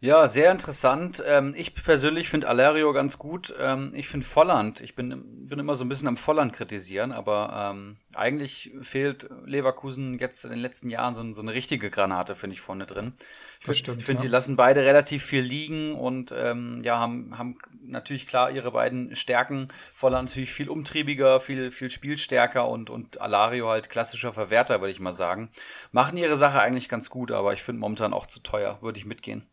Ja, 0.00 0.28
sehr 0.28 0.52
interessant. 0.52 1.22
Ähm, 1.26 1.54
ich 1.56 1.74
persönlich 1.74 2.28
finde 2.28 2.48
Alario 2.48 2.92
ganz 2.92 3.18
gut. 3.18 3.54
Ähm, 3.58 3.92
ich 3.94 4.08
finde 4.08 4.26
Volland, 4.26 4.82
ich 4.82 4.94
bin, 4.94 5.48
bin 5.48 5.58
immer 5.58 5.74
so 5.74 5.84
ein 5.84 5.88
bisschen 5.88 6.08
am 6.08 6.18
Volland 6.18 6.52
kritisieren, 6.52 7.12
aber 7.12 7.72
ähm, 7.72 7.96
eigentlich 8.14 8.72
fehlt 8.82 9.28
Leverkusen 9.46 10.18
jetzt 10.18 10.44
in 10.44 10.50
den 10.50 10.58
letzten 10.58 10.90
Jahren 10.90 11.14
so, 11.14 11.32
so 11.32 11.40
eine 11.40 11.54
richtige 11.54 11.90
Granate, 11.90 12.34
finde 12.34 12.54
ich, 12.54 12.60
vorne 12.60 12.84
drin. 12.84 13.14
Ich, 13.60 13.66
finde, 13.84 14.12
ja. 14.12 14.20
die 14.20 14.28
lassen 14.28 14.56
beide 14.56 14.84
relativ 14.84 15.24
viel 15.24 15.40
liegen 15.40 15.94
und 15.94 16.32
ähm, 16.36 16.78
ja, 16.82 16.98
haben, 16.98 17.38
haben 17.38 17.58
natürlich 17.82 18.26
klar 18.26 18.50
ihre 18.50 18.72
beiden 18.72 19.16
Stärken. 19.16 19.66
Volland 19.94 20.28
natürlich 20.28 20.52
viel 20.52 20.68
umtriebiger, 20.68 21.40
viel, 21.40 21.70
viel 21.70 21.88
spielstärker 21.88 22.68
und, 22.68 22.90
und 22.90 23.22
Alario 23.22 23.70
halt 23.70 23.88
klassischer 23.88 24.34
Verwerter, 24.34 24.82
würde 24.82 24.92
ich 24.92 25.00
mal 25.00 25.14
sagen. 25.14 25.50
Machen 25.90 26.18
ihre 26.18 26.36
Sache 26.36 26.60
eigentlich 26.60 26.90
ganz 26.90 27.08
gut, 27.08 27.32
aber 27.32 27.54
ich 27.54 27.62
finde 27.62 27.80
momentan 27.80 28.12
auch 28.12 28.26
zu 28.26 28.40
teuer, 28.40 28.82
würde 28.82 28.98
ich 28.98 29.06
mitgehen. 29.06 29.46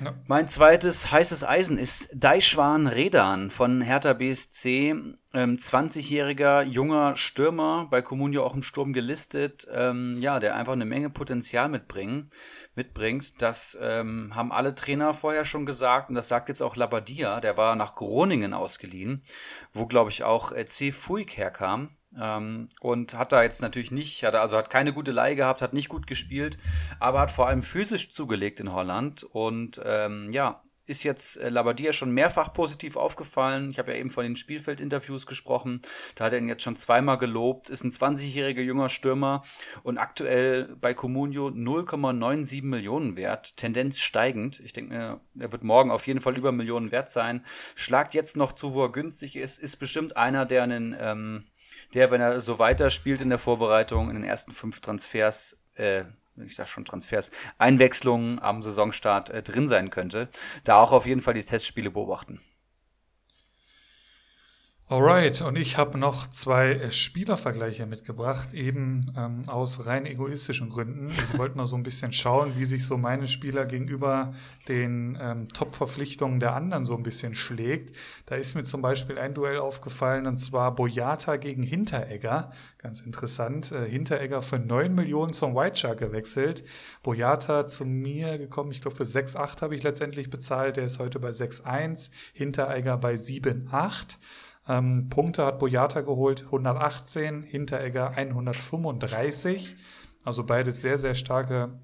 Ja. 0.00 0.14
Mein 0.26 0.46
zweites 0.48 1.10
heißes 1.10 1.42
Eisen 1.44 1.78
ist 1.78 2.10
Daischwan 2.12 2.86
Redan 2.86 3.50
von 3.50 3.80
Hertha 3.80 4.12
BSC. 4.12 4.90
Ähm, 5.32 5.56
20-jähriger 5.56 6.62
junger 6.62 7.16
Stürmer, 7.16 7.88
bei 7.90 8.02
Comunio 8.02 8.44
auch 8.44 8.54
im 8.54 8.62
Sturm 8.62 8.92
gelistet, 8.92 9.66
ähm, 9.72 10.16
ja, 10.18 10.38
der 10.38 10.54
einfach 10.54 10.74
eine 10.74 10.84
Menge 10.84 11.10
Potenzial 11.10 11.68
mitbringen, 11.68 12.30
mitbringt. 12.74 13.40
Das 13.40 13.76
ähm, 13.80 14.34
haben 14.34 14.52
alle 14.52 14.74
Trainer 14.74 15.14
vorher 15.14 15.44
schon 15.44 15.66
gesagt 15.66 16.10
und 16.10 16.14
das 16.14 16.28
sagt 16.28 16.48
jetzt 16.50 16.62
auch 16.62 16.76
Labadia, 16.76 17.40
der 17.40 17.56
war 17.56 17.74
nach 17.74 17.94
Groningen 17.94 18.52
ausgeliehen, 18.52 19.22
wo, 19.72 19.86
glaube 19.86 20.10
ich, 20.10 20.24
auch 20.24 20.52
äh, 20.52 20.66
C. 20.66 20.92
Fuig 20.92 21.36
herkam. 21.36 21.96
Ähm, 22.20 22.68
und 22.80 23.14
hat 23.14 23.32
da 23.32 23.42
jetzt 23.42 23.62
natürlich 23.62 23.90
nicht, 23.90 24.22
hat 24.24 24.34
also 24.34 24.56
hat 24.56 24.70
keine 24.70 24.92
gute 24.92 25.12
Leihe 25.12 25.36
gehabt, 25.36 25.62
hat 25.62 25.74
nicht 25.74 25.88
gut 25.88 26.06
gespielt, 26.06 26.58
aber 26.98 27.20
hat 27.20 27.30
vor 27.30 27.46
allem 27.48 27.62
physisch 27.62 28.10
zugelegt 28.10 28.60
in 28.60 28.72
Holland 28.72 29.24
und 29.24 29.80
ähm, 29.84 30.30
ja, 30.32 30.62
ist 30.86 31.02
jetzt 31.02 31.36
äh, 31.38 31.48
Labadia 31.48 31.92
schon 31.92 32.12
mehrfach 32.12 32.52
positiv 32.52 32.96
aufgefallen. 32.96 33.70
Ich 33.70 33.78
habe 33.78 33.92
ja 33.92 33.98
eben 33.98 34.10
von 34.10 34.24
den 34.24 34.36
Spielfeldinterviews 34.36 35.26
gesprochen. 35.26 35.82
Da 36.14 36.24
hat 36.24 36.32
er 36.32 36.38
ihn 36.38 36.48
jetzt 36.48 36.62
schon 36.62 36.76
zweimal 36.76 37.18
gelobt. 37.18 37.68
Ist 37.68 37.84
ein 37.84 37.90
20-jähriger 37.90 38.62
junger 38.62 38.88
Stürmer 38.88 39.42
und 39.82 39.98
aktuell 39.98 40.76
bei 40.80 40.94
Comunio 40.94 41.48
0,97 41.48 42.62
Millionen 42.64 43.16
wert. 43.16 43.56
Tendenz 43.56 43.98
steigend. 43.98 44.60
Ich 44.60 44.72
denke 44.72 44.94
mir, 44.94 45.20
er 45.38 45.52
wird 45.52 45.64
morgen 45.64 45.90
auf 45.90 46.06
jeden 46.06 46.20
Fall 46.20 46.36
über 46.36 46.52
Millionen 46.52 46.92
wert 46.92 47.10
sein. 47.10 47.44
Schlagt 47.74 48.14
jetzt 48.14 48.36
noch 48.36 48.52
zu, 48.52 48.72
wo 48.72 48.84
er 48.84 48.92
günstig 48.92 49.36
ist. 49.36 49.58
Ist 49.58 49.76
bestimmt 49.76 50.16
einer, 50.16 50.46
der 50.46 50.62
einen 50.62 50.96
ähm, 50.98 51.44
der, 51.94 52.10
wenn 52.10 52.20
er 52.20 52.40
so 52.40 52.58
weiterspielt 52.58 53.20
in 53.20 53.28
der 53.28 53.38
Vorbereitung, 53.38 54.08
in 54.10 54.16
den 54.16 54.24
ersten 54.24 54.52
fünf 54.52 54.80
Transfers, 54.80 55.56
äh, 55.74 56.04
ich 56.44 56.54
sag 56.54 56.68
schon 56.68 56.84
Transfers, 56.84 57.30
Einwechslungen 57.58 58.40
am 58.40 58.62
Saisonstart 58.62 59.30
äh, 59.30 59.42
drin 59.42 59.68
sein 59.68 59.90
könnte. 59.90 60.28
Da 60.64 60.76
auch 60.76 60.92
auf 60.92 61.06
jeden 61.06 61.22
Fall 61.22 61.34
die 61.34 61.42
Testspiele 61.42 61.90
beobachten. 61.90 62.40
Alright, 64.88 65.42
und 65.42 65.58
ich 65.58 65.78
habe 65.78 65.98
noch 65.98 66.30
zwei 66.30 66.74
äh, 66.74 66.92
Spielervergleiche 66.92 67.86
mitgebracht, 67.86 68.54
eben 68.54 69.00
ähm, 69.16 69.42
aus 69.48 69.84
rein 69.86 70.06
egoistischen 70.06 70.70
Gründen. 70.70 71.08
Ich 71.08 71.36
wollte 71.36 71.58
mal 71.58 71.66
so 71.66 71.74
ein 71.74 71.82
bisschen 71.82 72.12
schauen, 72.12 72.52
wie 72.56 72.64
sich 72.64 72.86
so 72.86 72.96
meine 72.96 73.26
Spieler 73.26 73.66
gegenüber 73.66 74.32
den 74.68 75.18
ähm, 75.20 75.48
Top-Verpflichtungen 75.48 76.38
der 76.38 76.54
anderen 76.54 76.84
so 76.84 76.96
ein 76.96 77.02
bisschen 77.02 77.34
schlägt. 77.34 77.96
Da 78.26 78.36
ist 78.36 78.54
mir 78.54 78.62
zum 78.62 78.80
Beispiel 78.80 79.18
ein 79.18 79.34
Duell 79.34 79.58
aufgefallen, 79.58 80.28
und 80.28 80.36
zwar 80.36 80.72
Boyata 80.72 81.34
gegen 81.34 81.64
Hinteregger. 81.64 82.52
Ganz 82.78 83.00
interessant. 83.00 83.72
Äh, 83.72 83.90
Hinteregger 83.90 84.40
für 84.40 84.60
9 84.60 84.94
Millionen 84.94 85.32
zum 85.32 85.56
White 85.56 85.80
Shark 85.80 85.98
gewechselt. 85.98 86.62
Boyata 87.02 87.66
zu 87.66 87.86
mir 87.86 88.38
gekommen, 88.38 88.70
ich 88.70 88.82
glaube 88.82 88.96
für 88.96 89.02
6,8 89.02 89.62
habe 89.62 89.74
ich 89.74 89.82
letztendlich 89.82 90.30
bezahlt. 90.30 90.76
Der 90.76 90.84
ist 90.84 91.00
heute 91.00 91.18
bei 91.18 91.30
6,1. 91.30 92.10
Hinteregger 92.34 92.96
bei 92.98 93.14
7,8. 93.14 94.18
Ähm, 94.68 95.08
Punkte 95.08 95.44
hat 95.46 95.58
Boyata 95.58 96.00
geholt 96.00 96.44
118, 96.46 97.42
Hinteregger 97.42 98.10
135. 98.10 99.76
Also 100.24 100.44
beides 100.44 100.80
sehr, 100.82 100.98
sehr 100.98 101.14
starke 101.14 101.78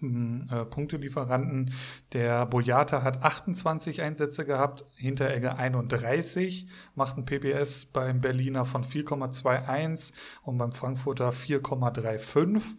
hm, 0.00 0.48
äh, 0.50 0.64
Punktelieferanten. 0.64 1.72
Der 2.12 2.44
Boyata 2.46 3.02
hat 3.02 3.22
28 3.22 4.02
Einsätze 4.02 4.44
gehabt, 4.44 4.84
Hinteregger 4.96 5.56
31, 5.56 6.68
macht 6.94 7.16
ein 7.16 7.24
PPS 7.24 7.86
beim 7.86 8.20
Berliner 8.20 8.64
von 8.64 8.82
4,21 8.84 10.12
und 10.42 10.58
beim 10.58 10.72
Frankfurter 10.72 11.30
4,35. 11.30 12.76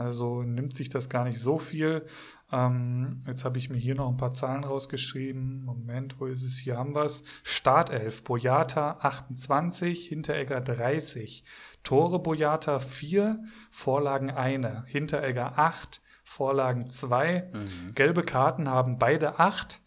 Also 0.00 0.42
nimmt 0.42 0.74
sich 0.74 0.88
das 0.88 1.08
gar 1.08 1.24
nicht 1.24 1.38
so 1.38 1.58
viel. 1.58 2.06
Ähm, 2.50 3.20
jetzt 3.26 3.44
habe 3.44 3.58
ich 3.58 3.68
mir 3.68 3.76
hier 3.76 3.94
noch 3.94 4.08
ein 4.08 4.16
paar 4.16 4.32
Zahlen 4.32 4.64
rausgeschrieben. 4.64 5.62
Moment, 5.62 6.18
wo 6.18 6.26
ist 6.26 6.42
es? 6.42 6.56
Hier 6.56 6.78
haben 6.78 6.94
wir 6.94 7.04
es. 7.04 7.22
Startelf, 7.42 8.24
Boyata 8.24 8.96
28, 9.00 10.06
Hinteregger 10.06 10.60
30. 10.60 11.44
Tore 11.84 12.18
Boyata 12.18 12.80
4, 12.80 13.44
Vorlagen 13.70 14.30
1. 14.30 14.66
Hinteregger 14.86 15.58
8, 15.58 16.00
Vorlagen 16.24 16.88
2. 16.88 17.50
Mhm. 17.52 17.94
Gelbe 17.94 18.22
Karten 18.22 18.70
haben 18.70 18.98
beide 18.98 19.38
8 19.38 19.82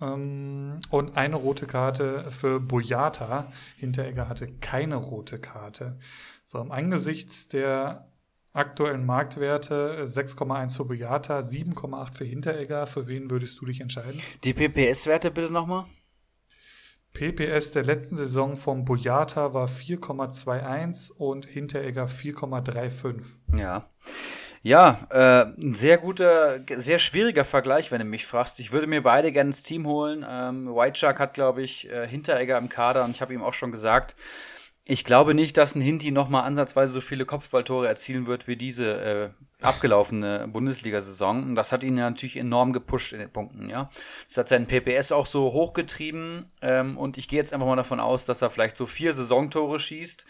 ähm, 0.00 0.78
und 0.90 1.16
eine 1.16 1.36
rote 1.36 1.66
Karte 1.66 2.30
für 2.30 2.60
Boyata. 2.60 3.50
Hinteregger 3.76 4.28
hatte 4.28 4.52
keine 4.60 4.96
rote 4.96 5.38
Karte. 5.38 5.98
So, 6.44 6.60
im 6.60 6.70
Angesichts 6.70 7.48
der 7.48 8.08
aktuellen 8.54 9.04
Marktwerte 9.04 10.04
6,1 10.04 10.76
für 10.76 10.84
Boyata, 10.84 11.40
7,8 11.40 12.16
für 12.16 12.24
Hinteregger. 12.24 12.86
Für 12.86 13.06
wen 13.06 13.30
würdest 13.30 13.60
du 13.60 13.66
dich 13.66 13.80
entscheiden? 13.80 14.20
Die 14.44 14.54
PPS-Werte 14.54 15.30
bitte 15.30 15.52
nochmal. 15.52 15.84
PPS 17.12 17.72
der 17.72 17.84
letzten 17.84 18.16
Saison 18.16 18.56
vom 18.56 18.84
Boyata 18.84 19.54
war 19.54 19.66
4,21 19.66 21.12
und 21.12 21.46
Hinteregger 21.46 22.06
4,35. 22.06 23.22
Ja. 23.56 23.88
Ja, 24.62 25.06
äh, 25.10 25.44
ein 25.62 25.74
sehr 25.74 25.98
guter, 25.98 26.60
sehr 26.76 26.98
schwieriger 26.98 27.44
Vergleich, 27.44 27.92
wenn 27.92 27.98
du 27.98 28.06
mich 28.06 28.24
fragst. 28.24 28.60
Ich 28.60 28.72
würde 28.72 28.86
mir 28.86 29.02
beide 29.02 29.30
gerne 29.30 29.50
ins 29.50 29.62
Team 29.62 29.86
holen. 29.86 30.24
Ähm, 30.26 30.74
White 30.74 30.98
Shark 30.98 31.20
hat, 31.20 31.34
glaube 31.34 31.62
ich, 31.62 31.90
äh, 31.90 32.08
Hinteregger 32.08 32.56
im 32.56 32.70
Kader 32.70 33.04
und 33.04 33.10
ich 33.10 33.20
habe 33.20 33.34
ihm 33.34 33.42
auch 33.42 33.52
schon 33.52 33.72
gesagt, 33.72 34.16
ich 34.86 35.04
glaube 35.04 35.34
nicht, 35.34 35.56
dass 35.56 35.74
ein 35.74 35.80
Hinti 35.80 36.10
nochmal 36.10 36.44
ansatzweise 36.44 36.92
so 36.92 37.00
viele 37.00 37.24
Kopfballtore 37.24 37.88
erzielen 37.88 38.26
wird 38.26 38.46
wie 38.46 38.56
diese 38.56 39.00
äh, 39.00 39.30
abgelaufene 39.64 40.46
Bundesliga-Saison. 40.46 41.42
Und 41.42 41.54
das 41.54 41.72
hat 41.72 41.82
ihn 41.82 41.96
ja 41.96 42.10
natürlich 42.10 42.36
enorm 42.36 42.74
gepusht 42.74 43.14
in 43.14 43.18
den 43.18 43.30
Punkten, 43.30 43.70
ja. 43.70 43.88
Das 44.26 44.36
hat 44.36 44.48
seinen 44.48 44.66
PPS 44.66 45.12
auch 45.12 45.24
so 45.24 45.52
hochgetrieben. 45.52 46.50
Ähm, 46.60 46.98
und 46.98 47.16
ich 47.16 47.28
gehe 47.28 47.38
jetzt 47.38 47.54
einfach 47.54 47.66
mal 47.66 47.76
davon 47.76 47.98
aus, 47.98 48.26
dass 48.26 48.42
er 48.42 48.50
vielleicht 48.50 48.76
so 48.76 48.84
vier 48.84 49.14
Saisontore 49.14 49.78
schießt. 49.78 50.26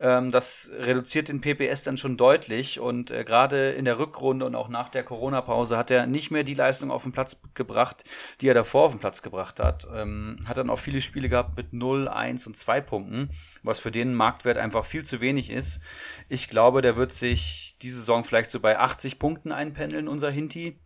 Ähm, 0.00 0.30
das 0.30 0.70
reduziert 0.78 1.28
den 1.28 1.40
PPS 1.40 1.84
dann 1.84 1.96
schon 1.96 2.18
deutlich. 2.18 2.80
Und 2.80 3.10
äh, 3.10 3.24
gerade 3.24 3.70
in 3.70 3.86
der 3.86 3.98
Rückrunde 3.98 4.44
und 4.44 4.54
auch 4.54 4.68
nach 4.68 4.90
der 4.90 5.04
Corona-Pause 5.04 5.78
hat 5.78 5.90
er 5.90 6.06
nicht 6.06 6.30
mehr 6.30 6.44
die 6.44 6.54
Leistung 6.54 6.90
auf 6.90 7.04
den 7.04 7.12
Platz 7.12 7.38
gebracht, 7.54 8.04
die 8.42 8.48
er 8.48 8.54
davor 8.54 8.84
auf 8.84 8.90
den 8.92 9.00
Platz 9.00 9.22
gebracht 9.22 9.60
hat. 9.60 9.86
Ähm, 9.94 10.36
hat 10.44 10.58
dann 10.58 10.68
auch 10.68 10.78
viele 10.78 11.00
Spiele 11.00 11.30
gehabt 11.30 11.56
mit 11.56 11.72
0, 11.72 12.06
1 12.06 12.46
und 12.46 12.56
2 12.56 12.82
Punkten, 12.82 13.30
was 13.64 13.80
für 13.80 13.90
den 13.90 14.14
Marktwert 14.14 14.58
einfach 14.58 14.84
viel 14.84 15.04
zu 15.04 15.20
wenig 15.20 15.50
ist. 15.50 15.80
Ich 16.28 16.48
glaube, 16.48 16.82
der 16.82 16.96
wird 16.96 17.12
sich 17.12 17.76
diese 17.82 17.98
Saison 17.98 18.22
vielleicht 18.22 18.50
so 18.50 18.60
bei 18.60 18.78
80 18.78 19.18
Punkten 19.18 19.50
einpendeln, 19.50 20.06
unser 20.06 20.30
Hinti. 20.30 20.78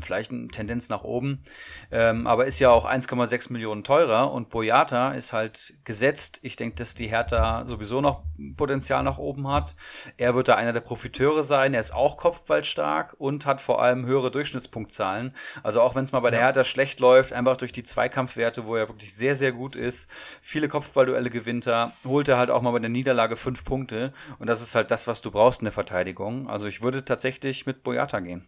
Vielleicht 0.00 0.30
eine 0.30 0.48
Tendenz 0.48 0.88
nach 0.88 1.04
oben, 1.04 1.44
ähm, 1.90 2.26
aber 2.26 2.46
ist 2.46 2.58
ja 2.58 2.70
auch 2.70 2.86
1,6 2.86 3.52
Millionen 3.52 3.84
teurer 3.84 4.32
und 4.32 4.48
Boyata 4.48 5.12
ist 5.12 5.34
halt 5.34 5.74
gesetzt. 5.84 6.40
Ich 6.40 6.56
denke, 6.56 6.76
dass 6.76 6.94
die 6.94 7.06
Hertha 7.06 7.66
sowieso 7.66 8.00
noch 8.00 8.22
Potenzial 8.56 9.02
nach 9.02 9.18
oben 9.18 9.46
hat. 9.46 9.74
Er 10.16 10.34
wird 10.34 10.48
da 10.48 10.54
einer 10.54 10.72
der 10.72 10.80
Profiteure 10.80 11.42
sein. 11.42 11.74
Er 11.74 11.80
ist 11.80 11.94
auch 11.94 12.16
kopfballstark 12.16 13.14
und 13.18 13.44
hat 13.44 13.60
vor 13.60 13.82
allem 13.82 14.06
höhere 14.06 14.30
Durchschnittspunktzahlen. 14.30 15.34
Also 15.62 15.82
auch 15.82 15.94
wenn 15.94 16.04
es 16.04 16.12
mal 16.12 16.20
bei 16.20 16.30
der 16.30 16.40
Hertha 16.40 16.64
schlecht 16.64 16.98
läuft, 16.98 17.34
einfach 17.34 17.58
durch 17.58 17.72
die 17.72 17.82
Zweikampfwerte, 17.82 18.64
wo 18.64 18.76
er 18.76 18.88
wirklich 18.88 19.14
sehr, 19.14 19.36
sehr 19.36 19.52
gut 19.52 19.76
ist, 19.76 20.08
viele 20.40 20.68
Kopfballduelle 20.68 21.28
gewinnt 21.28 21.66
er, 21.66 21.92
holt 22.04 22.28
er 22.28 22.38
halt 22.38 22.48
auch 22.48 22.62
mal 22.62 22.70
bei 22.70 22.78
der 22.78 22.88
Niederlage 22.88 23.36
fünf 23.36 23.66
Punkte 23.66 24.14
und 24.38 24.46
das 24.46 24.62
ist 24.62 24.74
halt 24.74 24.90
das, 24.90 25.06
was 25.06 25.20
du 25.20 25.30
brauchst 25.30 25.60
in 25.60 25.66
der 25.66 25.72
Verteidigung. 25.72 26.48
Also 26.48 26.68
ich 26.68 26.82
würde 26.82 27.04
tatsächlich 27.04 27.66
mit 27.66 27.82
Boyata 27.82 28.20
gehen. 28.20 28.46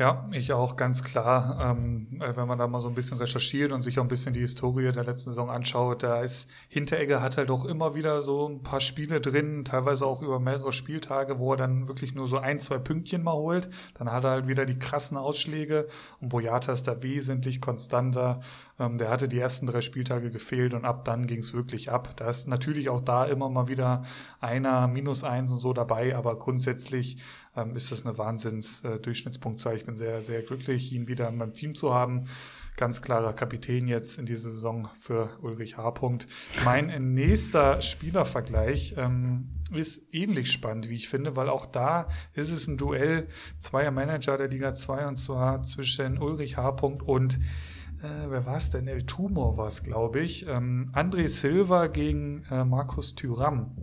Ja, 0.00 0.26
ich 0.32 0.50
auch 0.54 0.76
ganz 0.76 1.04
klar. 1.04 1.58
Ähm, 1.60 2.22
äh, 2.22 2.34
wenn 2.34 2.48
man 2.48 2.58
da 2.58 2.66
mal 2.66 2.80
so 2.80 2.88
ein 2.88 2.94
bisschen 2.94 3.18
recherchiert 3.18 3.70
und 3.70 3.82
sich 3.82 3.98
auch 3.98 4.02
ein 4.02 4.08
bisschen 4.08 4.32
die 4.32 4.40
Historie 4.40 4.90
der 4.92 5.04
letzten 5.04 5.28
Saison 5.28 5.50
anschaut, 5.50 6.02
da 6.02 6.22
ist 6.22 6.48
Hinteregger 6.70 7.20
hat 7.20 7.36
halt 7.36 7.50
auch 7.50 7.66
immer 7.66 7.94
wieder 7.94 8.22
so 8.22 8.48
ein 8.48 8.62
paar 8.62 8.80
Spiele 8.80 9.20
drin, 9.20 9.62
teilweise 9.66 10.06
auch 10.06 10.22
über 10.22 10.40
mehrere 10.40 10.72
Spieltage, 10.72 11.38
wo 11.38 11.52
er 11.52 11.58
dann 11.58 11.86
wirklich 11.86 12.14
nur 12.14 12.26
so 12.26 12.38
ein, 12.38 12.60
zwei 12.60 12.78
Pünktchen 12.78 13.22
mal 13.22 13.34
holt. 13.34 13.68
Dann 13.92 14.10
hat 14.10 14.24
er 14.24 14.30
halt 14.30 14.48
wieder 14.48 14.64
die 14.64 14.78
krassen 14.78 15.18
Ausschläge 15.18 15.86
und 16.22 16.30
Boyata 16.30 16.72
ist 16.72 16.88
da 16.88 17.02
wesentlich 17.02 17.60
konstanter. 17.60 18.40
Ähm, 18.78 18.96
der 18.96 19.10
hatte 19.10 19.28
die 19.28 19.38
ersten 19.38 19.66
drei 19.66 19.82
Spieltage 19.82 20.30
gefehlt 20.30 20.72
und 20.72 20.86
ab 20.86 21.04
dann 21.04 21.26
ging 21.26 21.40
es 21.40 21.52
wirklich 21.52 21.92
ab. 21.92 22.16
Da 22.16 22.30
ist 22.30 22.48
natürlich 22.48 22.88
auch 22.88 23.02
da 23.02 23.26
immer 23.26 23.50
mal 23.50 23.68
wieder 23.68 24.00
einer, 24.40 24.88
minus 24.88 25.24
eins 25.24 25.52
und 25.52 25.58
so 25.58 25.74
dabei, 25.74 26.16
aber 26.16 26.38
grundsätzlich 26.38 27.18
ähm, 27.56 27.76
ist 27.76 27.92
das 27.92 28.06
eine 28.06 28.16
Wahnsinns-Durchschnittspunktzahl. 28.16 29.74
Äh, 29.74 29.76
ich 29.76 29.86
bin 29.90 29.96
sehr, 29.96 30.20
sehr 30.20 30.42
glücklich, 30.42 30.92
ihn 30.92 31.08
wieder 31.08 31.28
in 31.28 31.36
meinem 31.36 31.52
Team 31.52 31.74
zu 31.74 31.92
haben. 31.92 32.24
Ganz 32.76 33.02
klarer 33.02 33.32
Kapitän 33.32 33.88
jetzt 33.88 34.18
in 34.18 34.26
dieser 34.26 34.50
Saison 34.50 34.88
für 34.96 35.30
Ulrich 35.42 35.78
H. 35.78 35.94
Mein 36.64 37.14
nächster 37.14 37.80
Spielervergleich 37.80 38.94
ähm, 38.96 39.48
ist 39.74 40.02
ähnlich 40.12 40.52
spannend, 40.52 40.88
wie 40.90 40.94
ich 40.94 41.08
finde, 41.08 41.34
weil 41.36 41.48
auch 41.48 41.66
da 41.66 42.06
ist 42.34 42.52
es 42.52 42.68
ein 42.68 42.76
Duell 42.76 43.26
zweier 43.58 43.90
Manager 43.90 44.36
der 44.36 44.46
Liga 44.46 44.74
2 44.74 45.08
und 45.08 45.16
zwar 45.16 45.64
zwischen 45.64 46.18
Ulrich 46.18 46.56
H. 46.56 46.68
und 47.04 47.34
äh, 47.34 48.28
wer 48.28 48.46
war 48.46 48.58
es 48.58 48.70
denn? 48.70 48.86
El 48.86 49.02
Tumor 49.02 49.56
war 49.56 49.66
es, 49.66 49.82
glaube 49.82 50.20
ich. 50.20 50.46
Ähm, 50.46 50.88
André 50.94 51.26
Silva 51.26 51.88
gegen 51.88 52.44
äh, 52.48 52.64
Markus 52.64 53.16
Thüram. 53.16 53.76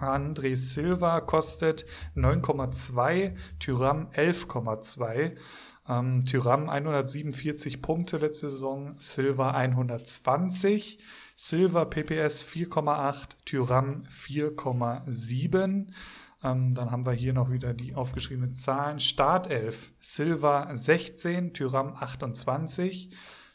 André 0.00 0.54
Silva 0.54 1.20
kostet 1.20 1.86
9,2, 2.16 3.34
Tyram 3.58 4.08
11,2. 4.12 5.36
Ähm, 5.88 6.20
Tyram 6.20 6.68
147 6.68 7.82
Punkte 7.82 8.18
letzte 8.18 8.48
Saison, 8.48 8.96
Silva 8.98 9.52
120. 9.52 10.98
Silva 11.34 11.84
PPS 11.84 12.44
4,8, 12.44 13.36
Tyram 13.44 14.02
4,7. 14.04 15.86
Ähm, 16.44 16.74
dann 16.74 16.90
haben 16.90 17.06
wir 17.06 17.12
hier 17.12 17.32
noch 17.32 17.50
wieder 17.50 17.74
die 17.74 17.94
aufgeschriebenen 17.94 18.52
Zahlen. 18.52 18.98
Startelf, 18.98 19.92
Silva 20.00 20.70
16, 20.74 21.54
Tyram 21.54 21.94
28. 21.94 23.10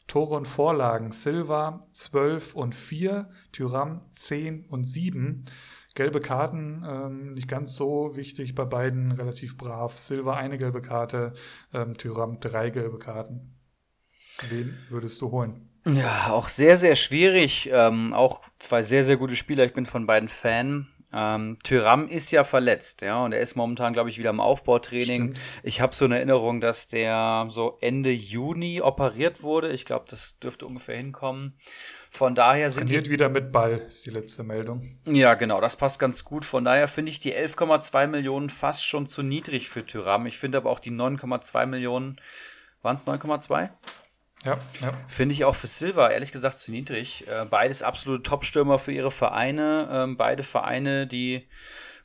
Tore 0.08 0.36
und 0.36 0.48
Vorlagen, 0.48 1.12
Silva 1.12 1.88
12 1.94 2.56
und 2.56 2.76
4, 2.76 3.30
Tyram 3.52 4.02
10 4.10 4.66
und 4.66 4.84
7. 4.84 5.44
Gelbe 5.96 6.22
Karten, 6.22 6.84
ähm, 6.88 7.34
nicht 7.34 7.48
ganz 7.48 7.76
so 7.76 8.16
wichtig, 8.16 8.56
bei 8.56 8.66
beiden 8.66 9.12
relativ 9.12 9.58
brav. 9.58 9.98
Silva 9.98 10.36
eine 10.36 10.58
gelbe 10.58 10.82
Karte, 10.82 11.34
ähm, 11.74 11.98
Tyram 11.98 12.40
drei 12.40 12.70
gelbe 12.70 12.98
Karten. 12.98 13.56
Wen 14.50 14.78
würdest 14.90 15.22
du 15.22 15.32
holen? 15.32 15.70
Ja, 15.86 16.32
auch 16.32 16.48
sehr, 16.48 16.78
sehr 16.78 16.96
schwierig. 16.96 17.70
Ähm, 17.72 18.14
auch 18.14 18.44
zwei 18.60 18.84
sehr, 18.84 19.04
sehr 19.04 19.18
gute 19.18 19.36
Spieler. 19.36 19.66
Ich 19.66 19.74
bin 19.74 19.86
von 19.86 20.08
beiden 20.08 20.30
Fan. 20.30 20.88
Ähm, 21.16 21.58
Tyram 21.64 22.08
ist 22.10 22.32
ja 22.32 22.44
verletzt, 22.44 23.04
ja, 23.04 23.24
und 23.24 23.34
er 23.34 23.40
ist 23.40 23.56
momentan, 23.56 23.94
glaube 23.94 24.10
ich, 24.10 24.18
wieder 24.18 24.32
im 24.32 24.40
Aufbautraining. 24.40 25.34
Stimmt. 25.34 25.42
Ich 25.62 25.80
habe 25.80 25.94
so 25.94 26.06
eine 26.06 26.16
Erinnerung, 26.16 26.60
dass 26.60 26.88
der 26.88 27.46
so 27.50 27.78
Ende 27.82 28.12
Juni 28.12 28.82
operiert 28.82 29.44
wurde. 29.44 29.72
Ich 29.72 29.86
glaube, 29.86 30.06
das 30.10 30.40
dürfte 30.40 30.66
ungefähr 30.66 30.98
hinkommen. 30.98 31.56
Von 32.16 32.36
daher 32.36 32.70
sind 32.70 32.86
Trainiert 32.86 33.08
die, 33.08 33.12
wieder 33.12 33.28
mit 33.28 33.52
Ball, 33.52 33.74
ist 33.74 34.06
die 34.06 34.12
letzte 34.12 34.44
Meldung. 34.44 34.88
Ja, 35.06 35.34
genau, 35.34 35.60
das 35.60 35.78
passt 35.78 35.98
ganz 35.98 36.24
gut. 36.24 36.46
Von 36.46 36.64
daher 36.64 36.88
finde 36.88 37.10
ich 37.10 37.18
die 37.18 37.34
11,2 37.34 38.06
Millionen 38.06 38.52
fast 38.52 38.86
schon 38.86 39.08
zu 39.08 39.24
niedrig 39.24 39.68
für 39.68 39.84
Tyram. 39.84 40.28
Ich 40.28 40.38
finde 40.38 40.60
aber 40.60 40.70
auch 40.70 40.80
die 40.80 40.92
9,2 40.92 41.66
Millionen, 41.66 42.22
waren 42.84 42.98
es 42.98 43.08
9,2? 43.08 43.72
Ja, 44.46 44.60
ja. 44.82 44.94
Finde 45.08 45.34
ich 45.34 45.44
auch 45.44 45.56
für 45.56 45.66
Silva 45.66 46.12
ehrlich 46.12 46.32
gesagt 46.32 46.60
zu 46.60 46.70
niedrig. 46.70 47.28
Äh, 47.28 47.46
beides 47.46 47.82
absolute 47.82 48.22
Top-Stürmer 48.22 48.78
für 48.78 48.92
ihre 48.92 49.10
Vereine. 49.10 49.90
Ähm, 49.92 50.16
beide 50.16 50.44
Vereine, 50.44 51.08
die 51.08 51.48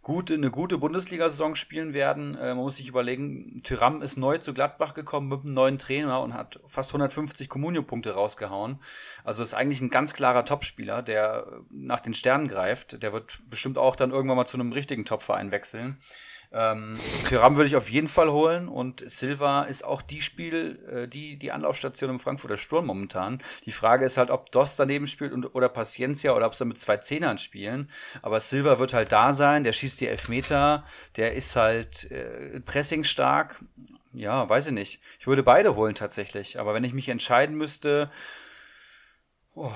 gute, 0.08 0.32
eine 0.32 0.50
gute 0.50 0.78
Bundesliga-Saison 0.78 1.54
spielen 1.54 1.92
werden. 1.92 2.34
Äh, 2.34 2.54
man 2.54 2.64
muss 2.64 2.76
sich 2.76 2.88
überlegen, 2.88 3.60
Tyram 3.62 4.00
ist 4.00 4.16
neu 4.16 4.38
zu 4.38 4.54
Gladbach 4.54 4.94
gekommen 4.94 5.28
mit 5.28 5.44
einem 5.44 5.52
neuen 5.52 5.78
Trainer 5.78 6.22
und 6.22 6.32
hat 6.32 6.58
fast 6.66 6.90
150 6.90 7.50
Kommunio-Punkte 7.50 8.14
rausgehauen. 8.14 8.78
Also 9.22 9.42
ist 9.42 9.52
eigentlich 9.52 9.82
ein 9.82 9.90
ganz 9.90 10.14
klarer 10.14 10.46
Topspieler, 10.46 11.02
der 11.02 11.60
nach 11.70 12.00
den 12.00 12.14
Sternen 12.14 12.48
greift. 12.48 13.02
Der 13.02 13.12
wird 13.12 13.38
bestimmt 13.50 13.76
auch 13.76 13.96
dann 13.96 14.10
irgendwann 14.10 14.38
mal 14.38 14.46
zu 14.46 14.56
einem 14.56 14.72
richtigen 14.72 15.04
Topverein 15.04 15.50
wechseln. 15.50 15.98
Ähm, 16.50 16.98
Thuram 17.28 17.56
würde 17.56 17.68
ich 17.68 17.76
auf 17.76 17.90
jeden 17.90 18.08
Fall 18.08 18.30
holen 18.30 18.68
und 18.68 19.08
Silva 19.08 19.64
ist 19.64 19.84
auch 19.84 20.00
die 20.00 20.22
Spiel, 20.22 20.82
äh, 20.90 21.06
die, 21.06 21.36
die 21.36 21.52
Anlaufstation 21.52 22.08
im 22.08 22.20
Frankfurter 22.20 22.56
Sturm 22.56 22.86
momentan. 22.86 23.38
Die 23.66 23.72
Frage 23.72 24.06
ist 24.06 24.16
halt, 24.16 24.30
ob 24.30 24.50
Dost 24.50 24.78
daneben 24.78 25.06
spielt 25.06 25.32
und, 25.32 25.54
oder 25.54 25.68
Paciencia 25.68 26.34
oder 26.34 26.46
ob 26.46 26.54
sie 26.54 26.64
mit 26.64 26.78
zwei 26.78 26.96
Zehnern 26.96 27.36
spielen. 27.36 27.90
Aber 28.22 28.40
Silva 28.40 28.78
wird 28.78 28.94
halt 28.94 29.12
da 29.12 29.34
sein, 29.34 29.62
der 29.62 29.72
schießt 29.72 30.00
die 30.00 30.06
Elfmeter, 30.06 30.84
der 31.16 31.34
ist 31.34 31.54
halt 31.54 32.10
äh, 32.10 32.60
pressing 32.60 33.04
stark. 33.04 33.62
Ja, 34.14 34.48
weiß 34.48 34.68
ich 34.68 34.72
nicht. 34.72 35.00
Ich 35.20 35.26
würde 35.26 35.42
beide 35.42 35.76
holen 35.76 35.94
tatsächlich. 35.94 36.58
Aber 36.58 36.72
wenn 36.72 36.84
ich 36.84 36.94
mich 36.94 37.10
entscheiden 37.10 37.56
müsste, 37.56 38.10
oh, 39.54 39.70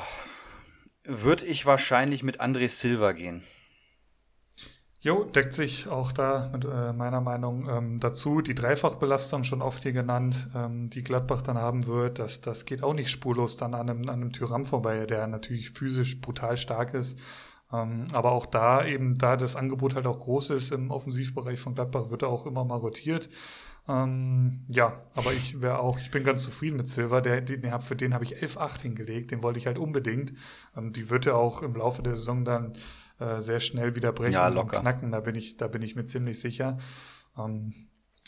würde 1.04 1.44
ich 1.44 1.66
wahrscheinlich 1.66 2.22
mit 2.22 2.40
André 2.40 2.68
Silva 2.68 3.12
gehen. 3.12 3.44
Jo, 5.04 5.24
deckt 5.24 5.52
sich 5.52 5.88
auch 5.88 6.12
da 6.12 6.48
mit 6.52 6.64
äh, 6.64 6.92
meiner 6.92 7.20
Meinung 7.20 7.68
ähm, 7.68 7.98
dazu. 7.98 8.40
Die 8.40 8.54
Dreifachbelastung 8.54 9.42
schon 9.42 9.60
oft 9.60 9.82
hier 9.82 9.92
genannt, 9.92 10.48
ähm, 10.54 10.88
die 10.88 11.02
Gladbach 11.02 11.42
dann 11.42 11.58
haben 11.58 11.88
wird, 11.88 12.20
das, 12.20 12.40
das 12.40 12.66
geht 12.66 12.84
auch 12.84 12.94
nicht 12.94 13.10
spurlos 13.10 13.56
dann 13.56 13.74
an 13.74 13.90
einem, 13.90 14.02
an 14.02 14.10
einem 14.10 14.32
Tyram 14.32 14.64
vorbei, 14.64 15.04
der 15.06 15.26
natürlich 15.26 15.70
physisch 15.70 16.20
brutal 16.20 16.56
stark 16.56 16.94
ist. 16.94 17.18
Ähm, 17.72 18.06
aber 18.12 18.30
auch 18.30 18.46
da 18.46 18.86
eben, 18.86 19.14
da 19.18 19.36
das 19.36 19.56
Angebot 19.56 19.96
halt 19.96 20.06
auch 20.06 20.20
groß 20.20 20.50
ist 20.50 20.70
im 20.70 20.92
Offensivbereich 20.92 21.58
von 21.58 21.74
Gladbach, 21.74 22.10
wird 22.10 22.22
er 22.22 22.28
auch 22.28 22.46
immer 22.46 22.64
mal 22.64 22.78
rotiert. 22.78 23.28
Ähm, 23.88 24.60
ja, 24.68 24.92
aber 25.16 25.32
ich 25.32 25.60
wäre 25.60 25.80
auch, 25.80 25.98
ich 25.98 26.12
bin 26.12 26.22
ganz 26.22 26.44
zufrieden 26.44 26.76
mit 26.76 26.86
Silver. 26.86 27.20
Der, 27.20 27.40
den, 27.40 27.80
für 27.80 27.96
den 27.96 28.14
habe 28.14 28.24
ich 28.24 28.36
11,8 28.36 28.82
hingelegt. 28.82 29.32
Den 29.32 29.42
wollte 29.42 29.58
ich 29.58 29.66
halt 29.66 29.78
unbedingt. 29.78 30.32
Ähm, 30.76 30.92
die 30.92 31.10
wird 31.10 31.26
er 31.26 31.36
auch 31.36 31.62
im 31.62 31.74
Laufe 31.74 32.02
der 32.02 32.14
Saison 32.14 32.44
dann 32.44 32.74
äh, 33.22 33.40
sehr 33.40 33.60
schnell 33.60 33.94
wieder 33.94 34.12
brechen 34.12 34.32
ja, 34.32 34.48
und 34.48 34.70
knacken. 34.70 35.12
Da 35.12 35.20
bin 35.20 35.34
ich, 35.34 35.56
da 35.56 35.68
bin 35.68 35.82
ich 35.82 35.96
mir 35.96 36.04
ziemlich 36.04 36.40
sicher. 36.40 36.76
Ähm, 37.38 37.72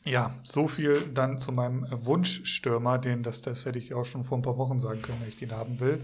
ja, 0.04 0.34
so 0.42 0.68
viel 0.68 1.00
dann 1.12 1.38
zu 1.38 1.52
meinem 1.52 1.86
Wunschstürmer, 1.90 2.98
den 2.98 3.22
das, 3.22 3.42
das 3.42 3.64
hätte 3.64 3.78
ich 3.78 3.94
auch 3.94 4.04
schon 4.04 4.22
vor 4.22 4.38
ein 4.38 4.42
paar 4.42 4.58
Wochen 4.58 4.78
sagen 4.78 5.00
können, 5.02 5.20
wenn 5.20 5.28
ich 5.28 5.36
den 5.36 5.52
haben 5.52 5.80
will. 5.80 6.02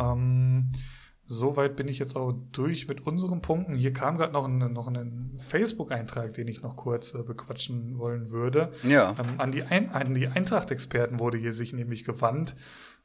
Ähm, 0.00 0.70
Soweit 1.30 1.76
bin 1.76 1.88
ich 1.88 1.98
jetzt 1.98 2.16
auch 2.16 2.32
durch 2.52 2.88
mit 2.88 3.06
unseren 3.06 3.42
Punkten. 3.42 3.74
Hier 3.74 3.92
kam 3.92 4.16
gerade 4.16 4.32
noch 4.32 4.46
ein, 4.46 4.72
noch 4.72 4.88
ein 4.88 5.36
Facebook-Eintrag, 5.36 6.32
den 6.32 6.48
ich 6.48 6.62
noch 6.62 6.74
kurz 6.74 7.12
äh, 7.12 7.22
bequatschen 7.22 7.98
wollen 7.98 8.30
würde. 8.30 8.72
Ja. 8.82 9.14
Ähm, 9.18 9.34
an 9.36 9.52
die, 9.52 9.62
Ein 9.62 9.90
an 9.90 10.14
die 10.14 10.26
Eintracht-Experten 10.26 11.20
wurde 11.20 11.36
hier 11.36 11.52
sich 11.52 11.74
nämlich 11.74 12.04
gewandt 12.04 12.54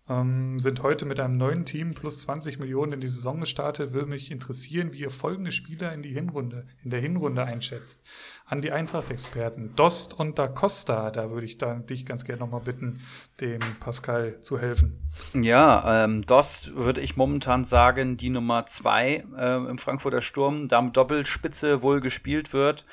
ähm, 0.09 0.59
sind 0.59 0.83
heute 0.83 1.05
mit 1.05 1.19
einem 1.19 1.37
neuen 1.37 1.65
Team 1.65 1.93
plus 1.93 2.21
20 2.21 2.59
Millionen 2.59 2.93
in 2.93 2.99
die 2.99 3.07
Saison 3.07 3.39
gestartet. 3.39 3.93
Würde 3.93 4.09
mich 4.09 4.31
interessieren, 4.31 4.91
wie 4.91 4.99
ihr 4.99 5.09
folgende 5.09 5.51
Spieler 5.51 5.93
in 5.93 6.01
die 6.01 6.09
Hinrunde, 6.09 6.67
in 6.83 6.89
der 6.89 6.99
Hinrunde 6.99 7.43
einschätzt. 7.43 8.01
An 8.45 8.61
die 8.61 8.73
Eintracht-Experten. 8.73 9.73
Dost 9.75 10.19
und 10.19 10.37
Da 10.37 10.47
Costa, 10.49 11.09
da 11.09 11.31
würde 11.31 11.45
ich 11.45 11.57
dann 11.57 11.85
dich 11.85 12.05
ganz 12.05 12.25
gerne 12.25 12.41
nochmal 12.41 12.61
bitten, 12.61 12.99
dem 13.39 13.61
Pascal 13.79 14.41
zu 14.41 14.59
helfen. 14.59 14.99
Ja, 15.33 16.03
ähm, 16.03 16.21
Dost 16.23 16.75
würde 16.75 16.99
ich 16.99 17.15
momentan 17.15 17.63
sagen, 17.63 18.17
die 18.17 18.29
Nummer 18.29 18.65
zwei 18.65 19.23
äh, 19.37 19.55
im 19.55 19.77
Frankfurter 19.77 20.21
Sturm, 20.21 20.67
da 20.67 20.81
Doppelspitze 20.81 21.81
wohl 21.81 22.01
gespielt 22.01 22.51
wird. 22.51 22.85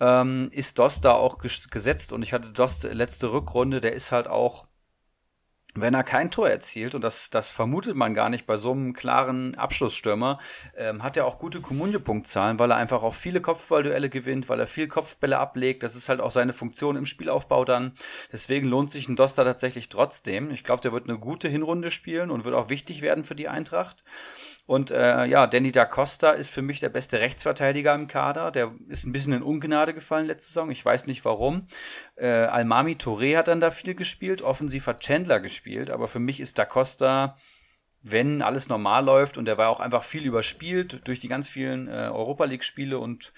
Ähm, 0.00 0.48
ist 0.52 0.78
Dost 0.78 1.04
da 1.04 1.12
auch 1.12 1.38
gesetzt 1.38 2.12
und 2.12 2.22
ich 2.22 2.32
hatte 2.32 2.50
Dost 2.52 2.84
letzte 2.84 3.32
Rückrunde, 3.32 3.80
der 3.80 3.92
ist 3.92 4.12
halt 4.12 4.28
auch 4.28 4.67
wenn 5.74 5.94
er 5.94 6.02
kein 6.02 6.30
Tor 6.30 6.48
erzielt, 6.48 6.94
und 6.94 7.02
das, 7.02 7.30
das 7.30 7.52
vermutet 7.52 7.94
man 7.94 8.14
gar 8.14 8.30
nicht 8.30 8.46
bei 8.46 8.56
so 8.56 8.72
einem 8.72 8.94
klaren 8.94 9.54
Abschlussstürmer, 9.56 10.38
ähm, 10.76 11.02
hat 11.02 11.16
er 11.16 11.26
auch 11.26 11.38
gute 11.38 11.60
Kommunio-Punktzahlen, 11.60 12.58
weil 12.58 12.72
er 12.72 12.76
einfach 12.76 13.02
auch 13.02 13.14
viele 13.14 13.40
Kopfballduelle 13.40 14.08
gewinnt, 14.08 14.48
weil 14.48 14.60
er 14.60 14.66
viel 14.66 14.88
Kopfbälle 14.88 15.38
ablegt. 15.38 15.82
Das 15.82 15.94
ist 15.94 16.08
halt 16.08 16.20
auch 16.20 16.30
seine 16.30 16.52
Funktion 16.52 16.96
im 16.96 17.06
Spielaufbau 17.06 17.64
dann. 17.64 17.92
Deswegen 18.32 18.68
lohnt 18.68 18.90
sich 18.90 19.08
ein 19.08 19.16
Doster 19.16 19.44
tatsächlich 19.44 19.88
trotzdem. 19.88 20.50
Ich 20.50 20.64
glaube, 20.64 20.80
der 20.80 20.92
wird 20.92 21.08
eine 21.08 21.18
gute 21.18 21.48
Hinrunde 21.48 21.90
spielen 21.90 22.30
und 22.30 22.44
wird 22.44 22.54
auch 22.54 22.70
wichtig 22.70 23.02
werden 23.02 23.24
für 23.24 23.34
die 23.34 23.48
Eintracht. 23.48 24.02
Und 24.68 24.90
äh, 24.90 25.24
ja, 25.24 25.46
Danny 25.46 25.72
da 25.72 25.86
Costa 25.86 26.32
ist 26.32 26.52
für 26.52 26.60
mich 26.60 26.78
der 26.78 26.90
beste 26.90 27.20
Rechtsverteidiger 27.20 27.94
im 27.94 28.06
Kader. 28.06 28.50
Der 28.50 28.70
ist 28.88 29.06
ein 29.06 29.12
bisschen 29.12 29.32
in 29.32 29.42
Ungnade 29.42 29.94
gefallen 29.94 30.26
letzte 30.26 30.48
Saison. 30.48 30.70
Ich 30.70 30.84
weiß 30.84 31.06
nicht 31.06 31.24
warum. 31.24 31.66
Äh, 32.16 32.26
Almami 32.26 32.92
Touré 32.96 33.38
hat 33.38 33.48
dann 33.48 33.62
da 33.62 33.70
viel 33.70 33.94
gespielt. 33.94 34.42
Offensiv 34.42 34.86
hat 34.86 35.00
Chandler 35.00 35.40
gespielt. 35.40 35.88
Aber 35.88 36.06
für 36.06 36.18
mich 36.18 36.38
ist 36.38 36.58
da 36.58 36.66
Costa, 36.66 37.38
wenn 38.02 38.42
alles 38.42 38.68
normal 38.68 39.06
läuft, 39.06 39.38
und 39.38 39.46
der 39.46 39.56
war 39.56 39.70
auch 39.70 39.80
einfach 39.80 40.02
viel 40.02 40.26
überspielt 40.26 41.08
durch 41.08 41.18
die 41.18 41.28
ganz 41.28 41.48
vielen 41.48 41.88
äh, 41.88 42.10
Europa 42.12 42.44
League-Spiele 42.44 42.98
und 42.98 43.32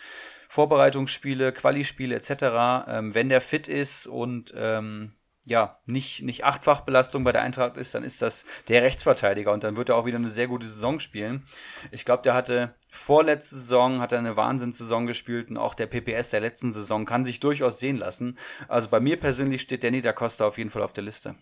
Vorbereitungsspiele, 0.49 1.53
Quali-Spiele 1.53 2.17
etc. 2.17 2.89
Ähm, 2.89 3.15
wenn 3.15 3.29
der 3.29 3.41
fit 3.41 3.69
ist 3.69 4.09
und 4.09 4.53
ähm, 4.57 5.13
ja, 5.47 5.79
nicht, 5.87 6.23
nicht 6.23 6.45
Achtfachbelastung 6.45 7.25
bei 7.25 7.33
der 7.33 7.43
Eintracht 7.43 7.77
ist, 7.77 7.95
dann 7.95 8.05
ist 8.05 8.21
das 8.21 8.45
der 8.69 8.83
Rechtsverteidiger 8.83 9.53
und 9.53 9.65
dann 9.65 9.77
wird 9.77 9.89
er 9.89 9.97
auch 9.97 10.05
wieder 10.05 10.19
eine 10.19 10.31
sehr 10.31 10.49
gute 10.49 10.67
Saison 10.67 11.01
spielen. 11.01 11.45
Ich 11.91 12.05
glaube, 12.05 12.23
der 12.23 12.35
hatte 12.35 12.75
vorletzte 12.91 13.55
Saison 13.55 14.01
hat 14.01 14.13
er 14.13 14.19
eine 14.19 14.37
Wahnsinnssaison 14.37 15.07
gespielt 15.07 15.51
und 15.51 15.57
auch 15.57 15.75
der 15.75 15.87
PPS 15.87 16.31
der 16.31 16.41
letzten 16.41 16.73
Saison 16.73 17.07
kann 17.07 17.25
sich 17.25 17.41
durchaus 17.41 17.79
sehen 17.79 17.97
lassen. 17.97 18.37
Also 18.69 18.89
bei 18.89 19.01
mir 19.01 19.19
persönlich 19.19 19.63
steht 19.63 19.83
Danny 19.83 20.03
da 20.03 20.13
Costa 20.13 20.47
auf 20.47 20.59
jeden 20.59 20.71
Fall 20.71 20.83
auf 20.83 20.93
der 20.93 21.05
Liste. 21.05 21.37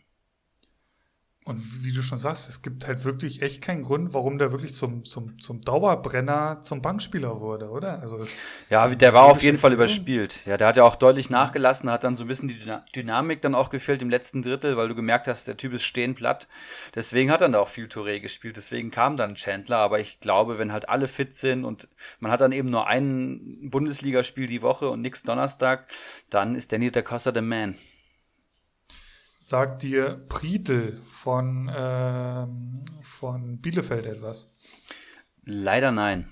Und 1.49 1.83
wie 1.83 1.93
du 1.93 2.03
schon 2.03 2.19
sagst, 2.19 2.47
es 2.51 2.61
gibt 2.61 2.87
halt 2.87 3.07
wirklich 3.07 3.41
echt 3.41 3.63
keinen 3.63 3.81
Grund, 3.81 4.13
warum 4.13 4.37
der 4.37 4.53
wirklich 4.53 4.75
zum, 4.75 5.03
zum, 5.03 5.39
zum 5.41 5.63
Dauerbrenner, 5.63 6.61
zum 6.61 6.83
Bankspieler 6.83 7.41
wurde, 7.41 7.71
oder? 7.71 8.03
Also 8.03 8.21
ja, 8.69 8.87
der 8.87 9.15
war 9.15 9.25
auf 9.25 9.43
jeden 9.43 9.57
Fall 9.57 9.73
überspielt. 9.73 10.45
Ja, 10.45 10.59
der 10.59 10.67
hat 10.67 10.77
ja 10.77 10.85
auch 10.85 10.95
deutlich 10.95 11.31
nachgelassen, 11.31 11.91
hat 11.91 12.05
dann 12.05 12.15
so 12.15 12.25
ein 12.25 12.29
bisschen 12.29 12.49
die 12.49 12.59
Dynamik 12.95 13.41
dann 13.41 13.55
auch 13.55 13.71
gefehlt 13.71 14.03
im 14.03 14.11
letzten 14.11 14.43
Drittel, 14.43 14.77
weil 14.77 14.89
du 14.89 14.95
gemerkt 14.95 15.27
hast, 15.27 15.49
der 15.49 15.57
Typ 15.57 15.73
ist 15.73 15.85
stehen 15.85 16.15
platt. 16.15 16.49
Deswegen 16.95 17.31
hat 17.31 17.41
dann 17.41 17.53
da 17.53 17.61
auch 17.61 17.69
viel 17.69 17.87
Touré 17.87 18.21
gespielt, 18.21 18.59
deswegen 18.59 18.91
kam 18.91 19.17
dann 19.17 19.35
Chandler. 19.35 19.79
Aber 19.79 20.01
ich 20.01 20.21
glaube, 20.21 20.59
wenn 20.59 20.71
halt 20.71 20.91
alle 20.91 21.09
fit 21.09 21.33
sind 21.33 21.65
und 21.65 21.89
man 22.21 22.31
hat 22.31 22.43
dann 22.43 22.53
eben 22.53 22.69
nur 22.69 22.89
ein 22.89 23.71
Bundesligaspiel 23.71 24.49
die 24.49 24.61
Woche 24.61 24.91
und 24.91 25.01
nix 25.01 25.23
Donnerstag, 25.23 25.87
dann 26.29 26.55
ist 26.55 26.73
Danny 26.73 26.91
der 26.91 27.05
Costa 27.05 27.33
der 27.33 27.41
Man. 27.41 27.75
Sagt 29.49 29.83
dir 29.83 30.27
Priedel 30.29 30.99
von, 31.07 31.73
ähm, 31.75 32.77
von 33.01 33.57
Bielefeld 33.57 34.05
etwas? 34.05 34.53
Leider 35.43 35.91
nein. 35.91 36.31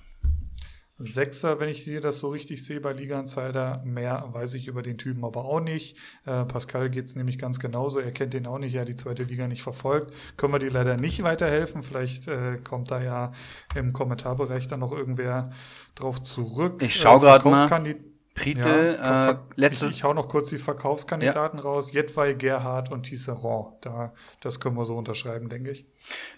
Sechser, 0.99 1.59
wenn 1.59 1.67
ich 1.67 1.83
dir 1.83 1.99
das 1.99 2.19
so 2.19 2.27
richtig 2.27 2.63
sehe 2.63 2.79
bei 2.79 2.93
Liga 2.93 3.19
Insider. 3.19 3.81
Mehr 3.83 4.23
weiß 4.33 4.53
ich 4.53 4.67
über 4.67 4.83
den 4.83 4.99
Typen 4.99 5.25
aber 5.25 5.45
auch 5.45 5.61
nicht. 5.61 5.97
Äh, 6.27 6.45
Pascal 6.45 6.91
geht 6.91 7.05
es 7.05 7.15
nämlich 7.15 7.39
ganz 7.39 7.59
genauso. 7.59 7.99
Er 7.99 8.11
kennt 8.11 8.35
den 8.35 8.45
auch 8.45 8.59
nicht, 8.59 8.75
er 8.75 8.81
hat 8.81 8.87
die 8.87 8.95
zweite 8.95 9.23
Liga 9.23 9.47
nicht 9.47 9.63
verfolgt. 9.63 10.13
Können 10.37 10.53
wir 10.53 10.59
dir 10.59 10.69
leider 10.69 10.95
nicht 10.95 11.23
weiterhelfen. 11.23 11.81
Vielleicht 11.81 12.27
äh, 12.27 12.59
kommt 12.69 12.91
da 12.91 13.01
ja 13.01 13.31
im 13.73 13.93
Kommentarbereich 13.93 14.67
dann 14.67 14.81
noch 14.81 14.91
irgendwer 14.91 15.49
drauf 15.95 16.21
zurück. 16.21 16.83
Ich 16.83 16.95
schaue 16.95 17.17
äh, 17.17 17.21
gerade 17.21 17.49
mal. 17.49 17.97
Pritel, 18.37 18.99
ja, 19.01 19.31
äh, 19.31 19.35
letztes. 19.55 19.89
Ich, 19.89 19.97
ich 19.97 20.03
hau 20.03 20.13
noch 20.13 20.27
kurz 20.27 20.49
die 20.49 20.59
Verkaufskandidaten 20.59 21.57
ja. 21.57 21.65
raus. 21.65 21.91
Jetwei, 21.91 22.33
Gerhard 22.33 22.91
und 22.91 23.03
Tisserand. 23.03 23.73
Da, 23.81 24.13
das 24.41 24.59
können 24.59 24.77
wir 24.77 24.85
so 24.85 24.95
unterschreiben, 24.95 25.49
denke 25.49 25.71
ich. 25.71 25.87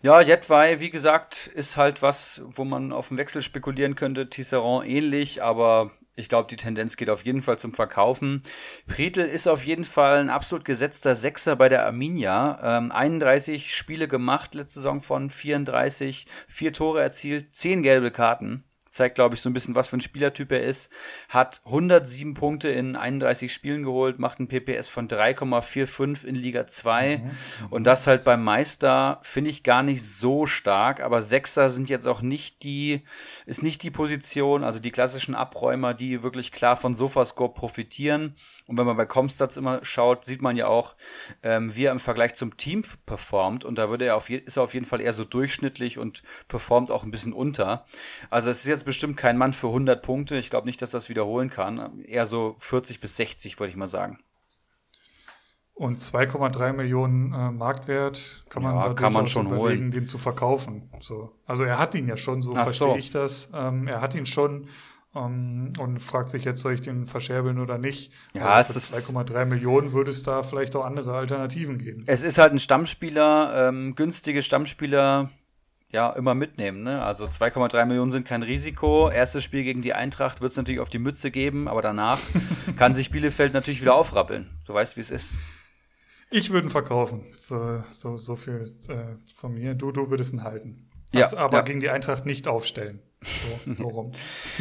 Ja, 0.02 0.22
Jetwei, 0.22 0.80
wie 0.80 0.90
gesagt, 0.90 1.48
ist 1.48 1.76
halt 1.76 2.02
was, 2.02 2.42
wo 2.46 2.64
man 2.64 2.94
auf 2.94 3.10
den 3.10 3.18
Wechsel 3.18 3.42
spekulieren 3.42 3.96
könnte. 3.96 4.30
Tisserand 4.30 4.88
ähnlich, 4.88 5.44
aber 5.44 5.92
ich 6.16 6.30
glaube, 6.30 6.48
die 6.50 6.56
Tendenz 6.56 6.96
geht 6.96 7.10
auf 7.10 7.26
jeden 7.26 7.42
Fall 7.42 7.60
zum 7.60 7.74
Verkaufen. 7.74 8.44
Pritel 8.88 9.26
ist 9.26 9.48
auf 9.48 9.66
jeden 9.66 9.86
Fall 9.86 10.20
ein 10.20 10.30
absolut 10.30 10.64
gesetzter 10.64 11.18
Sechser 11.18 11.58
bei 11.58 11.68
der 11.68 11.86
Arminia. 11.86 12.78
Ähm, 12.78 12.94
31 12.94 13.76
Spiele 13.76 14.08
gemacht 14.08 14.56
letzte 14.56 14.80
Saison 14.80 15.02
von 15.02 15.30
34, 15.30 16.28
vier 16.48 16.72
Tore 16.72 17.02
erzielt, 17.02 17.54
zehn 17.54 17.84
gelbe 17.84 18.12
Karten 18.12 18.64
zeigt, 18.90 19.16
glaube 19.16 19.36
ich, 19.36 19.42
so 19.42 19.50
ein 19.50 19.54
bisschen, 19.54 19.76
was 19.76 19.90
für 19.90 19.98
ein 19.98 20.02
Spielertyp 20.02 20.52
er 20.52 20.64
ist. 20.64 20.92
Hat 21.30 21.62
107 21.66 22.34
Punkte 22.34 22.70
in 22.70 22.96
31 22.96 23.54
Spielen 23.54 23.84
geholt, 23.84 24.20
macht 24.20 24.40
ein 24.40 24.48
PPS 24.48 24.90
von 24.90 25.08
3,45 25.08 26.26
in 26.26 26.36
Liga 26.36 26.68
2. 26.68 27.18
Mhm. 27.18 27.32
Und 27.70 27.84
das 27.86 28.08
halt 28.08 28.24
beim 28.24 28.44
Meister 28.44 29.20
finde 29.24 29.50
ich 29.50 29.64
gar 29.64 29.84
nicht 29.84 30.04
so 30.04 30.46
stark, 30.46 31.02
aber 31.02 31.22
Sechser 31.22 31.70
sind 31.70 31.90
jetzt 31.90 32.08
auch 32.08 32.22
nicht 32.22 32.64
die, 32.64 33.02
ist 33.46 33.64
nicht 33.64 33.84
die 33.84 33.92
Position, 33.92 34.64
also 34.64 34.80
die 34.80 34.92
klassischen 34.92 35.36
Abräumer, 35.36 35.94
die 35.94 36.24
wirklich 36.24 36.52
klar 36.52 36.76
von 36.76 36.94
Sofascore 36.94 37.54
profitieren. 37.54 38.36
Und 38.70 38.78
wenn 38.78 38.86
man 38.86 38.98
bei 38.98 39.08
Comstats 39.08 39.58
immer 39.58 39.84
schaut, 39.84 40.24
sieht 40.24 40.44
man 40.44 40.56
ja 40.56 40.68
auch, 40.68 40.96
ähm, 41.42 41.76
wie 41.76 41.86
er 41.86 41.92
im 41.92 41.98
Vergleich 41.98 42.36
zum 42.36 42.56
Team 42.56 42.84
performt. 43.08 43.66
Und 43.66 43.80
da 43.80 43.90
würde 43.90 44.06
er 44.06 44.16
auf, 44.16 44.30
ist 44.30 44.58
er 44.58 44.64
auf 44.64 44.76
jeden 44.76 44.86
Fall 44.86 45.02
eher 45.02 45.12
so 45.12 45.24
durchschnittlich 45.24 45.98
und 45.98 46.22
performt 46.48 46.92
auch 46.92 47.04
ein 47.04 47.10
bisschen 47.10 47.34
unter. 47.34 47.88
Also 48.30 48.52
es 48.52 48.60
ist 48.60 48.68
jetzt 48.68 48.86
bestimmt 48.86 49.18
kein 49.18 49.38
Mann 49.40 49.54
für 49.54 49.68
100 49.68 50.04
Punkte. 50.04 50.38
Ich 50.38 50.52
glaube 50.52 50.68
nicht, 50.68 50.84
dass 50.84 50.92
das 50.92 51.10
wiederholen 51.10 51.50
kann. 51.50 52.04
Eher 52.04 52.28
so 52.28 52.56
40 52.60 53.00
bis 53.00 53.16
60, 53.16 53.60
würde 53.60 53.72
ich 53.72 53.76
mal 53.76 53.88
sagen. 53.88 54.20
Und 55.74 55.98
2,3 55.98 56.74
Millionen 56.74 57.34
äh, 57.34 57.50
Marktwert 57.50 58.46
kann 58.50 58.62
man, 58.62 58.80
ja, 58.80 58.94
kann 58.94 59.14
man 59.14 59.26
schon 59.26 59.48
überlegen, 59.48 59.82
holen. 59.86 59.92
den 59.92 60.06
zu 60.06 60.20
verkaufen. 60.20 60.92
So. 61.00 61.32
Also 61.48 61.64
er 61.64 61.80
hat 61.80 61.96
ihn 61.96 62.08
ja 62.08 62.18
schon, 62.18 62.44
so 62.44 62.52
Ach 62.52 62.66
verstehe 62.66 62.88
so. 62.90 62.96
ich 62.98 63.10
das. 63.10 63.50
Ähm, 63.52 63.88
er 63.88 64.00
hat 64.00 64.14
ihn 64.14 64.28
schon 64.28 64.68
ähm, 65.26 65.74
und 65.78 66.00
fragt 66.00 66.30
sich 66.30 66.46
jetzt, 66.46 66.62
soll 66.62 66.74
ich 66.74 66.82
den 66.82 67.06
verscherbeln 67.06 67.60
oder 67.60 67.78
nicht. 67.78 68.12
Ja, 68.34 68.46
also 68.46 68.78
es 68.78 68.90
ist 68.92 69.10
2,3 69.10 69.46
Millionen 69.46 69.92
würde 69.94 70.12
es 70.12 70.24
da 70.24 70.44
vielleicht 70.44 70.76
auch 70.76 70.86
andere 70.86 71.14
Alternativen 71.14 71.78
geben. 71.78 72.04
Es 72.08 72.24
ist 72.24 72.38
halt 72.38 72.54
ein 72.54 72.60
Stammspieler, 72.60 73.70
ähm, 73.70 73.96
günstige 73.96 74.44
Stammspieler, 74.44 75.30
ja, 75.92 76.12
immer 76.12 76.36
mitnehmen. 76.36 76.84
Ne? 76.84 77.02
Also 77.02 77.26
2,3 77.26 77.86
Millionen 77.86 78.12
sind 78.12 78.28
kein 78.28 78.44
Risiko. 78.44 79.10
Erstes 79.10 79.44
Spiel 79.44 79.64
gegen 79.64 79.82
die 79.82 79.94
Eintracht 79.94 80.42
wird 80.42 80.52
es 80.52 80.58
natürlich 80.58 80.80
auf 80.80 80.90
die 80.90 81.00
Mütze 81.00 81.32
geben, 81.32 81.68
aber 81.68 81.82
danach 81.82 82.20
kann 82.78 82.94
sich 82.94 83.10
Bielefeld 83.10 83.54
natürlich 83.54 83.82
wieder 83.82 83.96
aufrappeln. 83.96 84.50
Du 84.66 84.74
weißt, 84.74 84.98
wie 84.98 85.02
es 85.02 85.12
ist. 85.12 85.34
Ich 86.32 86.52
würde 86.52 86.68
ihn 86.68 86.72
verkaufen. 86.72 87.24
So, 87.38 87.82
so, 87.82 88.18
so 88.18 88.36
viel 88.36 88.72
äh, 88.90 89.34
von 89.36 89.54
mir. 89.56 89.74
Du, 89.74 89.92
du 89.92 90.12
würdest 90.12 90.34
ihn 90.34 90.44
halten. 90.44 90.86
Ja, 91.12 91.36
aber 91.38 91.58
ja. 91.58 91.64
gegen 91.64 91.80
die 91.80 91.90
Eintracht 91.90 92.26
nicht 92.28 92.48
aufstellen. 92.48 93.02
So, 93.22 93.74
so 93.74 93.88
rum. 93.88 94.12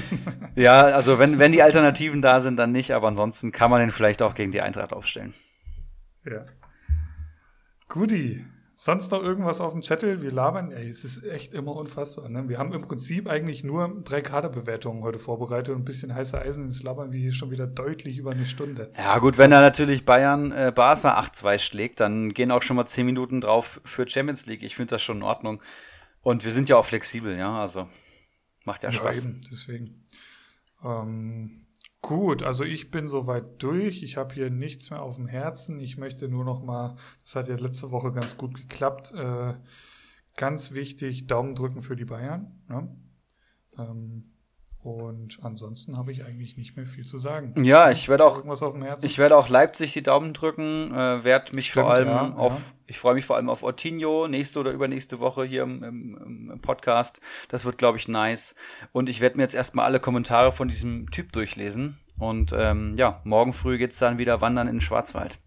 ja, 0.57 0.83
also 0.83 1.19
wenn, 1.19 1.39
wenn 1.39 1.53
die 1.53 1.63
Alternativen 1.63 2.21
da 2.23 2.41
sind, 2.41 2.57
dann 2.57 2.73
nicht, 2.73 2.93
aber 2.93 3.09
ansonsten 3.09 3.53
kann 3.53 3.71
man 3.71 3.81
den 3.81 3.91
vielleicht 3.91 4.21
auch 4.21 4.35
gegen 4.35 4.51
die 4.51 4.61
Eintracht 4.61 4.93
aufstellen. 4.93 5.35
Ja. 6.25 6.45
Guti. 7.89 8.45
Sonst 8.81 9.11
noch 9.11 9.25
irgendwas 9.25 9.61
auf 9.61 9.73
dem 9.73 9.83
Zettel? 9.83 10.23
Wir 10.23 10.31
labern, 10.31 10.71
ey, 10.71 10.89
es 10.89 11.03
ist 11.03 11.25
echt 11.33 11.53
immer 11.53 11.75
unfassbar. 11.75 12.29
Ne? 12.29 12.49
Wir 12.49 12.59
haben 12.59 12.73
im 12.73 12.83
Prinzip 12.83 13.29
eigentlich 13.29 13.65
nur 13.65 14.03
drei 14.05 14.21
Kaderbewertungen 14.21 15.03
heute 15.03 15.19
vorbereitet 15.19 15.75
und 15.75 15.83
ein 15.83 15.85
bisschen 15.85 16.15
heiße 16.15 16.41
Eisen. 16.41 16.69
Jetzt 16.69 16.85
labern 16.85 17.13
wir 17.13 17.19
hier 17.19 17.33
schon 17.33 17.51
wieder 17.51 17.67
deutlich 17.67 18.19
über 18.19 18.31
eine 18.31 18.47
Stunde. 18.47 18.93
Ja, 18.97 19.19
gut, 19.19 19.37
wenn 19.37 19.51
da 19.51 19.61
natürlich 19.61 20.05
Bayern 20.05 20.53
äh, 20.53 20.73
Barca 20.73 21.19
8-2 21.19 21.59
schlägt, 21.59 21.99
dann 21.99 22.33
gehen 22.33 22.53
auch 22.53 22.63
schon 22.63 22.77
mal 22.77 22.87
zehn 22.87 23.05
Minuten 23.05 23.41
drauf 23.41 23.81
für 23.85 24.09
Champions 24.09 24.47
League. 24.47 24.63
Ich 24.63 24.77
finde 24.77 24.91
das 24.91 25.03
schon 25.03 25.17
in 25.17 25.23
Ordnung. 25.25 25.61
Und 26.23 26.45
wir 26.45 26.53
sind 26.53 26.69
ja 26.69 26.77
auch 26.77 26.85
flexibel, 26.85 27.37
ja, 27.37 27.59
also 27.59 27.89
macht 28.69 28.85
ja, 28.85 28.91
ja 28.91 28.97
Spaß. 28.97 29.25
Eben, 29.25 29.41
deswegen. 29.51 30.05
Ähm, 30.85 31.67
Gut, 32.01 32.45
also 32.45 32.63
ich 32.65 32.91
bin 32.91 33.09
soweit 33.09 33.61
durch. 33.63 34.03
Ich 34.03 34.17
habe 34.17 34.33
hier 34.33 34.51
nichts 34.51 34.91
mehr 34.91 35.03
auf 35.03 35.17
dem 35.17 35.27
Herzen. 35.27 35.81
Ich 35.81 35.99
möchte 35.99 36.29
nur 36.29 36.45
noch 36.45 36.63
mal, 36.63 36.95
das 37.23 37.35
hat 37.35 37.49
ja 37.49 37.57
letzte 37.57 37.91
Woche 37.91 38.13
ganz 38.13 38.37
gut 38.37 38.55
geklappt, 38.55 39.13
äh, 39.15 39.55
ganz 40.37 40.73
wichtig, 40.75 41.27
Daumen 41.27 41.57
drücken 41.57 41.83
für 41.83 41.97
die 41.97 42.05
Bayern. 42.05 42.63
Ne? 42.69 42.97
Ähm, 43.77 44.31
und 44.89 45.39
ansonsten 45.43 45.97
habe 45.97 46.13
ich 46.13 46.25
eigentlich 46.25 46.57
nicht 46.57 46.77
mehr 46.77 46.87
viel 46.87 47.05
zu 47.05 47.19
sagen. 47.19 47.53
Ja, 47.63 47.91
ich 47.91 48.09
werde 48.09 48.25
auch 48.25 48.43
ich 49.03 49.19
werde 49.19 49.37
auch 49.37 49.49
Leipzig 49.49 49.93
die 49.93 50.03
Daumen 50.03 50.33
drücken. 50.33 50.93
Äh, 50.95 51.25
werde 51.25 51.55
mich 51.55 51.67
Stimmt, 51.67 51.85
vor 51.85 51.95
allem 51.95 52.09
ja, 52.09 52.33
auf 52.35 52.59
ja. 52.59 52.75
ich 52.87 52.99
freue 52.99 53.15
mich 53.15 53.27
vor 53.27 53.37
allem 53.37 53.51
auf 53.51 53.63
Ortinho 53.63 54.29
nächste 54.29 54.61
oder 54.61 54.73
übernächste 54.73 55.21
Woche 55.21 55.45
hier 55.45 55.63
im, 55.63 55.83
im, 55.83 56.51
im 56.53 56.61
Podcast. 56.61 57.21
Das 57.49 57.65
wird 57.65 57.79
glaube 57.79 57.99
ich 57.99 58.09
nice. 58.09 58.55
Und 58.93 59.09
ich 59.09 59.21
werde 59.21 59.37
mir 59.37 59.43
jetzt 59.43 59.55
erstmal 59.55 59.85
alle 59.85 60.01
Kommentare 60.01 60.53
von 60.53 60.69
diesem 60.69 61.11
Typ 61.11 61.33
durchlesen. 61.33 61.99
Und 62.19 62.53
ähm, 62.57 62.95
ja, 62.97 63.21
morgen 63.25 63.53
früh 63.53 63.79
geht's 63.79 63.99
dann 63.99 64.19
wieder 64.19 64.41
wandern 64.41 64.67
in 64.67 64.77
den 64.77 64.81
Schwarzwald. 64.81 65.39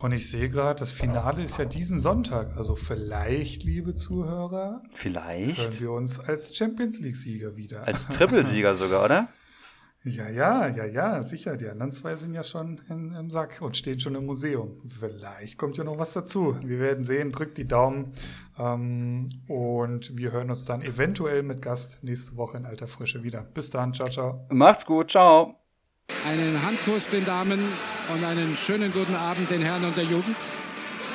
Und 0.00 0.12
ich 0.12 0.30
sehe 0.30 0.48
gerade, 0.48 0.78
das 0.78 0.92
Finale 0.92 1.42
ist 1.42 1.58
ja 1.58 1.66
diesen 1.66 2.00
Sonntag. 2.00 2.56
Also 2.56 2.74
vielleicht, 2.74 3.64
liebe 3.64 3.94
Zuhörer, 3.94 4.82
vielleicht 4.92 5.60
hören 5.60 5.80
wir 5.80 5.92
uns 5.92 6.18
als 6.18 6.56
Champions 6.56 7.00
League-Sieger 7.00 7.56
wieder. 7.56 7.86
Als 7.86 8.08
Trippelsieger 8.08 8.74
sogar, 8.74 9.04
oder? 9.04 9.28
Ja, 10.02 10.30
ja, 10.30 10.66
ja, 10.68 10.86
ja, 10.86 11.20
sicher. 11.20 11.58
Die 11.58 11.68
anderen 11.68 11.92
zwei 11.92 12.16
sind 12.16 12.32
ja 12.32 12.42
schon 12.42 12.80
in, 12.88 13.14
im 13.14 13.28
Sack 13.28 13.60
und 13.60 13.76
stehen 13.76 14.00
schon 14.00 14.14
im 14.14 14.24
Museum. 14.24 14.80
Vielleicht 14.86 15.58
kommt 15.58 15.76
ja 15.76 15.84
noch 15.84 15.98
was 15.98 16.14
dazu. 16.14 16.56
Wir 16.64 16.78
werden 16.78 17.04
sehen. 17.04 17.30
Drückt 17.30 17.58
die 17.58 17.68
Daumen. 17.68 18.14
Ähm, 18.58 19.28
und 19.48 20.16
wir 20.16 20.32
hören 20.32 20.48
uns 20.48 20.64
dann 20.64 20.80
eventuell 20.80 21.42
mit 21.42 21.60
Gast 21.60 22.02
nächste 22.02 22.38
Woche 22.38 22.56
in 22.56 22.64
alter 22.64 22.86
Frische 22.86 23.22
wieder. 23.22 23.42
Bis 23.42 23.68
dann. 23.68 23.92
Ciao, 23.92 24.08
ciao. 24.08 24.46
Macht's 24.48 24.86
gut. 24.86 25.10
Ciao. 25.10 25.59
Einen 26.28 26.62
Handkuss 26.64 27.08
den 27.08 27.24
Damen 27.24 27.58
und 28.12 28.24
einen 28.24 28.56
schönen 28.56 28.92
guten 28.92 29.14
Abend 29.14 29.50
den 29.50 29.62
Herren 29.62 29.84
und 29.84 29.96
der 29.96 30.04
Jugend. 30.04 30.36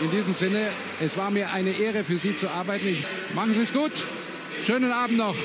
In 0.01 0.11
diesem 0.11 0.33
Sinne, 0.33 0.59
es 0.99 1.17
war 1.17 1.31
mir 1.31 1.51
eine 1.51 1.69
Ehre 1.69 2.03
für 2.03 2.17
Sie 2.17 2.37
zu 2.37 2.49
arbeiten. 2.49 2.87
Ich, 2.87 3.05
machen 3.33 3.53
Sie 3.53 3.61
es 3.61 3.73
gut. 3.73 3.93
Schönen 4.65 4.91
Abend 4.91 5.17
noch. 5.17 5.35